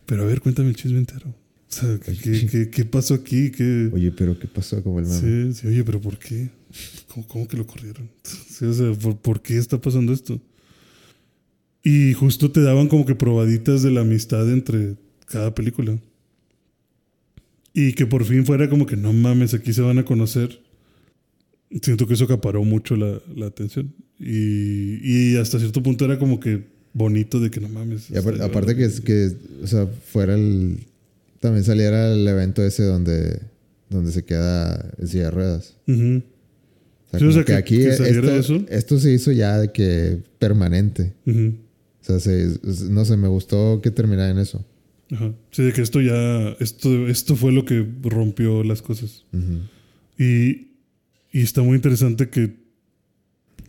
pero 0.06 0.24
a 0.24 0.26
ver, 0.26 0.42
cuéntame 0.42 0.70
el 0.70 0.76
chisme 0.76 0.98
entero. 0.98 1.28
O 1.30 1.72
sea, 1.72 2.00
¿qué, 2.00 2.18
qué, 2.18 2.48
qué- 2.48 2.70
qué 2.70 2.86
pasó 2.86 3.14
aquí? 3.14 3.52
¿Qué... 3.52 3.90
Oye, 3.94 4.12
pero 4.12 4.38
¿qué 4.40 4.48
pasó 4.48 4.82
como 4.84 5.00
el 5.00 5.06
meme? 5.06 5.54
Sí, 5.54 5.62
sí, 5.62 5.68
oye, 5.68 5.84
pero 5.84 6.02
¿por 6.02 6.18
qué? 6.18 6.50
¿Cómo, 7.08 7.28
cómo 7.28 7.48
que 7.48 7.58
lo 7.58 7.66
corrieron? 7.68 8.10
Sí, 8.50 8.66
o 8.66 8.74
sea, 8.74 8.92
¿por, 8.94 9.18
por 9.18 9.42
qué 9.42 9.58
está 9.58 9.80
pasando 9.80 10.12
esto? 10.12 10.42
Y 11.84 12.14
justo 12.14 12.52
te 12.52 12.62
daban 12.62 12.88
como 12.90 13.06
que 13.06 13.16
probaditas 13.16 13.84
de 13.84 13.92
la 13.92 14.02
amistad 14.02 14.52
entre 14.52 14.96
cada 15.28 15.54
película. 15.56 15.98
Y 17.74 17.94
que 17.94 18.06
por 18.06 18.26
fin 18.26 18.46
fuera 18.46 18.70
como 18.70 18.86
que 18.86 18.98
no 18.98 19.14
mames, 19.14 19.54
aquí 19.54 19.72
se 19.74 19.82
van 19.82 19.98
a 20.00 20.04
conocer. 20.06 20.60
Siento 21.82 22.08
que 22.08 22.16
eso 22.16 22.24
acaparó 22.26 22.64
mucho 22.64 22.96
la, 22.96 23.22
la 23.36 23.46
atención. 23.48 23.94
Y, 24.20 25.00
y 25.34 25.38
hasta 25.38 25.60
cierto 25.60 25.82
punto 25.84 26.06
era 26.06 26.18
como 26.20 26.40
que 26.40 26.64
bonito 26.94 27.40
de 27.40 27.52
que 27.52 27.60
no 27.60 27.70
mames. 27.70 28.10
Y 28.10 28.18
aparte 28.18 28.76
que, 28.76 28.86
es- 28.86 29.02
que, 29.02 29.32
o 29.64 29.68
sea, 29.68 29.88
fuera 29.88 30.34
el... 30.36 30.78
También 31.40 31.64
saliera 31.64 32.12
el 32.14 32.28
evento 32.28 32.64
ese 32.64 32.84
donde, 32.84 33.40
donde 33.90 34.12
se 34.12 34.26
queda 34.26 34.92
en 34.98 35.08
silla 35.08 35.26
de 35.26 35.32
ruedas. 35.32 35.78
O 35.88 35.94
sea, 35.94 37.20
Sí, 37.20 37.26
o 37.26 37.32
sea, 37.32 37.42
que 37.44 37.54
que- 37.54 37.58
aquí 37.58 37.78
que 37.78 37.88
esto, 37.90 38.04
eso. 38.06 38.66
esto 38.70 39.00
se 39.00 39.14
hizo 39.14 39.32
ya 39.32 39.58
de 39.58 39.72
que 39.72 40.18
permanente. 40.38 41.14
Ujú. 41.26 41.54
O 42.02 42.04
sea, 42.04 42.20
se- 42.20 42.60
no 42.90 43.06
sé, 43.06 43.16
me 43.16 43.28
gustó 43.28 43.80
que 43.82 43.92
terminara 43.92 44.32
en 44.32 44.40
eso. 44.40 44.66
Ajá. 45.12 45.34
Sí, 45.52 45.64
de 45.64 45.72
que 45.74 45.82
esto 45.82 46.02
ya, 46.02 46.50
esto, 46.60 47.08
esto 47.08 47.36
fue 47.36 47.52
lo 47.52 47.64
que 47.66 47.88
rompió 48.04 48.64
las 48.64 48.82
cosas. 48.82 49.24
Ujú. 49.34 49.60
Y, 50.24 50.68
y 51.32 51.42
está 51.42 51.62
muy 51.62 51.76
interesante 51.76 52.30
que, 52.30 52.56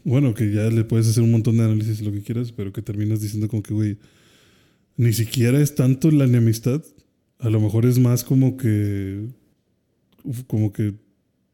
bueno, 0.04 0.34
que 0.34 0.52
ya 0.52 0.68
le 0.70 0.84
puedes 0.84 1.08
hacer 1.08 1.22
un 1.22 1.30
montón 1.30 1.56
de 1.56 1.64
análisis 1.64 2.00
lo 2.00 2.12
que 2.12 2.22
quieras, 2.22 2.52
pero 2.52 2.72
que 2.72 2.82
terminas 2.82 3.20
diciendo 3.20 3.48
como 3.48 3.62
que, 3.62 3.74
güey, 3.74 3.98
ni 4.96 5.12
siquiera 5.12 5.60
es 5.60 5.74
tanto 5.74 6.10
la 6.10 6.24
enemistad, 6.24 6.82
a 7.38 7.50
lo 7.50 7.60
mejor 7.60 7.86
es 7.86 7.98
más 7.98 8.24
como 8.24 8.56
que, 8.56 9.28
como 10.46 10.72
que, 10.72 10.94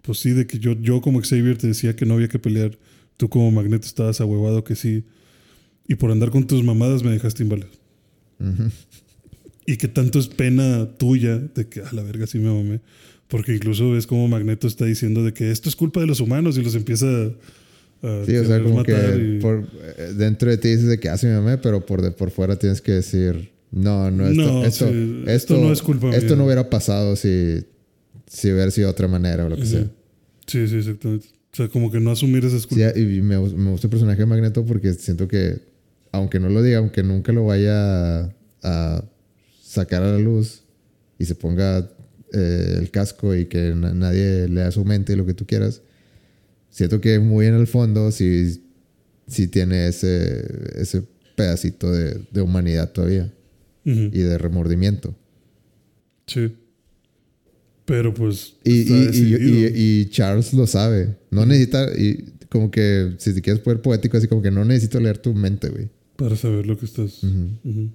pues 0.02 0.18
sí, 0.18 0.30
de 0.30 0.46
que 0.46 0.58
yo, 0.58 0.80
yo 0.80 1.00
como 1.00 1.20
Xavier 1.20 1.58
te 1.58 1.68
decía 1.68 1.96
que 1.96 2.06
no 2.06 2.14
había 2.14 2.28
que 2.28 2.38
pelear, 2.38 2.78
tú 3.16 3.28
como 3.28 3.50
Magneto 3.50 3.86
estabas 3.86 4.20
ahuevado 4.20 4.64
que 4.64 4.76
sí, 4.76 5.04
y 5.88 5.94
por 5.94 6.10
andar 6.10 6.30
con 6.30 6.46
tus 6.46 6.62
mamadas 6.64 7.02
me 7.02 7.10
dejaste 7.10 7.42
inválido. 7.42 7.70
Ujú. 8.40 8.70
Y 9.66 9.76
que 9.76 9.88
tanto 9.88 10.18
es 10.18 10.28
pena 10.28 10.88
tuya 10.98 11.38
de 11.38 11.68
que 11.68 11.80
a 11.80 11.92
la 11.92 12.02
verga 12.02 12.26
sí 12.26 12.38
me 12.38 12.52
mamé. 12.52 12.80
Porque 13.28 13.54
incluso 13.54 13.90
ves 13.90 14.06
como 14.06 14.28
Magneto 14.28 14.66
está 14.68 14.84
diciendo 14.84 15.24
de 15.24 15.32
que 15.32 15.50
esto 15.50 15.68
es 15.68 15.74
culpa 15.76 16.00
de 16.00 16.06
los 16.06 16.20
humanos 16.20 16.56
y 16.58 16.62
los 16.62 16.74
empieza 16.74 17.06
a, 17.06 17.30
Sí, 18.24 18.36
o 18.36 18.44
sea, 18.44 18.62
como 18.62 18.84
que 18.84 19.36
y- 19.38 19.40
por, 19.40 19.66
eh, 19.98 20.12
dentro 20.16 20.48
de 20.50 20.58
ti 20.58 20.68
dices 20.68 20.86
de 20.86 21.00
que 21.00 21.08
hace 21.08 21.26
mi 21.26 21.32
mamá, 21.34 21.60
pero 21.60 21.84
por, 21.84 22.02
de, 22.02 22.10
por 22.12 22.30
fuera 22.30 22.56
tienes 22.56 22.80
que 22.80 22.92
decir, 22.92 23.50
no, 23.72 24.10
no, 24.10 24.28
esto, 24.28 24.42
No, 24.42 24.64
esto, 24.64 24.92
sí, 24.92 25.22
esto, 25.26 25.30
esto 25.30 25.58
no 25.58 25.72
es 25.72 25.82
culpa 25.82 26.10
Esto 26.10 26.26
mía. 26.34 26.36
no 26.36 26.44
hubiera 26.44 26.70
pasado 26.70 27.16
si, 27.16 27.64
si 28.26 28.52
hubiera 28.52 28.70
sido 28.70 28.86
de 28.88 28.92
otra 28.92 29.08
manera 29.08 29.44
o 29.46 29.48
lo 29.48 29.56
que 29.56 29.62
Ujú. 29.62 29.70
sea. 29.70 29.90
Sí, 30.46 30.68
sí, 30.68 30.76
exactamente. 30.76 31.26
O 31.52 31.56
sea, 31.56 31.68
como 31.68 31.90
que 31.90 31.98
no 31.98 32.10
asumir 32.12 32.44
esas 32.44 32.62
Sí, 32.62 32.68
culpas. 32.68 32.96
y 32.96 33.00
me, 33.22 33.38
me 33.38 33.70
gusta 33.70 33.86
el 33.86 33.90
personaje 33.90 34.18
de 34.20 34.26
Magneto 34.26 34.64
porque 34.64 34.92
siento 34.92 35.26
que, 35.26 35.58
aunque 36.12 36.38
no 36.38 36.48
lo 36.50 36.62
diga, 36.62 36.78
aunque 36.78 37.02
nunca 37.02 37.32
lo 37.32 37.46
vaya 37.46 38.20
a, 38.20 38.34
a 38.62 39.04
sacar 39.62 40.02
a 40.02 40.12
la 40.12 40.18
luz 40.18 40.62
y 41.18 41.24
se 41.24 41.34
ponga 41.34 41.90
eh, 42.36 42.76
el 42.78 42.90
casco 42.90 43.34
y 43.34 43.46
que 43.46 43.74
na- 43.74 43.94
nadie 43.94 44.48
lea 44.48 44.70
su 44.70 44.84
mente 44.84 45.12
y 45.12 45.16
lo 45.16 45.24
que 45.26 45.34
tú 45.34 45.46
quieras, 45.46 45.82
siento 46.70 47.00
que 47.00 47.18
muy 47.18 47.46
en 47.46 47.54
el 47.54 47.66
fondo 47.66 48.10
sí, 48.12 48.62
sí 49.26 49.48
tiene 49.48 49.88
ese, 49.88 50.46
ese 50.80 51.02
pedacito 51.34 51.90
de, 51.90 52.20
de 52.30 52.40
humanidad 52.40 52.92
todavía 52.92 53.32
Ujú. 53.84 54.10
y 54.12 54.20
de 54.20 54.38
remordimiento. 54.38 55.14
Sí. 56.26 56.54
Pero 57.84 58.12
pues. 58.12 58.54
Y, 58.64 58.92
y- 58.92 59.10
y- 59.14 59.72
y- 60.02 60.06
Charles 60.10 60.52
lo 60.52 60.66
sabe. 60.66 61.16
No 61.30 61.46
necesita, 61.46 61.86
y 61.96 62.32
como 62.48 62.70
que, 62.70 63.14
si 63.18 63.32
te 63.32 63.40
quieres 63.42 63.62
poner 63.62 63.80
poético, 63.80 64.16
así 64.16 64.26
como 64.26 64.42
que 64.42 64.50
no 64.50 64.64
necesito 64.64 64.98
leer 64.98 65.18
tu 65.18 65.34
mente, 65.34 65.68
güey. 65.68 65.88
para 66.16 66.34
saber 66.34 66.66
lo 66.66 66.76
que 66.78 66.86
estás. 66.86 67.22
Ujú. 67.22 67.48
Ujú. 67.64 67.90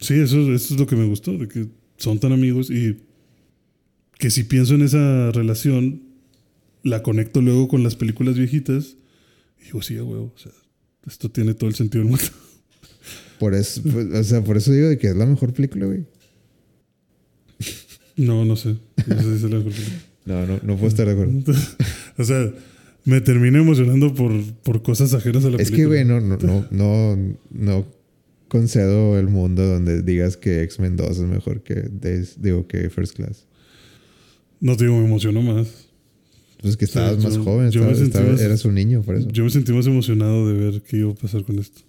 Sí, 0.00 0.14
eso, 0.14 0.36
eso 0.52 0.74
es 0.74 0.80
lo 0.80 0.86
que 0.86 0.96
me 0.96 1.06
gustó, 1.06 1.38
de 1.38 1.46
que 1.48 1.66
son 1.96 2.18
tan 2.18 2.32
amigos 2.32 2.70
y 2.70 2.98
que 4.18 4.30
si 4.30 4.44
pienso 4.44 4.74
en 4.74 4.82
esa 4.82 5.30
relación, 5.32 6.02
la 6.82 7.02
conecto 7.02 7.40
luego 7.42 7.68
con 7.68 7.82
las 7.82 7.96
películas 7.96 8.36
viejitas 8.36 8.96
y 9.60 9.64
digo, 9.66 9.82
sí, 9.82 9.94
huevo, 9.96 10.32
o 10.34 10.38
sea, 10.38 10.52
esto 11.06 11.30
tiene 11.30 11.54
todo 11.54 11.68
el 11.68 11.76
sentido 11.76 12.02
del 12.04 12.10
mundo. 12.10 12.24
Por 13.38 13.54
eso, 13.54 13.82
pues, 13.82 14.06
o 14.12 14.24
sea, 14.24 14.44
por 14.44 14.56
eso 14.56 14.72
digo 14.72 14.88
de 14.88 14.98
que 14.98 15.08
es 15.08 15.16
la 15.16 15.26
mejor 15.26 15.52
película, 15.52 15.86
güey. 15.86 16.04
No, 18.16 18.44
no 18.44 18.56
sé. 18.56 18.76
No 19.06 19.16
sé 19.16 19.38
si 19.38 19.44
es 19.46 19.50
la 19.50 19.58
mejor 19.58 19.72
película. 19.72 19.98
No, 20.24 20.46
no, 20.46 20.60
no 20.62 20.74
puedo 20.76 20.86
estar 20.88 21.06
de 21.06 21.12
acuerdo. 21.12 21.32
o 22.18 22.24
sea, 22.24 22.52
me 23.04 23.20
termino 23.20 23.58
emocionando 23.58 24.14
por, 24.14 24.32
por 24.62 24.82
cosas 24.82 25.12
ajenas 25.14 25.44
a 25.44 25.50
la 25.50 25.56
Es 25.56 25.70
que, 25.70 25.76
película. 25.88 25.88
güey, 25.88 26.04
no, 26.04 26.20
no, 26.20 26.36
no, 26.38 26.66
no, 26.70 27.36
no 27.50 27.86
concedo 28.52 29.18
el 29.18 29.28
mundo 29.28 29.66
donde 29.66 30.02
digas 30.02 30.36
que 30.36 30.62
X-Men 30.62 30.96
2 30.96 31.08
es 31.10 31.18
mejor 31.24 31.62
que 31.62 31.88
Days, 31.90 32.42
digo 32.42 32.66
que 32.66 32.90
First 32.90 33.16
Class. 33.16 33.46
No 34.60 34.76
te 34.76 34.84
digo, 34.84 34.98
me 34.98 35.06
emocionó 35.06 35.40
más. 35.40 35.88
Pues 36.60 36.76
que 36.76 36.84
estabas 36.84 37.18
más 37.24 37.34
yo- 37.36 37.42
joven, 37.44 37.70
yo 37.70 37.82
más- 37.82 37.98
eras 38.40 38.64
un 38.66 38.74
niño 38.74 39.00
por 39.02 39.16
eso. 39.16 39.28
Yo 39.30 39.42
me 39.44 39.50
sentí 39.50 39.72
más 39.72 39.86
emocionado 39.86 40.46
de 40.48 40.54
ver 40.54 40.82
qué 40.82 40.98
iba 40.98 41.10
a 41.10 41.14
pasar 41.14 41.42
con 41.44 41.58
esto. 41.58 41.80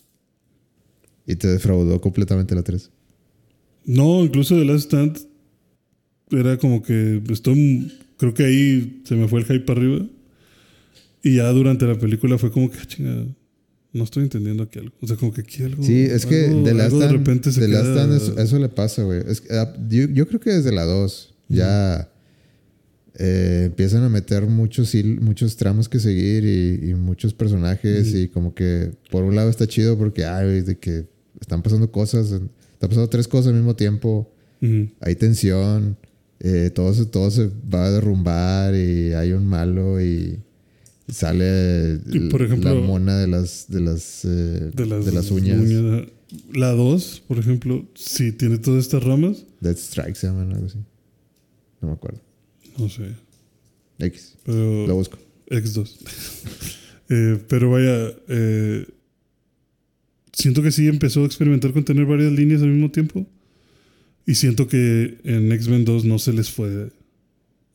Y 1.27 1.35
te 1.35 1.47
defraudó 1.49 1.99
completamente 2.01 2.55
la 2.55 2.63
3. 2.63 2.89
No, 3.85 4.23
incluso 4.23 4.55
The 4.57 4.65
Last 4.65 4.85
Stand 4.85 5.19
era 6.31 6.57
como 6.57 6.81
que 6.81 7.21
estoy, 7.29 7.91
creo 8.17 8.33
que 8.33 8.45
ahí 8.45 9.01
se 9.03 9.15
me 9.15 9.27
fue 9.27 9.41
el 9.41 9.45
hype 9.45 9.59
para 9.65 9.79
arriba. 9.81 10.05
Y 11.21 11.35
ya 11.35 11.49
durante 11.51 11.85
la 11.85 11.95
película 11.99 12.37
fue 12.37 12.49
como 12.51 12.71
que, 12.71 12.77
"Ah, 12.79 12.85
chinga, 12.87 13.25
no 13.93 14.03
estoy 14.03 14.23
entendiendo 14.23 14.63
aquí 14.63 14.79
algo. 14.79 14.93
O 15.01 15.07
sea, 15.07 15.15
como 15.17 15.31
que 15.31 15.41
aquí 15.41 15.63
algo. 15.63 15.83
Sí, 15.83 16.01
es 16.01 16.25
que 16.25 16.45
algo- 16.47 16.63
Last 16.71 16.79
algo 16.93 16.99
de 16.99 17.07
repente 17.09 17.51
se 17.51 17.67
Last 17.67 17.83
queda- 17.83 17.93
Stand 17.93 18.13
eso, 18.15 18.37
eso 18.39 18.59
le 18.59 18.69
pasa, 18.69 19.03
güey. 19.03 19.21
Es 19.27 19.39
que, 19.41 19.53
ah, 19.55 19.71
yo, 19.87 20.05
yo 20.09 20.27
creo 20.27 20.39
que 20.39 20.49
desde 20.51 20.71
la 20.71 20.83
2 20.83 21.33
ya 21.47 22.09
eh, 23.19 23.63
empiezan 23.67 24.03
a 24.03 24.09
meter 24.09 24.47
muchos, 24.47 24.91
muchos 25.21 25.55
tramos 25.55 25.87
que 25.87 25.99
seguir 25.99 26.43
y, 26.45 26.89
y 26.89 26.93
muchos 26.95 27.33
personajes 27.33 28.13
y 28.15 28.27
como 28.27 28.55
que 28.55 28.91
por 29.11 29.23
un 29.23 29.35
lado 29.35 29.49
está 29.51 29.67
chido 29.67 29.97
porque, 29.97 30.25
ay, 30.25 30.61
de 30.61 30.77
que 30.79 31.05
están 31.39 31.61
pasando 31.61 31.91
cosas, 31.91 32.31
están 32.31 32.89
pasando 32.89 33.09
tres 33.09 33.27
cosas 33.27 33.47
al 33.49 33.55
mismo 33.55 33.75
tiempo, 33.75 34.31
hay 35.01 35.15
tensión, 35.15 35.97
eh, 36.39 36.71
todo, 36.73 36.93
se, 36.93 37.05
todo 37.05 37.29
se 37.29 37.49
va 37.71 37.85
a 37.85 37.91
derrumbar 37.91 38.73
y 38.75 39.13
hay 39.13 39.33
un 39.33 39.45
malo 39.45 40.01
y 40.01 40.39
sale 41.07 41.99
Y, 42.11 42.29
por 42.29 42.41
ejemplo, 42.41 42.73
la 42.73 42.81
mona 42.81 43.17
de 43.17 43.27
las, 43.27 43.65
de 43.69 43.81
las, 43.81 44.25
eh, 44.25 44.71
de, 44.73 44.85
las, 44.85 45.05
de 45.05 45.11
las 45.11 45.31
uñas. 45.31 45.59
uñas. 45.59 46.07
La 46.51 46.71
2, 46.71 47.23
por 47.27 47.37
ejemplo, 47.37 47.85
sí 47.93 48.31
tiene 48.31 48.57
todas 48.57 48.85
estas 48.85 49.03
ramas. 49.03 49.45
Dead 49.59 49.77
Strike 49.77 50.15
se 50.15 50.27
llaman, 50.27 50.51
algo 50.53 50.65
así. 50.65 50.79
No 51.81 51.89
me 51.89 51.93
acuerdo. 51.93 52.19
No 52.77 52.89
sé. 52.89 53.03
X. 53.99 54.35
Pero. 54.43 54.87
Lo 54.87 54.95
busco. 54.95 55.17
X2. 55.49 55.97
Eh, 57.09 57.37
pero 57.49 57.69
vaya, 57.69 58.13
eh, 58.29 58.87
siento 60.31 60.63
que 60.63 60.71
sí 60.71 60.87
empezó 60.87 61.23
a 61.23 61.25
experimentar 61.25 61.73
con 61.73 61.83
tener 61.83 62.05
varias 62.05 62.31
líneas 62.31 62.61
al 62.61 62.69
mismo 62.69 62.89
tiempo. 62.89 63.27
Y 64.25 64.35
siento 64.35 64.67
que 64.67 65.19
en 65.25 65.51
X-Men 65.51 65.83
2 65.83 66.05
no 66.05 66.17
se 66.17 66.31
les 66.31 66.49
fue 66.49 66.91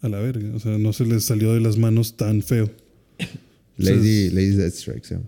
a 0.01 0.09
la 0.09 0.19
verga. 0.19 0.57
O 0.57 0.59
sea, 0.59 0.79
no 0.79 0.93
se 0.95 1.05
les 1.05 1.25
salió 1.25 1.53
de 1.53 1.61
las 1.61 1.77
manos 1.77 2.17
tan 2.17 2.43
feo. 2.43 2.71
Lady, 3.79 4.31
Lady 4.31 4.51
Dead 4.57 4.69
Strike 4.73 5.05
se 5.05 5.15
llama. 5.15 5.27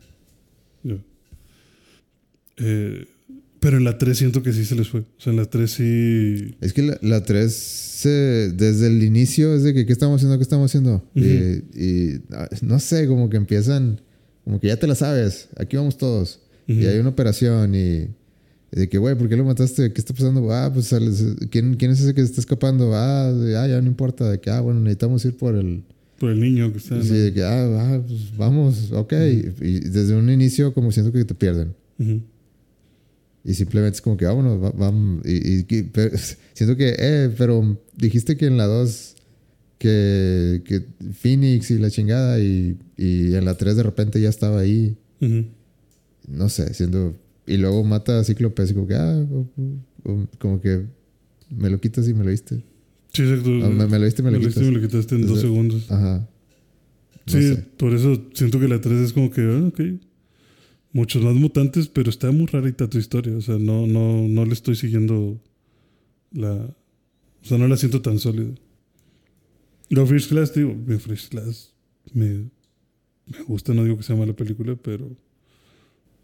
Ya. 0.82 0.96
Eh, 2.58 3.06
pero 3.60 3.76
en 3.76 3.84
la 3.84 3.98
3 3.98 4.16
siento 4.16 4.42
que 4.42 4.52
sí 4.52 4.64
se 4.64 4.74
les 4.74 4.88
fue. 4.88 5.00
O 5.00 5.06
sea, 5.18 5.32
en 5.32 5.36
la 5.38 5.44
3 5.44 5.70
sí. 5.70 6.54
Es 6.60 6.72
que 6.72 6.82
la, 6.82 6.98
la 7.02 7.22
3, 7.24 8.00
desde 8.56 8.86
el 8.86 9.02
inicio, 9.02 9.54
es 9.54 9.62
de 9.62 9.74
que, 9.74 9.84
¿qué 9.84 9.92
estamos 9.92 10.16
haciendo? 10.16 10.38
¿Qué 10.38 10.42
estamos 10.42 10.70
haciendo? 10.70 11.04
Y, 11.14 11.22
y, 11.78 12.22
ah, 12.32 12.48
no 12.62 12.80
sé, 12.80 13.06
como 13.06 13.28
que 13.28 13.36
empiezan, 13.36 14.00
como 14.44 14.58
que 14.60 14.68
ya 14.68 14.78
te 14.78 14.86
la 14.86 14.94
sabes, 14.94 15.48
aquí 15.56 15.76
vamos 15.76 15.98
todos. 15.98 16.40
Y 16.66 16.86
hay 16.86 16.98
una 17.00 17.08
operación 17.08 17.74
y 17.74 18.06
de 18.70 18.88
que, 18.88 18.96
güey, 18.96 19.16
¿por 19.16 19.28
qué 19.28 19.36
lo 19.36 19.44
mataste? 19.44 19.92
¿Qué 19.92 20.00
está 20.00 20.14
pasando? 20.14 20.52
Ah, 20.52 20.70
pues, 20.72 20.94
¿quién, 21.50 21.74
¿quién 21.74 21.90
es 21.90 22.00
ese 22.00 22.14
que 22.14 22.20
se 22.20 22.26
está 22.28 22.40
escapando? 22.40 22.94
Ah, 22.94 23.32
de- 23.32 23.56
ah, 23.56 23.66
ya 23.66 23.80
no 23.82 23.88
importa. 23.88 24.30
De 24.30 24.40
que, 24.40 24.50
ah, 24.50 24.60
bueno, 24.60 24.78
necesitamos 24.80 25.24
ir 25.24 25.36
por 25.36 25.56
el... 25.56 25.82
Por 26.20 26.30
el 26.32 26.38
niño 26.40 26.70
que 26.70 26.78
está. 26.78 26.96
en 26.96 27.02
Sí, 27.04 27.14
de 27.14 27.32
que, 27.32 27.42
ah, 27.42 27.66
ah, 27.96 28.02
pues 28.06 28.36
vamos, 28.36 28.92
ok. 28.92 29.12
Y 29.62 29.80
desde 29.88 30.14
un 30.14 30.28
inicio 30.30 30.72
como 30.74 30.92
siento 30.92 31.10
que 31.12 31.24
te 31.24 31.34
pierden. 31.34 31.74
Y 33.42 33.54
simplemente 33.54 33.96
es 33.96 34.02
como 34.02 34.16
que 34.18 34.26
vámonos, 34.26 34.62
va- 34.62 34.72
vamos. 34.72 35.24
Y, 35.24 35.32
y- 35.60 35.66
y- 35.68 35.82
pero- 35.84 36.14
siento 36.52 36.76
que, 36.76 36.94
eh, 36.98 37.30
pero 37.38 37.80
dijiste 37.96 38.36
que 38.36 38.46
en 38.46 38.58
la 38.58 38.66
2 38.66 39.16
que, 39.78 40.60
que 40.66 40.84
Phoenix 41.14 41.70
y 41.70 41.78
la 41.78 41.90
chingada 41.90 42.38
y, 42.38 42.76
y 42.98 43.34
en 43.34 43.46
la 43.46 43.56
3 43.56 43.76
de 43.76 43.82
repente 43.82 44.20
ya 44.20 44.28
estaba 44.28 44.60
ahí. 44.60 44.96
No 46.28 46.48
sé, 46.50 46.74
siendo... 46.74 47.16
Y 47.46 47.56
luego 47.56 47.82
mata 47.82 48.20
a 48.20 48.24
Cíclope 48.24 48.60
así 48.62 48.74
como 48.74 48.86
que, 48.86 48.94
ah, 48.94 49.26
como 50.38 50.60
que 50.60 50.84
me 51.50 51.70
lo 51.70 51.80
quitas 51.80 52.06
y 52.08 52.14
me 52.14 52.24
lo 52.24 52.30
diste. 52.30 52.62
Sí, 53.12 53.22
exacto. 53.22 53.50
Me, 53.50 53.86
me 53.86 53.98
lo 53.98 54.04
diste 54.04 54.22
y 54.22 54.24
me 54.24 54.30
lo 54.30 54.38
Me 54.38 54.44
lo 54.44 54.48
quitas. 54.48 54.62
hiciste 54.62 54.64
y 54.64 54.66
me 54.66 54.78
lo 54.80 54.88
quitaste 54.88 55.14
en 55.16 55.26
dos 55.26 55.40
segundos. 55.40 55.90
Ajá. 55.90 56.28
No 57.26 57.32
sí, 57.32 57.42
sé. 57.54 57.56
por 57.76 57.92
eso 57.94 58.28
siento 58.34 58.58
que 58.60 58.68
la 58.68 58.80
3 58.80 59.00
es 59.00 59.12
como 59.12 59.30
que, 59.30 59.42
ah, 59.42 59.66
ok. 59.68 59.80
Muchos 60.92 61.22
más 61.22 61.34
mutantes, 61.34 61.86
pero 61.88 62.10
está 62.10 62.32
muy 62.32 62.46
rarita 62.46 62.88
tu 62.88 62.98
historia. 62.98 63.36
O 63.36 63.40
sea, 63.40 63.58
no, 63.58 63.86
no, 63.86 64.26
no 64.28 64.44
le 64.44 64.52
estoy 64.52 64.74
siguiendo 64.76 65.40
la. 66.32 66.52
O 66.54 67.44
sea, 67.44 67.58
no 67.58 67.68
la 67.68 67.76
siento 67.76 68.02
tan 68.02 68.18
sólida. 68.18 68.50
Lo 69.88 70.06
First 70.06 70.30
Class, 70.30 70.54
digo, 70.54 70.74
mi 70.74 70.98
First 70.98 71.30
Class 71.30 71.74
me, 72.12 72.50
me 73.26 73.42
gusta, 73.46 73.74
no 73.74 73.82
digo 73.84 73.96
que 73.96 74.02
sea 74.04 74.14
mala 74.16 74.34
película, 74.34 74.76
pero 74.76 75.16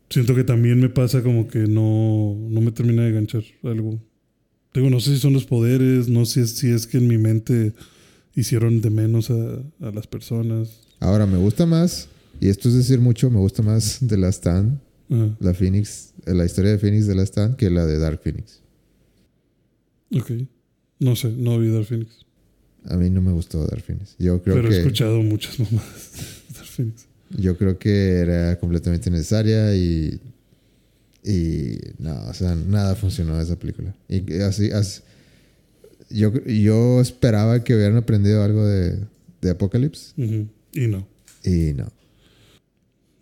siento 0.09 0.35
que 0.35 0.45
también 0.45 0.79
me 0.81 0.89
pasa 0.89 1.23
como 1.23 1.49
que 1.49 1.61
no, 1.67 2.37
no 2.49 2.61
me 2.61 2.71
termina 2.73 3.03
de 3.03 3.09
enganchar 3.11 3.43
algo. 3.65 4.01
Digo, 4.77 4.91
no 4.91 5.01
sé 5.01 5.15
si 5.15 5.21
son 5.21 5.33
los 5.33 5.45
poderes, 5.47 6.09
no 6.09 6.25
sé 6.27 6.47
si 6.47 6.71
es 6.71 6.87
que 6.87 6.99
en 6.99 7.09
mi 7.09 7.19
mente 7.19 7.73
hicieron 8.35 8.81
de 8.83 8.91
menos 8.91 9.31
a, 9.31 9.35
a 9.81 9.91
las 9.91 10.07
personas. 10.07 10.69
Ahora, 11.01 11.27
me 11.27 11.39
gusta 11.39 11.65
más, 11.67 12.09
y 12.41 12.49
esto 12.49 12.69
es 12.69 12.75
decir 12.75 13.01
mucho, 13.01 13.31
me 13.31 13.39
gusta 13.39 13.63
más 13.63 13.99
de 14.03 14.17
la 14.19 14.29
Stand, 14.31 14.79
Ajá. 15.11 15.37
la 15.41 15.55
Phoenix, 15.55 16.13
la 16.27 16.45
historia 16.45 16.73
de 16.73 16.79
Phoenix 16.79 17.07
de 17.07 17.15
la 17.15 17.23
Stand 17.25 17.57
que 17.57 17.71
la 17.71 17.87
de 17.87 17.99
Dark 17.99 18.21
Phoenix. 18.23 18.61
Ok. 20.15 20.31
No 20.99 21.17
sé, 21.17 21.31
no 21.33 21.59
vi 21.59 21.69
Dark 21.69 21.87
Phoenix. 21.87 22.11
A 22.85 22.97
mí 22.97 23.11
no 23.11 23.21
me 23.21 23.33
gustó 23.33 23.67
Dark 23.67 23.83
Phoenix. 23.83 24.15
Yo 24.19 24.43
creo 24.43 24.57
pero 24.57 24.69
he 24.69 24.71
que 24.73 24.77
escuchado 24.79 25.23
muchas 25.23 25.59
mamadas 25.61 26.13
de 26.49 26.55
Dark 26.55 26.67
Phoenix. 26.69 27.07
yo 27.37 27.57
creo 27.57 27.79
que 27.79 28.19
era 28.19 28.59
completamente 28.59 29.11
necesaria 29.11 29.75
y 29.75 30.21
y 31.29 31.79
no, 31.99 32.15
o 32.29 32.35
sea, 32.35 32.55
nada 32.55 32.95
funcionó 32.95 33.37
de 33.37 33.43
esa 33.43 33.59
película. 33.59 33.95
Y 34.09 34.33
así, 34.41 34.71
as- 34.71 35.03
yo 36.09 36.33
yo 36.45 37.01
esperaba 37.01 37.65
que 37.65 37.75
hubieran 37.75 37.97
aprendido 37.97 38.43
algo 38.45 38.65
de 38.65 39.01
de 39.41 39.51
Apocalypse 39.51 40.13
Ujú. 40.17 40.47
Y 40.73 40.87
no. 40.87 41.07
y 41.45 41.73
no. 41.75 41.89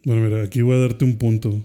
Bueno, 0.04 0.22
mira, 0.28 0.42
aquí 0.42 0.60
voy 0.62 0.76
a 0.76 0.80
darte 0.80 1.04
un 1.04 1.16
punto. 1.16 1.64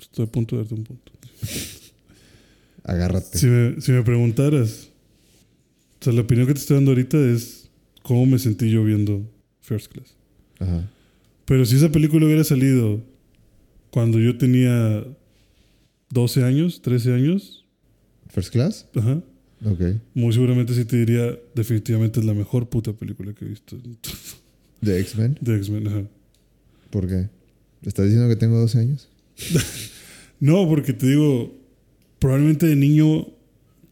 Estoy 0.00 0.24
a 0.24 0.28
punto 0.32 0.56
de 0.56 0.62
darte 0.62 0.74
un 0.74 0.84
punto. 0.84 1.12
Agárrate. 2.84 3.38
Si 3.38 3.46
me, 3.46 3.80
si 3.80 3.92
me 3.92 4.02
preguntaras, 4.02 4.88
o 6.00 6.04
sea, 6.04 6.12
la 6.12 6.22
opinión 6.22 6.46
que 6.46 6.54
te 6.54 6.60
estoy 6.60 6.76
dando 6.76 6.92
ahorita 6.92 7.18
es 7.18 7.68
cómo 8.02 8.24
me 8.26 8.38
sentí 8.38 8.70
yo 8.70 8.84
viendo 8.84 9.28
First 9.60 9.92
Class. 9.92 10.14
Ajá. 10.60 10.88
Pero 11.44 11.64
si 11.66 11.76
esa 11.76 11.90
película 11.90 12.26
hubiera 12.26 12.44
salido 12.44 13.00
cuando 13.90 14.18
yo 14.18 14.38
tenía 14.38 15.04
12 16.10 16.44
años, 16.44 16.80
13 16.82 17.12
años, 17.14 17.64
First 18.28 18.52
Class? 18.52 18.88
ajá, 18.94 19.22
Ok. 19.64 19.80
muy 20.14 20.32
seguramente 20.32 20.74
sí 20.74 20.84
te 20.84 20.96
diría 20.98 21.38
definitivamente 21.54 22.20
es 22.20 22.26
la 22.26 22.34
mejor 22.34 22.68
puta 22.68 22.92
película 22.92 23.32
que 23.32 23.44
he 23.44 23.48
visto 23.48 23.76
De 24.80 25.00
X-Men. 25.00 25.38
de 25.40 25.56
X-Men. 25.56 25.86
Ajá. 25.88 26.02
¿Por 26.90 27.08
qué? 27.08 27.28
¿Estás 27.82 28.04
diciendo 28.06 28.28
que 28.28 28.36
tengo 28.36 28.58
12 28.58 28.78
años? 28.78 29.08
No, 30.38 30.68
porque 30.68 30.92
te 30.92 31.06
digo, 31.06 31.56
probablemente 32.18 32.66
de 32.66 32.76
niño 32.76 33.26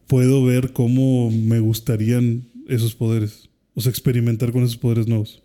puedo 0.05 0.43
ver 0.45 0.73
cómo 0.73 1.31
me 1.31 1.59
gustarían 1.59 2.47
esos 2.67 2.93
poderes. 2.93 3.49
O 3.73 3.81
sea, 3.81 3.89
experimentar 3.89 4.51
con 4.51 4.61
esos 4.63 4.77
poderes 4.77 5.07
nuevos. 5.07 5.41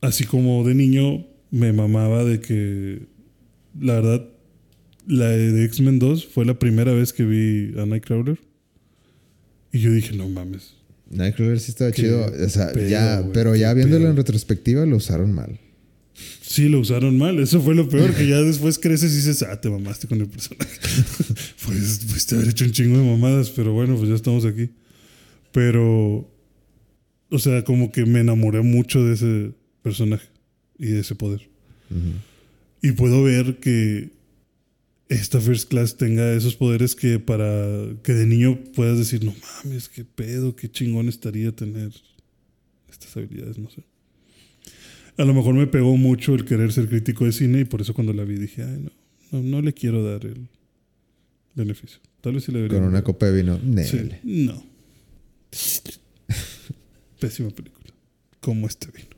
Así 0.00 0.24
como 0.24 0.62
de 0.64 0.76
niño 0.76 1.26
me 1.50 1.72
mamaba 1.72 2.22
de 2.24 2.40
que, 2.40 3.06
la 3.80 3.94
verdad, 3.94 4.28
la 5.06 5.28
de 5.28 5.64
X-Men 5.64 5.98
2 5.98 6.26
fue 6.26 6.44
la 6.44 6.58
primera 6.58 6.92
vez 6.92 7.12
que 7.12 7.24
vi 7.24 7.78
a 7.78 7.86
Nightcrawler. 7.86 8.38
Y 9.72 9.80
yo 9.80 9.92
dije, 9.92 10.16
no 10.16 10.28
mames. 10.28 10.74
Nightcrawler 11.10 11.58
sí 11.60 11.70
estaba 11.70 11.90
Qué 11.92 12.02
chido. 12.02 12.24
O 12.24 12.48
sea, 12.48 12.72
pedo, 12.72 12.88
ya, 12.88 13.20
güey, 13.20 13.32
pero 13.32 13.56
ya 13.56 13.74
viéndolo 13.74 14.02
pedo. 14.02 14.10
en 14.10 14.16
retrospectiva 14.16 14.86
lo 14.86 14.96
usaron 14.96 15.32
mal. 15.32 15.58
Sí, 16.42 16.68
lo 16.68 16.80
usaron 16.80 17.16
mal. 17.18 17.38
Eso 17.38 17.60
fue 17.60 17.74
lo 17.74 17.88
peor, 17.88 18.14
que 18.14 18.26
ya 18.26 18.40
después 18.40 18.78
creces 18.78 19.12
y 19.12 19.16
dices, 19.16 19.42
ah, 19.42 19.60
te 19.60 19.70
mamaste 19.70 20.08
con 20.08 20.20
el 20.20 20.28
personaje. 20.28 20.70
pues, 21.64 22.00
pudiste 22.06 22.34
haber 22.34 22.48
hecho 22.48 22.64
un 22.64 22.72
chingo 22.72 22.98
de 22.98 23.04
mamadas, 23.04 23.50
pero 23.50 23.72
bueno, 23.72 23.96
pues 23.96 24.08
ya 24.08 24.16
estamos 24.16 24.44
aquí. 24.44 24.70
Pero, 25.52 26.28
o 27.30 27.38
sea, 27.38 27.64
como 27.64 27.92
que 27.92 28.04
me 28.04 28.20
enamoré 28.20 28.62
mucho 28.62 29.04
de 29.04 29.14
ese 29.14 29.52
personaje 29.82 30.26
y 30.78 30.86
de 30.86 31.00
ese 31.00 31.14
poder. 31.14 31.48
Ujú. 31.90 32.12
Y 32.82 32.92
puedo 32.92 33.22
ver 33.22 33.58
que 33.58 34.10
esta 35.10 35.40
First 35.40 35.68
Class 35.68 35.96
tenga 35.96 36.32
esos 36.34 36.54
poderes 36.54 36.94
que 36.94 37.18
para 37.18 37.88
que 38.04 38.12
de 38.12 38.26
niño 38.26 38.60
puedas 38.76 38.96
decir, 38.96 39.24
no 39.24 39.34
mames, 39.64 39.88
qué 39.88 40.04
pedo, 40.04 40.54
qué 40.54 40.70
chingón 40.70 41.08
estaría 41.08 41.50
tener 41.50 41.90
estas 42.88 43.16
habilidades, 43.16 43.58
no 43.58 43.68
sé. 43.70 43.82
A 45.16 45.24
lo 45.24 45.34
mejor 45.34 45.54
me 45.54 45.66
pegó 45.66 45.96
mucho 45.96 46.34
el 46.34 46.44
querer 46.44 46.72
ser 46.72 46.88
crítico 46.88 47.24
de 47.24 47.32
cine 47.32 47.60
y 47.60 47.64
por 47.64 47.80
eso 47.80 47.92
cuando 47.92 48.12
la 48.12 48.22
vi 48.22 48.36
dije, 48.36 48.62
ay, 48.62 48.84
no, 48.84 48.90
no, 49.32 49.42
no 49.42 49.62
le 49.62 49.72
quiero 49.72 50.04
dar 50.04 50.24
el 50.24 50.46
beneficio. 51.56 51.98
Tal 52.20 52.34
vez 52.34 52.44
sí 52.44 52.52
le 52.52 52.58
debería. 52.58 52.78
Con 52.78 52.88
una 52.88 53.02
copa 53.02 53.26
de 53.26 53.42
vino. 53.42 53.60
Sí, 53.84 54.10
no. 54.22 54.64
Pésima 57.18 57.50
película. 57.50 57.92
como 58.38 58.68
este 58.68 58.86
vino. 58.92 59.08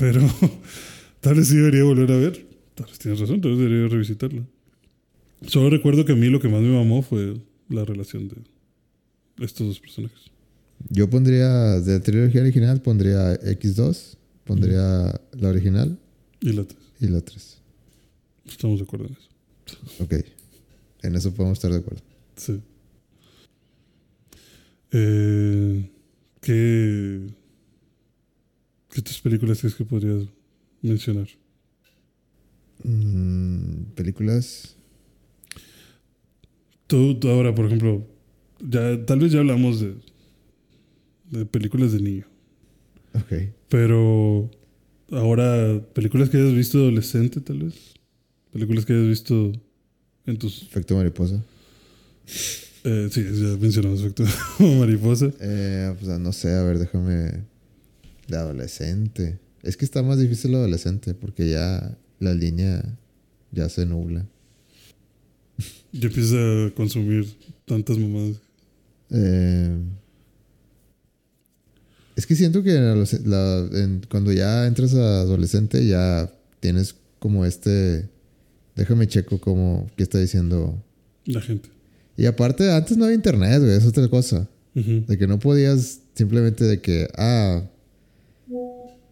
Pero 0.00 0.20
tal 1.20 1.36
vez 1.36 1.46
sí 1.46 1.56
debería 1.56 1.84
volver 1.84 2.10
a 2.10 2.16
ver. 2.16 2.44
Tal 2.74 2.86
vez 2.86 2.98
tienes 2.98 3.20
razón, 3.20 3.40
tal 3.40 3.52
vez 3.52 3.60
debería 3.60 3.86
revisitarla. 3.86 4.44
Solo 5.46 5.70
recuerdo 5.70 6.04
que 6.04 6.12
a 6.12 6.16
mí 6.16 6.26
lo 6.28 6.40
que 6.40 6.48
más 6.48 6.60
me 6.62 6.72
mamó 6.74 7.02
fue 7.02 7.36
la 7.68 7.84
relación 7.84 8.28
de 8.28 8.36
estos 9.44 9.66
dos 9.66 9.80
personajes. 9.80 10.18
Yo 10.90 11.08
pondría, 11.08 11.48
de 11.80 11.92
la 11.94 12.00
trilogía 12.00 12.42
original, 12.42 12.82
pondría 12.82 13.34
X2, 13.40 14.16
pondría 14.44 15.20
la 15.32 15.48
original 15.48 15.98
Y 16.40 16.52
la 16.52 16.64
tres. 16.64 16.78
y 17.00 17.06
la 17.08 17.20
3. 17.20 17.58
Estamos 18.46 18.78
de 18.78 18.84
acuerdo 18.84 19.06
en 19.06 19.12
eso. 19.12 20.04
Ok. 20.04 20.14
En 21.02 21.14
eso 21.16 21.32
podemos 21.32 21.58
estar 21.58 21.70
de 21.70 21.78
acuerdo. 21.78 22.02
Sí. 22.36 22.60
Eh, 24.92 25.90
¿qué, 26.40 27.26
¿Qué 28.90 29.00
otras 29.00 29.20
películas 29.20 29.58
crees 29.60 29.74
que 29.74 29.84
podrías 29.84 30.24
mencionar? 30.82 31.28
Mm, 32.82 33.84
películas. 33.94 34.73
Tú, 36.86 37.18
tú 37.18 37.28
ahora, 37.30 37.54
por 37.54 37.66
ejemplo, 37.66 38.06
ya, 38.60 39.04
tal 39.06 39.18
vez 39.20 39.32
ya 39.32 39.38
hablamos 39.40 39.80
de, 39.80 39.94
de 41.30 41.46
películas 41.46 41.92
de 41.92 42.00
niño, 42.00 42.26
Ok. 43.14 43.32
pero 43.68 44.50
ahora, 45.10 45.80
películas 45.94 46.28
que 46.30 46.36
hayas 46.36 46.54
visto 46.54 46.78
adolescente, 46.78 47.40
tal 47.40 47.64
vez. 47.64 47.74
Películas 48.52 48.84
que 48.84 48.92
hayas 48.92 49.08
visto 49.08 49.52
en 50.26 50.36
tus... 50.38 50.62
Efecto 50.62 50.94
mariposa. 50.96 51.42
eh, 52.84 53.08
sí, 53.10 53.22
ya 53.24 53.56
mencionamos 53.60 54.00
Efecto 54.00 54.24
Mariposa. 54.78 55.32
Eh, 55.40 55.94
pues 55.98 56.18
no 56.20 56.32
sé, 56.32 56.52
a 56.54 56.62
ver, 56.62 56.78
déjame. 56.78 57.42
De 58.28 58.36
adolescente. 58.36 59.38
Es 59.62 59.76
que 59.76 59.84
está 59.84 60.02
más 60.02 60.18
difícil 60.18 60.52
lo 60.52 60.58
adolescente 60.58 61.14
porque 61.14 61.50
ya 61.50 61.96
la 62.20 62.32
línea 62.34 62.82
ya 63.52 63.68
se 63.68 63.84
nubla. 63.86 64.26
Ya 65.96 66.08
empiezas 66.08 66.34
a 66.34 66.74
consumir 66.74 67.24
tantas 67.66 67.96
mamadas. 67.98 68.36
Eh, 69.10 69.78
es 72.16 72.26
que 72.26 72.34
siento 72.36 72.62
que 72.62 72.74
en 72.76 72.82
adolesc- 72.82 73.24
la- 73.24 73.68
en- 73.80 74.02
cuando 74.10 74.32
ya 74.32 74.66
entras 74.66 74.94
a 74.94 75.20
adolescente 75.20 75.86
ya 75.86 76.30
tienes 76.60 76.94
como 77.18 77.44
este... 77.44 78.08
Déjame 78.76 79.06
checo 79.06 79.38
como 79.40 79.88
qué 79.96 80.02
está 80.02 80.18
diciendo. 80.18 80.82
La 81.26 81.40
gente. 81.40 81.68
Y 82.16 82.26
aparte, 82.26 82.72
antes 82.72 82.96
no 82.96 83.04
había 83.04 83.14
internet, 83.14 83.60
güey, 83.60 83.76
es 83.76 83.86
otra 83.86 84.08
cosa. 84.08 84.48
De 84.74 85.16
que 85.16 85.28
no 85.28 85.38
podías 85.38 86.00
simplemente 86.14 86.64
de 86.64 86.80
que, 86.80 87.06
ah, 87.16 87.62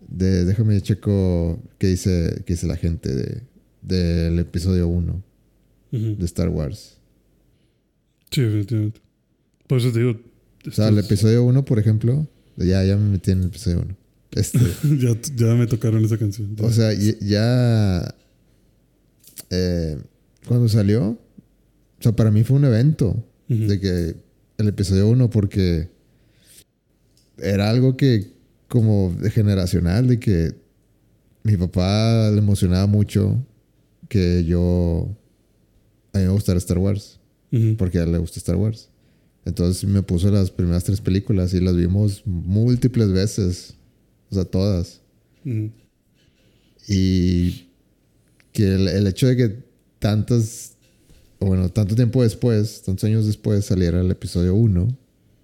de, 0.08 0.44
déjame 0.44 0.80
checo 0.80 1.60
qué 1.78 1.86
dice, 1.88 2.42
qué 2.44 2.54
dice 2.54 2.66
la 2.66 2.76
gente 2.76 3.14
de, 3.14 3.42
del 3.82 4.38
episodio 4.40 4.88
1 4.88 5.22
De 5.92 6.24
Star 6.24 6.48
Wars. 6.48 6.96
Sí, 8.30 8.40
definitivamente. 8.40 9.00
Por 9.66 9.78
eso 9.78 9.92
te 9.92 9.98
digo. 9.98 10.18
O 10.66 10.70
sea, 10.70 10.88
el 10.88 10.98
episodio 10.98 11.44
1, 11.44 11.64
por 11.64 11.78
ejemplo, 11.78 12.26
ya, 12.56 12.82
ya 12.84 12.96
me 12.96 13.10
metí 13.10 13.30
en 13.30 13.40
el 13.40 13.46
episodio 13.46 13.82
1. 13.82 13.96
Este, 14.32 14.58
ya, 14.98 15.16
ya 15.36 15.54
me 15.54 15.66
tocaron 15.66 16.04
esa 16.04 16.16
canción. 16.16 16.56
Ya. 16.56 16.64
o 16.64 16.70
sea, 16.70 16.92
ya, 16.94 18.14
eh, 19.50 19.98
cuando 20.48 20.68
salió, 20.68 21.10
o 21.10 21.18
sea, 22.00 22.12
para 22.12 22.30
mí 22.30 22.42
fue 22.42 22.56
un 22.56 22.64
evento 22.64 23.22
de 23.48 23.78
que 23.78 24.16
el 24.56 24.68
episodio 24.68 25.08
1 25.08 25.28
porque 25.28 25.90
era 27.36 27.68
algo 27.68 27.96
que 27.96 28.32
como 28.68 29.14
de 29.20 29.30
generacional 29.30 30.08
de 30.08 30.18
que 30.18 30.54
mi 31.42 31.56
papá 31.56 32.30
le 32.30 32.38
emocionaba 32.38 32.86
mucho 32.86 33.44
que 34.08 34.44
yo 34.44 35.14
a 36.12 36.18
mí 36.18 36.24
me 36.24 36.30
gustara 36.30 36.58
Star 36.58 36.78
Wars 36.78 37.18
porque 37.76 37.98
a 37.98 38.04
él 38.04 38.12
le 38.12 38.18
gusta 38.18 38.38
Star 38.38 38.56
Wars. 38.56 38.88
Entonces 39.44 39.84
me 39.84 40.02
puso 40.02 40.30
las 40.30 40.50
primeras 40.50 40.84
tres 40.84 41.00
películas 41.00 41.52
y 41.54 41.60
las 41.60 41.76
vimos 41.76 42.22
múltiples 42.26 43.10
veces 43.12 43.74
o 44.30 44.34
sea 44.34 44.44
todas. 44.44 45.00
Y 46.88 47.68
que 48.52 48.74
el, 48.74 48.88
el 48.88 49.06
hecho 49.06 49.26
de 49.28 49.36
que 49.36 49.64
tantas, 49.98 50.72
bueno, 51.40 51.68
tanto 51.70 51.94
tiempo 51.94 52.22
después, 52.22 52.82
tantos 52.82 53.04
años 53.04 53.26
después 53.26 53.64
saliera 53.64 54.00
el 54.00 54.10
episodio 54.10 54.54
1, 54.54 54.88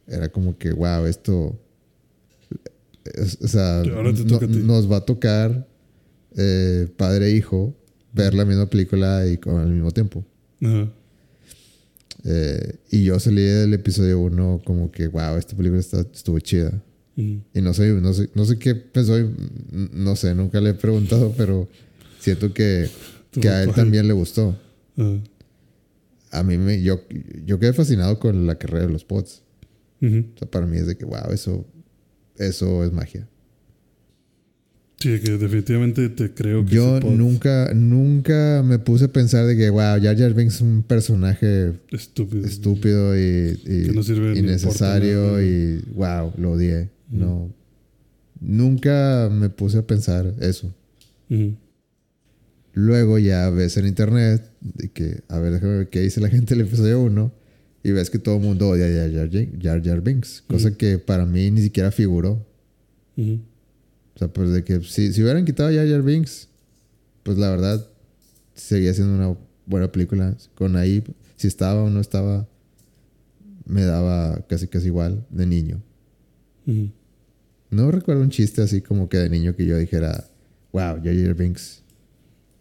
era 0.06 0.30
como 0.30 0.56
que, 0.58 0.72
wow, 0.72 1.06
esto, 1.06 1.58
es- 3.04 3.38
o 3.42 3.48
sea, 3.48 3.82
no- 4.24 4.38
nos 4.66 4.90
va 4.90 4.96
a 4.98 5.00
tocar 5.04 5.66
eh, 6.36 6.88
padre 6.96 7.26
e 7.28 7.36
hijo 7.36 7.74
ver 8.12 8.34
la 8.34 8.44
misma 8.44 8.68
película 8.68 9.26
y 9.26 9.36
con 9.38 9.58
al 9.58 9.68
mismo 9.72 9.90
tiempo. 9.90 10.24
Ajá. 10.62 10.90
Eh, 12.24 12.76
y 12.90 13.04
yo 13.04 13.18
salí 13.20 13.42
del 13.42 13.74
episodio 13.74 14.20
1 14.20 14.62
como 14.64 14.90
que, 14.90 15.08
wow, 15.08 15.36
esta 15.36 15.56
película 15.56 15.80
está, 15.80 16.00
estuvo 16.00 16.38
chida. 16.40 16.82
Y 17.16 17.60
no 17.60 17.74
sé, 17.74 17.88
no 17.94 18.12
sé, 18.12 18.30
no 18.34 18.44
sé 18.44 18.60
qué 18.60 18.76
pensó, 18.76 19.14
no 19.72 20.14
sé, 20.14 20.36
nunca 20.36 20.60
le 20.60 20.70
he 20.70 20.74
preguntado, 20.74 21.34
pero 21.36 21.68
siento 22.20 22.54
que, 22.54 22.88
que 23.32 23.48
a 23.48 23.64
él 23.64 23.72
también 23.72 24.06
le 24.06 24.14
gustó. 24.14 24.56
A 26.30 26.42
mí 26.44 26.58
me, 26.58 26.80
yo, 26.80 27.00
yo 27.44 27.58
quedé 27.58 27.72
fascinado 27.72 28.20
con 28.20 28.46
la 28.46 28.56
carrera 28.56 28.86
de 28.86 28.92
los 28.92 29.04
pods. 29.04 29.42
O 30.00 30.38
sea, 30.38 30.48
para 30.48 30.66
mí 30.66 30.76
es 30.76 30.86
de 30.86 30.96
que, 30.96 31.04
wow, 31.04 31.32
eso, 31.32 31.66
eso 32.36 32.84
es 32.84 32.92
magia. 32.92 33.28
Sí, 35.00 35.20
que 35.20 35.38
definitivamente 35.38 36.08
te 36.08 36.34
creo 36.34 36.64
que 36.64 36.74
Yo 36.74 36.98
nunca, 37.00 37.72
nunca 37.72 38.64
me 38.64 38.80
puse 38.80 39.04
a 39.04 39.08
pensar 39.08 39.46
de 39.46 39.56
que, 39.56 39.70
wow, 39.70 40.00
Jar 40.02 40.16
Jar 40.18 40.34
Binks 40.34 40.56
es 40.56 40.60
un 40.60 40.82
personaje 40.82 41.74
Estúpido. 41.92 42.44
estúpido 42.44 43.16
y, 43.16 43.60
y 43.64 43.86
Que 43.86 43.92
no 43.94 44.02
sirve 44.02 44.32
ni 44.32 44.40
innecesario 44.40 45.40
y, 45.40 45.84
wow, 45.94 46.32
lo 46.36 46.52
odié. 46.52 46.90
No. 47.10 47.48
Nunca 48.40 49.30
me 49.32 49.50
puse 49.50 49.78
a 49.78 49.86
pensar 49.86 50.34
eso. 50.40 50.74
Luego 52.72 53.18
ya 53.18 53.50
ves 53.50 53.76
en 53.76 53.86
internet 53.86 54.50
de 54.60 54.88
que, 54.88 55.22
a 55.28 55.38
ver, 55.38 55.52
déjame 55.52 55.78
ver 55.78 55.88
qué 55.90 56.00
dice 56.00 56.20
la 56.20 56.28
gente 56.28 56.56
del 56.56 56.66
episodio 56.66 57.00
1 57.02 57.32
y 57.84 57.90
ves 57.92 58.10
que 58.10 58.18
todo 58.18 58.36
el 58.36 58.42
mundo 58.42 58.68
odia 58.68 58.86
a 58.86 59.08
Jar 59.10 59.30
Jar, 59.30 59.48
Jar 59.60 59.82
Jar 59.82 60.00
Binks, 60.00 60.42
cosa 60.48 60.76
que 60.76 60.98
para 60.98 61.24
mí 61.24 61.50
ni 61.52 61.62
siquiera 61.62 61.92
figuró. 61.92 62.44
O 64.18 64.22
sea, 64.26 64.26
pues 64.26 64.50
de 64.50 64.64
que 64.64 64.80
si, 64.82 65.12
si 65.12 65.22
hubieran 65.22 65.44
quitado 65.44 65.68
a 65.68 65.72
Jar 65.72 66.02
Binks, 66.02 66.48
pues 67.22 67.38
la 67.38 67.50
verdad 67.50 67.88
seguía 68.52 68.92
siendo 68.92 69.14
una 69.14 69.38
buena 69.64 69.92
película. 69.92 70.36
Con 70.56 70.74
ahí, 70.74 71.04
si 71.36 71.46
estaba 71.46 71.84
o 71.84 71.88
no 71.88 72.00
estaba, 72.00 72.48
me 73.64 73.84
daba 73.84 74.44
casi 74.48 74.66
casi 74.66 74.86
igual 74.86 75.24
de 75.30 75.46
niño. 75.46 75.80
No 77.70 77.92
recuerdo 77.92 78.22
un 78.22 78.30
chiste 78.30 78.60
así 78.60 78.80
como 78.80 79.08
que 79.08 79.18
de 79.18 79.30
niño 79.30 79.54
que 79.54 79.66
yo 79.66 79.78
dijera, 79.78 80.28
wow, 80.72 81.00
Jar 81.00 81.34
Binks, 81.34 81.82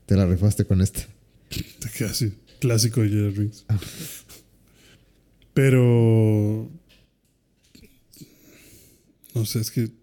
te 0.06 0.16
la 0.16 0.28
rifaste 0.28 0.64
con 0.64 0.82
esta. 0.82 1.08
Así. 2.08 2.34
Clásico 2.60 3.02
de 3.02 3.10
Jar 3.10 3.32
Binks. 3.32 3.66
Pero. 5.56 6.70
No 9.34 9.46
sé, 9.48 9.62
es 9.62 9.72
que. 9.72 9.97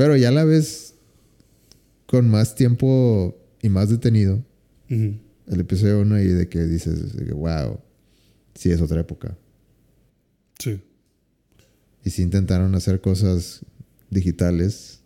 Pero 0.00 0.16
ya 0.16 0.30
la 0.30 0.44
ves 0.44 0.94
con 2.06 2.30
más 2.30 2.54
tiempo 2.54 3.36
y 3.60 3.68
más 3.68 3.90
detenido 3.90 4.42
el 4.88 5.60
episodio 5.60 6.00
1 6.00 6.20
y 6.22 6.28
de 6.28 6.48
que 6.48 6.60
dices, 6.60 7.14
de 7.14 7.26
que, 7.26 7.34
wow, 7.34 7.78
sí 8.54 8.70
es 8.70 8.80
otra 8.80 9.02
época. 9.02 9.36
Sí. 10.58 10.80
Y 12.02 12.08
sí 12.08 12.22
intentaron 12.22 12.74
hacer 12.74 13.02
cosas 13.02 13.60
digitales. 14.08 15.00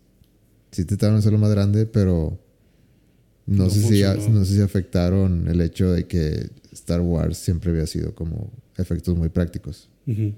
Sí 0.70 0.82
intentaron 0.82 1.16
hacerlo 1.16 1.38
más 1.38 1.50
grande, 1.50 1.86
pero 1.86 2.38
no, 3.46 3.64
No 3.64 3.70
sé 3.70 3.80
si 3.80 4.30
no 4.30 4.44
sé 4.44 4.54
si 4.54 4.60
afectaron 4.60 5.48
el 5.48 5.60
hecho 5.60 5.90
de 5.90 6.06
que 6.06 6.50
Star 6.70 7.00
Wars 7.00 7.38
siempre 7.38 7.72
había 7.72 7.88
sido 7.88 8.14
como 8.14 8.52
efectos 8.76 9.16
muy 9.16 9.28
prácticos. 9.28 9.90
Ujú. 10.06 10.34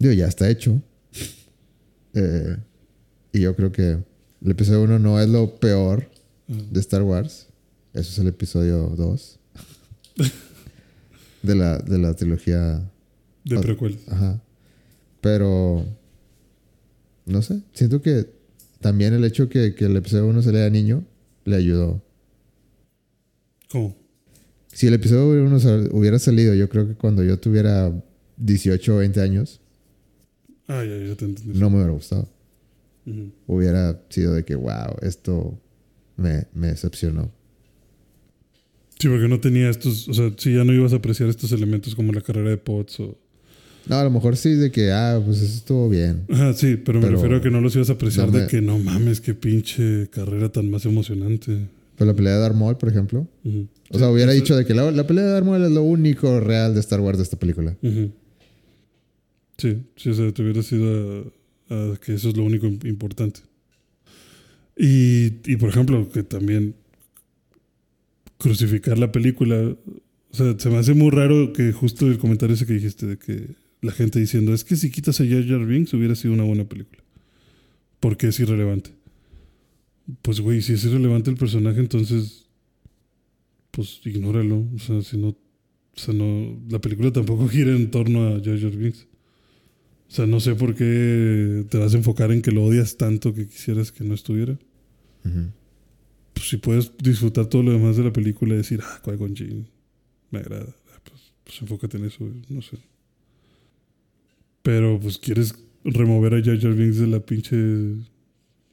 Digo, 0.00 0.14
ya 0.14 0.26
está 0.26 0.50
hecho. 0.50 0.82
Eh, 2.14 2.56
y 3.38 3.42
yo 3.42 3.54
creo 3.56 3.72
que 3.72 3.98
el 4.44 4.50
episodio 4.50 4.82
1 4.82 4.98
no 4.98 5.20
es 5.20 5.28
lo 5.28 5.56
peor 5.58 6.08
Ajá. 6.48 6.60
de 6.70 6.80
Star 6.80 7.02
Wars. 7.02 7.46
Eso 7.94 8.10
es 8.12 8.18
el 8.18 8.26
episodio 8.28 8.88
2. 8.96 9.38
de, 11.42 11.54
la, 11.54 11.78
de 11.78 11.98
la 11.98 12.14
trilogía. 12.14 12.88
De 13.44 13.58
precuelas. 13.60 14.00
Ajá. 14.08 14.40
Pero. 15.20 15.84
No 17.26 17.42
sé. 17.42 17.60
Siento 17.72 18.00
que 18.02 18.28
también 18.80 19.12
el 19.14 19.24
hecho 19.24 19.48
que, 19.48 19.74
que 19.74 19.86
el 19.86 19.96
episodio 19.96 20.26
1 20.26 20.42
se 20.42 20.52
lea 20.52 20.70
niño 20.70 21.04
le 21.44 21.56
ayudó. 21.56 22.02
¿Cómo? 23.70 23.96
Si 24.72 24.86
el 24.86 24.94
episodio 24.94 25.44
1 25.44 25.60
sal- 25.60 25.88
hubiera 25.92 26.18
salido, 26.18 26.54
yo 26.54 26.68
creo 26.68 26.86
que 26.86 26.94
cuando 26.94 27.24
yo 27.24 27.38
tuviera 27.38 27.92
18 28.36 28.94
o 28.94 28.98
20 28.98 29.20
años, 29.20 29.60
Ah, 30.68 30.84
ya, 30.84 30.96
ya 31.06 31.16
te 31.16 31.24
entendí. 31.24 31.58
no 31.58 31.70
me 31.70 31.76
hubiera 31.76 31.92
gustado. 31.92 32.28
Hubiera 33.46 34.00
sido 34.08 34.34
de 34.34 34.44
que, 34.44 34.54
wow, 34.54 34.96
esto 35.02 35.58
me, 36.16 36.46
me 36.54 36.68
decepcionó. 36.68 37.30
Sí, 38.98 39.08
porque 39.08 39.28
no 39.28 39.38
tenía 39.40 39.70
estos, 39.70 40.08
o 40.08 40.14
sea, 40.14 40.32
sí, 40.36 40.54
ya 40.54 40.64
no 40.64 40.72
ibas 40.72 40.92
a 40.92 40.96
apreciar 40.96 41.28
estos 41.28 41.52
elementos 41.52 41.94
como 41.94 42.12
la 42.12 42.20
carrera 42.20 42.50
de 42.50 42.56
Potts 42.56 43.00
o... 43.00 43.16
No, 43.86 43.96
a 43.96 44.04
lo 44.04 44.10
mejor 44.10 44.36
sí 44.36 44.50
de 44.54 44.70
que, 44.72 44.90
ah, 44.92 45.20
pues 45.24 45.40
eso 45.40 45.54
estuvo 45.56 45.88
bien. 45.88 46.24
Ajá, 46.28 46.52
sí, 46.52 46.76
pero 46.76 47.00
me 47.00 47.08
refiero 47.08 47.36
a 47.36 47.40
que 47.40 47.50
no 47.50 47.60
los 47.60 47.74
ibas 47.76 47.88
a 47.90 47.94
apreciar 47.94 48.26
no 48.26 48.32
me- 48.32 48.40
de 48.40 48.46
que 48.48 48.60
no 48.60 48.78
mames, 48.78 49.20
qué 49.20 49.32
pinche 49.34 50.08
carrera 50.10 50.50
tan 50.50 50.68
más 50.70 50.84
emocionante. 50.84 51.68
Pero 51.96 52.10
la 52.10 52.14
pelea 52.16 52.34
de 52.34 52.40
Darth 52.40 52.54
Maul, 52.56 52.76
por 52.76 52.88
ejemplo. 52.90 53.26
O 53.90 53.98
sea, 53.98 54.10
hubiera 54.10 54.32
eso- 54.32 54.42
dicho 54.42 54.56
de 54.56 54.66
que 54.66 54.74
la, 54.74 54.90
la 54.90 55.06
pelea 55.06 55.24
de 55.24 55.30
Darth 55.30 55.46
Maul 55.46 55.64
es 55.64 55.70
lo 55.70 55.82
único 55.84 56.38
real 56.40 56.74
de 56.74 56.80
Star 56.80 57.00
Wars 57.00 57.16
de 57.18 57.24
esta 57.24 57.38
película. 57.38 57.76
Sí, 59.56 59.82
sí, 59.96 60.10
o 60.10 60.14
sea, 60.14 60.32
te 60.32 60.42
hubiera 60.42 60.62
sido 60.62 61.32
a 61.70 61.96
que 62.04 62.14
eso 62.14 62.28
es 62.30 62.36
lo 62.36 62.44
único 62.44 62.66
im- 62.66 62.84
importante. 62.88 63.40
Y, 64.76 65.32
y, 65.50 65.56
por 65.56 65.68
ejemplo, 65.70 66.08
que 66.10 66.22
también 66.22 66.74
crucificar 68.38 68.98
la 68.98 69.10
película, 69.10 69.56
o 70.30 70.34
sea, 70.36 70.58
se 70.58 70.70
me 70.70 70.76
hace 70.76 70.94
muy 70.94 71.10
raro 71.10 71.52
que 71.52 71.72
justo 71.72 72.06
el 72.06 72.18
comentario 72.18 72.54
ese 72.54 72.66
que 72.66 72.74
dijiste 72.74 73.06
de 73.06 73.18
que 73.18 73.56
la 73.80 73.92
gente 73.92 74.20
diciendo, 74.20 74.54
es 74.54 74.64
que 74.64 74.76
si 74.76 74.90
quitas 74.90 75.20
a 75.20 75.26
Jar 75.26 75.44
Jar 75.46 75.64
Binks 75.66 75.92
hubiera 75.94 76.14
sido 76.14 76.34
una 76.34 76.44
buena 76.44 76.64
película. 76.68 77.02
Porque 78.00 78.28
es 78.28 78.38
irrelevante. 78.38 78.90
Pues, 80.22 80.40
güey, 80.40 80.62
si 80.62 80.74
es 80.74 80.84
irrelevante 80.84 81.30
el 81.30 81.36
personaje, 81.36 81.80
entonces, 81.80 82.46
pues, 83.72 84.00
ignóralo. 84.04 84.64
O 84.74 84.78
sea, 84.78 85.02
si 85.02 85.16
no, 85.18 85.28
o 85.30 85.36
sea, 85.96 86.14
no, 86.14 86.60
la 86.70 86.80
película 86.80 87.12
tampoco 87.12 87.48
gira 87.48 87.74
en 87.74 87.90
torno 87.90 88.28
a 88.28 88.40
Jar 88.40 88.58
Jar 88.60 88.76
Binks. 88.76 89.07
O 90.08 90.10
sea, 90.10 90.26
no 90.26 90.40
sé 90.40 90.54
por 90.54 90.74
qué 90.74 91.66
te 91.68 91.76
vas 91.78 91.92
a 91.94 91.98
enfocar 91.98 92.32
en 92.32 92.40
que 92.40 92.50
lo 92.50 92.64
odias 92.64 92.96
tanto 92.96 93.34
que 93.34 93.46
quisieras 93.46 93.92
que 93.92 94.04
no 94.04 94.14
estuviera. 94.14 94.58
Pues 96.32 96.48
si 96.48 96.56
puedes 96.56 96.92
disfrutar 96.96 97.46
todo 97.46 97.62
lo 97.62 97.72
demás 97.72 97.96
de 97.96 98.04
la 98.04 98.12
película 98.12 98.54
y 98.54 98.58
decir, 98.58 98.80
ah, 98.82 99.02
Qui-Gon 99.04 99.36
Jinn, 99.36 99.68
me 100.30 100.38
agrada. 100.38 100.74
Pues, 101.04 101.20
pues 101.44 101.60
enfócate 101.60 101.98
en 101.98 102.04
eso, 102.06 102.26
no 102.48 102.62
sé. 102.62 102.78
Pero 104.62 104.98
pues 105.00 105.18
quieres 105.18 105.54
remover 105.84 106.34
a 106.34 106.42
Jar 106.42 106.58
Jar 106.58 106.74
Binks 106.74 106.98
de 106.98 107.06
la 107.06 107.20
pinche 107.20 107.56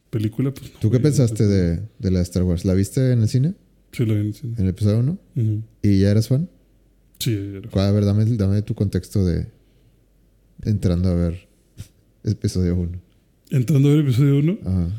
película, 0.10 0.54
pues 0.54 0.74
no, 0.74 0.80
¿Tú 0.80 0.90
qué 0.92 1.00
pensaste 1.00 1.44
no. 1.44 1.50
de, 1.50 1.82
de 2.00 2.12
la 2.12 2.22
Star 2.22 2.44
Wars? 2.44 2.64
¿La 2.66 2.74
viste 2.74 3.12
en 3.12 3.22
el 3.22 3.28
cine? 3.30 3.56
Sí, 3.92 4.06
lo 4.06 4.14
vi 4.14 4.22
en 4.22 4.28
el 4.28 4.34
cine. 4.34 4.54
¿En 4.58 4.64
el 4.64 4.70
episodio 4.70 5.00
1? 5.00 5.20
Ujú. 5.36 5.64
¿Y 5.84 6.00
ya 6.00 6.12
eras 6.12 6.28
fan? 6.30 6.50
Sí, 7.20 7.32
ya 7.34 7.58
era. 7.58 7.88
A 7.88 7.92
ver, 7.92 8.06
dame, 8.06 8.26
dame 8.26 8.62
tu 8.62 8.76
contexto 8.76 9.26
de 9.26 9.48
entrando 10.64 11.10
a 11.10 11.16
ver 11.16 11.48
episodio 12.24 12.76
1. 12.76 12.92
Entrando 13.52 13.90
a 13.90 13.92
ver 13.94 14.02
episodio 14.02 14.38
1, 14.40 14.58
Ajá. 14.66 14.90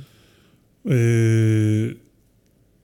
Eh, 0.88 1.96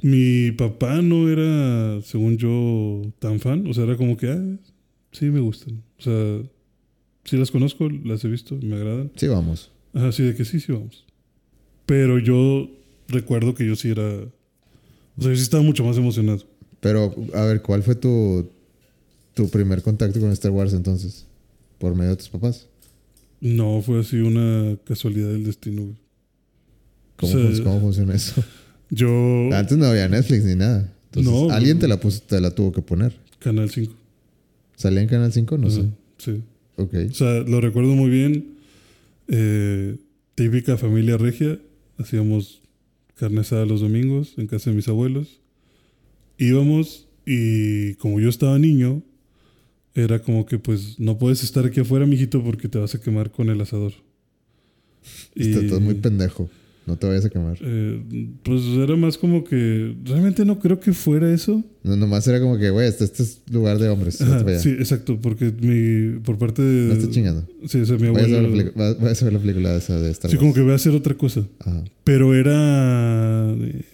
mi 0.02 0.50
papá 0.52 1.00
no 1.00 1.28
era, 1.28 2.02
según 2.02 2.36
yo, 2.36 3.02
tan 3.20 3.38
fan. 3.38 3.66
O 3.68 3.74
sea, 3.74 3.84
era 3.84 3.96
como 3.96 4.16
que, 4.16 4.28
ah, 4.28 4.56
sí 5.12 5.26
me 5.26 5.40
gustan. 5.40 5.82
O 5.98 6.02
sea, 6.02 6.42
sí 7.24 7.36
las 7.36 7.50
conozco, 7.50 7.88
las 7.88 8.24
he 8.24 8.28
visto, 8.28 8.58
me 8.60 8.76
agradan. 8.76 9.12
Sí, 9.14 9.28
vamos. 9.28 9.70
Ajá, 9.94 10.10
sí, 10.10 10.24
de 10.24 10.34
que 10.34 10.44
sí, 10.44 10.58
sí, 10.58 10.72
vamos. 10.72 11.04
Pero 11.86 12.18
yo 12.18 12.68
recuerdo 13.08 13.54
que 13.54 13.66
yo 13.66 13.76
sí 13.76 13.90
era. 13.90 14.02
O 14.02 15.22
sea, 15.22 15.30
yo 15.30 15.36
sí 15.36 15.42
estaba 15.42 15.62
mucho 15.62 15.84
más 15.84 15.96
emocionado. 15.96 16.42
Pero, 16.80 17.14
a 17.34 17.44
ver, 17.44 17.62
¿cuál 17.62 17.84
fue 17.84 17.94
tu, 17.94 18.48
tu 19.34 19.48
primer 19.50 19.82
contacto 19.82 20.18
con 20.18 20.32
Star 20.32 20.50
Wars 20.50 20.72
entonces? 20.72 21.26
¿Por 21.82 21.96
medio 21.96 22.10
de 22.10 22.16
tus 22.16 22.28
papás? 22.28 22.68
No 23.40 23.82
fue 23.82 23.98
así 23.98 24.18
una 24.18 24.76
casualidad 24.84 25.30
del 25.30 25.42
destino. 25.42 25.82
güey. 25.82 25.96
¿Cómo, 27.16 27.32
O 27.32 27.36
sea, 27.36 27.50
fun- 27.56 27.64
cómo 27.64 27.80
funciona 27.80 28.14
eso? 28.14 28.40
Yo. 28.90 29.48
Antes 29.52 29.76
no 29.76 29.86
había 29.86 30.08
Netflix 30.08 30.44
ni 30.44 30.54
nada. 30.54 30.94
Entonces, 31.06 31.32
No, 31.32 31.50
alguien 31.50 31.80
te 31.80 31.88
la, 31.88 31.98
puso, 31.98 32.22
te 32.22 32.40
la 32.40 32.52
tuvo 32.52 32.70
que 32.70 32.82
poner. 32.82 33.12
Canal 33.40 33.68
5. 33.68 33.92
¿Salía 34.76 35.00
en 35.02 35.08
Canal 35.08 35.32
5? 35.32 35.58
No 35.58 35.70
sé. 35.70 35.86
Sí. 36.18 36.40
Ok. 36.76 36.94
O 37.10 37.14
sea, 37.14 37.40
lo 37.40 37.60
recuerdo 37.60 37.94
muy 37.96 38.10
bien. 38.10 38.54
Eh, 39.26 39.96
típica 40.36 40.76
familia 40.76 41.16
regia. 41.16 41.58
Hacíamos 41.98 42.62
carne 43.16 43.40
asada 43.40 43.66
los 43.66 43.80
domingos 43.80 44.34
en 44.36 44.46
casa 44.46 44.70
de 44.70 44.76
mis 44.76 44.86
abuelos. 44.86 45.40
Íbamos 46.38 47.08
y 47.26 47.94
como 47.94 48.20
yo 48.20 48.28
estaba 48.28 48.56
niño, 48.60 49.02
era 49.94 50.20
como 50.20 50.46
que 50.46 50.58
pues 50.58 50.98
no 50.98 51.18
puedes 51.18 51.42
estar 51.44 51.64
aquí 51.66 51.80
afuera, 51.80 52.06
mijito, 52.06 52.42
porque 52.42 52.68
te 52.68 52.78
vas 52.78 52.94
a 52.94 53.00
quemar 53.00 53.30
con 53.30 53.48
el 53.50 53.60
asador. 53.60 53.92
Estás 55.34 55.64
estás 55.64 55.80
muy 55.80 55.94
pendejo. 55.94 56.48
No 56.84 56.96
te 56.96 57.06
vayas 57.06 57.24
a 57.24 57.30
quemar. 57.30 57.56
eh, 57.60 58.02
pues 58.42 58.62
era 58.76 58.96
más 58.96 59.16
como 59.16 59.44
que 59.44 59.94
realmente 60.04 60.44
no 60.44 60.58
creo 60.58 60.80
que 60.80 60.92
fuera 60.92 61.32
eso. 61.32 61.62
No, 61.84 61.94
nomás 61.96 62.26
era 62.26 62.40
como 62.40 62.58
que, 62.58 62.70
güey, 62.70 62.88
este, 62.88 63.04
este 63.04 63.22
es 63.22 63.40
lugar 63.52 63.78
de 63.78 63.88
hombres. 63.88 64.20
Ajá, 64.20 64.58
sí, 64.58 64.70
exacto, 64.70 65.16
porque 65.20 65.52
mi 65.60 66.18
por 66.20 66.38
parte 66.38 66.60
de 66.60 66.88
No 66.88 66.94
estés 66.94 67.10
chingando. 67.10 67.46
sí, 67.68 67.78
o 67.78 67.86
sea, 67.86 67.98
mi 67.98 68.08
abuelo 68.08 68.72
vayas 68.98 69.22
a 69.22 69.24
ver 69.26 69.34
la 69.34 69.38
película 69.38 69.76
esa 69.76 70.00
de 70.00 70.10
Star 70.10 70.28
sí 70.30 70.36
Wars. 70.36 70.40
como 70.42 70.54
que 70.54 70.60
voy 70.62 70.72
a 70.72 70.74
hacer 70.74 70.92
otra 70.92 71.14
cosa. 71.14 71.46
Ajá. 71.60 71.84
Pero 72.02 72.34
era 72.34 73.52
eh, 73.52 73.84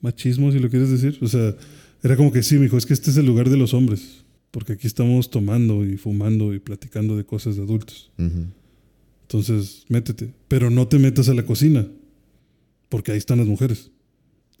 machismo, 0.00 0.52
si 0.52 0.60
lo 0.60 0.70
quieres 0.70 0.90
decir. 0.90 1.18
O 1.22 1.26
sea, 1.26 1.56
era 2.04 2.16
como 2.16 2.30
que 2.32 2.42
sí, 2.44 2.56
mijo, 2.58 2.76
es 2.76 2.86
que 2.86 2.92
este 2.94 3.10
es 3.10 3.16
el 3.16 3.26
lugar 3.26 3.50
de 3.50 3.56
los 3.56 3.74
hombres. 3.74 4.22
Porque 4.56 4.72
aquí 4.72 4.86
estamos 4.86 5.28
tomando 5.28 5.84
y 5.84 5.98
fumando 5.98 6.54
y 6.54 6.60
platicando 6.60 7.14
de 7.14 7.24
cosas 7.26 7.56
de 7.56 7.62
adultos. 7.62 8.10
Ujú. 8.18 8.46
Entonces, 9.22 9.84
métete. 9.90 10.32
Pero 10.48 10.70
no 10.70 10.88
te 10.88 10.98
metas 10.98 11.28
a 11.28 11.34
la 11.34 11.44
cocina. 11.44 11.86
Porque 12.88 13.12
ahí 13.12 13.18
están 13.18 13.36
las 13.36 13.46
mujeres. 13.46 13.90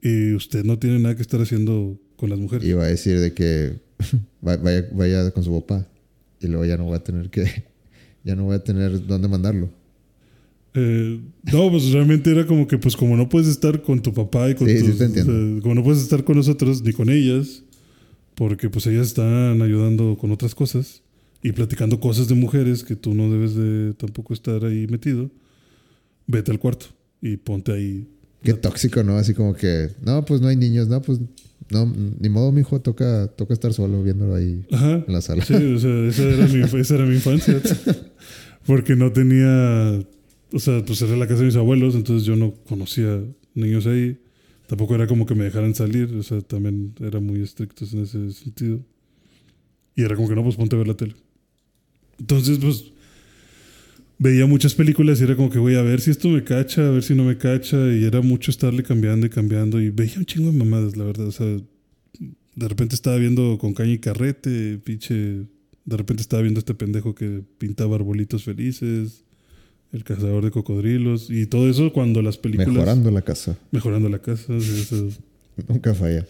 Y 0.02 0.34
usted 0.34 0.64
no 0.64 0.78
tiene 0.78 0.98
nada 0.98 1.16
que 1.16 1.22
estar 1.22 1.40
haciendo 1.40 1.98
con 2.16 2.28
las 2.28 2.38
mujeres. 2.38 2.68
Iba 2.68 2.84
a 2.84 2.88
decir 2.88 3.18
de 3.20 3.32
que 3.32 3.80
va- 4.46 4.58
vaya, 4.58 4.86
vaya 4.92 5.30
con 5.30 5.42
su 5.42 5.52
papá. 5.62 5.88
Y 6.42 6.48
luego 6.48 6.66
ya 6.66 6.76
no 6.76 6.84
voy 6.84 6.96
a 6.96 7.02
tener 7.02 7.30
que. 7.30 7.44
Ya 8.22 8.34
no 8.34 8.42
voy 8.44 8.56
a 8.56 8.64
tener 8.64 9.06
dónde 9.06 9.28
mandarlo. 9.28 9.70
Eh, 10.74 11.20
no, 11.52 11.70
pues 11.70 11.90
realmente 11.92 12.30
era 12.30 12.44
como 12.44 12.66
que, 12.66 12.76
pues 12.76 12.96
como 12.96 13.16
no 13.16 13.28
puedes 13.28 13.48
estar 13.48 13.80
con 13.82 14.02
tu 14.02 14.12
papá 14.12 14.50
y 14.50 14.56
con 14.56 14.68
Sí, 14.68 14.78
sí 14.80 14.84
tus- 14.88 14.98
te 14.98 15.04
entiendo. 15.04 15.32
o 15.32 15.52
sea, 15.54 15.62
como 15.62 15.74
no 15.76 15.82
puedes 15.84 16.02
estar 16.02 16.24
con 16.24 16.36
nosotros 16.36 16.82
ni 16.82 16.92
con 16.92 17.08
ellas, 17.08 17.62
porque 18.36 18.70
pues 18.70 18.86
ellas 18.86 19.08
están 19.08 19.60
ayudando 19.62 20.16
con 20.18 20.30
otras 20.30 20.54
cosas 20.54 21.02
y 21.42 21.52
platicando 21.52 21.98
cosas 21.98 22.28
de 22.28 22.34
mujeres 22.34 22.84
que 22.84 22.94
tú 22.94 23.14
no 23.14 23.30
debes 23.30 23.54
de 23.54 23.94
tampoco 23.94 24.34
estar 24.34 24.64
ahí 24.64 24.86
metido, 24.86 25.30
vete 26.26 26.52
al 26.52 26.58
cuarto 26.58 26.86
y 27.20 27.38
ponte 27.38 27.72
ahí. 27.72 28.06
Qué 28.42 28.52
tóxico, 28.52 29.02
¿no? 29.02 29.16
Así 29.16 29.32
como 29.34 29.54
que, 29.54 29.90
no, 30.02 30.24
pues 30.24 30.40
no 30.40 30.48
hay 30.48 30.56
niños, 30.56 30.86
no, 30.86 31.00
pues, 31.00 31.18
no, 31.70 31.92
ni 32.20 32.28
modo, 32.28 32.52
mijo, 32.52 32.80
toca, 32.80 33.26
toca 33.28 33.54
estar 33.54 33.72
solo 33.72 34.02
viéndolo 34.02 34.34
ahí 34.34 34.64
Ajá. 34.70 35.04
en 35.06 35.12
la 35.12 35.20
sala. 35.22 35.44
Sí, 35.44 35.54
o 35.54 35.78
sea, 35.78 36.06
esa 36.06 36.22
era 36.22 36.46
mi, 36.46 36.60
esa 36.80 36.94
era 36.94 37.06
mi 37.06 37.14
infancia. 37.14 37.60
Porque 38.66 38.96
no 38.96 39.12
tenía, 39.12 40.04
o 40.52 40.58
sea, 40.58 40.84
pues 40.84 41.00
era 41.00 41.16
la 41.16 41.26
casa 41.26 41.40
de 41.40 41.46
mis 41.46 41.56
abuelos, 41.56 41.94
entonces 41.94 42.26
yo 42.26 42.36
no 42.36 42.52
conocía 42.68 43.22
niños 43.54 43.86
ahí. 43.86 44.18
Tampoco 44.66 44.94
era 44.94 45.06
como 45.06 45.26
que 45.26 45.34
me 45.34 45.44
dejaran 45.44 45.74
salir, 45.74 46.12
o 46.14 46.22
sea, 46.22 46.40
también 46.40 46.94
eran 47.00 47.24
muy 47.24 47.40
estrictos 47.40 47.92
en 47.94 48.02
ese 48.02 48.32
sentido. 48.32 48.80
Y 49.94 50.02
era 50.02 50.16
como 50.16 50.28
que 50.28 50.34
no, 50.34 50.42
pues 50.42 50.56
ponte 50.56 50.74
a 50.74 50.78
ver 50.78 50.88
la 50.88 50.96
tele. 50.96 51.14
Entonces, 52.18 52.58
pues 52.58 52.92
veía 54.18 54.46
muchas 54.46 54.74
películas 54.74 55.20
y 55.20 55.24
era 55.24 55.36
como 55.36 55.50
que 55.50 55.58
voy 55.58 55.74
a 55.74 55.82
ver 55.82 56.00
si 56.00 56.10
esto 56.10 56.28
me 56.28 56.42
cacha, 56.42 56.86
a 56.86 56.90
ver 56.90 57.02
si 57.02 57.14
no 57.14 57.24
me 57.24 57.38
cacha. 57.38 57.76
Y 57.92 58.04
era 58.04 58.20
mucho 58.20 58.50
estarle 58.50 58.82
cambiando 58.82 59.26
y 59.26 59.30
cambiando. 59.30 59.80
Y 59.80 59.90
veía 59.90 60.18
un 60.18 60.26
chingo 60.26 60.50
de 60.50 60.58
mamadas, 60.58 60.96
la 60.96 61.04
verdad. 61.04 61.26
O 61.26 61.32
sea, 61.32 61.46
de 61.46 62.68
repente 62.68 62.94
estaba 62.94 63.16
viendo 63.16 63.58
con 63.58 63.74
caña 63.74 63.92
y 63.92 63.98
carrete, 63.98 64.78
pinche. 64.78 65.46
De 65.84 65.96
repente 65.96 66.22
estaba 66.22 66.42
viendo 66.42 66.58
este 66.58 66.74
pendejo 66.74 67.14
que 67.14 67.42
pintaba 67.58 67.94
arbolitos 67.94 68.42
felices, 68.42 69.24
el 69.96 70.04
cazador 70.04 70.44
de 70.44 70.50
cocodrilos 70.50 71.30
y 71.30 71.46
todo 71.46 71.68
eso 71.68 71.92
cuando 71.92 72.22
las 72.22 72.36
películas. 72.38 72.68
Mejorando 72.68 73.10
la 73.10 73.22
casa. 73.22 73.58
Mejorando 73.72 74.08
la 74.08 74.20
casa. 74.20 74.54
eso. 74.56 75.08
Nunca 75.68 75.94
falla. 75.94 76.26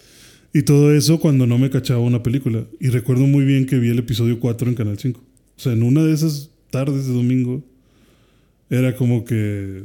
Y 0.52 0.62
todo 0.62 0.94
eso 0.94 1.18
cuando 1.20 1.46
no 1.46 1.58
me 1.58 1.68
cachaba 1.68 2.00
una 2.00 2.22
película. 2.22 2.64
Y 2.80 2.88
recuerdo 2.88 3.26
muy 3.26 3.44
bien 3.44 3.66
que 3.66 3.78
vi 3.78 3.90
el 3.90 3.98
episodio 3.98 4.40
4 4.40 4.68
en 4.70 4.74
Canal 4.74 4.98
5. 4.98 5.20
O 5.20 5.60
sea, 5.60 5.72
en 5.72 5.82
una 5.82 6.02
de 6.04 6.14
esas 6.14 6.50
tardes 6.70 7.06
de 7.06 7.12
domingo 7.12 7.62
era 8.70 8.96
como 8.96 9.24
que. 9.24 9.84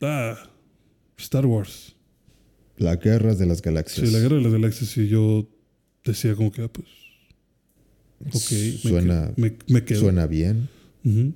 Ah, 0.00 0.36
Star 1.16 1.46
Wars. 1.46 1.94
La 2.76 2.94
guerra 2.96 3.34
de 3.34 3.46
las 3.46 3.60
galaxias. 3.62 4.06
Sí, 4.08 4.12
la 4.14 4.20
guerra 4.20 4.36
de 4.36 4.42
las 4.42 4.52
galaxias. 4.52 4.96
Y 4.98 5.08
yo 5.08 5.48
decía 6.04 6.34
como 6.36 6.52
que, 6.52 6.62
ah, 6.62 6.68
pues. 6.72 6.86
Ok, 8.34 8.78
Suena, 8.82 9.32
que- 9.34 9.40
me, 9.42 9.52
me 9.68 9.84
quedo. 9.84 10.00
suena 10.00 10.26
bien. 10.26 10.68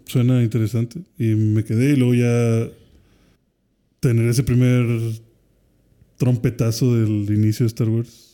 Suena 0.06 0.42
interesante. 0.42 1.00
Y 1.18 1.34
me 1.34 1.64
quedé 1.64 1.92
y 1.92 1.96
luego 1.96 2.14
ya 2.14 2.68
tener 4.00 4.28
ese 4.28 4.42
primer 4.42 4.86
trompetazo 6.18 6.96
del 6.96 7.36
inicio 7.36 7.64
de 7.64 7.68
Star 7.68 7.88
Wars. 7.88 8.32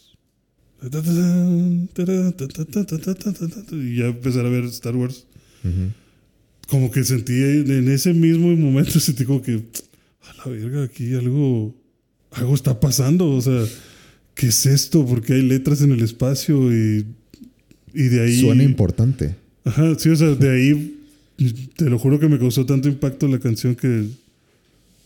Y 3.73 3.97
ya 3.97 4.06
empezar 4.06 4.47
a 4.47 4.48
ver 4.48 4.65
Star 4.65 4.97
Wars. 4.97 5.27
Como 6.69 6.90
que 6.90 7.02
sentí 7.05 7.32
en 7.32 7.89
ese 7.89 8.12
mismo 8.15 8.55
momento, 8.56 9.01
sentí 9.01 9.24
como 9.24 9.43
que, 9.43 9.62
a 10.23 10.35
la 10.36 10.52
verga, 10.52 10.85
aquí 10.85 11.15
algo, 11.15 11.74
algo 12.31 12.55
está 12.55 12.78
pasando. 12.78 13.31
O 13.31 13.40
sea, 13.40 13.65
¿qué 14.35 14.48
es 14.48 14.66
esto? 14.66 15.05
Porque 15.06 15.35
hay 15.35 15.43
letras 15.43 15.81
en 15.82 15.93
el 15.93 16.02
espacio 16.02 16.73
y, 16.73 17.06
y 17.94 18.02
de 18.05 18.20
ahí. 18.23 18.40
Suena 18.40 18.62
importante. 18.62 19.35
Ajá, 19.65 19.94
sí, 19.98 20.09
o 20.10 20.16
sea, 20.16 20.35
de 20.35 20.51
ahí, 20.51 20.97
te 21.77 21.89
lo 21.89 21.98
juro 21.98 22.19
que 22.19 22.28
me 22.28 22.39
causó 22.39 22.66
tanto 22.66 22.89
impacto 22.89 23.28
la 23.28 23.39
canción 23.39 23.77
que, 23.77 24.06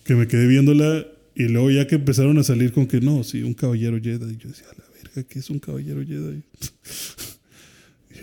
que 0.05 0.15
me 0.15 0.27
quedé 0.27 0.47
viéndola. 0.47 1.07
Y 1.35 1.45
luego 1.45 1.71
ya 1.71 1.87
que 1.87 1.97
empezaron 1.97 2.39
a 2.39 2.43
salir 2.43 2.73
con 2.73 2.87
que 2.87 3.01
no, 3.01 3.25
sí, 3.25 3.43
un 3.43 3.55
caballero 3.55 3.99
Jedi. 4.01 4.35
Y 4.35 4.37
yo 4.37 4.49
decía, 4.49 4.67
a 4.71 4.79
la 4.79 4.85
verga, 4.95 5.29
¿qué 5.29 5.39
es 5.39 5.51
un 5.51 5.59
caballero 5.59 6.05
Jedi? 6.05 6.43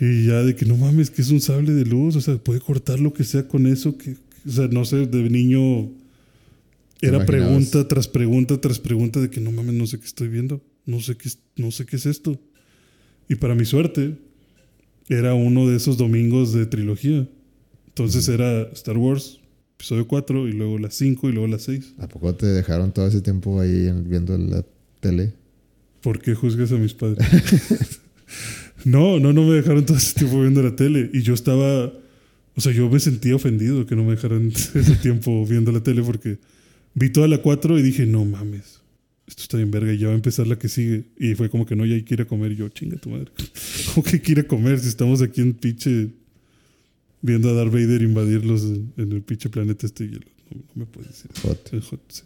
y 0.00 0.26
ya 0.26 0.42
de 0.42 0.54
que 0.54 0.64
no 0.64 0.76
mames, 0.76 1.10
que 1.10 1.22
es 1.22 1.30
un 1.30 1.40
sable 1.40 1.72
de 1.72 1.84
luz. 1.84 2.16
O 2.16 2.20
sea, 2.20 2.36
puede 2.36 2.60
cortar 2.60 3.00
lo 3.00 3.12
que 3.12 3.24
sea 3.24 3.46
con 3.46 3.66
eso. 3.66 3.96
Que, 3.96 4.16
o 4.46 4.50
sea, 4.50 4.68
no 4.68 4.84
sé, 4.84 5.06
de 5.06 5.30
niño 5.30 5.90
era 7.00 7.24
pregunta 7.24 7.88
tras 7.88 8.08
pregunta 8.08 8.60
tras 8.60 8.78
pregunta 8.78 9.20
de 9.20 9.30
que 9.30 9.40
no 9.40 9.52
mames, 9.52 9.74
no 9.74 9.86
sé 9.86 9.98
qué 9.98 10.06
estoy 10.06 10.28
viendo. 10.28 10.62
No 10.84 11.00
sé 11.00 11.16
qué, 11.16 11.30
no 11.56 11.70
sé 11.70 11.86
qué 11.86 11.96
es 11.96 12.06
esto. 12.06 12.40
Y 13.28 13.36
para 13.36 13.54
mi 13.54 13.64
suerte, 13.64 14.16
era 15.08 15.34
uno 15.34 15.68
de 15.68 15.76
esos 15.76 15.96
domingos 15.96 16.52
de 16.52 16.66
trilogía. 16.66 17.28
Entonces 18.00 18.28
era 18.30 18.62
Star 18.72 18.96
Wars, 18.96 19.40
episodio 19.76 20.08
4, 20.08 20.48
y 20.48 20.52
luego 20.52 20.78
las 20.78 20.94
5, 20.94 21.28
y 21.28 21.32
luego 21.32 21.46
las 21.48 21.62
6. 21.64 21.96
¿A 21.98 22.08
poco 22.08 22.34
te 22.34 22.46
dejaron 22.46 22.92
todo 22.92 23.06
ese 23.06 23.20
tiempo 23.20 23.60
ahí 23.60 23.88
en- 23.88 24.08
viendo 24.08 24.38
la 24.38 24.64
tele? 25.00 25.34
¿Por 26.00 26.18
qué 26.18 26.34
juzgas 26.34 26.72
a 26.72 26.76
mis 26.76 26.94
padres? 26.94 27.18
no, 28.86 29.20
no, 29.20 29.34
no 29.34 29.42
me 29.46 29.54
dejaron 29.54 29.84
todo 29.84 29.98
ese 29.98 30.14
tiempo 30.14 30.40
viendo 30.40 30.62
la 30.62 30.74
tele. 30.74 31.10
Y 31.12 31.20
yo 31.20 31.34
estaba, 31.34 31.92
o 32.54 32.60
sea, 32.62 32.72
yo 32.72 32.88
me 32.88 33.00
sentía 33.00 33.36
ofendido 33.36 33.84
que 33.84 33.94
no 33.96 34.04
me 34.04 34.12
dejaran 34.12 34.48
ese 34.74 34.96
tiempo 34.96 35.44
viendo 35.44 35.70
la 35.70 35.82
tele 35.82 36.02
porque 36.02 36.38
vi 36.94 37.10
toda 37.10 37.28
la 37.28 37.42
4 37.42 37.78
y 37.78 37.82
dije, 37.82 38.06
no 38.06 38.24
mames, 38.24 38.80
esto 39.26 39.42
está 39.42 39.58
bien 39.58 39.70
verga 39.70 39.92
y 39.92 39.98
ya 39.98 40.06
va 40.06 40.14
a 40.14 40.16
empezar 40.16 40.46
la 40.46 40.58
que 40.58 40.70
sigue. 40.70 41.04
Y 41.18 41.34
fue 41.34 41.50
como 41.50 41.66
que 41.66 41.76
no, 41.76 41.84
ya 41.84 41.96
hay 41.96 42.02
que 42.02 42.14
ir 42.14 42.22
a 42.22 42.24
comer. 42.24 42.52
Y 42.52 42.56
yo, 42.56 42.68
chinga 42.70 42.96
tu 42.96 43.10
madre. 43.10 43.30
¿Cómo 43.94 44.04
que 44.04 44.40
a 44.40 44.44
comer 44.44 44.80
si 44.80 44.88
estamos 44.88 45.20
aquí 45.20 45.42
en 45.42 45.52
pinche 45.52 46.08
viendo 47.22 47.50
a 47.50 47.52
Darth 47.52 47.72
Vader 47.72 48.02
invadirlos 48.02 48.64
en, 48.64 48.92
en 48.96 49.12
el 49.12 49.22
pinche 49.22 49.48
planeta 49.50 49.86
este 49.86 50.04
hielo? 50.08 50.26
No, 50.50 50.58
no 50.58 50.64
me 50.74 50.86
puedes 50.86 51.08
decir. 51.10 51.30
Hot. 51.42 51.72
El 51.72 51.80
hot, 51.82 52.00
sí. 52.12 52.22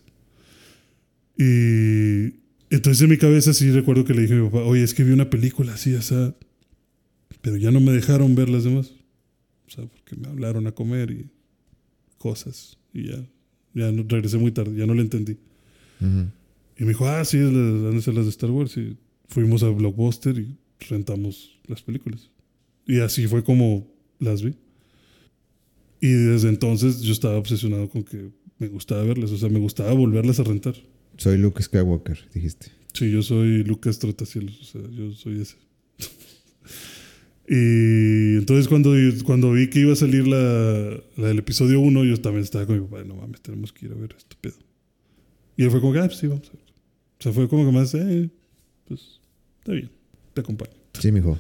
Y 1.37 2.35
entonces 2.75 3.03
en 3.03 3.11
mi 3.11 3.19
cabeza 3.19 3.53
sí 3.55 3.71
recuerdo 3.71 4.05
que 4.05 4.15
le 4.15 4.23
dije 4.23 4.35
a 4.35 4.37
mi 4.39 4.49
papá, 4.49 4.65
oye, 4.65 4.83
es 4.83 4.95
que 4.95 5.05
vi 5.05 5.13
una 5.13 5.31
película 5.31 5.75
así, 5.75 5.95
o 5.95 6.03
sea, 6.03 6.35
pero 7.41 7.57
ya 7.57 7.71
no 7.71 7.81
me 7.81 7.93
dejaron 7.93 8.35
ver 8.35 8.49
las 8.49 8.65
demás. 8.65 8.93
O 9.67 9.71
sea, 9.71 9.85
porque 9.87 10.17
me 10.17 10.29
hablaron 10.29 10.67
a 10.67 10.73
comer 10.73 11.11
y 11.11 11.27
cosas. 12.19 12.79
Y 12.93 13.09
ya, 13.09 13.17
ya 13.75 13.91
no- 13.93 14.05
regresé 14.09 14.39
muy 14.39 14.53
tarde, 14.53 14.77
ya 14.77 14.87
no 14.87 14.95
le 14.95 15.03
entendí. 15.03 15.37
Ujú. 16.01 16.27
Y 16.79 16.83
me 16.83 16.89
dijo, 16.89 17.07
ah, 17.09 17.25
sí, 17.25 17.39
han 17.39 17.95
de 17.95 18.03
ser 18.03 18.15
las 18.15 18.25
de 18.25 18.31
Star 18.31 18.51
Wars. 18.51 18.77
Y 18.77 18.97
fuimos 19.29 19.63
a 19.63 19.69
Blockbuster 19.69 20.39
y 20.39 20.57
rentamos 20.89 21.59
las 21.67 21.83
películas. 21.83 22.31
Y 22.87 23.01
así 23.01 23.27
fue 23.27 23.43
como 23.43 23.87
las 24.21 24.43
vi. 24.43 24.55
Y 26.05 26.13
desde 26.13 26.51
entonces 26.51 27.01
yo 27.01 27.15
estaba 27.15 27.39
obsesionado 27.39 27.89
con 27.89 28.05
que 28.05 28.29
me 28.59 28.69
gustaba 28.69 29.03
verlas. 29.05 29.31
O 29.31 29.39
sea, 29.39 29.49
me 29.49 29.59
gustaba 29.59 29.91
volverlas 29.95 30.39
a 30.39 30.45
rentar. 30.45 30.75
Soy 31.17 31.39
Luke 31.39 31.63
Skywalker, 31.63 32.29
dijiste. 32.35 32.67
Sí, 32.93 33.11
yo 33.11 33.23
soy 33.23 33.65
Lucas 33.65 33.99
Trotacielos, 34.01 34.61
o 34.61 34.65
sea, 34.65 34.83
yo 34.91 35.13
soy 35.13 35.41
ese. 35.41 35.57
y 37.49 38.37
entonces 38.37 38.69
cuando, 38.69 38.93
cuando 39.25 39.53
vi 39.53 39.71
que 39.71 39.81
iba 39.81 39.95
a 39.95 39.97
salir 39.97 40.29
la, 40.29 41.03
la 41.17 41.29
del 41.29 41.39
episodio 41.39 41.81
1, 41.81 42.05
yo 42.05 42.21
también 42.21 42.45
estaba 42.45 42.67
con 42.67 42.79
mi 42.79 42.87
papá, 42.87 43.03
no 43.03 43.15
mames, 43.15 43.41
tenemos 43.41 43.73
que 43.73 43.87
ir 43.87 43.93
a 43.93 43.95
ver 43.95 44.15
esto 44.15 44.37
pedo. 44.39 44.59
Y 45.57 45.63
él 45.63 45.71
fue 45.71 45.81
como 45.81 45.95
que, 45.95 46.01
ah, 46.01 46.07
pues 46.07 46.19
sí, 46.19 46.27
vamos 46.27 46.47
a 46.49 46.53
ver. 46.53 46.67
O 47.19 47.23
sea, 47.23 47.33
fue 47.33 47.49
como 47.49 47.65
que 47.65 47.73
más, 47.73 47.95
eh, 47.95 48.29
pues, 48.87 49.23
está 49.61 49.73
bien, 49.73 49.89
te 50.35 50.43
acompaño. 50.43 50.75
Sí, 51.01 51.11
mijo. 51.11 51.39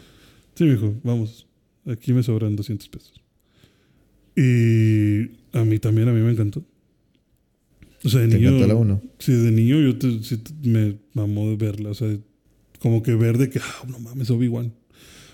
Sí, 0.55 0.65
mijo, 0.65 0.95
vamos, 1.03 1.47
aquí 1.85 2.15
me 2.15 2.23
sobran 2.23 2.57
200 2.57 2.89
pesos. 2.89 3.24
Y 4.37 5.31
a 5.57 5.65
mí 5.65 5.79
también, 5.79 6.09
a 6.09 6.13
mí 6.13 6.21
me 6.21 6.33
encantó. 6.33 6.65
O 8.03 8.09
sea, 8.09 8.21
de 8.21 8.29
Te 8.29 8.37
niño... 8.37 8.49
encantó 8.51 8.67
la 8.69 8.75
1. 8.75 9.03
Sí, 9.19 9.33
de 9.33 9.51
niño 9.51 9.81
yo 9.81 9.97
te- 9.97 10.23
sí 10.23 10.41
me 10.63 10.97
mamó 11.15 11.49
de 11.51 11.57
verla. 11.57 11.91
O 11.91 11.95
sea, 11.95 12.15
como 12.81 13.03
que 13.03 13.15
ver 13.15 13.39
de 13.39 13.49
que, 13.51 13.61
ah, 13.61 13.87
no 13.89 13.99
mames, 13.99 14.31
Obi-Wan. 14.31 14.73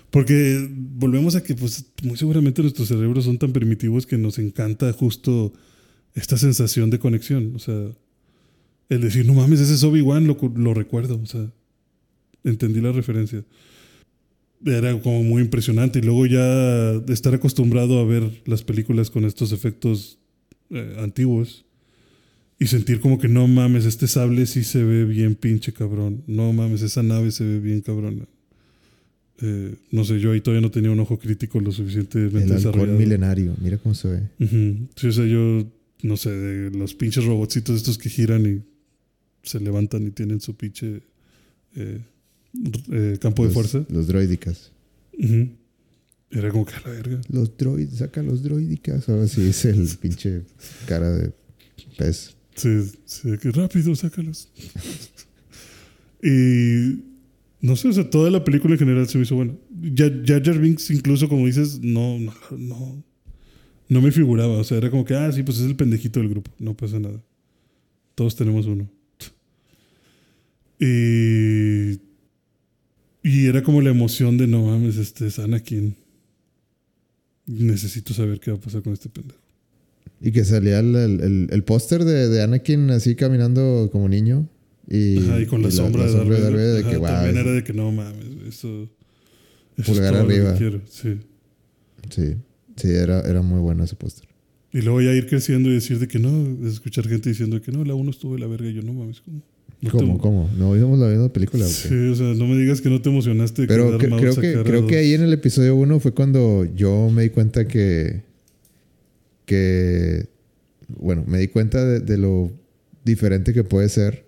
Porque 0.09 0.69
volvemos 0.71 1.35
a 1.35 1.43
que, 1.43 1.55
pues, 1.55 1.85
muy 2.03 2.17
seguramente 2.17 2.61
nuestros 2.61 2.87
cerebros 2.87 3.25
son 3.25 3.37
tan 3.37 3.53
primitivos 3.53 4.05
que 4.05 4.17
nos 4.17 4.39
encanta 4.39 4.91
justo 4.93 5.53
esta 6.13 6.37
sensación 6.37 6.89
de 6.89 6.99
conexión. 6.99 7.53
O 7.55 7.59
sea, 7.59 7.91
el 8.89 9.01
decir, 9.01 9.25
no 9.25 9.33
mames, 9.33 9.59
ese 9.61 9.73
es 9.73 9.83
Obi-Wan, 9.83 10.27
lo, 10.27 10.37
lo 10.55 10.73
recuerdo. 10.73 11.19
O 11.21 11.25
sea, 11.25 11.51
entendí 12.43 12.81
la 12.81 12.91
referencia. 12.91 13.43
Era 14.65 14.99
como 15.01 15.23
muy 15.23 15.41
impresionante. 15.41 15.99
Y 15.99 16.01
luego 16.03 16.25
ya 16.25 16.93
estar 17.11 17.33
acostumbrado 17.33 17.99
a 17.99 18.05
ver 18.05 18.41
las 18.45 18.63
películas 18.63 19.09
con 19.09 19.25
estos 19.25 19.51
efectos 19.51 20.19
eh, 20.69 20.95
antiguos 20.99 21.65
y 22.59 22.67
sentir 22.67 22.99
como 22.99 23.17
que 23.19 23.27
no 23.27 23.47
mames, 23.47 23.85
este 23.85 24.07
sable 24.07 24.45
sí 24.45 24.63
se 24.63 24.83
ve 24.83 25.05
bien 25.05 25.33
pinche 25.35 25.73
cabrón. 25.73 26.23
No 26.27 26.53
mames, 26.53 26.83
esa 26.83 27.01
nave 27.01 27.31
se 27.31 27.43
ve 27.43 27.59
bien 27.59 27.81
cabrona. 27.81 28.25
Eh, 29.41 29.73
no 29.89 30.03
sé, 30.03 30.19
yo 30.19 30.31
ahí 30.31 30.41
todavía 30.41 30.61
no 30.61 30.69
tenía 30.69 30.91
un 30.91 30.99
ojo 30.99 31.17
crítico 31.17 31.59
lo 31.59 31.71
suficientemente 31.71 32.37
El 32.43 32.49
desarrollado. 32.49 32.99
milenario. 32.99 33.55
Mira 33.59 33.79
cómo 33.79 33.95
se 33.95 34.07
ve. 34.09 34.21
Ujú. 34.39 34.87
Sí, 34.95 35.07
o 35.07 35.11
sea, 35.11 35.25
yo, 35.25 35.65
no 36.03 36.15
sé, 36.17 36.29
de 36.29 36.77
los 36.77 36.93
pinches 36.93 37.25
robotcitos 37.25 37.77
estos 37.77 37.97
que 37.97 38.09
giran 38.11 38.45
y 38.45 38.61
se 39.41 39.59
levantan 39.59 40.05
y 40.05 40.11
tienen 40.11 40.39
su 40.39 40.55
pinche 40.55 41.01
eh, 41.75 41.99
eh, 42.91 43.17
campo 43.19 43.45
de 43.45 43.53
fuerza. 43.53 43.85
Los 43.89 44.07
droidicas. 44.07 44.71
Era 46.31 46.49
como 46.49 46.65
que 46.65 46.73
a 46.73 46.81
la 46.81 46.91
verga. 46.91 47.21
Los 47.29 47.57
droids, 47.57 47.97
saca 47.97 48.23
los 48.23 48.41
droidicas. 48.43 49.07
Ahora 49.09 49.27
sí 49.27 49.41
es 49.47 49.65
el 49.65 49.87
pinche 50.01 50.43
cara 50.87 51.11
de 51.11 51.33
pez. 51.97 52.35
Sí, 52.55 52.91
sí, 53.05 53.37
que 53.37 53.51
rápido, 53.51 53.95
sácalos. 53.95 54.49
y 56.23 57.03
no 57.61 57.75
sé, 57.75 57.89
o 57.89 57.93
sea, 57.93 58.09
toda 58.09 58.31
la 58.31 58.43
película 58.43 58.73
en 58.73 58.79
general 58.79 59.07
se 59.07 59.17
me 59.17 59.23
hizo 59.23 59.35
buena. 59.35 59.53
Ya 59.81 60.09
Jar 60.25 60.59
Binks, 60.59 60.89
incluso 60.91 61.29
como 61.29 61.45
dices, 61.45 61.79
no, 61.81 62.17
no, 62.19 62.33
no, 62.57 63.03
no 63.87 64.01
me 64.01 64.11
figuraba. 64.11 64.57
O 64.57 64.63
sea, 64.63 64.77
era 64.77 64.89
como 64.89 65.05
que, 65.05 65.13
ah, 65.15 65.31
sí, 65.31 65.43
pues 65.43 65.59
es 65.59 65.65
el 65.65 65.75
pendejito 65.75 66.19
del 66.19 66.29
grupo, 66.29 66.51
no 66.59 66.75
pasa 66.75 66.99
nada. 66.99 67.21
Todos 68.15 68.35
tenemos 68.35 68.65
uno. 68.65 68.89
Y, 70.83 71.99
y 73.23 73.45
era 73.47 73.63
como 73.63 73.81
la 73.81 73.89
emoción 73.89 74.37
de, 74.37 74.47
no 74.47 74.65
mames, 74.65 74.97
este 74.97 75.27
es 75.27 75.39
Anakin. 75.39 75.95
Necesito 77.45 78.13
saber 78.13 78.39
qué 78.39 78.51
va 78.51 78.57
a 78.57 78.61
pasar 78.61 78.81
con 78.81 78.93
este 78.93 79.09
pendejo. 79.09 79.39
Y 80.21 80.31
que 80.31 80.45
salía 80.45 80.79
el, 80.79 80.95
el, 80.95 81.21
el- 81.21 81.47
el 81.51 81.63
póster 81.63 82.03
de, 82.05 82.29
de 82.29 82.41
Anakin 82.43 82.91
así 82.91 83.15
caminando 83.15 83.89
como 83.91 84.07
niño. 84.07 84.47
Y, 84.87 85.17
Ajá, 85.19 85.41
y 85.41 85.45
con 85.45 85.61
la, 85.61 85.71
sombra, 85.71 86.05
de 86.05 86.11
Darth 86.11 86.19
sombra 86.21 86.39
Vader. 86.39 86.57
de 86.73 86.79
Ajá, 86.81 86.89
que, 86.91 86.97
wow, 86.97 87.07
también 87.07 87.35
es- 87.37 87.41
era 87.43 87.51
de 87.53 87.63
que 87.63 87.73
no 87.73 87.91
mames, 87.91 88.25
eso, 88.47 88.89
eso 89.77 89.91
Pulgar 89.91 90.13
es 90.13 90.19
todo 90.19 90.21
lo 90.23 90.27
que 90.27 90.33
arriba. 90.35 90.57
quiero, 90.57 90.81
sí. 90.89 91.17
Sí, 92.09 92.35
sí, 92.75 92.87
era, 92.89 93.21
era 93.21 93.41
muy 93.41 93.59
bueno 93.59 93.83
ese 93.83 93.95
póster. 93.95 94.27
Y 94.73 94.81
luego 94.81 95.01
ya 95.01 95.13
ir 95.13 95.27
creciendo 95.27 95.69
y 95.69 95.73
decir 95.73 95.99
de 95.99 96.07
que 96.07 96.19
no, 96.19 96.67
escuchar 96.67 97.07
gente 97.07 97.29
diciendo 97.29 97.61
que 97.61 97.71
no, 97.71 97.83
la 97.83 97.93
1 97.95 98.09
estuvo 98.11 98.33
de 98.35 98.39
la 98.39 98.47
verga 98.47 98.69
y 98.69 98.73
yo 98.73 98.81
no 98.83 98.93
mames, 98.93 99.21
¿cómo? 99.21 99.41
¿Cómo, 99.89 100.19
cómo? 100.19 100.49
¿No 100.57 100.73
vimos 100.73 100.99
la 100.99 101.07
misma 101.07 101.29
película? 101.33 101.65
Sí, 101.65 102.09
o 102.09 102.15
sea, 102.15 102.33
no 102.35 102.45
me 102.45 102.55
digas 102.55 102.81
que 102.81 102.89
no 102.89 103.01
te 103.01 103.09
emocionaste 103.09 103.63
que 103.63 103.67
Pero 103.67 103.97
Maul 104.09 104.21
creo, 104.21 104.35
que, 104.35 104.63
creo 104.63 104.87
que 104.87 104.97
ahí 104.97 105.13
en 105.13 105.21
el 105.21 105.33
episodio 105.33 105.75
1 105.75 105.99
fue 105.99 106.13
cuando 106.13 106.65
yo 106.75 107.09
me 107.09 107.23
di 107.23 107.29
cuenta 107.29 107.67
que. 107.67 108.21
que. 109.45 110.27
Bueno, 110.87 111.23
me 111.25 111.39
di 111.39 111.47
cuenta 111.47 111.83
de, 111.83 111.99
de 111.99 112.17
lo 112.17 112.51
diferente 113.03 113.53
que 113.53 113.63
puede 113.63 113.89
ser 113.89 114.25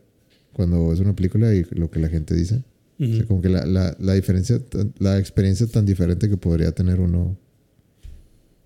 cuando 0.54 0.94
es 0.94 1.00
una 1.00 1.16
película 1.16 1.54
y 1.54 1.66
lo 1.72 1.92
que 1.92 2.00
la 2.00 2.10
gente 2.10 2.36
dice. 2.36 2.64
O 3.00 3.06
sea, 3.06 3.26
como 3.26 3.42
que 3.42 3.50
la, 3.50 3.66
la, 3.66 3.96
la 4.00 4.14
diferencia, 4.14 4.62
la 5.00 5.20
experiencia 5.20 5.68
tan 5.68 5.86
diferente 5.86 6.30
que 6.30 6.38
podría 6.38 6.72
tener 6.72 7.02
uno 7.02 7.38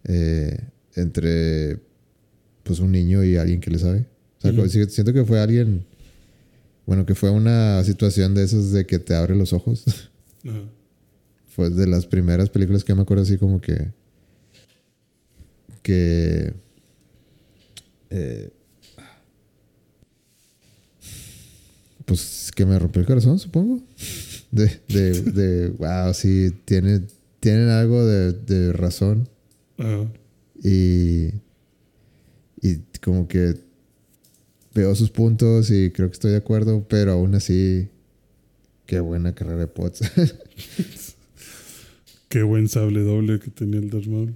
eh, 0.03 0.57
entre 0.95 1.79
pues 2.63 2.79
un 2.79 2.91
niño 2.91 3.23
y 3.23 3.37
alguien 3.37 3.61
que 3.61 3.71
le 3.71 3.79
sabe. 3.79 4.05
O 4.43 4.67
sea, 4.67 4.87
siento 4.89 5.13
que 5.13 5.23
fue 5.23 5.39
alguien, 5.39 5.85
bueno, 6.87 7.05
que 7.05 7.13
fue 7.13 7.29
una 7.29 7.83
situación 7.83 8.33
de 8.33 8.43
esas 8.43 8.71
de 8.71 8.87
que 8.87 8.97
te 8.97 9.13
abre 9.13 9.35
los 9.35 9.53
ojos. 9.53 9.83
Ajá. 10.43 10.63
fue 11.47 11.69
de 11.69 11.85
las 11.87 12.05
primeras 12.05 12.49
películas 12.49 12.83
que 12.83 12.95
me 12.95 13.01
acuerdo 13.01 13.23
así 13.23 13.37
como 13.37 13.59
que 13.59 13.91
que 15.81 16.53
eh, 18.09 18.49
pues 22.05 22.51
que 22.55 22.65
me 22.65 22.79
rompió 22.79 23.01
el 23.01 23.07
corazón 23.07 23.39
supongo 23.39 23.81
de, 24.51 24.79
de, 24.87 25.21
de 25.23 25.69
wow 25.69 26.13
sí 26.13 26.51
tiene 26.63 27.01
tienen 27.39 27.69
algo 27.69 28.05
de, 28.05 28.31
de 28.33 28.71
razón 28.71 29.27
Ajá. 29.77 30.07
Y, 30.63 31.33
y 32.61 32.77
como 33.01 33.27
que 33.27 33.66
veo 34.77 34.95
sus 34.95 35.09
puntos 35.09 35.71
y 35.71 35.89
creo 35.89 36.09
que 36.09 36.13
estoy 36.13 36.31
de 36.31 36.37
acuerdo, 36.37 36.85
pero 36.87 37.13
aún 37.13 37.33
así, 37.33 37.87
qué 38.85 38.99
buena 38.99 39.33
carrera 39.33 39.61
de 39.61 39.67
Potts. 39.67 40.01
Qué 42.29 42.43
buen 42.43 42.67
sable 42.67 43.03
doble 43.03 43.39
que 43.39 43.49
tenía 43.49 43.79
el 43.79 43.89
Darth 43.89 44.05
Maul. 44.05 44.33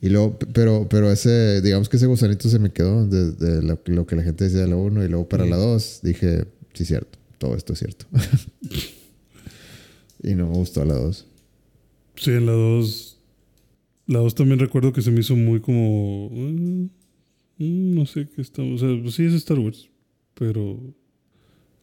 Y 0.00 0.08
luego, 0.08 0.38
pero, 0.54 0.88
pero 0.88 1.12
ese, 1.12 1.60
digamos 1.60 1.90
que 1.90 1.98
ese 1.98 2.06
gusanito 2.06 2.48
se 2.48 2.58
me 2.58 2.72
quedó 2.72 3.06
de, 3.06 3.32
de 3.32 3.62
lo, 3.62 3.78
lo 3.84 4.06
que 4.06 4.16
la 4.16 4.22
gente 4.22 4.44
decía 4.44 4.60
de 4.60 4.68
la 4.68 4.76
1 4.76 5.04
y 5.04 5.08
luego 5.08 5.28
para 5.28 5.44
la 5.44 5.56
2 5.56 6.00
dije, 6.02 6.46
sí, 6.72 6.86
cierto, 6.86 7.18
todo 7.36 7.56
esto 7.56 7.74
es 7.74 7.80
cierto. 7.80 8.06
y 10.22 10.34
no 10.34 10.48
me 10.48 10.54
gustó 10.54 10.82
la 10.86 10.94
2. 10.94 11.26
Sí, 12.16 12.30
en 12.30 12.46
la 12.46 12.52
2. 12.52 13.18
La 14.06 14.20
2 14.20 14.34
también 14.34 14.58
recuerdo 14.58 14.94
que 14.94 15.02
se 15.02 15.10
me 15.10 15.20
hizo 15.20 15.36
muy 15.36 15.60
como. 15.60 16.30
mm, 16.30 16.86
no 17.64 18.06
sé 18.06 18.26
qué 18.34 18.40
estamos. 18.42 18.82
O 18.82 18.86
sea, 18.88 19.02
pues 19.02 19.14
sí 19.14 19.24
es 19.24 19.34
Star 19.34 19.58
Wars. 19.58 19.88
Pero. 20.34 20.80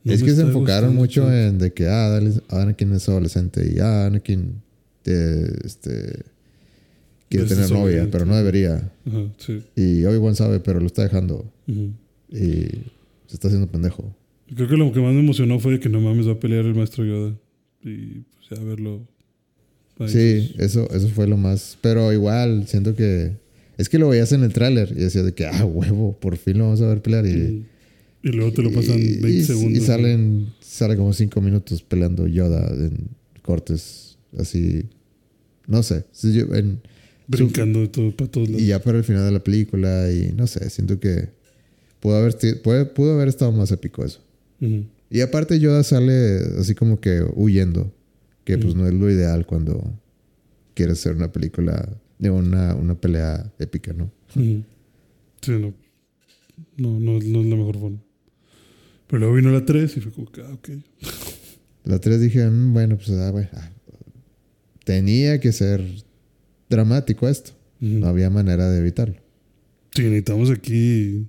no 0.04 0.14
es 0.14 0.22
que 0.22 0.28
se 0.30 0.36
está 0.38 0.48
enfocaron 0.48 0.96
mucho 0.96 1.32
en 1.32 1.58
de 1.60 1.72
que, 1.74 1.88
ah, 1.88 2.10
dale- 2.10 2.42
Anakin 2.50 2.94
es 2.94 3.08
adolescente 3.10 3.72
y 3.76 3.80
ah, 3.80 4.08
Anakin 4.08 4.62
eh, 5.06 5.48
este, 5.64 6.24
quiere 7.30 7.46
Es 7.46 7.52
tener 7.52 7.72
novia, 7.72 8.08
pero 8.12 8.26
no 8.26 8.36
debería. 8.36 8.92
Ajá, 9.06 9.24
sí. 9.38 9.62
Y 9.76 10.04
Obi-Wan 10.06 10.36
sabe, 10.36 10.60
pero 10.60 10.80
lo 10.80 10.88
está 10.88 11.04
dejando 11.04 11.46
y 12.30 12.36
se 13.28 13.34
está 13.34 13.48
haciendo 13.48 13.68
pendejo. 13.68 14.14
Creo 14.56 14.68
que 14.68 14.78
lo 14.78 14.92
que 14.94 15.00
más 15.02 15.14
me 15.14 15.20
emocionó 15.20 15.60
fue 15.60 15.74
de 15.74 15.80
que 15.80 15.90
no 15.90 16.00
mames 16.00 16.28
va 16.28 16.32
a 16.34 16.40
pelear 16.40 16.66
el 16.66 16.74
maestro 16.74 17.04
Yoda. 17.06 17.36
Y 17.84 18.22
pues 18.22 18.50
ya 18.50 18.64
verlo. 18.64 19.06
ahí, 20.00 20.08
Sí, 20.10 20.54
pues, 20.56 20.72
eso, 20.72 20.90
eso 20.92 21.08
fue 21.10 21.28
lo 21.28 21.38
más. 21.38 21.78
Pero 21.82 22.12
igual, 22.14 22.66
siento 22.68 22.96
que. 22.96 23.34
Es 23.78 23.90
que 23.90 24.00
lo 24.00 24.10
veías 24.10 24.32
en 24.32 24.44
el 24.44 24.54
tráiler 24.54 24.92
y 24.92 25.02
decías 25.02 25.26
de 25.26 25.34
que, 25.34 25.46
ah, 25.46 25.66
huevo, 25.66 26.18
por 26.20 26.38
fin 26.38 26.58
lo 26.58 26.66
vamos 26.66 26.82
a 26.82 26.88
ver 26.88 27.02
pelear. 27.02 27.26
Y. 27.26 27.66
Y 28.24 28.30
luego 28.30 28.52
te 28.52 28.64
lo 28.64 28.72
pasan 28.72 28.98
y- 29.00 29.18
20 29.18 29.30
y- 29.30 29.44
segundos. 29.44 29.84
Y 29.84 29.86
salen, 29.86 30.48
sale 30.60 30.98
como 30.98 31.14
5 31.14 31.40
minutos 31.42 31.82
peleando 31.84 32.28
Yoda 32.28 32.68
en 32.74 33.10
cortes 33.44 34.18
así. 34.38 34.86
No 35.68 35.84
sé. 35.84 36.06
En- 36.24 36.82
Brincando 37.28 37.82
de 37.82 37.88
todo, 37.90 38.16
para 38.16 38.32
todos 38.32 38.48
lados. 38.50 38.62
y 38.64 38.68
ya 38.68 38.82
para 38.82 38.98
el 38.98 39.04
final 39.04 39.26
de 39.26 39.32
la 39.32 39.44
película, 39.44 40.12
y 40.12 40.32
no 40.36 40.48
sé, 40.48 40.70
siento 40.70 40.98
que 41.00 41.30
pudo 42.00 42.16
haber, 42.16 42.36
pudo 42.94 43.14
haber 43.14 43.28
estado 43.28 43.52
más 43.52 43.72
épico 43.72 44.04
eso. 44.06 44.22
Y 45.10 45.22
aparte 45.22 45.60
Yoda 45.60 45.84
sale 45.84 46.38
así 46.60 46.74
como 46.74 47.00
que 47.00 47.22
huyendo, 47.36 47.94
que 48.46 48.58
pues 48.58 48.76
no 48.76 48.88
es 48.88 48.94
lo 48.94 49.12
ideal 49.12 49.46
cuando 49.46 49.94
quieres 50.74 51.00
hacer 51.00 51.16
una 51.16 51.32
película 51.32 51.88
de 52.20 52.30
una, 52.30 52.76
una 52.76 52.96
pelea 53.00 53.54
épica, 53.60 53.94
¿no? 53.94 54.12
Sí, 54.34 54.64
no. 55.48 55.74
No, 56.78 57.00
no, 57.00 57.20
no 57.20 57.42
es 57.42 57.46
la 57.48 57.56
mejor 57.56 57.80
forma. 57.80 58.00
Pero 59.08 59.20
luego 59.20 59.36
vino 59.36 59.52
la 59.52 59.64
3 59.66 59.98
y 59.98 60.02
fue 60.02 60.12
como 60.12 60.32
que, 60.32 60.42
ah, 60.42 60.52
ok. 60.54 60.70
La 61.86 62.00
3 62.00 62.20
dije, 62.20 62.50
"Mm, 62.50 62.74
bueno, 62.74 62.98
pues 62.98 63.10
ah, 63.12 63.32
bueno, 63.32 63.50
ah, 63.54 63.72
tenía 64.84 65.40
que 65.40 65.52
ser 65.52 65.84
dramático 66.70 67.28
esto. 67.30 67.52
Ujú. 67.82 68.00
No 68.00 68.08
había 68.08 68.30
manera 68.30 68.70
de 68.70 68.80
evitarlo. 68.80 69.16
Sí, 69.94 70.04
necesitamos 70.04 70.50
aquí 70.50 71.28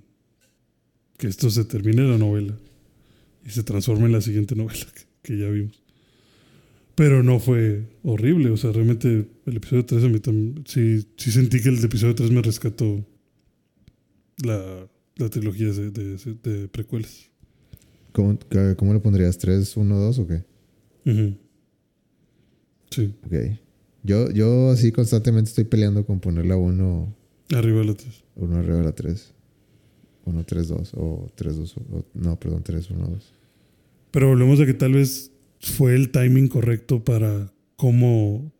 que 1.17 1.27
esto 1.27 1.49
se 1.49 1.65
termine 1.65 2.03
la 2.03 2.17
novela 2.17 2.57
y 3.45 3.49
se 3.49 3.63
transforme 3.63 4.05
en 4.05 4.13
la 4.13 4.21
siguiente 4.21 4.55
novela 4.55 4.79
que, 4.93 5.33
que 5.33 5.37
ya 5.39 5.49
vimos. 5.49 5.81
Pero 6.95 7.23
no 7.23 7.39
fue 7.39 7.83
horrible, 8.03 8.49
o 8.49 8.57
sea, 8.57 8.71
realmente 8.73 9.25
el 9.49 9.57
episodio 9.57 9.85
3 9.85 10.03
a 10.03 10.07
mí 10.07 10.19
también, 10.19 10.63
sí, 10.67 11.05
sí 11.17 11.31
sentí 11.31 11.61
que 11.61 11.69
el 11.69 11.83
episodio 11.83 12.15
3 12.15 12.31
me 12.31 12.41
rescató 12.41 13.05
la, 14.43 14.87
la 15.17 15.29
trilogía 15.29 15.69
de, 15.71 15.91
de, 15.91 16.17
de 16.43 16.67
precuelas. 16.67 17.29
¿Cómo, 18.11 18.37
cómo 18.77 18.93
le 18.93 18.99
pondrías? 18.99 19.37
¿3, 19.39 19.75
1, 19.77 19.97
2 19.99 20.19
o 20.19 20.27
qué? 20.27 20.43
Ujú. 21.05 21.37
Sí, 22.91 23.13
Ok. 23.25 23.33
Yo, 24.01 24.31
yo 24.31 24.69
así 24.69 24.91
constantemente 24.93 25.49
estoy 25.49 25.65
peleando 25.65 26.05
con 26.05 26.19
poner 26.21 26.45
la 26.45 26.55
1 26.55 27.15
arriba 27.53 27.79
de 27.81 27.85
la 27.85 27.93
3. 27.95 28.23
uno 28.37 28.55
arriba 28.55 28.77
de 28.77 28.83
la 28.83 28.91
3. 28.95 29.33
1, 30.25 30.43
3, 30.45 30.67
2 30.69 30.91
o 30.95 31.27
3, 31.35 31.55
2. 31.57 31.77
o- 31.77 32.05
no, 32.13 32.39
perdón, 32.39 32.63
3, 32.63 32.89
1, 32.91 33.07
2. 33.07 33.33
Pero 34.11 34.29
volvemos 34.29 34.59
a 34.61 34.65
que 34.65 34.73
tal 34.73 34.93
vez 34.93 35.31
fue 35.59 35.95
el 35.95 36.11
timing 36.11 36.47
correcto 36.47 37.03
para 37.03 37.51
cómo 37.75 38.51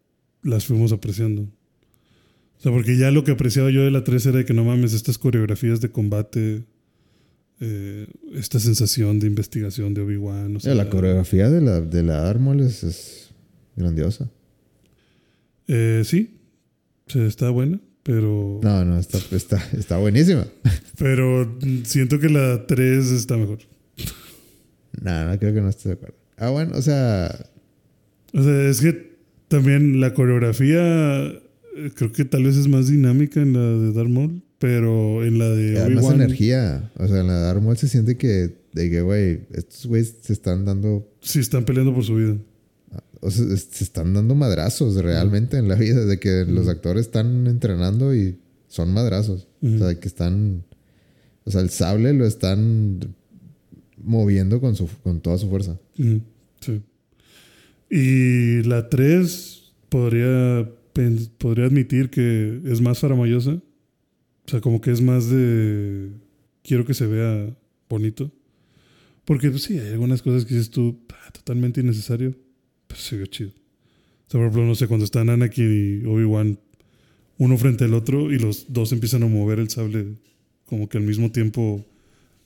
las 0.44 0.66
fuimos 0.66 0.92
apreciando. 0.92 1.44
O 1.44 2.62
sea, 2.62 2.72
porque 2.72 2.98
ya 2.98 3.10
lo 3.12 3.24
que 3.24 3.32
apreciaba 3.32 3.70
yo 3.70 3.84
de 3.84 3.92
la 3.92 4.04
3 4.04 4.26
era 4.28 4.38
de 4.40 4.46
que 4.46 4.54
no 4.54 4.66
mames, 4.66 4.94
estas 4.94 5.18
coreografías 5.18 5.80
de 5.80 5.90
combate, 5.92 6.66
eh, 7.62 8.08
esta 8.34 8.60
sensación 8.60 9.20
de 9.20 9.28
investigación 9.28 9.94
de 9.94 10.02
Obi-Wan. 10.02 10.58
o 10.58 10.60
sea, 10.60 10.76
la 10.76 10.90
coreografía 10.90 11.50
de 11.50 11.62
la, 11.62 11.82
de 11.82 12.04
la 12.04 12.32
es, 12.60 12.84
es 12.84 13.30
grandiosa. 13.76 14.30
eh, 15.68 16.02
sí, 16.06 16.38
sí, 17.08 17.20
está 17.22 17.50
buena, 17.50 17.80
pero, 18.04 18.60
No, 18.64 18.84
no, 18.86 18.98
está, 19.00 19.20
está, 19.32 19.64
está 19.78 19.98
buenísima. 19.98 20.46
pero 20.98 21.58
siento 21.84 22.20
que 22.20 22.30
la 22.30 22.66
3 22.68 23.12
está 23.12 23.38
mejor. 23.38 23.60
No, 25.02 25.30
no 25.30 25.40
creo 25.40 25.54
que 25.54 25.62
no 25.62 25.70
esté 25.70 25.90
de 25.90 25.94
acuerdo. 25.96 26.16
Ah, 26.38 26.50
bueno, 26.50 26.76
o 26.76 26.82
sea, 26.82 27.34
O 28.34 28.44
sea, 28.44 28.70
es 28.70 28.82
que 28.82 29.09
también 29.50 30.00
la 30.00 30.14
coreografía 30.14 31.34
eh, 31.76 31.92
creo 31.94 32.12
que 32.12 32.24
tal 32.24 32.44
vez 32.44 32.56
es 32.56 32.68
más 32.68 32.88
dinámica 32.88 33.42
en 33.42 33.54
la 33.54 33.60
de 33.60 33.94
Darth 33.94 34.10
Maul, 34.10 34.42
pero 34.60 35.24
en 35.26 35.40
la 35.40 35.50
de 35.50 35.82
hay 35.82 35.96
más 35.96 36.12
energía. 36.12 36.92
O 36.98 37.08
sea, 37.08 37.22
en 37.22 37.28
la 37.28 37.42
de 37.42 37.50
Armol 37.50 37.78
se 37.78 37.88
siente 37.88 38.18
que, 38.18 38.56
de 38.74 38.90
que, 38.90 39.02
güey, 39.02 39.42
estos 39.54 39.86
güeyes 39.86 40.16
se 40.22 40.34
están 40.34 40.66
dando, 40.66 41.10
sí 41.22 41.40
están 41.40 41.66
peleando 41.66 41.94
por 41.94 42.04
su 42.04 42.16
vida. 42.16 42.38
o 43.22 43.32
sea, 43.32 43.46
se 43.58 43.84
están 43.84 44.14
dando 44.14 44.36
madrazos 44.36 44.96
realmente 44.96 45.58
en 45.58 45.68
la 45.68 45.76
vida, 45.76 46.06
de 46.06 46.20
que 46.20 46.46
los 46.46 46.68
actores 46.68 47.06
están 47.06 47.48
entrenando 47.48 48.14
y 48.14 48.38
son 48.68 48.94
madrazos. 48.94 49.48
O 49.62 49.78
sea, 49.78 49.96
que 50.00 50.08
están, 50.08 50.64
o 51.46 51.52
sea, 51.52 51.62
el 51.62 51.70
sable 51.70 52.14
lo 52.14 52.26
están 52.26 53.16
moviendo 53.98 54.60
con, 54.62 54.76
su, 54.76 54.88
con 55.04 55.22
toda 55.22 55.38
su 55.38 55.50
fuerza. 55.50 55.80
Sí. 55.96 56.82
Y 57.90 58.62
la 58.64 58.90
3 58.90 59.74
podría, 59.90 60.70
podría 61.38 61.66
admitir 61.66 62.10
que 62.10 62.62
es 62.66 62.82
más 62.82 63.00
faramayosa. 63.00 63.52
O 63.54 64.50
sea, 64.50 64.62
como 64.62 64.82
que 64.82 64.92
es 64.92 65.02
más 65.02 65.30
de. 65.30 66.10
Quiero 66.64 66.86
que 66.86 66.94
se 66.94 67.08
vea 67.08 67.56
bonito. 67.90 68.32
Porque 69.26 69.50
pues, 69.50 69.64
sí, 69.64 69.78
hay 69.78 69.92
algunas 69.92 70.22
cosas 70.22 70.46
que 70.46 70.56
dices 70.56 70.70
tú, 70.70 71.00
"Ah, 71.10 71.32
totalmente 71.32 71.82
innecesario. 71.82 72.36
Pero 72.88 73.00
se 73.00 73.18
vio 73.18 73.26
chido. 73.28 73.52
Por 74.30 74.42
ejemplo, 74.42 74.66
no 74.66 74.76
sé, 74.76 74.88
cuando 74.88 75.06
están 75.06 75.30
Anakin 75.30 76.02
y 76.04 76.06
Obi-Wan 76.06 76.60
uno 77.38 77.58
frente 77.58 77.86
al 77.86 77.94
otro 77.94 78.32
y 78.32 78.38
los 78.38 78.66
dos 78.72 78.92
empiezan 78.92 79.24
a 79.24 79.28
mover 79.28 79.60
el 79.60 79.70
sable 79.70 80.18
como 80.66 80.90
que 80.90 80.98
al 80.98 81.04
mismo 81.06 81.32
tiempo 81.32 81.86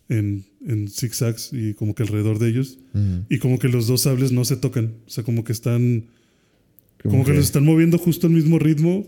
en, 0.08 0.46
en 0.68 0.88
zigzags 0.90 1.50
y 1.54 1.74
como 1.74 1.94
que 1.96 2.04
alrededor 2.04 2.40
de 2.40 2.50
ellos. 2.50 2.80
Y 3.30 3.38
como 3.40 3.60
que 3.60 3.68
los 3.68 3.88
dos 3.88 4.02
sables 4.02 4.32
no 4.32 4.46
se 4.46 4.56
tocan. 4.58 4.94
O 5.06 5.10
sea, 5.10 5.24
como 5.24 5.44
que 5.44 5.52
están. 5.52 6.06
Como, 7.04 7.26
que, 7.26 7.34
los 7.34 7.44
están 7.46 7.66
moviendo 7.66 7.98
justo 7.98 8.28
al 8.28 8.34
mismo 8.34 8.60
ritmo. 8.60 9.06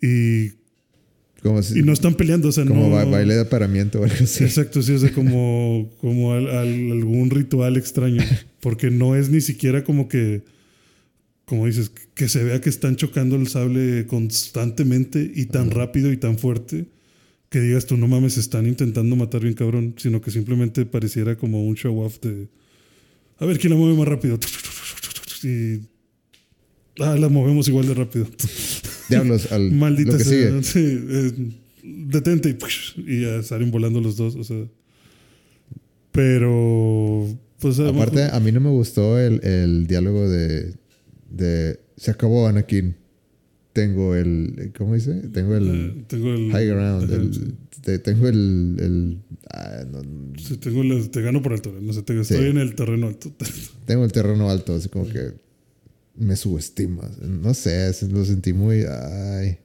Y, 0.00 0.50
como, 1.42 1.62
si- 1.62 1.80
y 1.80 1.82
no 1.82 1.92
están 1.92 2.14
peleando. 2.14 2.48
O 2.48 2.52
sea, 2.52 2.64
como 2.64 2.84
no. 2.84 2.90
ba- 2.90 3.04
baile 3.04 3.34
de 3.34 3.40
aparamiento 3.40 4.00
o 4.00 4.04
algo 4.04 4.16
así. 4.22 4.44
Exacto, 4.44 4.80
sí, 4.82 4.92
o 4.92 4.98
sea, 4.98 5.12
como, 5.12 5.90
como 6.00 6.32
al- 6.32 6.48
al- 6.48 6.92
algún 6.92 7.30
ritual 7.30 7.76
extraño. 7.76 8.22
Porque 8.60 8.90
no 8.90 9.16
es 9.16 9.28
ni 9.30 9.40
siquiera 9.40 9.82
como 9.84 10.08
que. 10.08 10.42
Como 11.46 11.66
dices, 11.66 11.90
que 12.14 12.28
se 12.28 12.44
vea 12.44 12.60
que 12.60 12.68
están 12.68 12.94
chocando 12.94 13.34
el 13.34 13.48
sable 13.48 14.06
constantemente 14.06 15.32
y 15.34 15.46
tan 15.46 15.72
rápido 15.72 16.12
y 16.12 16.16
tan 16.16 16.38
fuerte 16.38 16.86
que 17.50 17.60
digas 17.60 17.84
tú, 17.84 17.96
no 17.96 18.08
mames, 18.08 18.38
están 18.38 18.66
intentando 18.66 19.14
matar 19.16 19.42
bien 19.42 19.54
cabrón, 19.54 19.94
sino 19.98 20.20
que 20.20 20.30
simplemente 20.30 20.86
pareciera 20.86 21.36
como 21.36 21.64
un 21.66 21.74
show 21.76 21.98
off 22.00 22.18
de. 22.20 22.48
A 23.38 23.44
ver 23.46 23.58
quién 23.58 23.72
la 23.72 23.78
mueve 23.78 23.96
más 23.98 24.08
rápido. 24.08 24.38
Y. 25.42 25.80
Ah, 27.00 27.16
la 27.16 27.28
movemos 27.30 27.66
igual 27.68 27.86
de 27.88 27.94
rápido. 27.94 28.26
Diablos, 29.08 29.50
al, 29.52 29.70
Maldita 29.72 30.12
lo 30.12 30.18
que 30.18 30.24
sea. 30.24 30.62
sigue. 30.62 30.62
Sí, 30.62 31.04
eh, 31.08 31.32
detente 31.82 32.50
y, 32.50 33.10
y 33.10 33.22
ya 33.22 33.42
salen 33.42 33.70
volando 33.70 34.00
los 34.02 34.16
dos. 34.16 34.36
O 34.36 34.44
sea. 34.44 34.64
Pero. 36.12 37.26
Pues 37.58 37.78
Aparte, 37.78 38.16
mejor- 38.16 38.34
a 38.34 38.40
mí 38.40 38.52
no 38.52 38.60
me 38.60 38.70
gustó 38.70 39.18
el, 39.18 39.42
el 39.44 39.86
diálogo 39.86 40.28
de, 40.28 40.74
de 41.30 41.78
se 41.96 42.10
acabó 42.10 42.46
Anakin. 42.46 42.96
Tengo 43.80 44.14
el 44.14 44.72
¿cómo 44.76 44.94
dice? 44.94 45.14
Tengo 45.32 45.56
el 45.56 45.68
eh, 45.98 46.04
tengo 46.06 46.32
el. 46.34 46.50
high 46.52 46.66
ground, 46.66 47.10
el- 47.10 47.54
te- 47.82 47.98
tengo 47.98 48.28
el, 48.28 48.76
el 48.78 49.18
ah, 49.54 49.84
no, 49.90 50.02
Sí, 50.38 50.56
tengo 50.58 50.82
la- 50.84 51.02
te 51.10 51.22
gano 51.22 51.40
por 51.42 51.52
altura. 51.54 51.78
No 51.80 51.92
sé, 51.94 52.02
te, 52.02 52.12
Sí. 52.24 52.34
estoy 52.34 52.50
en 52.50 52.58
el 52.58 52.74
terreno 52.74 53.06
alto. 53.06 53.32
tengo 53.86 54.04
el 54.04 54.12
terreno 54.12 54.50
alto, 54.50 54.74
así 54.74 54.88
como 54.90 55.08
que 55.08 55.32
me 56.16 56.36
subestimas. 56.36 57.18
No 57.22 57.54
sé, 57.54 57.90
lo 58.10 58.24
sentí 58.24 58.52
muy 58.52 58.84
ay, 58.88 59.58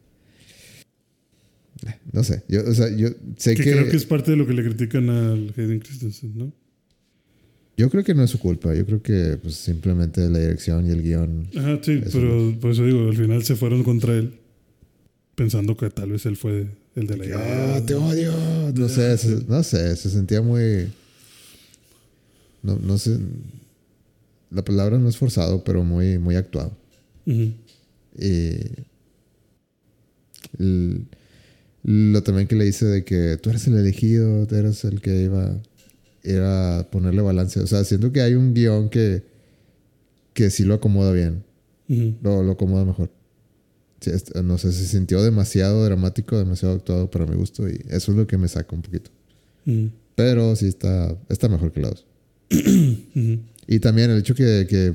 No 2.13 2.23
sé. 2.23 2.43
Yo, 2.47 2.61
o 2.65 2.73
sea, 2.73 2.89
yo 2.95 3.09
sé 3.37 3.55
Que, 3.55 3.63
que. 3.63 3.71
creo 3.73 3.89
que 3.89 3.97
es 3.97 4.05
parte 4.05 4.31
de 4.31 4.37
lo 4.37 4.47
que 4.47 4.53
le 4.53 4.63
critican 4.63 5.09
al 5.09 5.53
Hayden 5.57 5.79
Christensen, 5.79 6.37
¿no? 6.37 6.53
Yo 7.77 7.89
creo 7.89 8.03
que 8.03 8.13
no 8.13 8.23
es 8.23 8.29
su 8.29 8.39
culpa. 8.39 8.73
Yo 8.73 8.85
creo 8.85 9.01
que 9.01 9.37
pues, 9.41 9.55
simplemente 9.55 10.21
la 10.29 10.39
dirección 10.39 10.87
y 10.87 10.91
el 10.91 11.01
guion. 11.03 11.47
Ajá, 11.57 11.79
sí, 11.81 12.01
pero 12.11 12.55
por 12.61 12.71
eso 12.71 12.85
digo, 12.85 13.09
al 13.09 13.15
final 13.17 13.43
se 13.43 13.55
fueron 13.55 13.83
contra 13.83 14.13
él, 14.15 14.33
pensando 15.35 15.75
que 15.75 15.89
tal 15.89 16.11
vez 16.11 16.25
él 16.25 16.37
fue 16.37 16.67
el 16.95 17.07
de 17.07 17.17
la 17.17 17.25
idea. 17.25 17.75
¡Ah, 17.75 17.81
te 17.85 17.93
odio! 17.95 18.31
No 18.73 18.87
sé, 18.87 19.17
se- 19.17 19.43
no 19.47 19.61
sé. 19.63 19.95
Se 19.97 20.09
sentía 20.09 20.41
muy. 20.41 20.87
No, 22.63 22.77
no 22.77 22.97
sé. 22.97 23.17
La 24.51 24.63
palabra 24.63 24.97
no 24.97 25.09
es 25.09 25.17
forzado, 25.17 25.63
pero 25.65 25.83
muy, 25.83 26.17
muy 26.17 26.35
actuado. 26.35 26.71
Ujú. 27.25 27.51
Y 28.17 28.57
el- 30.59 31.05
lo 31.83 32.23
también 32.23 32.47
que 32.47 32.55
le 32.55 32.65
dice 32.65 32.85
de 32.85 33.03
que 33.03 33.37
tú 33.41 33.49
eres 33.49 33.67
el 33.67 33.75
elegido, 33.77 34.47
tú 34.47 34.55
eres 34.55 34.83
el 34.85 35.01
que 35.01 35.23
iba, 35.23 35.55
iba 36.25 36.79
a 36.79 36.89
ponerle 36.89 37.21
balance. 37.21 37.59
O 37.59 37.67
sea, 37.67 37.83
siento 37.83 38.11
que 38.11 38.21
hay 38.21 38.33
un 38.33 38.53
guion 38.53 38.89
que, 38.89 39.23
que 40.33 40.49
sí 40.49 40.63
lo 40.63 40.73
acomoda 40.75 41.11
bien, 41.13 41.43
Ujú. 41.89 42.15
lo, 42.21 42.43
lo 42.43 42.51
acomoda 42.53 42.83
mejor. 42.85 43.09
Sí, 44.01 44.09
es- 44.11 44.33
no 44.43 44.57
sé, 44.57 44.71
se 44.73 44.85
sintió 44.85 45.23
demasiado 45.23 45.83
dramático, 45.85 46.37
demasiado 46.37 46.75
actuado 46.75 47.09
para 47.09 47.25
mi 47.25 47.35
gusto 47.35 47.67
y 47.69 47.79
eso 47.89 48.11
es 48.11 48.17
lo 48.17 48.27
que 48.27 48.37
me 48.37 48.47
saca 48.47 48.75
un 48.75 48.81
poquito. 48.81 49.09
Ujú. 49.65 49.89
Pero 50.15 50.55
sí 50.55 50.67
está, 50.67 51.17
está 51.29 51.49
mejor 51.49 51.71
que 51.71 51.81
la 51.81 51.89
dos. 51.89 52.05
Ujú. 52.51 53.39
Y 53.67 53.79
también 53.79 54.11
el 54.11 54.19
hecho 54.19 54.35
que, 54.35 54.67
que 54.69 54.93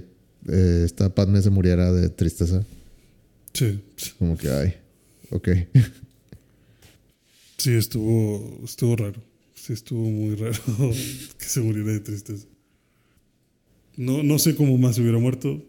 eh, 0.48 0.82
esta 0.84 1.14
Padme 1.14 1.42
se 1.42 1.50
muriera 1.50 1.92
de 1.92 2.08
tristeza, 2.08 2.64
Sí, 3.52 3.80
como 4.18 4.36
que, 4.38 4.48
ay, 4.48 4.74
ok. 5.30 5.48
sí, 7.56 7.72
estuvo, 7.74 8.60
estuvo 8.64 8.96
raro. 8.96 9.20
Sí, 9.62 9.72
estuvo 9.74 10.08
muy 10.08 10.34
raro 10.36 10.54
que 11.38 11.44
se 11.44 11.60
muriera 11.60 11.92
de 11.92 12.00
tristeza. 12.00 12.46
No, 13.96 14.22
no 14.22 14.38
sé 14.38 14.54
cómo 14.56 14.78
más 14.78 14.96
se 14.96 15.02
hubiera 15.02 15.18
muerto 15.18 15.62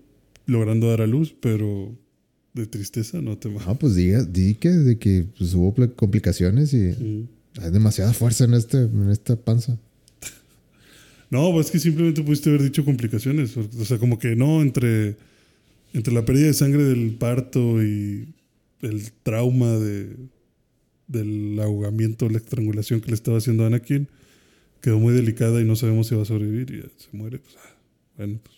logrando 0.45 0.87
dar 0.89 1.01
a 1.01 1.07
luz, 1.07 1.35
pero 1.39 1.93
de 2.53 2.65
tristeza 2.67 3.21
no 3.21 3.37
te 3.37 3.49
va. 3.49 3.61
Ah, 3.65 3.73
pues 3.77 3.95
diga, 3.95 4.23
di 4.23 4.55
que, 4.55 4.69
de 4.69 4.97
que 4.97 5.25
pues, 5.37 5.53
hubo 5.53 5.73
pl- 5.73 5.91
complicaciones 5.93 6.73
y 6.73 7.27
hay 7.61 7.71
demasiada 7.71 8.13
fuerza 8.13 8.45
en, 8.45 8.53
este, 8.53 8.77
en 8.77 9.09
esta 9.09 9.35
panza. 9.35 9.77
No, 11.29 11.51
pues 11.51 11.67
es 11.67 11.71
que 11.71 11.79
simplemente 11.79 12.21
pudiste 12.23 12.49
haber 12.49 12.63
dicho 12.63 12.83
complicaciones. 12.85 13.55
O 13.57 13.85
sea, 13.85 13.97
como 13.97 14.19
que 14.19 14.35
no, 14.35 14.61
entre, 14.61 15.15
entre 15.93 16.13
la 16.13 16.25
pérdida 16.25 16.47
de 16.47 16.53
sangre 16.53 16.83
del 16.83 17.11
parto 17.15 17.81
y 17.83 18.33
el 18.81 19.11
trauma 19.23 19.71
de, 19.77 20.15
del 21.11 21.59
ahogamiento, 21.59 22.29
la 22.29 22.37
estrangulación 22.37 23.01
que 23.01 23.09
le 23.09 23.15
estaba 23.15 23.37
haciendo 23.37 23.63
a 23.63 23.67
Anakin, 23.67 24.07
quedó 24.81 24.99
muy 24.99 25.13
delicada 25.13 25.61
y 25.61 25.65
no 25.65 25.75
sabemos 25.75 26.07
si 26.07 26.15
va 26.15 26.23
a 26.23 26.25
sobrevivir 26.25 26.71
y 26.71 27.01
se 27.01 27.09
muere. 27.11 27.39
Pues, 27.39 27.55
ah, 27.57 27.75
bueno, 28.17 28.39
pues 28.43 28.55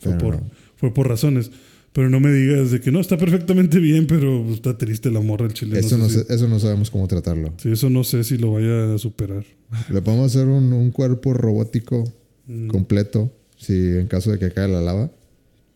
fue, 0.00 0.18
por, 0.18 0.36
no. 0.36 0.50
fue 0.76 0.94
por 0.94 1.08
razones. 1.08 1.50
Pero 1.92 2.08
no 2.08 2.20
me 2.20 2.32
digas 2.32 2.70
de 2.70 2.80
que 2.80 2.90
no, 2.90 3.00
está 3.00 3.18
perfectamente 3.18 3.78
bien, 3.78 4.06
pero 4.06 4.48
está 4.50 4.78
triste 4.78 5.10
la 5.10 5.20
morra 5.20 5.46
del 5.46 5.52
chile. 5.54 5.78
Eso 5.78 5.98
no, 5.98 6.08
sé 6.08 6.24
eso 6.30 6.48
no 6.48 6.58
sabemos 6.58 6.90
cómo 6.90 7.06
tratarlo. 7.06 7.52
sí, 7.58 7.70
eso 7.70 7.90
no 7.90 8.02
sé 8.02 8.24
si 8.24 8.38
lo 8.38 8.52
vaya 8.52 8.94
a 8.94 8.98
superar. 8.98 9.44
Le 9.90 10.00
podemos 10.00 10.34
hacer 10.34 10.46
un, 10.48 10.72
un 10.72 10.90
cuerpo 10.90 11.34
robótico 11.34 12.04
Mm, 12.46 12.68
completo, 12.68 13.32
si 13.56 13.72
en 13.72 14.06
caso 14.08 14.32
de 14.32 14.38
que 14.38 14.50
caiga 14.50 14.68
la 14.74 14.80
lava. 14.80 15.10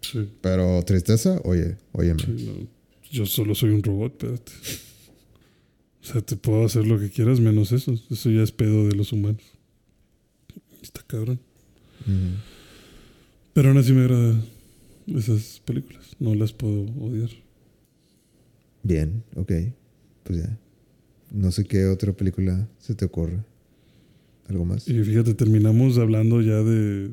sí. 0.00 0.28
Pero 0.40 0.82
tristeza, 0.84 1.40
oye, 1.44 1.76
óyeme. 1.92 2.20
Sí, 2.22 2.44
no. 2.46 2.66
Yo 3.10 3.24
solo 3.24 3.54
soy 3.54 3.70
un 3.70 3.82
robot, 3.82 4.12
espérate. 4.12 4.52
O 6.06 6.12
sea, 6.12 6.22
te 6.22 6.36
puedo 6.36 6.64
hacer 6.64 6.86
lo 6.86 7.00
que 7.00 7.10
quieras 7.10 7.40
menos 7.40 7.72
eso. 7.72 7.98
Eso 8.10 8.30
ya 8.30 8.42
es 8.42 8.52
pedo 8.52 8.86
de 8.86 8.94
los 8.94 9.12
humanos. 9.12 9.42
Está 10.80 11.02
cabrón. 11.04 11.40
Pero 13.52 13.68
aún 13.68 13.78
así 13.78 13.92
me 13.92 14.02
agradan 14.02 14.44
esas 15.08 15.60
películas. 15.64 16.14
No 16.20 16.36
las 16.36 16.52
puedo 16.52 16.82
odiar. 17.00 17.30
Bien, 18.84 19.24
ok. 19.34 19.52
Pues 20.22 20.44
ya. 20.44 20.58
No 21.32 21.50
sé 21.50 21.64
qué 21.64 21.86
otra 21.86 22.12
película 22.12 22.68
se 22.78 22.94
te 22.94 23.04
ocurre. 23.04 23.42
¿Algo 24.48 24.64
más? 24.64 24.86
Y 24.86 25.02
fíjate, 25.02 25.34
terminamos 25.34 25.98
hablando 25.98 26.40
ya 26.40 26.62
de, 26.62 27.10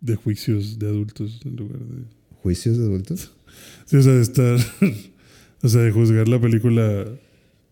de 0.00 0.14
juicios 0.14 0.78
de 0.78 0.86
adultos 0.86 1.40
en 1.44 1.56
lugar 1.56 1.80
de... 1.80 2.04
¿Juicios 2.42 2.78
de 2.78 2.84
adultos? 2.84 3.32
Sí, 3.86 3.96
o 3.96 4.02
sea, 4.02 4.12
de 4.12 4.22
estar... 4.22 4.58
o 5.62 5.68
sea, 5.68 5.80
de 5.80 5.90
juzgar 5.90 6.28
la 6.28 6.40
película... 6.40 7.06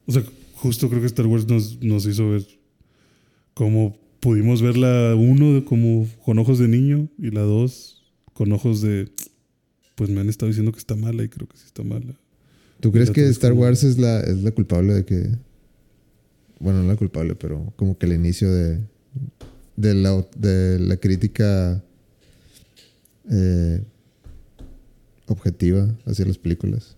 O 0.07 0.13
sea, 0.13 0.23
justo 0.55 0.89
creo 0.89 1.01
que 1.01 1.07
Star 1.07 1.27
Wars 1.27 1.47
nos, 1.47 1.83
nos 1.83 2.07
hizo 2.07 2.31
ver 2.31 2.45
cómo 3.55 3.97
pudimos 4.21 4.63
ver 4.63 4.77
la 4.77 5.15
uno 5.15 5.65
como 5.65 6.07
con 6.25 6.39
ojos 6.39 6.59
de 6.59 6.69
niño 6.69 7.09
y 7.19 7.31
la 7.31 7.43
dos 7.43 8.03
con 8.33 8.53
ojos 8.53 8.81
de... 8.83 9.11
Pues 9.95 10.11
me 10.11 10.21
han 10.21 10.29
estado 10.29 10.49
diciendo 10.49 10.73
que 10.73 10.79
está 10.79 10.95
mala 10.95 11.23
y 11.25 11.29
creo 11.29 11.49
que 11.49 11.57
sí 11.57 11.65
está 11.67 11.83
mala. 11.83 12.15
¿Tú 12.81 12.93
crees 12.93 13.11
que 13.11 13.27
Star 13.29 13.53
como- 13.53 13.63
Wars 13.63 13.83
es 13.83 13.99
la, 13.99 14.21
es 14.21 14.43
la 14.43 14.51
culpable 14.53 14.93
de 14.95 15.05
que... 15.05 15.31
Bueno, 16.61 16.83
no 16.83 16.89
la 16.89 16.97
culpable, 16.97 17.35
pero 17.35 17.73
como 17.77 17.97
que 17.99 18.07
el 18.07 18.13
inicio 18.15 18.51
de, 18.53 18.81
de, 19.77 19.95
la, 19.95 20.27
de 20.39 20.79
la 20.79 20.97
crítica 20.97 21.83
eh, 23.31 23.83
objetiva 25.27 25.95
hacia 26.07 26.25
las 26.27 26.39
películas. 26.39 26.97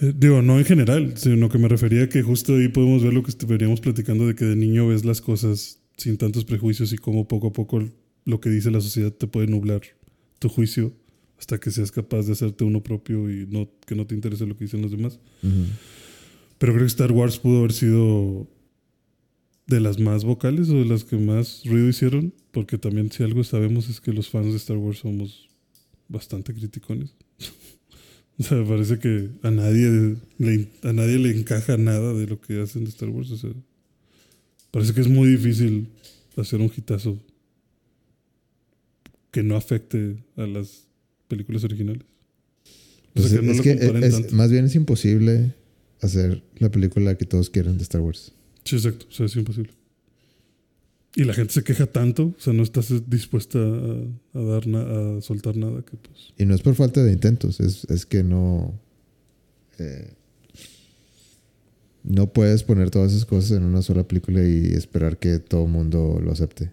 Eh, 0.00 0.12
digo, 0.16 0.42
no 0.42 0.58
en 0.58 0.64
general, 0.64 1.14
sino 1.16 1.48
que 1.48 1.58
me 1.58 1.68
refería 1.68 2.04
a 2.04 2.08
que 2.08 2.22
justo 2.22 2.54
ahí 2.54 2.68
podemos 2.68 3.02
ver 3.02 3.14
lo 3.14 3.22
que 3.22 3.32
veníamos 3.46 3.80
platicando 3.80 4.26
de 4.26 4.34
que 4.34 4.44
de 4.44 4.56
niño 4.56 4.88
ves 4.88 5.04
las 5.04 5.20
cosas 5.20 5.78
sin 5.96 6.16
tantos 6.16 6.44
prejuicios 6.44 6.92
y 6.92 6.98
cómo 6.98 7.28
poco 7.28 7.48
a 7.48 7.52
poco 7.52 7.88
lo 8.24 8.40
que 8.40 8.50
dice 8.50 8.70
la 8.70 8.80
sociedad 8.80 9.12
te 9.12 9.26
puede 9.26 9.46
nublar 9.46 9.82
tu 10.38 10.48
juicio 10.48 10.92
hasta 11.38 11.58
que 11.58 11.70
seas 11.70 11.92
capaz 11.92 12.26
de 12.26 12.32
hacerte 12.32 12.64
uno 12.64 12.82
propio 12.82 13.30
y 13.30 13.46
no 13.46 13.68
que 13.86 13.94
no 13.94 14.06
te 14.06 14.14
interese 14.14 14.46
lo 14.46 14.56
que 14.56 14.64
dicen 14.64 14.82
los 14.82 14.90
demás. 14.90 15.18
Pero 16.58 16.72
creo 16.72 16.78
que 16.78 16.86
Star 16.86 17.12
Wars 17.12 17.38
pudo 17.38 17.58
haber 17.58 17.72
sido 17.72 18.48
de 19.66 19.80
las 19.80 19.98
más 19.98 20.24
vocales 20.24 20.68
o 20.70 20.74
de 20.74 20.84
las 20.84 21.04
que 21.04 21.16
más 21.16 21.62
ruido 21.64 21.88
hicieron, 21.88 22.34
porque 22.50 22.78
también 22.78 23.10
si 23.10 23.22
algo 23.22 23.44
sabemos 23.44 23.88
es 23.88 24.00
que 24.00 24.12
los 24.12 24.28
fans 24.28 24.46
de 24.46 24.56
Star 24.56 24.76
Wars 24.76 24.98
somos 24.98 25.48
bastante 26.08 26.54
criticones. 26.54 27.14
O 28.38 28.42
sea, 28.42 28.64
parece 28.64 28.98
que 28.98 29.30
a 29.42 29.50
nadie 29.50 30.16
le, 30.38 30.68
a 30.82 30.92
nadie 30.92 31.18
le 31.18 31.30
encaja 31.36 31.76
nada 31.76 32.12
de 32.14 32.26
lo 32.26 32.40
que 32.40 32.60
hacen 32.60 32.84
de 32.84 32.90
Star 32.90 33.08
Wars. 33.08 33.30
O 33.30 33.36
sea, 33.36 33.50
parece 34.70 34.92
que 34.94 35.00
es 35.00 35.08
muy 35.08 35.28
difícil 35.28 35.88
hacer 36.36 36.60
un 36.60 36.70
hitazo 36.76 37.18
que 39.30 39.42
no 39.42 39.56
afecte 39.56 40.16
a 40.36 40.46
las 40.46 40.84
películas 41.28 41.64
originales. 41.64 42.02
O 42.02 43.20
Pues 43.20 43.28
sea, 43.28 43.40
que 43.40 43.46
no 43.46 43.52
es 43.52 43.58
lo 43.58 43.62
que 43.62 43.76
comparen 43.78 44.04
es- 44.04 44.12
tanto. 44.14 44.34
más 44.34 44.50
bien 44.50 44.64
es 44.64 44.74
imposible 44.74 45.54
hacer 46.00 46.42
la 46.58 46.70
película 46.70 47.16
que 47.16 47.24
todos 47.24 47.50
quieren 47.50 47.76
de 47.78 47.82
Star 47.84 48.00
Wars. 48.00 48.32
Sí, 48.64 48.76
exacto. 48.76 49.06
O 49.08 49.12
sea, 49.12 49.26
es 49.26 49.36
imposible. 49.36 49.70
Y 51.16 51.24
la 51.24 51.32
gente 51.34 51.52
se 51.52 51.62
queja 51.62 51.86
tanto, 51.86 52.34
o 52.36 52.40
sea, 52.40 52.52
no 52.52 52.62
estás 52.64 52.92
dispuesta 53.08 53.58
a, 53.60 54.38
a 54.38 54.42
dar 54.42 54.66
na- 54.66 55.18
a 55.18 55.20
soltar 55.20 55.56
nada 55.56 55.82
que 55.82 55.96
pues. 55.96 56.32
Y 56.38 56.44
no 56.44 56.54
es 56.54 56.62
por 56.62 56.74
falta 56.74 57.04
de 57.04 57.12
intentos, 57.12 57.60
es, 57.60 57.84
es 57.84 58.04
que 58.04 58.24
no. 58.24 58.74
eh, 59.78 60.12
no 62.02 62.32
puedes 62.32 62.62
poner 62.64 62.90
todas 62.90 63.12
esas 63.12 63.24
cosas 63.24 63.52
en 63.56 63.62
una 63.62 63.80
sola 63.80 64.06
película 64.06 64.46
y 64.46 64.66
esperar 64.74 65.18
que 65.18 65.38
todo 65.38 65.64
el 65.64 65.70
mundo 65.70 66.20
lo 66.22 66.32
acepte. 66.32 66.70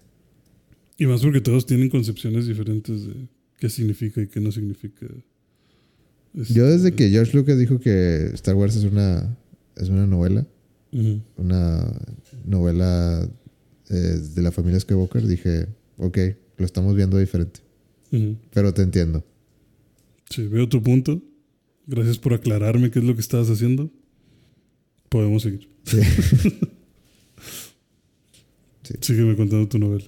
Y 0.97 1.05
más 1.05 1.21
porque 1.21 1.39
todos 1.41 1.65
tienen 1.65 1.89
concepciones 1.89 2.47
diferentes 2.47 3.07
de 3.07 3.27
qué 3.59 3.69
significa 3.69 4.21
y 4.21 4.27
qué 4.27 4.39
no 4.41 4.51
significa. 4.51 5.05
Este, 6.35 6.53
Yo 6.53 6.65
desde 6.67 6.93
que 6.93 7.09
George 7.09 7.35
Lucas 7.37 7.57
dijo 7.57 7.79
que 7.79 8.29
Star 8.33 8.55
Wars 8.55 8.75
es 8.75 8.83
una, 8.83 9.37
es 9.77 9.87
una 9.89 10.05
novela, 10.05 10.45
una 11.37 11.91
novela 12.45 13.29
eh, 13.91 14.19
de 14.35 14.41
la 14.41 14.51
familia 14.51 14.79
Skywalker, 14.79 15.27
dije, 15.27 15.67
ok, 15.97 16.17
lo 16.57 16.65
estamos 16.65 16.95
viendo 16.95 17.17
diferente. 17.17 17.59
Pero 18.53 18.73
te 18.73 18.81
entiendo. 18.81 19.23
Sí, 20.29 20.47
veo 20.47 20.67
tu 20.67 20.81
punto. 20.81 21.21
Gracias 21.87 22.17
por 22.17 22.33
aclararme 22.33 22.91
qué 22.91 22.99
es 22.99 23.05
lo 23.05 23.15
que 23.15 23.21
estabas 23.21 23.49
haciendo. 23.49 23.89
Podemos 25.09 25.43
seguir. 25.43 25.67
Sí. 28.83 28.95
Sígueme 28.99 29.35
contando 29.35 29.67
tu 29.67 29.77
novela. 29.77 30.05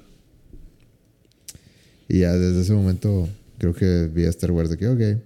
Y 2.09 2.19
ya 2.19 2.33
desde 2.33 2.61
ese 2.61 2.73
momento 2.73 3.29
creo 3.57 3.73
que 3.73 4.09
vi 4.13 4.25
a 4.25 4.29
Star 4.29 4.51
Wars 4.51 4.69
de 4.69 4.77
que, 4.77 4.87
ok, 4.87 5.21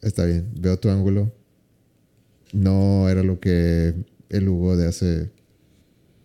está 0.00 0.24
bien, 0.24 0.48
veo 0.58 0.78
tu 0.78 0.88
ángulo. 0.88 1.32
No 2.52 3.08
era 3.08 3.22
lo 3.22 3.40
que 3.40 3.94
el 4.28 4.48
Hugo 4.48 4.76
de 4.76 4.86
hace 4.86 5.30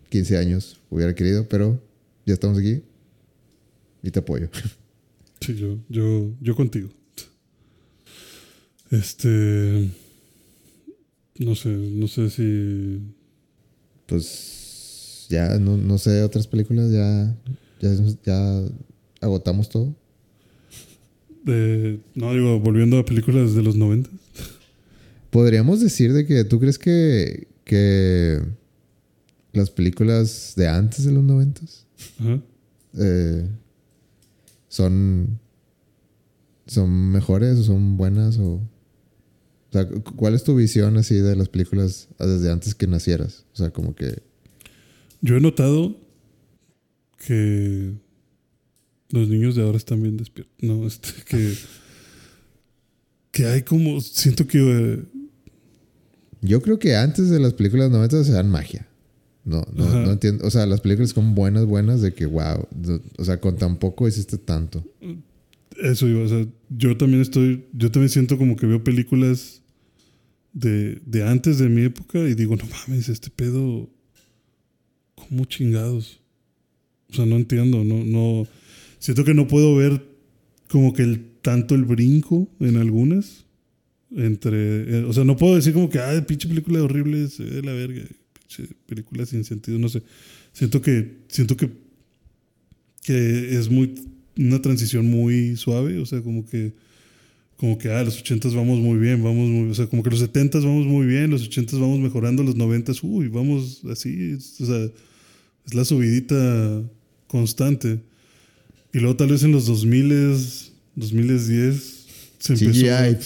15 0.08 0.36
años 0.38 0.80
hubiera 0.90 1.14
querido, 1.14 1.46
pero 1.48 1.80
ya 2.26 2.34
estamos 2.34 2.58
aquí 2.58 2.82
y 4.02 4.10
te 4.10 4.18
apoyo. 4.20 4.48
Sí, 5.40 5.54
yo, 5.54 5.78
yo, 5.88 6.34
yo 6.40 6.56
contigo. 6.56 6.88
Este. 8.90 9.88
No 11.38 11.54
sé, 11.54 11.68
no 11.68 12.08
sé 12.08 12.28
si. 12.28 13.00
Pues 14.06 15.26
ya, 15.28 15.58
no, 15.58 15.76
no 15.76 15.96
sé, 15.98 16.22
otras 16.22 16.48
películas 16.48 16.90
ya, 16.90 17.36
ya, 17.80 17.90
ya 18.24 18.62
agotamos 19.20 19.68
todo. 19.68 19.94
De, 21.44 22.00
no, 22.14 22.32
digo, 22.32 22.58
volviendo 22.58 22.98
a 22.98 23.04
películas 23.04 23.54
de 23.54 23.62
los 23.62 23.76
90. 23.76 24.10
Podríamos 25.30 25.80
decir 25.80 26.12
de 26.12 26.26
que 26.26 26.42
tú 26.44 26.58
crees 26.58 26.78
que, 26.78 27.46
que 27.64 28.40
las 29.52 29.70
películas 29.70 30.54
de 30.56 30.68
antes 30.68 31.04
de 31.04 31.12
los 31.12 31.22
90 31.24 31.62
Ajá. 32.20 32.40
eh, 32.98 33.48
son, 34.68 35.38
son 36.66 36.90
mejores 37.10 37.58
o 37.58 37.64
son 37.64 37.96
buenas 37.96 38.38
o... 38.38 38.54
O 38.54 39.72
sea, 39.72 39.86
cu- 39.86 40.02
¿cuál 40.16 40.34
es 40.34 40.44
tu 40.44 40.54
visión 40.56 40.96
así 40.96 41.14
de 41.16 41.36
las 41.36 41.48
películas 41.48 42.08
desde 42.18 42.50
antes 42.50 42.74
que 42.74 42.86
nacieras? 42.86 43.44
O 43.52 43.56
sea, 43.56 43.70
como 43.70 43.94
que... 43.94 44.22
Yo 45.20 45.36
he 45.36 45.40
notado 45.40 45.96
que 47.26 47.92
los 49.10 49.28
niños 49.28 49.56
de 49.56 49.62
ahora 49.62 49.76
están 49.76 50.02
bien 50.02 50.16
despiertos. 50.16 50.54
No, 50.62 50.86
este, 50.86 51.08
que. 51.26 51.54
Que 53.32 53.46
hay 53.46 53.62
como. 53.62 54.00
Siento 54.00 54.46
que. 54.46 54.58
eh, 54.60 55.04
Yo 56.40 56.62
creo 56.62 56.78
que 56.78 56.96
antes 56.96 57.28
de 57.30 57.38
las 57.40 57.52
películas 57.54 57.90
90 57.90 58.24
se 58.24 58.32
dan 58.32 58.48
magia. 58.50 58.87
No, 59.48 59.66
no, 59.74 59.84
Ajá. 59.84 60.00
no 60.02 60.12
entiendo. 60.12 60.46
O 60.46 60.50
sea, 60.50 60.66
las 60.66 60.82
películas 60.82 61.10
son 61.10 61.34
buenas, 61.34 61.64
buenas 61.64 62.02
de 62.02 62.12
que, 62.12 62.26
wow. 62.26 62.66
O 63.16 63.24
sea, 63.24 63.40
con 63.40 63.56
tan 63.56 63.78
poco 63.78 64.06
hiciste 64.06 64.36
tanto. 64.36 64.84
Eso 65.82 66.06
iba, 66.06 66.22
o 66.22 66.28
sea, 66.28 66.46
yo 66.68 66.96
también 66.96 67.22
estoy, 67.22 67.64
yo 67.72 67.90
también 67.90 68.10
siento 68.10 68.36
como 68.36 68.56
que 68.56 68.66
veo 68.66 68.84
películas 68.84 69.62
de, 70.52 71.00
de 71.06 71.22
antes 71.26 71.58
de 71.58 71.68
mi 71.68 71.82
época 71.82 72.18
y 72.18 72.34
digo, 72.34 72.56
no 72.56 72.64
mames, 72.66 73.08
este 73.08 73.30
pedo, 73.30 73.88
¿cómo 75.14 75.44
chingados? 75.44 76.20
O 77.10 77.14
sea, 77.14 77.26
no 77.26 77.36
entiendo, 77.36 77.84
no, 77.84 78.04
no, 78.04 78.46
siento 78.98 79.24
que 79.24 79.34
no 79.34 79.46
puedo 79.46 79.74
ver 79.76 80.04
como 80.68 80.92
que 80.92 81.02
el, 81.02 81.24
tanto 81.40 81.74
el 81.74 81.84
brinco 81.84 82.48
en 82.60 82.76
algunas, 82.76 83.46
entre, 84.10 84.98
eh, 84.98 85.04
o 85.04 85.12
sea, 85.12 85.24
no 85.24 85.36
puedo 85.36 85.54
decir 85.54 85.72
como 85.72 85.88
que, 85.88 86.00
ah, 86.00 86.24
pinche 86.26 86.48
película 86.48 86.82
horrible, 86.82 87.28
se 87.28 87.44
ve 87.44 87.62
la 87.62 87.72
verga, 87.72 88.02
película 88.86 89.26
sin 89.26 89.44
sentido, 89.44 89.78
no 89.78 89.88
sé, 89.88 90.02
siento 90.52 90.80
que, 90.80 91.18
siento 91.28 91.56
que, 91.56 91.70
que 93.02 93.56
es 93.58 93.68
muy 93.70 93.94
una 94.36 94.60
transición 94.62 95.06
muy 95.06 95.56
suave, 95.56 95.98
o 95.98 96.06
sea, 96.06 96.20
como 96.22 96.44
que 96.46 96.72
como 97.56 97.76
que 97.76 97.88
ah, 97.90 98.04
los 98.04 98.22
80s 98.22 98.54
vamos 98.54 98.78
muy 98.78 98.98
bien, 99.00 99.20
vamos 99.20 99.48
muy, 99.48 99.68
o 99.70 99.74
sea, 99.74 99.88
como 99.88 100.04
que 100.04 100.10
los 100.10 100.20
70s 100.22 100.62
vamos 100.64 100.86
muy 100.86 101.06
bien, 101.06 101.28
los 101.28 101.42
80s 101.50 101.80
vamos 101.80 101.98
mejorando, 101.98 102.44
los 102.44 102.54
90s, 102.56 103.00
uy, 103.02 103.26
vamos 103.26 103.82
así, 103.90 104.30
es- 104.36 104.60
o 104.60 104.66
sea, 104.66 104.88
es 105.66 105.74
la 105.74 105.84
subidita 105.84 106.84
constante. 107.26 107.98
Y 108.94 109.00
luego 109.00 109.16
tal 109.16 109.30
vez 109.30 109.42
en 109.42 109.50
los 109.50 109.66
2000s, 109.68 110.70
2010 110.94 112.06
se 112.38 112.52
empezó 112.52 112.70
CGI. 112.70 113.16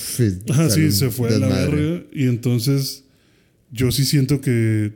Ajá, 0.51 0.71
sale 0.71 0.91
sí, 0.91 0.99
se 0.99 1.11
fue 1.11 1.29
a 1.29 1.39
la 1.39 1.49
verga. 1.49 2.05
Y 2.15 2.25
entonces, 2.25 3.05
yo 3.71 3.93
sí 3.93 4.07
siento 4.07 4.41
que, 4.41 4.93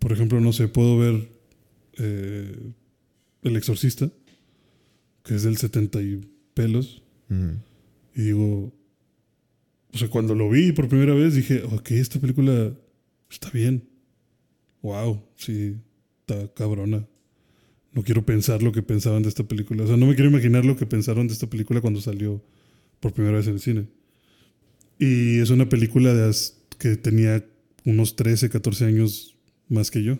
por 0.00 0.12
ejemplo, 0.12 0.40
no 0.40 0.52
sé, 0.52 0.66
puedo 0.66 0.98
ver 0.98 1.28
eh, 1.98 2.56
El 3.42 3.56
Exorcista, 3.56 4.10
que 5.22 5.36
es 5.36 5.44
del 5.44 5.56
70 5.56 6.02
y 6.02 6.20
pelos, 6.54 7.02
y 8.16 8.22
digo, 8.22 8.72
o 9.92 9.98
sea, 9.98 10.08
cuando 10.08 10.34
lo 10.34 10.50
vi 10.50 10.72
por 10.72 10.88
primera 10.88 11.14
vez 11.14 11.34
dije, 11.34 11.62
ok, 11.62 11.92
esta 11.92 12.18
película 12.18 12.72
está 13.30 13.50
bien. 13.50 13.88
Wow, 14.82 15.22
sí, 15.36 15.76
está 16.20 16.52
cabrona. 16.54 17.06
No 17.92 18.02
quiero 18.02 18.24
pensar 18.24 18.62
lo 18.62 18.72
que 18.72 18.82
pensaban 18.82 19.22
de 19.22 19.28
esta 19.28 19.44
película. 19.44 19.84
O 19.84 19.86
sea, 19.86 19.96
no 19.96 20.06
me 20.06 20.14
quiero 20.14 20.30
imaginar 20.30 20.64
lo 20.64 20.76
que 20.76 20.86
pensaron 20.86 21.26
de 21.26 21.34
esta 21.34 21.48
película 21.48 21.80
cuando 21.80 22.00
salió 22.00 22.42
por 23.00 23.12
primera 23.12 23.36
vez 23.36 23.46
en 23.48 23.54
el 23.54 23.60
cine. 23.60 23.86
Y 24.98 25.38
es 25.38 25.50
una 25.50 25.68
película 25.68 26.14
de 26.14 26.34
que 26.78 26.96
tenía 26.96 27.44
unos 27.84 28.16
13, 28.16 28.48
14 28.48 28.84
años 28.84 29.36
más 29.70 29.90
que 29.90 30.02
yo. 30.02 30.18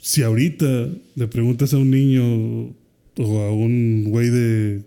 Si 0.00 0.22
ahorita 0.22 0.88
le 1.14 1.28
preguntas 1.28 1.72
a 1.74 1.78
un 1.78 1.90
niño 1.90 2.74
o 3.18 3.38
a 3.40 3.52
un 3.52 4.04
güey 4.08 4.30
de 4.30 4.82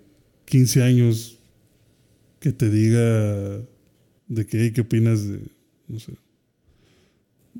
15 0.45 0.81
años 0.83 1.37
que 2.39 2.51
te 2.51 2.69
diga 2.69 3.57
de 4.27 4.47
"Hey, 4.49 4.71
¿qué 4.73 4.81
opinas 4.81 5.25
de, 5.27 5.39
no 5.87 5.99
sé, 5.99 6.13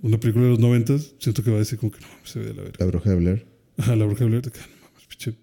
una 0.02 0.20
película 0.20 0.46
de 0.46 0.52
los 0.52 0.60
90, 0.60 0.98
siento 1.20 1.44
que 1.44 1.52
va 1.52 1.58
a 1.58 1.60
decir 1.60 1.78
como 1.78 1.92
que 1.92 2.02
no, 2.02 2.08
se 2.26 2.40
ve 2.40 2.46
de 2.48 2.54
la 2.56 2.64
verga. 2.64 2.78
La 2.80 2.86
bruja 2.88 3.10
de 3.12 3.16
Blair. 3.16 3.46
Ajá, 3.78 3.96
la 3.96 4.06
bruja 4.06 4.24
de 4.24 4.30
Blair, 4.30 4.42
de 4.44 4.52
que, 4.52 4.60
"Ah, 4.60 4.68
no 4.68 4.90
mames, 4.92 5.08
pinche, 5.08 5.34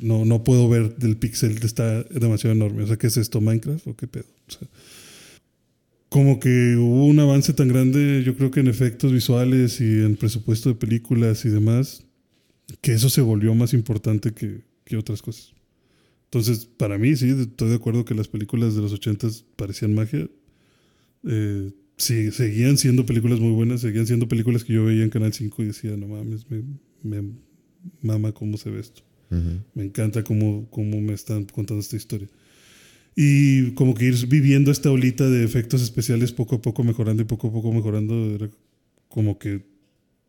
No, 0.00 0.24
no 0.24 0.44
puedo 0.44 0.68
ver 0.68 0.96
del 0.96 1.16
pixel, 1.16 1.58
está 1.62 2.02
demasiado 2.04 2.54
enorme. 2.54 2.82
O 2.84 2.86
sea, 2.86 2.96
¿qué 2.96 3.06
es 3.06 3.16
esto? 3.16 3.40
¿Minecraft 3.40 3.86
o 3.86 3.96
qué 3.96 4.06
pedo? 4.06 4.26
O 4.48 4.50
sea, 4.50 4.68
como 6.08 6.40
que 6.40 6.76
hubo 6.76 7.06
un 7.06 7.20
avance 7.20 7.52
tan 7.52 7.68
grande, 7.68 8.22
yo 8.24 8.36
creo 8.36 8.50
que 8.50 8.60
en 8.60 8.68
efectos 8.68 9.12
visuales 9.12 9.80
y 9.80 10.00
en 10.00 10.16
presupuesto 10.16 10.70
de 10.70 10.74
películas 10.74 11.44
y 11.44 11.50
demás, 11.50 12.04
que 12.80 12.92
eso 12.92 13.10
se 13.10 13.20
volvió 13.20 13.54
más 13.54 13.74
importante 13.74 14.32
que, 14.32 14.62
que 14.84 14.96
otras 14.96 15.22
cosas. 15.22 15.54
Entonces, 16.24 16.66
para 16.66 16.98
mí, 16.98 17.16
sí, 17.16 17.30
estoy 17.30 17.70
de 17.70 17.76
acuerdo 17.76 18.04
que 18.04 18.14
las 18.14 18.28
películas 18.28 18.74
de 18.74 18.82
los 18.82 18.92
80 18.92 19.28
parecían 19.56 19.94
magia. 19.94 20.28
Eh, 21.24 21.72
sí, 21.96 22.30
seguían 22.32 22.76
siendo 22.76 23.06
películas 23.06 23.40
muy 23.40 23.52
buenas, 23.52 23.80
seguían 23.80 24.06
siendo 24.06 24.28
películas 24.28 24.64
que 24.64 24.74
yo 24.74 24.84
veía 24.84 25.04
en 25.04 25.10
Canal 25.10 25.32
5 25.32 25.62
y 25.62 25.66
decía, 25.66 25.96
no 25.96 26.06
mames, 26.08 26.46
me, 26.50 26.62
me 27.02 27.32
mama 28.02 28.32
cómo 28.32 28.58
se 28.58 28.70
ve 28.70 28.80
esto. 28.80 29.02
Me 29.74 29.84
encanta 29.84 30.24
cómo, 30.24 30.68
cómo 30.70 31.00
me 31.02 31.12
están 31.12 31.44
contando 31.44 31.80
esta 31.80 31.96
historia. 31.96 32.28
Y 33.20 33.72
como 33.72 33.94
que 33.94 34.04
ir 34.04 34.28
viviendo 34.28 34.70
esta 34.70 34.92
olita 34.92 35.28
de 35.28 35.42
efectos 35.42 35.82
especiales 35.82 36.30
poco 36.30 36.54
a 36.54 36.62
poco 36.62 36.84
mejorando 36.84 37.20
y 37.20 37.24
poco 37.24 37.48
a 37.48 37.52
poco 37.52 37.72
mejorando 37.72 38.32
era 38.32 38.48
como 39.08 39.40
que 39.40 39.66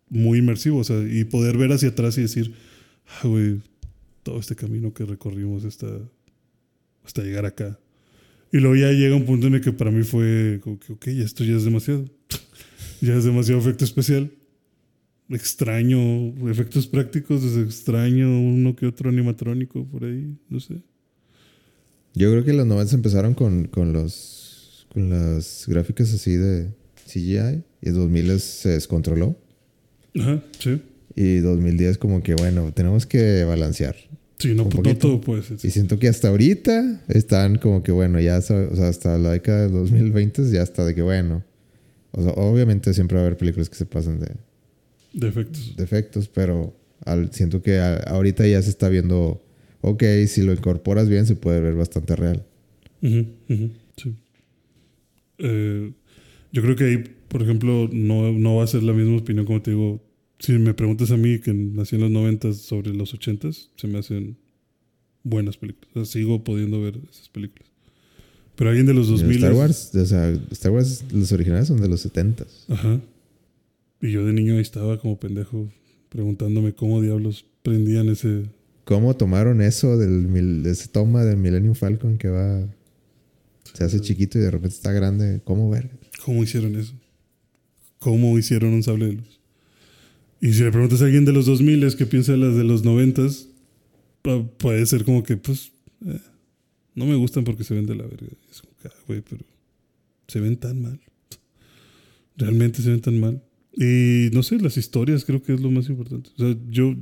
muy 0.10 0.40
inmersivo. 0.40 0.80
O 0.80 0.84
sea, 0.84 1.00
y 1.08 1.24
poder 1.26 1.56
ver 1.56 1.72
hacia 1.72 1.90
atrás 1.90 2.18
y 2.18 2.22
decir, 2.22 2.52
ah, 3.06 3.28
güey, 3.28 3.62
todo 4.24 4.40
este 4.40 4.56
camino 4.56 4.92
que 4.92 5.06
recorrimos 5.06 5.66
hasta, 5.66 5.86
hasta 7.04 7.22
llegar 7.22 7.46
acá. 7.46 7.80
Y 8.52 8.58
luego 8.58 8.76
ya 8.76 8.92
llega 8.92 9.16
un 9.16 9.28
punto 9.28 9.46
en 9.46 9.54
el 9.54 9.62
que 9.62 9.72
para 9.72 9.92
mí 9.92 10.02
fue 10.02 10.60
como 10.64 10.80
que, 10.80 10.94
ok, 10.94 11.08
esto 11.10 11.44
ya 11.44 11.58
es 11.58 11.66
demasiado. 11.66 12.06
ya 13.02 13.14
es 13.14 13.24
demasiado 13.24 13.62
efecto 13.62 13.86
especial. 13.86 14.32
Extraño 15.30 16.00
efectos 16.50 16.88
prácticos, 16.88 17.44
es 17.44 17.56
extraño 17.56 18.42
uno 18.42 18.76
que 18.76 18.88
otro 18.88 19.12
animatrónico 19.12 19.86
por 19.86 20.06
ahí, 20.06 20.36
no 20.50 20.60
sé. 20.60 20.82
Yo 22.20 22.32
creo 22.32 22.44
que 22.44 22.54
los 22.54 22.68
90 22.68 22.96
empezaron 22.96 23.34
con, 23.34 23.66
con 23.68 23.94
los 23.94 24.86
con 24.94 25.10
las 25.10 25.66
gráficas 25.68 26.14
así 26.14 26.36
de 26.36 26.70
CGI 27.08 27.64
y 27.82 27.90
2000 27.92 28.40
se 28.40 28.70
descontroló 28.70 29.36
Ajá, 30.20 30.42
sí. 30.60 30.82
y 31.16 31.38
2010 31.38 31.98
como 32.00 32.22
que 32.24 32.34
bueno, 32.36 32.72
tenemos 32.74 33.06
que 33.06 33.44
balancear. 33.46 33.96
Sí, 34.40 34.54
no, 34.56 34.64
no 34.84 34.98
todo 34.98 35.20
puede 35.22 35.44
ser. 35.44 35.58
Y 35.64 35.70
siento 35.70 36.00
que 36.00 36.08
hasta 36.08 36.30
ahorita 36.30 37.02
están 37.10 37.58
como 37.58 37.84
que 37.84 37.92
bueno, 37.92 38.20
ya 38.20 38.38
o 38.40 38.42
sea, 38.42 38.68
hasta 38.88 39.18
la 39.18 39.32
década 39.32 39.68
de 39.68 39.70
2020 39.70 40.50
ya 40.52 40.62
está 40.64 40.86
de 40.86 40.96
que 40.96 41.02
bueno. 41.02 41.44
O 42.12 42.24
sea, 42.24 42.32
obviamente 42.34 42.94
siempre 42.94 43.16
va 43.18 43.24
a 43.24 43.26
haber 43.28 43.38
películas 43.38 43.70
que 43.70 43.76
se 43.76 43.86
pasan 43.86 44.20
de, 44.20 44.32
De 45.14 45.28
efectos. 45.28 45.76
de 45.78 45.84
efectos, 45.84 46.28
pero 46.28 46.74
al- 47.06 47.32
siento 47.34 47.62
que 47.62 47.78
a- 47.80 47.98
ahorita 47.98 48.48
ya 48.48 48.62
se 48.62 48.70
está 48.72 48.90
viendo, 48.90 49.42
ok, 49.82 50.04
si 50.28 50.44
lo 50.44 50.54
incorporas 50.54 51.10
bien 51.10 51.26
se 51.26 51.36
puede 51.36 51.62
ver 51.62 51.76
bastante 51.76 52.16
real. 52.16 52.46
Ujú, 53.02 53.26
ujú, 53.50 53.70
sí. 53.98 54.16
Eh, 55.38 55.92
yo 56.52 56.62
creo 56.62 56.76
que 56.76 56.84
ahí, 56.84 57.04
por 57.28 57.42
ejemplo, 57.42 57.90
no, 57.92 58.32
no 58.32 58.58
va 58.58 58.64
a 58.64 58.68
ser 58.68 58.84
la 58.84 58.94
misma 58.94 59.18
opinión 59.18 59.46
como 59.46 59.62
te 59.62 59.72
digo. 59.72 60.02
Si 60.40 60.54
me 60.54 60.74
preguntas 60.74 61.12
a 61.12 61.18
mí 61.18 61.40
que 61.40 61.54
nací 61.54 61.96
en 61.96 62.02
los 62.02 62.12
90 62.12 62.54
sobre 62.54 62.94
los 62.94 63.14
80 63.14 63.50
se 63.52 63.88
me 63.88 64.00
hacen 64.00 64.38
buenas 65.24 65.58
películas. 65.58 65.90
O 65.96 66.06
sea, 66.06 66.06
sigo 66.06 66.44
pudiendo 66.44 66.82
ver 66.82 67.00
esas 67.10 67.30
películas. 67.30 67.70
Pero 68.56 68.70
alguien 68.72 68.86
de 68.86 68.94
los 68.94 69.08
2000 69.08 69.38
Star 69.38 69.54
Wars, 69.54 69.96
o 69.96 70.06
sea, 70.06 70.30
Star 70.52 70.72
Wars, 70.72 71.06
los 71.14 71.32
originales 71.32 71.68
son 71.68 71.80
de 71.80 71.88
los 71.88 72.02
70 72.02 72.46
Ajá. 72.68 73.00
Y 74.02 74.12
yo 74.12 74.26
de 74.26 74.34
niño 74.34 74.56
ahí 74.56 74.62
estaba 74.62 74.98
como 75.00 75.20
pendejo 75.20 75.70
preguntándome 76.10 76.74
cómo 76.74 77.02
diablos 77.02 77.46
prendían 77.64 78.10
ese... 78.10 78.44
¿Cómo 78.90 79.16
tomaron 79.16 79.62
eso 79.62 79.98
del 80.00 80.64
de 80.64 80.72
ese 80.72 80.88
toma 80.88 81.24
del 81.24 81.38
Millennium 81.38 81.76
Falcon 81.76 82.18
que 82.18 82.28
va 82.28 82.68
se 83.76 83.84
hace 83.84 84.00
chiquito 84.02 84.40
y 84.40 84.42
de 84.42 84.50
repente 84.50 84.76
está 84.76 84.92
grande? 84.92 85.42
¿Cómo 85.44 85.70
ver? 85.70 85.92
¿Cómo 86.26 86.42
hicieron 86.42 86.76
eso? 86.76 86.94
¿Cómo 88.00 88.36
hicieron 88.40 88.74
un 88.74 88.82
sable 88.82 89.06
de 89.06 89.14
luz? 89.14 89.40
Y 90.42 90.54
si 90.54 90.64
le 90.64 90.72
preguntas 90.72 91.04
a 91.04 91.06
alguien 91.06 91.24
de 91.24 91.34
los 91.34 91.46
2000 91.46 91.96
qué 91.98 92.08
piensa 92.08 92.32
de 92.32 92.40
las 92.40 92.56
de 92.56 92.64
los 92.64 92.84
90 92.84 93.22
pu- 94.24 94.50
puede 94.58 94.84
ser 94.88 95.04
como 95.06 95.22
que, 95.22 95.38
pues, 95.38 95.72
eh, 96.08 96.20
no 96.96 97.06
me 97.06 97.14
gustan 97.16 97.44
porque 97.44 97.64
se 97.64 97.76
ven 97.76 97.86
de 97.86 97.94
la 97.94 98.04
verga. 98.08 98.26
Es 98.50 98.62
como 98.62 98.74
que, 98.82 98.88
ah, 98.88 98.94
güey, 99.08 99.22
pero 99.22 99.44
se 100.28 100.40
ven 100.40 100.58
tan 100.58 100.82
mal. 100.82 101.00
Realmente 102.38 102.82
se 102.82 102.90
ven 102.90 103.02
tan 103.02 103.20
mal. 103.20 103.44
Y 103.78 104.30
no 104.34 104.42
sé, 104.42 104.58
las 104.60 104.78
historias 104.78 105.26
creo 105.26 105.44
que 105.44 105.54
es 105.54 105.60
lo 105.62 105.70
más 105.70 105.90
importante. 105.90 106.32
O 106.38 106.40
sea, 106.40 106.58
yo 106.72 106.96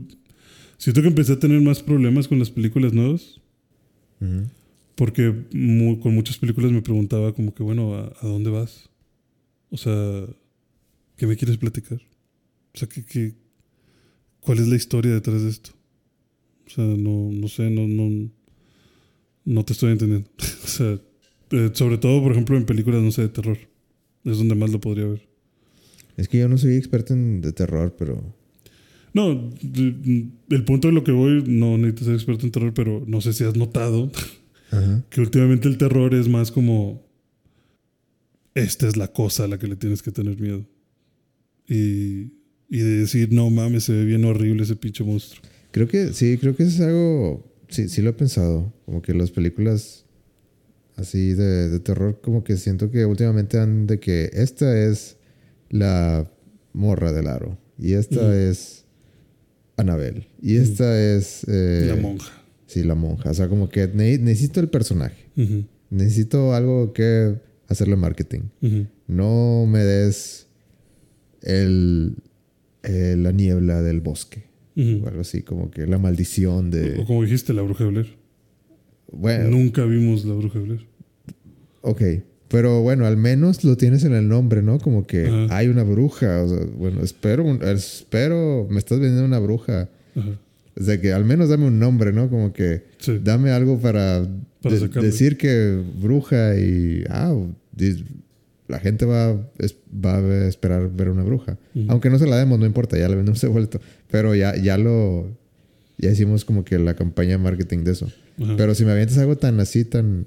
siento 0.77 1.01
que 1.01 1.07
empecé 1.07 1.33
a 1.33 1.39
tener 1.39 1.61
más 1.61 1.81
problemas 1.83 2.27
con 2.27 2.39
las 2.39 2.49
películas 2.51 2.93
nuevas. 2.93 3.39
Ujú. 4.21 4.47
Porque 4.95 5.33
mu- 5.53 5.99
con 5.99 6.13
muchas 6.15 6.37
películas 6.37 6.71
me 6.71 6.81
preguntaba 6.81 7.33
como 7.33 7.53
que, 7.53 7.63
bueno, 7.63 7.95
¿a, 7.95 8.13
a 8.21 8.27
dónde 8.27 8.49
vas? 8.49 8.89
O 9.69 9.77
sea, 9.77 10.25
¿qué 11.17 11.27
me 11.27 11.35
quieres 11.35 11.57
platicar? 11.57 12.01
O 12.73 12.77
sea, 12.77 12.87
¿qué, 12.89 13.05
qué, 13.05 13.35
cuál 14.41 14.59
es 14.59 14.67
la 14.67 14.75
historia 14.75 15.13
detrás 15.13 15.41
de 15.43 15.49
esto? 15.49 15.71
O 16.65 16.69
sea, 16.69 16.83
no, 16.83 17.29
no 17.31 17.47
sé, 17.47 17.69
no, 17.69 17.87
no, 17.87 18.29
no 19.45 19.65
te 19.65 19.73
estoy 19.73 19.91
entendiendo. 19.91 20.29
o 20.63 20.67
sea, 20.67 20.99
eh, 21.51 21.69
sobre 21.73 21.97
todo, 21.97 22.21
por 22.23 22.31
ejemplo, 22.31 22.57
en 22.57 22.65
películas, 22.65 23.01
no 23.01 23.11
sé, 23.11 23.21
de 23.23 23.29
terror. 23.29 23.57
Es 24.23 24.37
donde 24.39 24.55
más 24.55 24.71
lo 24.71 24.81
podría 24.81 25.05
ver. 25.05 25.27
Es 26.17 26.27
que 26.27 26.39
yo 26.39 26.49
no 26.49 26.57
soy 26.57 26.75
experto 26.75 27.13
en 27.13 27.39
de 27.41 27.53
terror, 27.53 27.95
pero. 27.97 28.35
No, 29.13 29.51
de- 29.61 30.27
el 30.49 30.63
punto 30.65 30.87
de 30.89 30.93
lo 30.93 31.03
que 31.03 31.11
voy, 31.11 31.43
no 31.47 31.77
necesitas 31.77 32.05
ser 32.05 32.15
experto 32.15 32.45
en 32.45 32.51
terror, 32.51 32.73
pero 32.73 33.03
no 33.07 33.21
sé 33.21 33.33
si 33.33 33.43
has 33.43 33.55
notado 33.55 34.11
Ajá. 34.71 35.03
que 35.09 35.21
últimamente 35.21 35.67
el 35.67 35.77
terror 35.77 36.13
es 36.13 36.27
más 36.27 36.51
como 36.51 37.05
esta 38.53 38.87
es 38.87 38.97
la 38.97 39.07
cosa 39.07 39.43
a 39.43 39.47
la 39.47 39.57
que 39.59 39.67
le 39.67 39.75
tienes 39.75 40.01
que 40.01 40.11
tener 40.11 40.39
miedo. 40.39 40.65
Y, 41.67 42.31
y 42.69 42.79
de 42.79 42.97
decir, 43.01 43.31
no 43.31 43.49
mames, 43.49 43.83
se 43.83 43.93
ve 43.93 44.03
bien 44.05 44.25
horrible 44.25 44.63
ese 44.63 44.75
pinche 44.75 45.03
monstruo. 45.03 45.43
Creo 45.71 45.87
que 45.87 46.13
sí, 46.13 46.37
creo 46.39 46.55
que 46.55 46.63
eso 46.63 46.81
es 46.83 46.87
algo. 46.89 47.53
Sí, 47.69 47.87
sí 47.89 48.01
lo 48.01 48.09
he 48.09 48.13
pensado. 48.13 48.73
Como 48.85 49.01
que 49.01 49.13
las 49.13 49.29
películas 49.31 50.05
así 50.95 51.33
de, 51.33 51.69
de 51.69 51.79
terror, 51.79 52.19
como 52.21 52.43
que 52.43 52.57
siento 52.57 52.89
que 52.89 53.05
últimamente 53.05 53.59
han 53.59 53.85
de 53.85 53.99
que 53.99 54.31
esta 54.33 54.75
es 54.87 55.17
la 55.69 56.31
morra 56.73 57.11
del 57.13 57.27
aro. 57.27 57.59
Y 57.77 57.93
esta 57.93 58.35
es 58.35 58.85
Anabel. 59.77 60.27
Y 60.41 60.57
esta 60.57 60.99
es. 61.15 61.45
eh, 61.47 61.85
la 61.87 61.95
monja. 61.95 62.31
Sí, 62.65 62.83
la 62.83 62.95
monja. 62.95 63.29
O 63.29 63.33
sea, 63.33 63.47
como 63.47 63.69
que 63.69 63.87
ne- 63.87 64.17
necesito 64.17 64.59
el 64.59 64.69
personaje. 64.69 65.25
Necesito 65.89 66.53
algo 66.53 66.91
que 66.93 67.35
hacerle 67.67 67.95
marketing. 67.95 68.41
No 69.07 69.65
me 69.67 69.79
des 69.79 70.47
el, 71.41 72.15
eh, 72.83 73.15
la 73.17 73.31
niebla 73.31 73.81
del 73.81 74.01
bosque. 74.01 74.43
O 74.75 75.07
algo 75.07 75.21
así, 75.21 75.41
como 75.41 75.71
que 75.71 75.87
la 75.87 75.97
maldición 75.97 76.67
O 76.67 76.69
de. 76.69 77.03
como 77.07 77.23
dijiste, 77.23 77.51
la 77.53 77.61
bruja 77.63 77.83
de 77.85 77.89
Blair. 77.89 78.17
Bueno, 79.11 79.49
Nunca 79.49 79.85
vimos 79.85 80.23
la 80.25 80.33
bruja 80.35 80.59
de 80.59 80.65
Blair. 80.65 80.85
ok. 81.81 82.01
Pero 82.49 82.81
bueno, 82.81 83.05
al 83.05 83.17
menos 83.17 83.63
lo 83.63 83.75
tienes 83.75 84.03
en 84.05 84.13
el 84.13 84.27
nombre, 84.29 84.61
¿no? 84.61 84.79
Como 84.79 85.05
que 85.05 85.47
hay 85.49 85.67
una 85.67 85.83
bruja. 85.83 86.43
O 86.43 86.47
sea, 86.49 86.65
bueno, 86.77 87.01
espero, 87.01 87.43
un- 87.43 87.61
espero, 87.63 88.67
me 88.69 88.79
estás 88.79 88.99
vendiendo 88.99 89.25
una 89.25 89.39
bruja. 89.39 89.89
O 90.79 90.83
sea, 90.83 91.01
que 91.01 91.11
al 91.11 91.25
menos 91.25 91.49
dame 91.49 91.65
un 91.67 91.79
nombre, 91.79 92.13
¿no? 92.13 92.29
Como 92.29 92.53
que 92.53 92.83
Sí. 92.99 93.19
dame 93.23 93.51
algo 93.51 93.79
para, 93.79 94.25
Para 94.61 94.75
de- 94.75 94.81
sacarle. 94.81 95.07
decir 95.09 95.37
que 95.37 95.81
bruja 96.01 96.55
y 96.57 97.03
ah, 97.09 97.35
la 98.67 98.79
gente 98.79 99.05
va, 99.05 99.35
es- 99.59 99.75
va 99.93 100.17
a 100.17 100.47
esperar 100.47 100.89
ver 100.93 101.09
una 101.09 101.23
bruja. 101.23 101.57
Aunque 101.87 102.09
no 102.09 102.19
se 102.19 102.27
la 102.27 102.37
demos, 102.37 102.59
no 102.59 102.65
importa, 102.65 102.97
ya 102.97 103.07
la 103.07 103.15
vendemos 103.15 103.41
de 103.41 103.47
vuelto. 103.47 103.79
Pero 104.11 104.35
ya, 104.35 104.55
ya 104.55 104.77
lo, 104.77 105.27
ya 105.97 106.11
hicimos 106.11 106.43
como 106.45 106.63
que 106.65 106.77
la 106.77 106.95
campaña 106.95 107.31
de 107.31 107.37
marketing 107.39 107.79
de 107.83 107.91
eso. 107.91 108.11
Pero 108.57 108.75
si 108.75 108.85
me 108.85 108.91
avientas 108.91 109.17
algo 109.17 109.35
tan 109.37 109.59
así, 109.59 109.83
tan, 109.83 110.25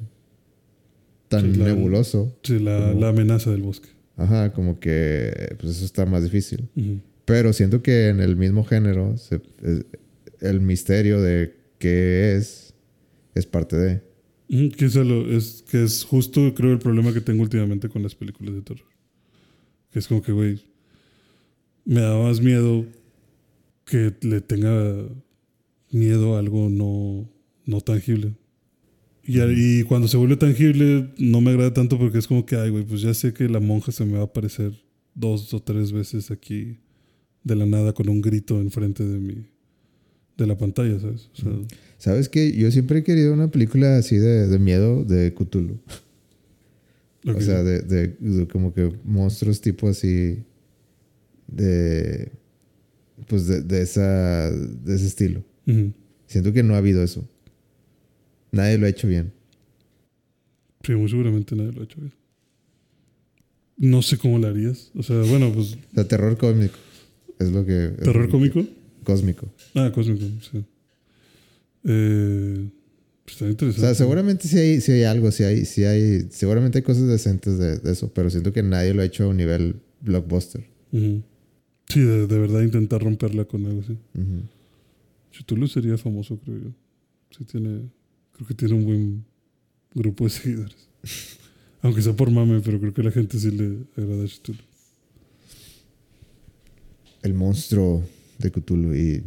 tan 1.31 1.55
Sí, 1.55 1.59
la- 1.59 1.65
nebuloso, 1.67 2.37
Sí, 2.43 2.59
la, 2.59 2.89
como- 2.91 3.01
la 3.01 3.09
amenaza 3.09 3.51
del 3.51 3.63
bosque. 3.63 3.89
ajá, 4.17 4.53
como 4.53 4.79
que 4.79 5.57
pues 5.59 5.77
eso 5.77 5.85
está 5.87 6.05
más 6.05 6.23
difícil. 6.23 6.69
Ujú. 6.77 7.01
Pero 7.25 7.53
siento 7.55 7.83
que 7.83 8.09
en 8.09 8.21
el 8.21 8.37
mismo 8.37 8.65
género, 8.65 9.17
se- 9.17 9.41
eh, 9.63 9.85
el 10.41 10.61
misterio 10.61 11.21
de 11.23 11.55
qué 11.79 12.35
es, 12.37 12.75
es 13.35 13.47
parte 13.47 13.77
de. 13.77 14.03
Que, 14.77 14.87
eso 14.87 15.05
lo- 15.05 15.31
es, 15.35 15.65
que 15.71 15.85
es 15.85 16.03
justo, 16.05 16.53
creo, 16.55 16.73
el 16.73 16.79
problema 16.81 17.13
que 17.15 17.21
tengo 17.21 17.43
últimamente 17.43 17.89
con 17.89 18.03
las 18.03 18.15
películas 18.17 18.55
de 18.55 18.63
terror. 18.63 18.87
Que 19.93 20.01
es 20.01 20.09
como 20.09 20.23
que, 20.23 20.33
güey, 20.33 20.61
me 21.85 22.01
da 22.01 22.17
más 22.19 22.41
miedo 22.41 22.85
que 23.85 24.13
le 24.23 24.41
tenga 24.41 25.07
miedo 25.93 26.35
a 26.37 26.41
algo 26.41 26.69
no, 26.69 27.29
no 27.65 27.81
tangible. 27.81 28.33
Y, 29.25 29.83
cuando 29.85 30.09
se 30.09 30.17
vuelve 30.17 30.37
tangible, 30.37 31.11
no 31.19 31.41
me 31.41 31.51
agrada 31.51 31.73
tanto 31.73 31.99
porque 31.99 32.19
es 32.19 32.27
como 32.27 32.45
que, 32.47 32.57
ay, 32.57 32.71
güey, 32.71 32.85
pues 32.85 33.03
ya 33.03 33.15
sé 33.15 33.33
que 33.33 33.49
la 33.49 33.61
monja 33.61 33.93
se 33.93 34.05
me 34.05 34.15
va 34.15 34.21
a 34.21 34.25
aparecer 34.25 34.73
dos 35.15 35.53
o 35.55 35.61
tres 35.63 35.93
veces 35.93 36.31
aquí 36.31 36.79
de 37.45 37.57
la 37.57 37.67
nada 37.67 37.93
con 37.93 38.09
un 38.09 38.21
grito 38.21 38.61
enfrente 38.61 39.05
de 39.07 39.19
mi 39.19 39.47
de 40.37 40.47
la 40.47 40.57
pantalla, 40.57 40.99
¿sabes? 40.99 41.29
O 41.35 41.37
sea, 41.37 41.53
¿Sabes 41.99 42.29
qué? 42.31 42.51
Yo 42.57 42.71
siempre 42.71 43.01
he 43.01 43.05
querido 43.05 43.35
una 43.35 43.51
película 43.51 43.99
así 43.99 44.17
de, 44.17 44.47
de 44.49 44.59
miedo 44.59 45.05
de 45.05 45.35
Cthulhu. 45.35 45.79
O 47.27 47.41
sea, 47.43 47.63
de, 47.63 47.81
de- 47.83 48.17
de 48.19 48.49
como 48.49 48.73
que 48.73 48.91
monstruos 49.05 49.61
tipo 49.61 49.87
así. 49.89 50.39
De. 51.47 52.33
Pues 53.27 53.47
de, 53.47 53.61
de 53.61 53.83
esa, 53.83 54.51
de 54.51 54.95
ese 54.95 55.07
estilo. 55.07 55.45
Siento 56.27 56.53
que 56.55 56.63
no 56.63 56.75
ha 56.75 56.79
habido 56.79 57.03
eso. 57.03 57.29
Nadie 58.53 58.79
lo 58.79 58.87
ha 58.87 58.89
hecho 58.89 59.09
bien. 59.09 59.33
Sí, 60.83 60.93
muy 60.95 61.09
seguramente 61.09 61.55
nadie 61.57 61.73
lo 61.73 61.81
ha 61.83 61.85
hecho 61.85 62.01
bien. 62.01 62.13
No 63.77 64.03
sé 64.03 64.19
cómo 64.19 64.39
lo 64.39 64.47
harías. 64.49 64.91
O 64.95 65.03
sea, 65.03 65.21
bueno, 65.23 65.53
pues. 65.53 65.75
O 65.75 65.95
sea, 65.95 66.07
terror 66.09 66.37
cósmico. 66.37 66.77
Es 67.39 67.51
lo 67.51 67.65
que. 67.65 67.87
es 67.87 67.97
¿Terror 67.99 68.17
lo 68.17 68.27
que- 68.27 68.31
cómico? 68.33 68.67
Cósmico. 69.05 69.49
Ah, 69.75 69.91
cósmico, 69.95 70.25
sí. 70.53 70.65
Eh, 71.85 72.69
pues 73.25 73.35
está 73.37 73.45
O 73.47 73.49
interesante. 73.49 73.87
sea, 73.87 73.95
seguramente 73.95 74.47
sí 74.49 74.59
hay, 74.59 74.81
sí 74.81 74.93
hay 74.93 75.05
algo, 75.05 75.31
sí 75.31 75.45
hay, 75.45 75.65
sí 75.65 75.85
hay, 75.85 76.27
seguramente 76.31 76.79
hay 76.79 76.83
cosas 76.85 77.07
decentes 77.07 77.59
de, 77.59 77.79
de 77.79 77.93
eso, 77.93 78.13
pero 78.13 78.29
siento 78.29 78.53
que 78.53 78.63
nadie 78.63 78.93
lo 78.93 79.01
ha 79.03 79.05
hecho 79.07 79.25
a 79.25 79.29
un 79.29 79.37
nivel 79.39 79.77
blockbuster. 80.03 80.65
Sí, 80.93 82.01
de, 82.01 82.27
de 82.27 82.39
verdad 82.39 82.61
intentar 82.63 83.03
romperla 83.03 83.45
con 83.47 83.65
algo 83.65 83.81
así. 83.81 83.93
Ujú. 84.15 84.43
Chitulu 85.31 85.67
sería 85.69 85.97
famoso, 85.97 86.39
creo 86.39 86.59
yo. 86.59 86.71
Sí, 87.31 87.45
tiene. 87.45 87.89
Creo 88.41 88.49
que 88.49 88.55
tiene 88.55 88.73
un 88.73 88.85
buen 88.87 89.25
grupo 89.93 90.25
de 90.25 90.31
seguidores. 90.31 90.89
Aunque 91.83 92.01
sea 92.01 92.17
por 92.17 92.31
mame, 92.31 92.63
pero 92.65 92.81
creo 92.81 92.95
que 92.95 93.03
a 93.03 93.05
la 93.05 93.11
gente 93.11 93.39
sí 93.39 93.51
le 93.51 93.85
agrada 94.03 94.27
Chitulu. 94.27 94.59
El 97.21 97.35
monstruo 97.35 98.03
de 98.39 98.51
Cthulhu 98.51 98.95
y 98.95 99.23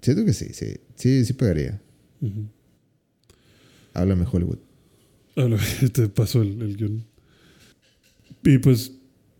siento 0.00 0.24
que 0.24 0.32
sí, 0.32 0.54
sí, 0.54 0.68
sí, 0.94 1.22
sí 1.26 1.34
pegaría. 1.34 1.82
Ujú. 2.22 2.48
Háblame 3.92 4.24
Hollywood. 4.32 4.58
Habla, 5.36 5.60
te 5.92 6.08
paso 6.08 6.40
el, 6.40 6.62
el 6.62 6.78
guion. 6.78 7.04
Y 8.42 8.56
pues, 8.56 8.92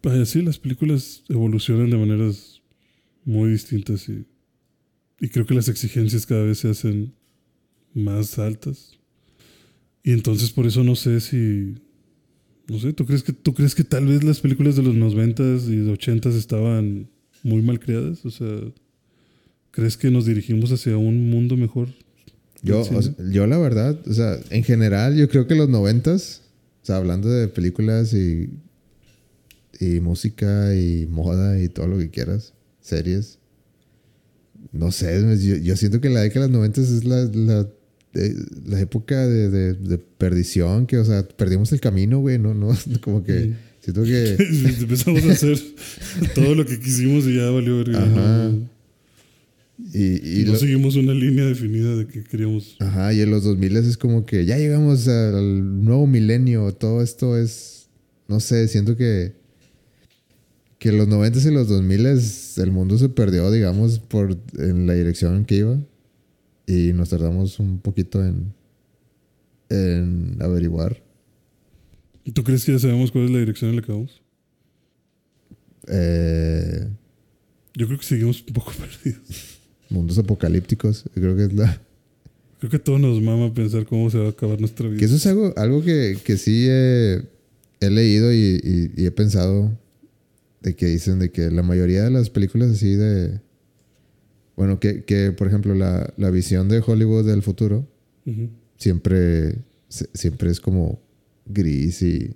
vaya, 0.03 0.27
sí, 0.27 0.43
las 0.43 0.59
películas 0.59 1.25
evolucionan 1.31 1.89
de 1.89 1.97
maneras 1.97 2.61
muy 3.25 3.51
distintas 3.51 4.11
y, 4.11 4.27
y 5.21 5.29
creo 5.31 5.47
que 5.47 5.55
las 5.55 5.69
exigencias 5.69 6.27
cada 6.27 6.43
vez 6.43 6.59
se 6.59 6.69
hacen 6.69 7.15
más 7.95 8.39
altas. 8.39 8.99
Y 10.03 10.13
entonces 10.13 10.51
por 10.51 10.67
eso 10.67 10.85
no 10.85 10.97
sé 10.97 11.21
si... 11.21 11.75
No 12.67 12.79
sé, 12.79 12.93
¿tú 12.93 13.05
crees 13.05 13.23
que, 13.23 13.33
tú 13.33 13.53
crees 13.53 13.75
que 13.75 13.85
tal 13.85 14.07
vez 14.07 14.25
las 14.25 14.41
películas 14.41 14.77
de 14.77 14.83
los 14.83 14.95
90s 14.95 15.69
y 15.69 15.87
80s 15.87 16.35
estaban 16.35 17.09
muy 17.43 17.63
mal 17.63 17.79
creadas? 17.79 18.25
O 18.25 18.31
sea, 18.31 18.49
¿crees 19.71 19.97
que 19.97 20.11
nos 20.11 20.25
dirigimos 20.25 20.73
hacia 20.73 20.97
un 20.97 21.29
mundo 21.29 21.57
mejor? 21.57 21.89
Yo, 22.63 22.83
Sí, 22.83 22.95
o 22.95 23.03
sea, 23.03 23.15
yo 23.31 23.47
la 23.47 23.59
verdad, 23.59 24.01
o 24.07 24.15
sea, 24.15 24.39
en 24.49 24.65
general, 24.65 25.15
yo 25.15 25.29
creo 25.29 25.47
que 25.47 25.55
los 25.55 25.69
noventas, 25.69 26.41
o 26.83 26.87
sea, 26.87 26.97
hablando 26.97 27.29
de 27.29 27.49
películas 27.49 28.15
y, 28.15 28.49
y 29.79 30.01
música 30.01 30.75
y 30.75 31.07
moda 31.07 31.61
y 31.61 31.69
todo 31.69 31.87
lo 31.87 31.99
que 31.99 32.09
quieras, 32.09 32.55
series, 32.81 33.39
no 34.73 34.91
sé, 34.91 35.21
yo, 35.39 35.57
yo 35.57 35.77
siento 35.77 36.01
que 36.01 36.09
la 36.09 36.21
década 36.23 36.47
de 36.47 36.53
los 36.53 36.59
noventas 36.59 36.91
es 36.91 37.05
la, 37.05 37.25
la, 37.25 37.69
eh, 38.15 38.35
la 38.67 38.81
época 38.81 39.27
de, 39.27 39.51
de- 39.51 39.75
de 39.75 39.99
perdición, 39.99 40.87
que, 40.87 40.99
o 40.99 41.05
sea, 41.05 41.27
perdimos 41.27 41.73
el 41.73 41.81
camino, 41.81 42.19
güey, 42.21 42.39
no, 42.39 42.55
no, 42.55 42.69
como 43.03 43.23
que 43.25 43.53
siento 43.81 44.03
que... 44.05 44.37
Empezamos 44.81 45.25
a 45.25 45.33
hacer 45.33 45.59
todo 46.35 46.55
lo 46.55 46.65
que 46.65 46.79
quisimos 46.81 47.27
y 47.27 47.37
ya 47.37 47.51
valió 47.51 47.79
verga. 47.79 48.03
Ajá. 48.03 48.49
No, 48.51 48.69
Y, 49.93 50.41
y 50.41 50.45
no 50.45 50.53
lo- 50.53 50.59
seguimos 50.59 50.95
una 50.97 51.13
línea 51.15 51.45
definida 51.45 51.97
de 51.97 52.07
que 52.07 52.23
queríamos. 52.25 52.77
Ajá, 52.81 53.13
y 53.13 53.21
en 53.21 53.31
los 53.31 53.43
2000 53.45 53.77
es 53.77 53.97
como 53.97 54.25
que 54.25 54.45
ya 54.47 54.57
llegamos 54.59 55.09
al 55.09 55.85
nuevo 55.85 56.07
milenio. 56.07 56.73
Todo 56.73 57.03
esto 57.03 57.37
es, 57.37 57.89
no 58.29 58.41
sé, 58.41 58.69
siento 58.69 58.97
que 58.97 59.33
que 60.79 60.91
en 60.91 60.99
los 60.99 61.09
90 61.09 61.39
y 61.49 61.51
los 61.51 61.69
2000 61.69 62.07
el 62.07 62.71
mundo 62.71 62.99
se 62.99 63.09
perdió, 63.09 63.51
digamos, 63.51 63.99
por 64.01 64.37
en 64.59 64.87
la 64.87 64.93
dirección 64.93 65.35
en 65.37 65.45
que 65.47 65.57
iba 65.57 65.79
y 66.67 66.93
nos 66.93 67.11
tardamos 67.11 67.59
un 67.59 67.79
poquito 67.79 68.25
en 68.25 68.53
en 69.71 70.37
averiguar. 70.41 71.03
¿Tú 72.33 72.43
crees 72.45 72.65
que 72.65 72.73
ya 72.73 72.79
sabemos 72.79 73.11
cuál 73.11 73.25
es 73.25 73.31
la 73.31 73.39
dirección 73.39 73.71
en 73.71 73.77
la 73.77 73.83
que 73.83 73.93
vamos? 73.93 74.23
Eh, 75.89 76.89
Yo 77.75 77.87
creo 77.87 77.99
que 77.99 78.05
seguimos 78.05 78.45
un 78.47 78.55
poco 78.55 78.73
perdidos. 78.79 79.59
mundos 79.91 80.19
apocalípticos, 80.19 81.05
creo 81.15 81.37
que 81.37 81.45
es 81.45 81.53
la... 81.53 81.81
Creo 82.59 82.71
que 82.71 82.77
a 82.77 82.83
todos 82.85 83.01
nos 83.01 83.21
mama 83.21 83.53
pensar 83.53 83.85
cómo 83.85 84.09
se 84.11 84.19
va 84.19 84.27
a 84.27 84.31
acabar 84.31 84.59
nuestra 84.59 84.89
vida. 84.89 84.99
Que 84.99 85.05
eso 85.05 85.17
es 85.17 85.27
algo, 85.27 85.53
algo 85.57 85.83
que, 85.83 86.17
que 86.25 86.37
sí 86.39 86.67
he, 86.69 87.23
he 87.81 87.91
leído 87.91 88.33
y, 88.33 88.37
y- 88.63 88.93
y 89.03 89.07
he 89.07 89.11
pensado 89.11 89.71
de 90.63 90.75
que 90.75 90.87
dicen 90.87 91.19
de 91.19 91.31
que 91.31 91.51
la 91.51 91.63
mayoría 91.63 92.05
de 92.05 92.11
las 92.11 92.31
películas 92.31 92.71
así 92.71 92.95
de... 92.95 93.41
Bueno, 94.57 94.79
que, 94.79 95.05
que 95.05 95.33
por 95.33 95.49
ejemplo 95.49 95.75
la, 95.75 96.13
la 96.17 96.31
visión 96.31 96.69
de 96.69 96.83
Hollywood 96.85 97.27
del 97.27 97.43
futuro 97.43 97.87
siempre, 98.77 99.57
se- 99.89 100.09
siempre 100.15 100.51
es 100.51 100.61
como 100.61 101.01
gris 101.47 102.03
y 102.03 102.35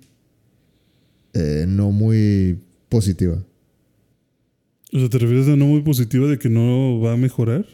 eh, 1.33 1.65
no 1.67 1.91
muy 1.91 2.59
positiva. 2.89 3.41
O 4.91 4.99
sea, 4.99 5.09
¿te 5.09 5.17
refieres 5.19 5.47
a 5.47 5.55
no 5.55 5.65
muy 5.67 5.81
positiva 5.81 6.27
de 6.27 6.37
que 6.39 6.49
no 6.49 6.99
va 6.99 7.13
a 7.13 7.17
mejorar? 7.17 7.65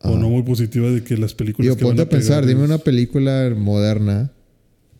¿O 0.00 0.16
no 0.16 0.28
muy 0.30 0.42
positiva 0.44 0.88
de 0.90 1.02
que 1.02 1.16
las 1.16 1.34
películas 1.34 1.76
que 1.76 1.84
van 1.84 1.90
ponte 1.96 2.02
a 2.02 2.08
pensar, 2.08 2.42
pegar 2.42 2.46
dime 2.46 2.64
una 2.64 2.78
película 2.78 3.52
moderna 3.56 4.30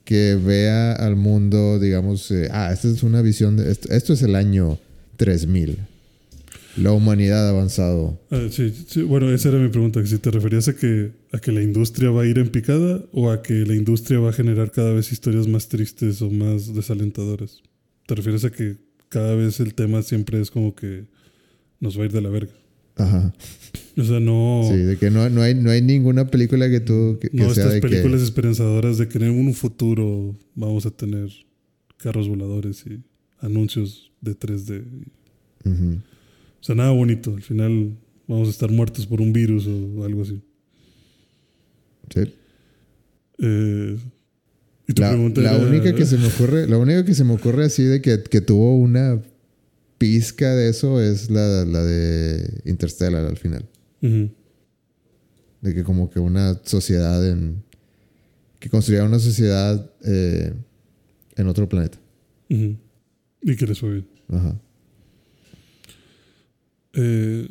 que 0.04 0.34
vea 0.34 0.92
al 0.92 1.14
mundo, 1.16 1.78
digamos, 1.78 2.30
eh, 2.30 2.48
ah, 2.50 2.72
esta 2.72 2.88
es 2.88 3.02
una 3.02 3.20
visión 3.22 3.56
de 3.56 3.70
esto, 3.70 3.92
esto 3.92 4.12
es 4.12 4.22
el 4.22 4.34
año 4.34 4.78
3000. 5.16 5.78
La 6.82 6.92
humanidad 6.92 7.46
ha 7.46 7.50
avanzado. 7.50 8.20
Ah, 8.30 8.46
sí, 8.50 8.72
sí, 8.86 9.02
bueno, 9.02 9.30
esa 9.30 9.48
era 9.50 9.58
mi 9.58 9.68
pregunta. 9.68 10.04
Si 10.04 10.18
te 10.18 10.30
referías 10.30 10.68
a 10.68 10.76
que, 10.76 11.12
a 11.32 11.38
que 11.38 11.52
la 11.52 11.62
industria 11.62 12.10
va 12.10 12.22
a 12.22 12.26
ir 12.26 12.38
en 12.38 12.48
picada 12.48 13.04
o 13.12 13.30
a 13.30 13.42
que 13.42 13.54
la 13.66 13.74
industria 13.74 14.18
va 14.20 14.30
a 14.30 14.32
generar 14.32 14.70
cada 14.70 14.92
vez 14.92 15.12
historias 15.12 15.46
más 15.46 15.68
tristes 15.68 16.22
o 16.22 16.30
más 16.30 16.74
desalentadoras. 16.74 17.62
¿Te 18.06 18.14
refieres 18.14 18.44
a 18.44 18.50
que 18.50 18.76
cada 19.08 19.34
vez 19.34 19.60
el 19.60 19.74
tema 19.74 20.02
siempre 20.02 20.40
es 20.40 20.50
como 20.50 20.74
que 20.74 21.06
nos 21.80 21.98
va 21.98 22.02
a 22.02 22.06
ir 22.06 22.12
de 22.12 22.20
la 22.20 22.30
verga? 22.30 22.52
Ajá. 22.96 23.32
O 23.96 24.04
sea, 24.04 24.20
no, 24.20 24.62
Sí, 24.68 24.76
de 24.76 24.96
que 24.96 25.10
no, 25.10 25.28
no, 25.30 25.42
hay, 25.42 25.54
no 25.54 25.70
hay 25.70 25.82
ninguna 25.82 26.26
película 26.26 26.68
que 26.68 26.80
tú 26.80 27.18
que, 27.20 27.30
que 27.30 27.36
no 27.36 27.52
sea 27.52 27.64
estas 27.64 27.74
de 27.74 27.80
películas 27.80 28.20
que 28.20 28.24
esperanzadoras 28.24 28.98
de 28.98 29.08
que 29.08 29.18
en 29.18 29.30
un 29.30 29.54
futuro 29.54 30.36
vamos 30.54 30.86
a 30.86 30.90
tener 30.90 31.28
carros 31.96 32.28
voladores 32.28 32.84
y 32.86 33.02
anuncios 33.40 34.12
de 34.20 34.38
3D. 34.38 34.84
Ujú. 35.64 35.98
O 36.60 36.64
sea, 36.64 36.74
nada 36.74 36.90
bonito. 36.90 37.34
Al 37.34 37.42
final 37.42 37.96
vamos 38.26 38.48
a 38.48 38.50
estar 38.50 38.70
muertos 38.70 39.06
por 39.06 39.20
un 39.20 39.32
virus 39.32 39.66
o 39.66 40.04
algo 40.04 40.22
así. 40.22 40.40
Sí. 42.10 42.20
Eh, 43.40 43.96
y 44.88 44.92
tu 44.94 45.02
La, 45.02 45.10
pregunta 45.10 45.40
la 45.42 45.54
era- 45.56 45.66
única 45.66 45.94
que 45.94 46.06
se 46.06 46.16
me 46.18 46.26
ocurre, 46.26 46.66
la 46.66 46.78
única 46.78 47.04
que 47.04 47.14
se 47.14 47.24
me 47.24 47.34
ocurre 47.34 47.66
así 47.66 47.84
de 47.84 48.00
que, 48.00 48.22
que 48.22 48.40
tuvo 48.40 48.76
una 48.76 49.20
pizca 49.98 50.54
de 50.54 50.70
eso 50.70 51.00
es 51.00 51.30
la, 51.30 51.64
la 51.64 51.82
de 51.84 52.60
Interstellar 52.64 53.24
al 53.26 53.36
final. 53.36 53.68
De 54.00 55.74
que 55.74 55.82
como 55.84 56.08
que 56.10 56.20
una 56.20 56.58
sociedad 56.64 57.26
en... 57.28 57.62
Que 58.60 58.70
construía 58.70 59.04
una 59.04 59.18
sociedad 59.18 59.90
eh, 60.04 60.52
en 61.36 61.46
otro 61.46 61.68
planeta. 61.68 61.98
Y 62.48 62.76
que 63.56 63.66
les 63.66 63.78
fue 63.78 63.90
bien. 63.92 64.08
Ajá. 64.28 64.60
Eh, 67.00 67.48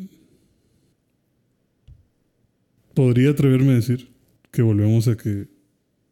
podría 2.94 3.30
atreverme 3.30 3.72
a 3.72 3.76
decir 3.76 4.10
que 4.52 4.62
volvemos 4.62 5.08
a 5.08 5.16
que 5.16 5.48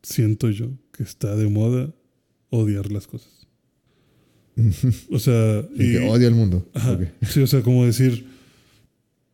siento 0.03 0.49
yo 0.49 0.69
que 0.93 1.03
está 1.03 1.35
de 1.35 1.49
moda 1.49 1.93
odiar 2.49 2.91
las 2.91 3.07
cosas. 3.07 3.47
O 5.11 5.19
sea, 5.19 5.67
Y 5.75 5.91
que 5.93 6.07
odia 6.07 6.29
el 6.29 6.35
mundo. 6.35 6.69
Ajá. 6.73 6.97
Sí, 7.29 7.41
o 7.41 7.47
sea, 7.47 7.61
como 7.61 7.85
decir, 7.85 8.25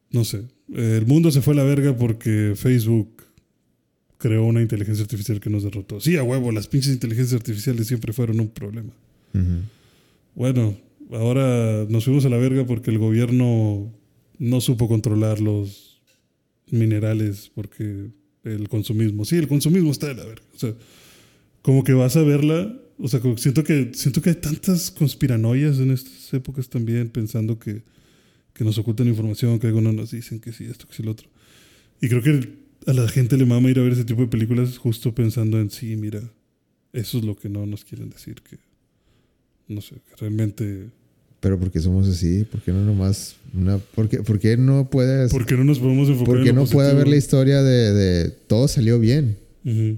no 0.09 0.25
sé, 0.25 0.45
el 0.73 1.05
mundo 1.05 1.29
se 1.29 1.41
fue 1.41 1.53
a 1.53 1.57
la 1.57 1.63
verga 1.63 1.95
porque 1.95 2.53
Facebook 2.55 3.23
creó 4.17 4.45
una 4.45 4.61
inteligencia 4.61 5.03
artificial 5.03 5.39
que 5.39 5.51
nos 5.51 5.63
derrotó. 5.63 5.99
Sí, 5.99 6.17
a 6.17 6.23
huevo, 6.23 6.51
las 6.51 6.67
pinches 6.67 6.93
inteligencias 6.93 7.39
artificiales 7.39 7.85
siempre 7.85 8.13
fueron 8.13 8.39
un 8.39 8.49
problema. 8.49 8.93
Bueno, 10.33 10.75
ahora 11.11 11.85
nos 11.89 12.05
fuimos 12.05 12.25
a 12.25 12.29
la 12.29 12.37
verga 12.37 12.65
porque 12.65 12.91
el 12.91 12.97
gobierno 12.97 13.93
no 14.39 14.61
supo 14.61 14.87
controlar 14.87 15.39
los 15.39 16.01
minerales 16.69 17.51
porque 17.53 18.09
el 18.43 18.69
consumismo. 18.69 19.25
Sí, 19.25 19.37
el 19.37 19.47
consumismo 19.47 19.91
está 19.91 20.07
de 20.07 20.15
la 20.15 20.25
verga. 20.25 20.45
O 20.55 20.59
sea, 20.59 20.73
como 21.61 21.83
que 21.83 21.93
vas 21.93 22.15
a 22.15 22.23
verla. 22.23 22.77
O 22.97 23.07
sea, 23.07 23.19
siento 23.37 23.63
que 23.63 23.91
siento 23.93 24.21
que 24.21 24.29
hay 24.29 24.35
tantas 24.35 24.91
conspiranoias 24.91 25.79
en 25.79 25.91
estas 25.91 26.33
épocas 26.33 26.69
también, 26.69 27.09
pensando 27.09 27.57
que, 27.59 27.83
que 28.53 28.63
nos 28.63 28.77
ocultan 28.77 29.07
información, 29.07 29.59
que 29.59 29.67
algunos 29.67 29.93
nos 29.93 30.11
dicen 30.11 30.39
que 30.39 30.53
sí, 30.53 30.65
esto, 30.65 30.87
que 30.87 30.93
sí, 30.93 31.03
lo 31.03 31.11
otro. 31.11 31.27
Y 31.99 32.09
creo 32.09 32.21
que 32.21 32.61
a 32.87 32.93
la 32.93 33.07
gente 33.07 33.37
le 33.37 33.45
mama 33.45 33.69
ir 33.69 33.79
a 33.79 33.83
ver 33.83 33.93
ese 33.93 34.05
tipo 34.05 34.21
de 34.21 34.27
películas 34.27 34.77
justo 34.77 35.13
pensando 35.13 35.59
en 35.59 35.69
sí, 35.69 35.95
mira, 35.95 36.21
eso 36.93 37.17
es 37.17 37.23
lo 37.23 37.35
que 37.35 37.49
no 37.49 37.65
nos 37.65 37.85
quieren 37.85 38.09
decir, 38.09 38.41
que 38.41 38.57
no 39.67 39.81
sé, 39.81 39.95
que 39.95 40.15
realmente... 40.17 40.89
Pero 41.41 41.59
¿por 41.59 41.69
qué 41.71 41.79
somos 41.81 42.07
así? 42.07 42.45
¿Por 42.45 42.61
qué 42.61 42.71
no 42.71 42.85
nomás 42.85 43.35
una... 43.53 43.77
¿Por 43.79 44.07
qué, 44.07 44.21
por 44.23 44.39
qué 44.39 44.55
no 44.57 44.89
puedes... 44.89 45.31
¿Por 45.31 45.45
qué 45.45 45.55
no 45.57 45.63
nos 45.65 45.79
podemos 45.79 46.07
enfocar 46.07 46.33
¿Por 46.35 46.43
qué 46.43 46.49
en 46.51 46.55
no 46.55 46.65
puede 46.65 46.87
haber 46.91 47.07
la 47.07 47.15
positivo? 47.15 47.17
historia 47.17 47.63
de, 47.63 47.91
de 47.93 48.29
todo 48.47 48.67
salió 48.69 48.99
bien? 48.99 49.37
Ujú. 49.65 49.97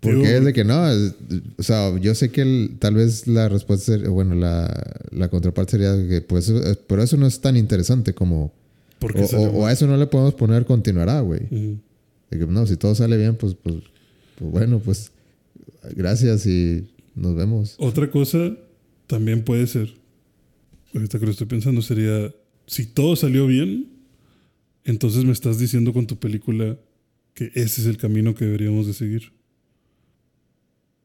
Porque 0.00 0.16
Digo, 0.16 0.28
es 0.30 0.44
de 0.46 0.52
que 0.54 0.64
no, 0.64 0.88
es- 0.90 1.12
o 1.58 1.62
sea, 1.62 1.94
yo 1.98 2.14
sé 2.14 2.30
que 2.30 2.40
el- 2.40 2.76
tal 2.78 2.94
vez 2.94 3.26
la 3.26 3.50
respuesta, 3.50 3.84
ser- 3.92 4.08
bueno, 4.08 4.34
la, 4.34 4.72
la 5.10 5.28
contraparte 5.28 5.72
sería 5.72 5.94
que 6.08 6.22
pues, 6.22 6.50
pero 6.86 7.02
eso 7.02 7.18
no 7.18 7.26
es 7.26 7.38
tan 7.42 7.54
interesante 7.58 8.14
como, 8.14 8.50
porque 8.98 9.20
o, 9.24 9.26
o- 9.36 9.50
o 9.58 9.66
a 9.66 9.72
eso 9.72 9.86
no 9.86 9.98
le 9.98 10.06
podemos 10.06 10.32
poner 10.32 10.64
continuará, 10.64 11.20
güey. 11.20 11.42
Ujú. 11.50 11.76
De 12.30 12.38
que 12.38 12.46
no, 12.46 12.66
si 12.66 12.78
todo 12.78 12.94
sale 12.94 13.18
bien, 13.18 13.34
pues, 13.36 13.54
pues, 13.62 13.76
pues 14.38 14.50
bueno, 14.50 14.78
pues 14.82 15.10
gracias 15.94 16.46
y 16.46 16.88
nos 17.14 17.34
vemos. 17.34 17.74
Otra 17.76 18.10
cosa 18.10 18.56
también 19.06 19.44
puede 19.44 19.66
ser, 19.66 19.92
ahorita 20.94 21.18
que 21.18 21.26
lo 21.26 21.32
estoy 21.32 21.46
pensando, 21.46 21.82
sería, 21.82 22.34
si 22.66 22.86
todo 22.86 23.16
salió 23.16 23.46
bien, 23.46 23.88
entonces 24.84 25.24
me 25.24 25.32
estás 25.32 25.58
diciendo 25.58 25.92
con 25.92 26.06
tu 26.06 26.18
película 26.18 26.78
que 27.34 27.52
ese 27.54 27.80
es 27.80 27.86
el 27.86 27.96
camino 27.96 28.34
que 28.34 28.44
deberíamos 28.44 28.86
de 28.86 28.94
seguir. 28.94 29.32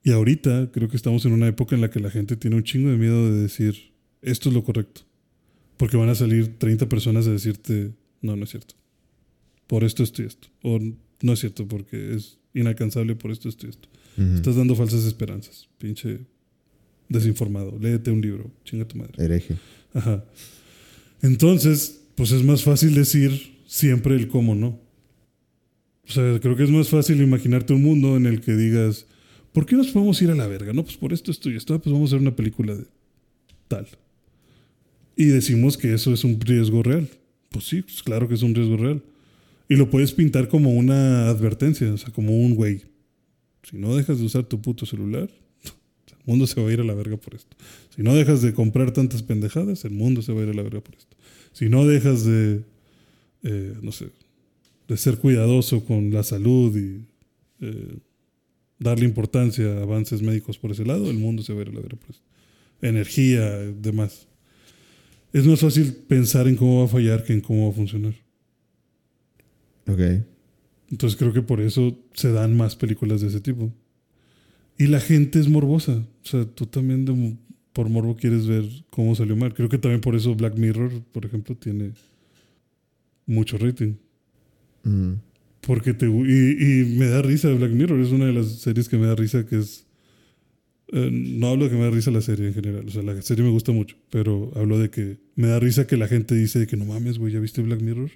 Y 0.04 0.12
ahorita 0.12 0.70
creo 0.72 0.88
que 0.88 0.98
estamos 0.98 1.26
en 1.26 1.34
una 1.34 1.48
época 1.48 1.76
en 1.76 1.82
la 1.82 1.90
que 1.90 2.00
la 2.00 2.12
gente 2.12 2.36
tiene 2.36 2.56
un 2.56 2.64
chingo 2.64 2.90
de 2.92 2.98
miedo 2.98 3.32
de 3.32 3.42
decir, 3.42 3.92
esto 4.22 4.50
es 4.50 4.56
lo 4.56 4.64
correcto. 4.64 5.02
Porque 5.78 5.98
van 5.98 6.10
a 6.10 6.16
salir 6.16 6.58
30 6.58 6.88
personas 6.88 7.28
a 7.28 7.32
decirte, 7.32 7.92
no, 8.22 8.36
no 8.36 8.44
es 8.44 8.52
cierto. 8.52 8.76
Por 9.68 9.84
esto, 9.84 10.04
esto 10.04 10.22
y 10.22 10.26
esto. 10.26 10.48
O 10.62 10.80
no 11.22 11.34
es 11.34 11.40
cierto 11.40 11.68
porque 11.68 12.16
es 12.16 12.38
inalcanzable 12.54 13.16
por 13.16 13.32
esto, 13.32 13.50
esto 13.50 13.66
y 13.66 13.70
esto. 13.72 13.90
Estás 14.36 14.56
dando 14.56 14.76
falsas 14.76 15.04
esperanzas. 15.06 15.68
Pinche 15.78 16.20
desinformado. 17.10 17.78
Léete 17.80 18.12
un 18.12 18.22
libro. 18.22 18.52
Chinga 18.64 18.88
tu 18.88 18.98
madre. 18.98 19.14
Hereje. 19.18 19.56
Ajá. 19.96 20.24
Entonces, 21.22 22.02
pues 22.16 22.32
es 22.32 22.44
más 22.44 22.64
fácil 22.64 22.94
decir 22.94 23.56
siempre 23.66 24.16
el 24.16 24.28
cómo 24.28 24.54
no. 24.54 24.80
O 26.08 26.12
sea, 26.12 26.40
creo 26.40 26.56
que 26.56 26.64
es 26.64 26.70
más 26.70 26.90
fácil 26.90 27.22
imaginarte 27.22 27.74
un 27.74 27.82
mundo 27.82 28.16
en 28.16 28.28
el 28.28 28.42
que 28.42 28.56
digas, 28.56 29.08
¿por 29.54 29.66
qué 29.66 29.76
nos 29.76 29.88
podemos 29.88 30.22
ir 30.22 30.30
a 30.30 30.36
la 30.36 30.46
verga? 30.46 30.72
No, 30.74 30.84
pues 30.84 30.98
por 30.98 31.14
esto, 31.14 31.32
esto 31.32 31.50
y 31.50 31.56
esto. 31.56 31.74
Ah, 31.74 31.80
Pues 31.80 31.92
vamos 31.92 32.12
a 32.12 32.16
hacer 32.16 32.22
una 32.22 32.36
película 32.36 32.76
de 32.76 32.86
tal. 33.68 33.88
Y 35.16 35.26
decimos 35.26 35.78
que 35.78 35.94
eso 35.94 36.14
es 36.14 36.24
un 36.24 36.40
riesgo 36.40 36.84
real. 36.84 37.10
Pues 37.50 37.66
sí, 37.66 37.82
pues 37.82 38.04
claro 38.04 38.28
que 38.28 38.36
es 38.36 38.44
un 38.44 38.54
riesgo 38.54 38.78
real. 38.78 39.02
Y 39.68 39.78
lo 39.78 39.90
puedes 39.90 40.12
pintar 40.12 40.48
como 40.48 40.72
una 40.74 41.28
advertencia, 41.30 41.92
o 41.92 41.98
sea, 41.98 42.12
como 42.12 42.38
un 42.38 42.54
güey. 42.54 42.84
Si 43.64 43.78
no 43.78 43.96
dejas 43.96 44.20
de 44.20 44.26
usar 44.26 44.44
tu 44.44 44.62
puto 44.62 44.86
celular, 44.86 45.28
el 45.64 46.18
mundo 46.26 46.46
se 46.46 46.62
va 46.62 46.70
a 46.70 46.74
ir 46.74 46.82
a 46.82 46.84
la 46.84 46.94
verga 46.94 47.18
por 47.18 47.34
esto. 47.34 47.56
Si 47.96 48.04
no 48.04 48.14
dejas 48.14 48.42
de 48.42 48.54
comprar 48.54 48.92
tantas 48.92 49.24
pendejadas, 49.24 49.86
el 49.86 49.92
mundo 49.92 50.22
se 50.22 50.34
va 50.34 50.42
a 50.42 50.44
ir 50.44 50.50
a 50.50 50.54
la 50.54 50.64
verga 50.64 50.82
por 50.82 50.96
esto. 50.96 51.16
Si 51.54 51.70
no 51.70 51.86
dejas 51.86 52.26
de, 52.26 52.64
eh, 53.44 53.74
no 53.82 53.92
sé, 53.92 54.10
de 54.88 54.98
ser 54.98 55.18
cuidadoso 55.18 55.86
con 55.86 56.12
la 56.12 56.24
salud 56.24 56.76
y 56.76 57.06
eh, 57.62 57.98
darle 58.80 59.06
importancia 59.06 59.66
a 59.78 59.84
avances 59.84 60.22
médicos 60.22 60.58
por 60.58 60.72
ese 60.72 60.86
lado, 60.86 61.10
el 61.10 61.18
mundo 61.18 61.42
se 61.44 61.54
va 61.54 61.60
a 61.60 61.62
ir 61.64 61.70
a 61.70 61.74
la 61.74 61.80
verga 61.80 61.98
por 61.98 62.10
esto. 62.12 62.24
Energía, 62.82 63.50
demás. 63.58 64.28
Es 65.32 65.46
más 65.46 65.60
fácil 65.62 65.94
pensar 65.94 66.48
en 66.48 66.56
cómo 66.56 66.80
va 66.80 66.86
a 66.86 66.90
fallar 66.90 67.24
que 67.24 67.34
en 67.34 67.42
cómo 67.42 67.66
va 67.68 67.70
a 67.72 67.76
funcionar. 67.76 68.14
Ok. 69.88 70.00
Entonces 70.92 71.18
creo 71.18 71.34
que 71.34 71.42
por 71.42 71.62
eso 71.62 71.98
se 72.14 72.32
dan 72.32 72.56
más 72.56 72.76
películas 72.76 73.22
de 73.22 73.28
ese 73.28 73.42
tipo. 73.42 73.72
Y 74.78 74.88
la 74.88 75.00
gente 75.00 75.40
es 75.40 75.48
morbosa. 75.48 75.94
O 76.24 76.28
sea, 76.28 76.46
tú 76.46 76.66
también 76.66 77.06
de- 77.06 77.38
por 77.76 77.90
morbo 77.90 78.16
quieres 78.16 78.48
ver 78.48 78.64
cómo 78.90 79.16
salió 79.16 79.36
mal. 79.36 79.54
Creo 79.54 79.68
que 79.68 79.78
también 79.78 80.00
por 80.00 80.16
eso 80.16 80.34
Black 80.34 80.56
Mirror, 80.56 81.04
por 81.12 81.26
ejemplo, 81.26 81.56
tiene 81.56 81.92
mucho 83.26 83.58
rating. 83.58 83.96
Mm. 84.84 85.16
Porque 85.60 85.94
te, 85.94 86.06
y 86.06 86.96
me 86.98 87.08
da 87.08 87.22
risa 87.22 87.50
Black 87.50 87.72
Mirror. 87.72 88.00
Es 88.00 88.12
una 88.12 88.28
de 88.28 88.34
las 88.34 88.48
series 88.62 88.88
que 88.88 88.98
me 88.98 89.08
da 89.08 89.16
risa 89.16 89.46
que 89.46 89.58
es 89.60 89.86
Eh, 90.92 91.10
no 91.12 91.48
hablo 91.48 91.66
de 91.66 91.72
que 91.72 91.78
me 91.78 91.84
da 91.84 91.90
risa 91.90 92.12
la 92.12 92.22
serie 92.22 92.48
en 92.48 92.54
general. 92.54 92.86
O 92.88 92.92
sea, 92.92 93.02
la 93.02 93.20
serie 93.22 93.44
me 93.44 93.50
gusta 93.50 93.72
mucho. 93.72 93.98
Pero 94.10 94.52
hablo 94.56 94.78
de 94.80 94.90
que 94.90 95.18
me 95.36 95.48
da 95.48 95.60
risa 95.60 95.88
que 95.88 95.98
la 95.98 96.08
gente 96.08 96.36
dice 96.36 96.60
de 96.60 96.68
que 96.68 96.78
no 96.78 96.86
mames, 96.86 97.18
güey, 97.18 97.34
¿ya 97.34 97.40
viste 97.40 97.62
Black 97.62 97.82
Mirror? 97.82 98.12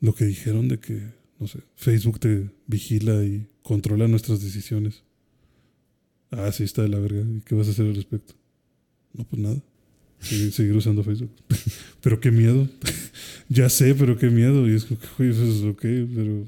Lo 0.00 0.14
que 0.14 0.24
dijeron 0.24 0.68
de 0.68 0.78
que, 0.78 1.02
no 1.40 1.48
sé, 1.48 1.58
Facebook 1.74 2.20
te 2.20 2.48
vigila 2.66 3.24
y 3.24 3.46
controla 3.62 4.06
nuestras 4.08 4.40
decisiones. 4.40 5.02
Ah, 6.30 6.50
sí, 6.52 6.64
está 6.64 6.82
de 6.82 6.88
la 6.88 6.98
verga. 6.98 7.20
¿Y 7.20 7.40
qué 7.40 7.54
vas 7.54 7.68
a 7.68 7.70
hacer 7.70 7.86
al 7.86 7.94
respecto? 7.94 8.34
No, 9.14 9.24
pues 9.24 9.40
nada. 9.40 9.56
Seguir, 10.20 10.52
seguir 10.52 10.76
usando 10.76 11.02
Facebook. 11.02 11.30
pero 12.02 12.20
qué 12.20 12.30
miedo. 12.30 12.68
ya 13.48 13.68
sé, 13.68 13.94
pero 13.94 14.18
qué 14.18 14.28
miedo. 14.30 14.68
Y 14.68 14.74
es 14.74 14.84
como 14.84 15.00
que, 15.00 15.06
pues 15.16 15.62
ok, 15.62 15.82
pero 15.82 16.46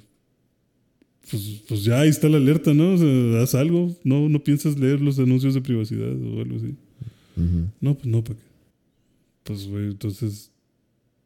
pues, 1.31 1.63
pues 1.69 1.85
ya 1.85 2.01
ahí 2.01 2.09
está 2.09 2.29
la 2.29 2.39
alerta, 2.39 2.75
¿no? 2.75 2.95
O 2.95 2.99
sea, 2.99 3.43
haz 3.43 3.55
algo. 3.55 3.97
No, 4.03 4.29
no 4.29 4.43
piensas 4.43 4.79
leer 4.79 5.01
los 5.01 5.19
anuncios 5.19 5.55
de 5.55 5.61
privacidad 5.61 6.11
o 6.11 6.41
algo 6.41 6.57
así. 6.57 6.75
No, 7.81 7.95
pues 7.95 8.07
no, 8.07 8.23
¿para 8.23 8.39
qué? 8.39 8.45
Pues, 9.45 9.67
güey, 9.67 9.87
entonces 9.87 10.51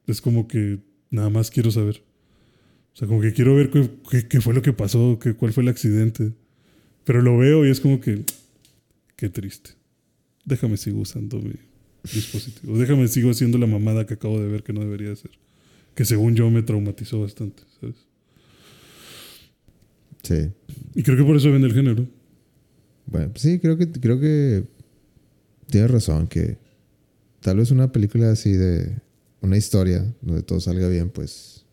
es 0.07 0.21
como 0.21 0.47
que 0.47 0.79
nada 1.11 1.31
más 1.31 1.51
quiero 1.51 1.71
saber. 1.71 2.03
O 2.93 2.97
sea, 2.97 3.09
como 3.09 3.21
que 3.21 3.33
quiero 3.33 3.57
ver 3.57 3.71
qué, 3.71 4.29
qué, 4.29 4.41
fue 4.41 4.55
lo 4.55 4.63
que 4.63 4.73
pasó, 4.73 5.19
qué, 5.21 5.35
cuál 5.35 5.53
fue 5.53 5.65
el 5.65 5.69
accidente. 5.69 6.33
Pero 7.05 7.23
lo 7.23 7.37
veo 7.37 7.67
y 7.67 7.71
es 7.71 7.81
como 7.81 8.01
que, 8.01 8.25
qué 9.25 9.31
triste. 9.31 9.71
Déjame 10.45 10.77
sigo 10.77 11.01
usando 11.01 11.41
mi 11.41 11.55
dispositivo. 12.03 12.77
Déjame 12.77 13.09
sigo 13.09 13.31
haciendo 13.31 13.57
la 13.57 13.67
mamada 13.67 14.05
que 14.05 14.13
acabo 14.13 14.39
de 14.39 14.49
ver 14.49 14.63
que 14.63 14.75
no 14.75 14.81
debería 14.81 15.13
hacer. 15.13 15.31
Que 15.95 16.05
según 16.05 16.35
yo 16.35 16.51
me 16.51 16.63
traumatizó 16.63 17.23
bastante, 17.23 17.63
¿sabes? 17.81 17.97
Sí. 20.23 20.51
Y 20.95 21.03
creo 21.03 21.17
que 21.17 21.25
por 21.25 21.37
eso 21.37 21.51
vende 21.51 21.69
el 21.69 21.73
género. 21.73 22.07
Bueno, 23.07 23.33
sí, 23.37 23.59
creo 23.61 23.79
que, 23.79 23.91
creo 23.93 24.21
que 24.21 24.65
tienes 25.71 25.91
razón, 25.91 26.27
que 26.27 26.59
tal 27.41 27.57
vez 27.57 27.71
una 27.71 27.93
película 27.93 28.31
así 28.31 28.53
de 28.53 28.95
una 29.41 29.57
historia 29.57 30.05
donde 30.21 30.43
todo 30.43 30.61
salga 30.61 30.87
bien, 30.89 31.09
pues... 31.09 31.65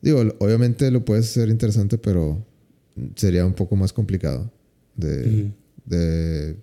Digo, 0.00 0.22
obviamente 0.38 0.90
lo 0.90 1.04
puedes 1.04 1.26
hacer 1.26 1.50
interesante, 1.50 1.98
pero 1.98 2.42
sería 3.14 3.44
un 3.44 3.52
poco 3.52 3.76
más 3.76 3.92
complicado 3.92 4.50
de, 4.96 5.52
de 5.88 6.56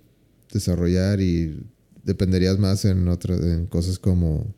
desarrollar 0.52 1.20
y 1.22 1.60
dependerías 2.04 2.60
más 2.60 2.86
en 2.86 3.08
otras 3.08 3.42
en 3.42 3.66
cosas 3.66 4.00
como 4.00 4.54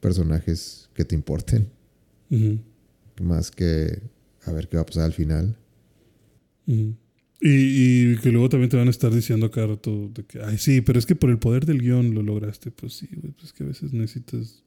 personajes 0.00 0.88
que 0.94 1.04
te 1.04 1.14
importen. 1.14 1.68
Más 3.20 3.50
que 3.50 4.02
a 4.44 4.52
ver 4.52 4.68
qué 4.68 4.76
va 4.76 4.82
a 4.82 4.86
pasar 4.86 5.04
al 5.04 5.12
final. 5.12 5.56
y, 6.66 6.96
y, 7.40 8.16
que 8.18 8.30
luego 8.30 8.48
también 8.48 8.70
te 8.70 8.76
van 8.76 8.88
a 8.88 8.90
estar 8.90 9.12
diciendo 9.12 9.50
cada 9.50 9.68
rato 9.68 10.10
de 10.14 10.24
que, 10.24 10.40
ay, 10.40 10.58
sí, 10.58 10.80
pero 10.80 10.98
es 10.98 11.06
que 11.06 11.14
por 11.14 11.30
el 11.30 11.38
poder 11.38 11.66
del 11.66 11.80
guion 11.80 12.14
lo 12.14 12.22
lograste. 12.22 12.70
Pues 12.70 12.94
sí, 12.94 13.08
güey, 13.14 13.32
pues 13.32 13.52
que 13.52 13.64
a 13.64 13.66
veces 13.66 13.92
necesitas. 13.92 14.62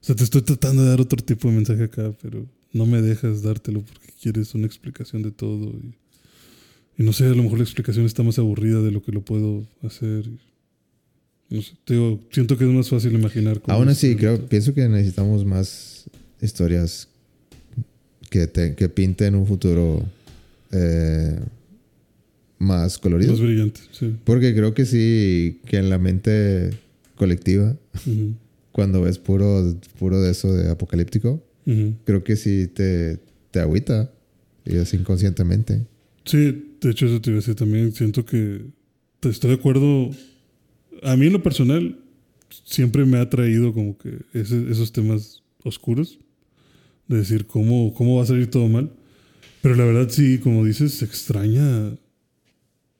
O 0.00 0.06
sea, 0.06 0.14
te 0.14 0.24
estoy 0.24 0.42
tratando 0.42 0.82
de 0.82 0.90
dar 0.90 1.00
otro 1.00 1.22
tipo 1.24 1.48
de 1.48 1.54
mensaje 1.54 1.84
acá, 1.84 2.14
pero 2.20 2.46
no 2.72 2.86
me 2.86 3.00
dejas 3.00 3.42
dártelo 3.42 3.82
porque 3.82 4.08
quieres 4.20 4.54
una 4.54 4.66
explicación 4.66 5.22
de 5.22 5.30
todo. 5.30 5.70
Y, 5.70 5.94
no 6.96 7.12
sé, 7.12 7.24
a 7.26 7.30
lo 7.30 7.42
mejor 7.42 7.58
la 7.58 7.64
explicación 7.64 8.06
está 8.06 8.22
más 8.22 8.38
aburrida 8.38 8.80
de 8.80 8.90
lo 8.90 9.02
que 9.02 9.12
lo 9.12 9.22
puedo 9.22 9.66
hacer. 9.82 10.24
No 11.50 11.62
sé, 11.62 11.72
te 11.84 11.94
digo, 11.94 12.20
siento 12.30 12.56
que 12.56 12.64
es 12.64 12.70
más 12.70 12.88
fácil 12.88 13.12
imaginar. 13.12 13.60
Aún 13.66 13.88
así, 13.88 14.16
creo, 14.16 14.40
pienso 14.46 14.74
que 14.74 14.88
necesitamos 14.88 15.44
más 15.44 16.04
historias 16.40 17.08
que, 18.30 18.46
te, 18.46 18.74
que 18.74 18.88
pinten 18.88 19.34
un 19.34 19.46
futuro 19.46 20.04
eh, 20.72 21.38
más 22.58 22.98
colorido. 22.98 23.32
Más 23.32 23.40
brillante, 23.40 23.80
sí. 23.92 24.16
Porque 24.24 24.54
creo 24.54 24.74
que 24.74 24.86
sí, 24.86 25.60
que 25.66 25.78
en 25.78 25.90
la 25.90 25.98
mente 25.98 26.70
colectiva, 27.16 27.76
cuando 28.72 29.02
ves 29.02 29.18
puro, 29.18 29.76
puro 29.98 30.20
de 30.20 30.30
eso 30.30 30.52
de 30.52 30.70
apocalíptico, 30.70 31.42
creo 32.04 32.22
que 32.24 32.36
sí 32.36 32.68
te, 32.68 33.18
te 33.50 33.60
agüita, 33.60 34.10
y 34.64 34.76
es 34.76 34.92
inconscientemente. 34.94 35.86
Sí, 36.24 36.73
de 36.84 36.92
hecho 36.92 37.06
eso 37.06 37.20
te 37.20 37.30
iba 37.30 37.38
a 37.38 37.40
decir 37.40 37.54
también. 37.54 37.92
Siento 37.92 38.24
que 38.24 38.66
estoy 39.22 39.50
de 39.50 39.56
acuerdo. 39.56 40.10
A 41.02 41.16
mí 41.16 41.26
en 41.26 41.32
lo 41.32 41.42
personal 41.42 41.98
siempre 42.64 43.04
me 43.04 43.18
ha 43.18 43.28
traído 43.28 43.72
como 43.72 43.96
que 43.98 44.18
esos 44.32 44.92
temas 44.92 45.42
oscuros 45.62 46.18
de 47.08 47.18
decir 47.18 47.46
cómo, 47.46 47.92
cómo 47.94 48.16
va 48.16 48.22
a 48.22 48.26
salir 48.26 48.50
todo 48.50 48.68
mal. 48.68 48.90
Pero 49.62 49.76
la 49.76 49.84
verdad 49.84 50.08
sí, 50.10 50.38
como 50.38 50.64
dices, 50.64 50.94
se 50.94 51.04
extraña 51.06 51.96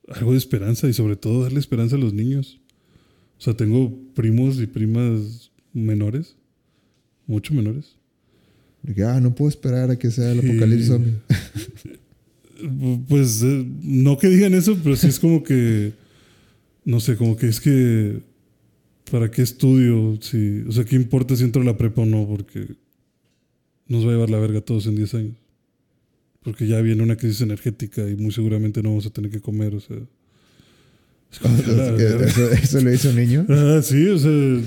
algo 0.09 0.32
de 0.32 0.39
esperanza 0.39 0.89
y 0.89 0.93
sobre 0.93 1.16
todo 1.16 1.43
darle 1.43 1.61
esperanza 1.61 1.97
a 1.97 1.98
los 1.98 2.15
niños. 2.15 2.61
O 3.39 3.43
sea, 3.43 3.55
tengo 3.55 3.93
primos 4.15 4.59
y 4.61 4.66
primas 4.66 5.51
menores, 5.73 6.36
mucho 7.27 7.52
menores. 7.52 7.97
Ah, 9.06 9.20
no 9.20 9.35
puedo 9.35 9.48
esperar 9.48 9.90
a 9.90 9.98
que 9.98 10.11
sea 10.11 10.32
el 10.32 10.40
apocalipsis 10.40 10.89
zombie. 10.89 11.15
pues 13.08 13.42
eh, 13.42 13.66
no 13.82 14.18
que 14.18 14.28
digan 14.28 14.54
eso, 14.54 14.78
pero 14.82 14.96
sí 14.96 15.08
es 15.08 15.18
como 15.18 15.42
que, 15.42 15.92
no 16.84 17.00
sé, 17.00 17.16
como 17.16 17.36
que 17.36 17.48
es 17.48 17.60
que, 17.60 18.20
¿para 19.10 19.30
qué 19.30 19.42
estudio? 19.42 20.18
Si, 20.20 20.62
o 20.66 20.72
sea, 20.72 20.84
¿qué 20.84 20.96
importa 20.96 21.36
si 21.36 21.44
entro 21.44 21.62
a 21.62 21.64
la 21.64 21.76
prepa 21.76 22.02
o 22.02 22.06
no? 22.06 22.26
Porque 22.26 22.66
nos 23.88 24.04
va 24.04 24.10
a 24.10 24.12
llevar 24.12 24.30
la 24.30 24.38
verga 24.38 24.60
todos 24.60 24.86
en 24.86 24.96
10 24.96 25.14
años. 25.14 25.36
Porque 26.42 26.66
ya 26.66 26.80
viene 26.80 27.02
una 27.02 27.16
crisis 27.16 27.40
energética 27.40 28.08
y 28.08 28.16
muy 28.16 28.32
seguramente 28.32 28.82
no 28.82 28.90
vamos 28.90 29.06
a 29.06 29.10
tener 29.10 29.30
que 29.30 29.40
comer, 29.40 29.74
o 29.74 29.80
sea. 29.80 29.96
¿Eso, 32.62 32.80
lo 32.80 32.92
hizo 32.92 33.08
un 33.08 33.16
niño? 33.16 33.46
Ah, 33.48 33.80
sí, 33.82 34.06
o 34.06 34.18
sea. 34.18 34.60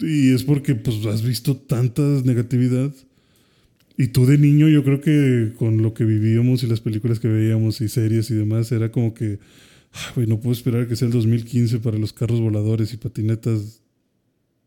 Y 0.00 0.32
es 0.32 0.44
porque 0.44 0.74
pues 0.74 1.04
has 1.06 1.22
visto 1.22 1.56
tanta 1.56 2.02
negatividad. 2.02 2.92
Y 3.98 4.08
tú 4.08 4.24
de 4.24 4.38
niño, 4.38 4.68
yo 4.68 4.82
creo 4.82 5.02
que 5.02 5.52
con 5.56 5.82
lo 5.82 5.92
que 5.92 6.04
vivíamos 6.04 6.62
y 6.62 6.66
las 6.66 6.80
películas 6.80 7.20
que 7.20 7.28
veíamos 7.28 7.82
y 7.82 7.88
series 7.88 8.30
y 8.30 8.34
demás, 8.34 8.72
era 8.72 8.90
como 8.90 9.12
que, 9.12 9.38
no 10.16 10.40
puedo 10.40 10.54
esperar 10.54 10.88
que 10.88 10.96
sea 10.96 11.06
el 11.06 11.12
2015 11.12 11.80
para 11.80 11.98
los 11.98 12.14
carros 12.14 12.40
voladores 12.40 12.94
y 12.94 12.96
patinetas 12.96 13.82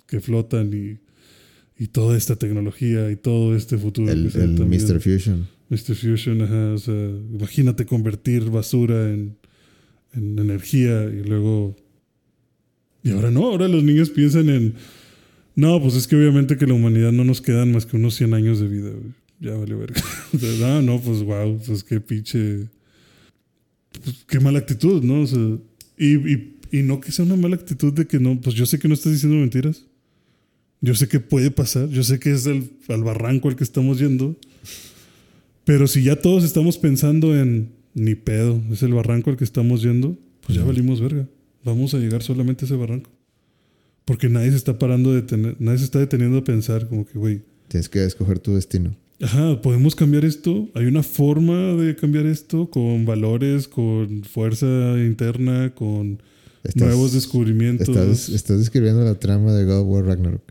que 0.05 0.19
flotan 0.19 0.71
y 0.73 0.99
y 1.81 1.87
toda 1.87 2.15
esta 2.15 2.35
tecnología 2.35 3.09
y 3.09 3.15
todo 3.15 3.55
este 3.55 3.75
futuro. 3.75 4.11
El, 4.11 4.25
Mr. 4.25 5.01
Fusion. 5.01 5.47
Mr. 5.69 5.95
Fusion, 5.95 6.43
ajá. 6.43 6.73
O 6.73 6.77
sea, 6.77 6.93
imagínate 6.93 7.87
convertir 7.87 8.51
basura 8.51 9.11
en, 9.11 9.35
en 10.13 10.37
energía 10.37 11.05
y 11.05 11.23
luego. 11.23 11.75
Y 13.01 13.09
ahora 13.09 13.31
no, 13.31 13.47
ahora 13.47 13.67
los 13.67 13.83
niños 13.83 14.11
piensan 14.11 14.49
en. 14.49 14.75
No, 15.55 15.81
pues 15.81 15.95
es 15.95 16.05
que 16.05 16.15
obviamente 16.15 16.55
que 16.55 16.67
la 16.67 16.75
humanidad 16.75 17.11
no 17.11 17.23
nos 17.23 17.41
quedan 17.41 17.71
más 17.71 17.87
que 17.87 17.95
unos 17.97 18.13
100 18.13 18.35
años 18.35 18.59
de 18.59 18.67
vida. 18.67 18.91
Ya 19.41 19.55
vale 19.55 19.73
verga. 19.73 20.01
no, 20.59 20.81
no, 20.83 21.01
pues 21.01 21.23
wow, 21.23 21.59
pues 21.65 21.83
qué 21.83 21.99
pinche. 21.99 22.69
Pues, 24.03 24.23
qué 24.27 24.39
mala 24.39 24.59
actitud, 24.59 25.03
¿no? 25.03 25.21
O 25.21 25.27
sea, 25.27 25.57
y, 25.97 26.15
y, 26.15 26.57
y 26.71 26.83
no 26.83 27.01
que 27.01 27.11
sea 27.11 27.25
una 27.25 27.35
mala 27.35 27.55
actitud 27.55 27.91
de 27.91 28.05
que 28.05 28.19
no, 28.19 28.39
pues 28.39 28.55
yo 28.55 28.65
sé 28.67 28.77
que 28.77 28.87
no 28.87 28.93
estás 28.93 29.11
diciendo 29.11 29.37
mentiras. 29.37 29.85
Yo 30.79 30.95
sé 30.95 31.07
que 31.07 31.19
puede 31.19 31.51
pasar, 31.51 31.89
yo 31.89 32.03
sé 32.03 32.19
que 32.19 32.31
es 32.31 32.45
el, 32.45 32.71
al 32.87 33.03
barranco 33.03 33.49
al 33.49 33.55
que 33.55 33.63
estamos 33.63 33.99
yendo, 33.99 34.35
pero 35.63 35.85
si 35.85 36.03
ya 36.03 36.15
todos 36.15 36.43
estamos 36.43 36.79
pensando 36.79 37.37
en 37.39 37.69
ni 37.93 38.15
pedo, 38.15 38.61
es 38.71 38.81
el 38.81 38.93
barranco 38.93 39.29
al 39.29 39.37
que 39.37 39.43
estamos 39.43 39.83
yendo, 39.83 40.17
pues 40.45 40.57
ya 40.57 40.63
valimos 40.63 41.01
verga. 41.01 41.27
Vamos 41.63 41.93
a 41.93 41.99
llegar 41.99 42.23
solamente 42.23 42.65
a 42.65 42.67
ese 42.67 42.75
barranco. 42.75 43.11
Porque 44.05 44.29
nadie 44.29 44.49
se 44.49 44.57
está 44.57 44.79
parando 44.79 45.13
de 45.13 45.21
tener, 45.21 45.55
nadie 45.59 45.79
se 45.79 45.85
está 45.85 45.99
deteniendo 45.99 46.39
a 46.39 46.43
pensar 46.43 46.87
como 46.87 47.05
que, 47.05 47.19
güey. 47.19 47.41
Tienes 47.67 47.87
que 47.87 48.03
escoger 48.03 48.39
tu 48.39 48.55
destino. 48.55 48.95
Ajá, 49.21 49.61
podemos 49.61 49.95
cambiar 49.95 50.25
esto. 50.25 50.69
Hay 50.73 50.85
una 50.85 51.03
forma 51.03 51.73
de 51.75 51.95
cambiar 51.95 52.25
esto 52.25 52.69
con 52.69 53.05
valores, 53.05 53.67
con 53.67 54.23
fuerza 54.23 54.65
interna, 54.97 55.73
con 55.75 56.21
nuevos 56.75 57.13
descubrimientos. 57.13 57.89
Estás, 57.89 58.29
estás 58.29 58.59
describiendo 58.59 59.03
la 59.03 59.19
trama 59.19 59.53
de 59.53 59.65
God 59.65 59.85
War 59.85 60.05
Ragnarok 60.05 60.41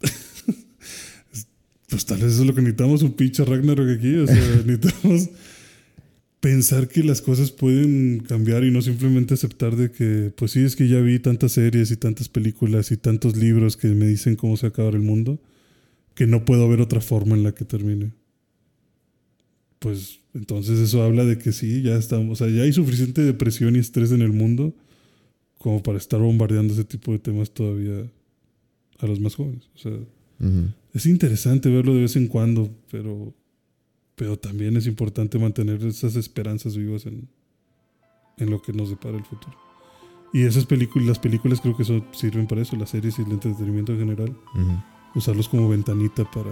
pues 1.88 2.04
tal 2.04 2.18
vez 2.18 2.32
eso 2.32 2.42
es 2.42 2.46
lo 2.46 2.54
que 2.54 2.60
necesitamos, 2.60 3.02
un 3.02 3.12
pinche 3.12 3.44
Ragnarok 3.44 3.98
aquí. 3.98 4.14
O 4.16 4.26
sea, 4.26 4.36
necesitamos 4.66 5.30
pensar 6.40 6.88
que 6.88 7.02
las 7.02 7.20
cosas 7.20 7.50
pueden 7.50 8.20
cambiar 8.20 8.64
y 8.64 8.70
no 8.70 8.80
simplemente 8.82 9.34
aceptar 9.34 9.76
de 9.76 9.90
que, 9.90 10.32
pues 10.36 10.52
sí, 10.52 10.60
es 10.60 10.76
que 10.76 10.88
ya 10.88 11.00
vi 11.00 11.18
tantas 11.18 11.52
series 11.52 11.90
y 11.90 11.96
tantas 11.96 12.28
películas 12.28 12.90
y 12.90 12.96
tantos 12.96 13.36
libros 13.36 13.76
que 13.76 13.88
me 13.88 14.06
dicen 14.06 14.36
cómo 14.36 14.56
se 14.56 14.66
acaba 14.66 14.90
el 14.90 15.00
mundo, 15.00 15.40
que 16.18 16.26
no 16.26 16.44
puedo 16.44 16.68
ver 16.68 16.80
otra 16.80 17.00
forma 17.00 17.36
en 17.36 17.44
la 17.44 17.54
que 17.54 17.64
termine. 17.64 18.10
Pues 19.78 20.18
entonces 20.34 20.80
eso 20.80 21.04
habla 21.04 21.24
de 21.24 21.38
que 21.38 21.52
sí, 21.52 21.80
ya 21.80 21.94
estamos, 21.94 22.40
o 22.40 22.44
sea, 22.44 22.52
ya 22.52 22.64
hay 22.64 22.72
suficiente 22.72 23.22
depresión 23.22 23.76
y 23.76 23.78
estrés 23.78 24.10
en 24.10 24.22
el 24.22 24.32
mundo 24.32 24.74
como 25.58 25.80
para 25.80 25.96
estar 25.96 26.18
bombardeando 26.18 26.74
ese 26.74 26.82
tipo 26.82 27.12
de 27.12 27.20
temas 27.20 27.52
todavía 27.52 28.04
a 28.98 29.06
los 29.06 29.20
más 29.20 29.36
jóvenes. 29.36 29.70
O 29.76 29.78
sea, 29.78 29.92
es 30.92 31.06
interesante 31.06 31.70
verlo 31.70 31.94
de 31.94 32.00
vez 32.00 32.16
en 32.16 32.26
cuando, 32.26 32.68
pero, 32.90 33.32
pero 34.16 34.36
también 34.36 34.76
es 34.76 34.88
importante 34.88 35.38
mantener 35.38 35.84
esas 35.84 36.16
esperanzas 36.16 36.76
vivas 36.76 37.06
en, 37.06 37.28
en 38.38 38.50
lo 38.50 38.60
que 38.60 38.72
nos 38.72 38.90
depara 38.90 39.16
el 39.16 39.24
futuro. 39.24 39.56
Y 40.32 40.42
esas 40.42 40.66
películas, 40.66 41.06
las 41.06 41.18
películas 41.20 41.60
creo 41.60 41.76
que 41.76 41.84
eso 41.84 42.04
sirven 42.10 42.48
para 42.48 42.62
eso, 42.62 42.74
las 42.74 42.90
series 42.90 43.20
y 43.20 43.22
el 43.22 43.30
entretenimiento 43.30 43.92
en 43.92 44.00
general, 44.00 44.36
Ujú. 44.56 44.97
Usarlos 45.14 45.48
como 45.48 45.68
ventanita 45.68 46.28
para, 46.30 46.50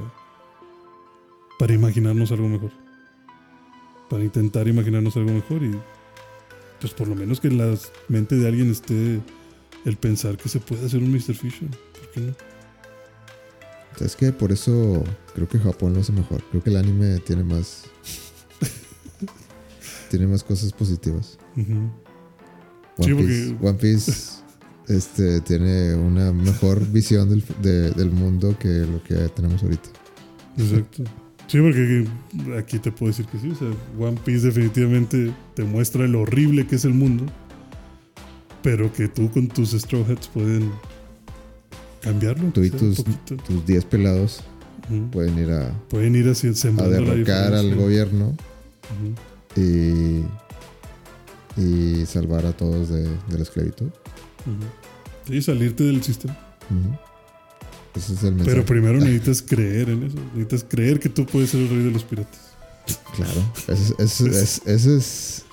para 1.58 1.74
imaginarnos 1.74 2.32
algo 2.32 2.48
mejor. 2.48 2.70
Para 4.08 4.22
intentar 4.22 4.68
imaginarnos 4.68 5.16
algo 5.16 5.32
mejor 5.32 5.62
y 5.62 5.74
pues 6.80 6.92
por 6.92 7.08
lo 7.08 7.14
menos 7.14 7.40
que 7.40 7.48
en 7.48 7.58
la 7.58 7.76
mente 8.08 8.36
de 8.36 8.46
alguien 8.46 8.70
esté 8.70 9.20
el 9.84 9.96
pensar 9.96 10.36
que 10.36 10.48
se 10.48 10.60
puede 10.60 10.86
hacer 10.86 11.02
un 11.02 11.10
Mr. 11.10 11.34
Fisher. 11.34 11.68
¿Por 11.68 12.10
qué 12.12 12.20
no? 12.20 12.34
Es 14.04 14.14
que 14.14 14.30
por 14.30 14.52
eso 14.52 15.02
creo 15.34 15.48
que 15.48 15.58
Japón 15.58 15.94
lo 15.94 16.00
hace 16.00 16.12
mejor. 16.12 16.42
Creo 16.50 16.62
que 16.62 16.70
el 16.70 16.76
anime 16.76 17.18
tiene 17.20 17.44
más. 17.44 17.84
tiene 20.10 20.26
más 20.26 20.44
cosas 20.44 20.72
positivas. 20.72 21.38
Ujú. 21.56 21.90
One 22.98 23.06
Sí, 23.06 23.14
Piece, 23.14 23.56
One 23.60 23.78
Piece 23.78 24.35
este, 24.88 25.40
tiene 25.40 25.94
una 25.94 26.32
mejor 26.32 26.86
visión 26.92 27.28
del, 27.28 27.44
de- 27.62 27.90
del 27.92 28.10
mundo 28.10 28.56
que 28.58 28.68
lo 28.68 29.02
que 29.02 29.14
tenemos 29.34 29.62
ahorita. 29.62 29.88
Exacto. 30.58 31.04
Sí, 31.48 31.58
porque 31.60 32.06
aquí 32.58 32.78
te 32.80 32.90
puedo 32.90 33.10
decir 33.12 33.26
que 33.26 33.38
sí. 33.38 33.50
O 33.50 33.54
sea, 33.54 33.68
One 33.98 34.18
Piece 34.24 34.46
definitivamente 34.46 35.32
te 35.54 35.62
muestra 35.64 36.06
lo 36.08 36.22
horrible 36.22 36.66
que 36.66 36.74
es 36.76 36.84
el 36.84 36.94
mundo. 36.94 37.24
Pero 38.62 38.92
que 38.92 39.06
tú 39.06 39.30
con 39.30 39.46
tus 39.46 39.72
Straw 39.74 40.04
Hats 40.10 40.26
pueden 40.26 40.72
cambiarlo. 42.00 42.50
Tú 42.50 42.64
y 42.64 42.70
tus, 42.70 43.04
tus 43.46 43.64
10 43.64 43.84
pelados 43.84 44.40
pueden 45.12 45.38
ir 45.38 45.50
a, 45.52 45.70
Pueden 45.88 46.16
ir 46.16 46.28
así 46.28 46.48
a 46.48 46.82
derrocar 46.88 47.54
al 47.54 47.74
gobierno 47.76 48.36
y, 49.56 50.22
y 51.60 52.06
salvar 52.06 52.44
a 52.46 52.52
todos 52.52 52.88
de, 52.88 53.02
de 53.04 53.36
la 53.36 53.42
esclavitud. 53.42 53.88
Ujú. 54.46 54.64
Sí, 55.26 55.42
salirte 55.42 55.84
del 55.84 56.02
sistema. 56.02 56.36
Ese 57.94 58.12
es 58.14 58.22
el 58.22 58.32
mensaje. 58.34 58.50
Pero 58.54 58.66
primero 58.66 58.98
necesitas 59.00 59.42
creer 59.42 59.88
en 59.90 60.02
eso. 60.04 60.16
Necesitas 60.34 60.64
creer 60.68 61.00
que 61.00 61.08
tú 61.08 61.24
puedes 61.26 61.50
ser 61.50 61.60
el 61.62 61.68
rey 61.68 61.82
de 61.84 61.90
los 61.90 62.04
piratas. 62.04 62.40
Claro, 63.16 63.40
ese, 63.68 63.94
es- 63.98 64.62
es, 64.66 64.66
es, 64.66 65.44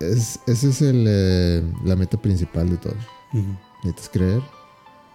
es- 0.00 0.40
ese 0.46 0.68
es 0.70 0.82
el, 0.82 1.04
eh, 1.08 1.62
la 1.84 1.96
meta 1.96 2.20
principal 2.20 2.70
de 2.70 2.76
todo. 2.78 2.94
Necesitas 3.84 4.08
creer, 4.10 4.42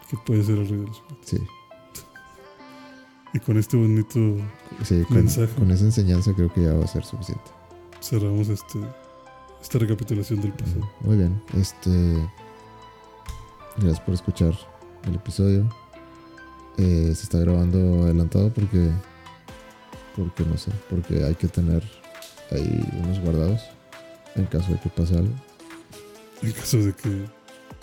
Que 0.09 0.17
puedes 0.25 0.45
ser 0.45 0.57
el 0.59 0.67
rey 0.69 0.77
de 0.79 0.87
los 0.87 0.99
piratas. 0.99 1.29
sí. 1.29 1.37
Y 3.35 3.39
con 3.39 3.57
este 3.57 3.75
bonito 3.77 4.19
sí 4.83 5.01
con, 5.07 5.17
Mensaje. 5.17 5.51
con 5.55 5.71
esa 5.71 5.85
enseñanza 5.85 6.33
creo 6.35 6.53
que 6.53 6.61
ya 6.65 6.73
va 6.73 6.85
a 6.85 6.87
ser 6.87 7.03
suficiente. 7.03 7.43
cerramos 7.99 8.47
este, 8.49 8.77
esta 9.59 9.79
recapitulación 9.79 10.39
del 10.41 10.51
pasado. 10.53 10.87
Muy 11.01 11.17
bien, 11.17 11.41
este. 11.57 11.89
Gracias 13.77 13.99
por 14.01 14.13
escuchar 14.13 14.53
el 15.07 15.15
episodio. 15.15 15.69
Eh, 16.77 17.11
se 17.15 17.23
está 17.23 17.39
grabando 17.39 18.03
adelantado 18.03 18.53
porque. 18.53 18.89
Porque 20.15 20.43
no 20.43 20.57
sé, 20.57 20.71
porque 20.89 21.23
hay 21.23 21.33
que 21.35 21.47
tener 21.47 21.83
ahí 22.51 22.87
unos 23.03 23.19
guardados 23.19 23.61
en 24.35 24.45
caso 24.45 24.71
de 24.71 24.79
que 24.79 24.89
pase 24.89 25.17
algo. 25.17 25.33
En 26.43 26.51
caso 26.51 26.77
de 26.77 26.93
que 26.93 27.25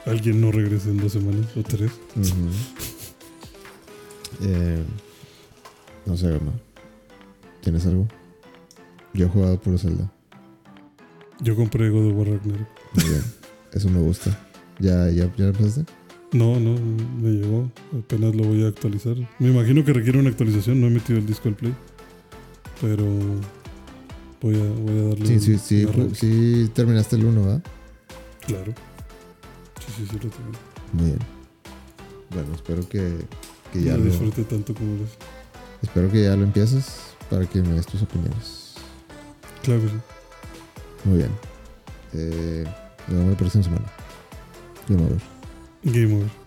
alguien 0.06 0.40
no 0.40 0.52
regrese 0.52 0.90
en 0.90 0.98
dos 0.98 1.12
semanas 1.12 1.46
o 1.56 1.62
tres. 1.62 1.90
Eh, 4.42 4.84
no 6.06 6.16
sé, 6.16 6.30
Gama. 6.30 6.52
¿Tienes 7.62 7.84
algo? 7.86 8.06
Yo 9.12 9.26
he 9.26 9.28
jugado 9.28 9.60
por 9.60 9.78
Zelda. 9.78 10.10
Yo 11.40 11.56
compré 11.56 11.90
God 11.90 12.10
of 12.10 12.16
War 12.16 12.28
Ragnarok. 12.28 12.68
Muy 12.94 13.04
bien. 13.04 13.24
Eso 13.72 13.90
me 13.90 14.00
gusta. 14.00 14.49
¿Ya, 14.80 15.08
ya, 15.10 15.30
ya 15.36 15.46
empezaste? 15.46 15.84
No, 16.32 16.58
no, 16.60 16.74
me 17.20 17.30
llegó. 17.30 17.70
Apenas 17.98 18.34
lo 18.34 18.44
voy 18.44 18.64
a 18.64 18.68
actualizar. 18.68 19.16
Me 19.38 19.48
imagino 19.50 19.84
que 19.84 19.92
requiere 19.92 20.18
una 20.18 20.30
actualización. 20.30 20.80
No 20.80 20.86
he 20.86 20.90
metido 20.90 21.18
el 21.18 21.26
disco 21.26 21.48
al 21.48 21.54
play. 21.56 21.74
Pero 22.80 23.04
voy 24.40 24.54
a, 24.56 24.64
voy 24.80 24.98
a 24.98 25.02
darle. 25.08 25.26
Sí, 25.26 25.34
un- 25.34 25.40
sí, 25.40 25.58
sí. 25.58 25.86
Sí, 26.14 26.70
terminaste 26.72 27.16
el 27.16 27.24
1, 27.26 27.42
¿verdad? 27.42 27.62
Claro. 28.46 28.72
Sí, 29.86 29.92
sí, 29.98 30.06
sí, 30.08 30.14
lo 30.14 30.30
tengo. 30.30 30.50
Muy 30.92 31.04
bien. 31.06 31.18
Bueno, 32.30 32.54
espero 32.54 32.88
que, 32.88 33.16
que 33.72 33.82
ya 33.82 33.92
lo 33.96 33.98
lo, 33.98 34.04
disfruté 34.04 34.44
tanto 34.44 34.72
como 34.72 34.94
lo 34.96 35.04
espero 35.82 36.10
que 36.12 36.22
ya 36.22 36.36
lo 36.36 36.44
empieces 36.44 36.86
para 37.28 37.44
que 37.46 37.60
me 37.60 37.74
des 37.74 37.86
tus 37.86 38.02
opiniones. 38.02 38.74
Claro, 39.64 39.80
que 39.82 39.88
sí. 39.88 39.94
Muy 41.04 41.18
bien. 41.18 41.30
Eh, 42.12 42.64
nos 43.08 43.16
vemos 43.16 43.32
la 43.32 43.36
próxima 43.38 43.64
semana. 43.64 43.92
Game 44.90 45.02
over. 45.02 45.20
Game 45.84 46.14
over. 46.16 46.39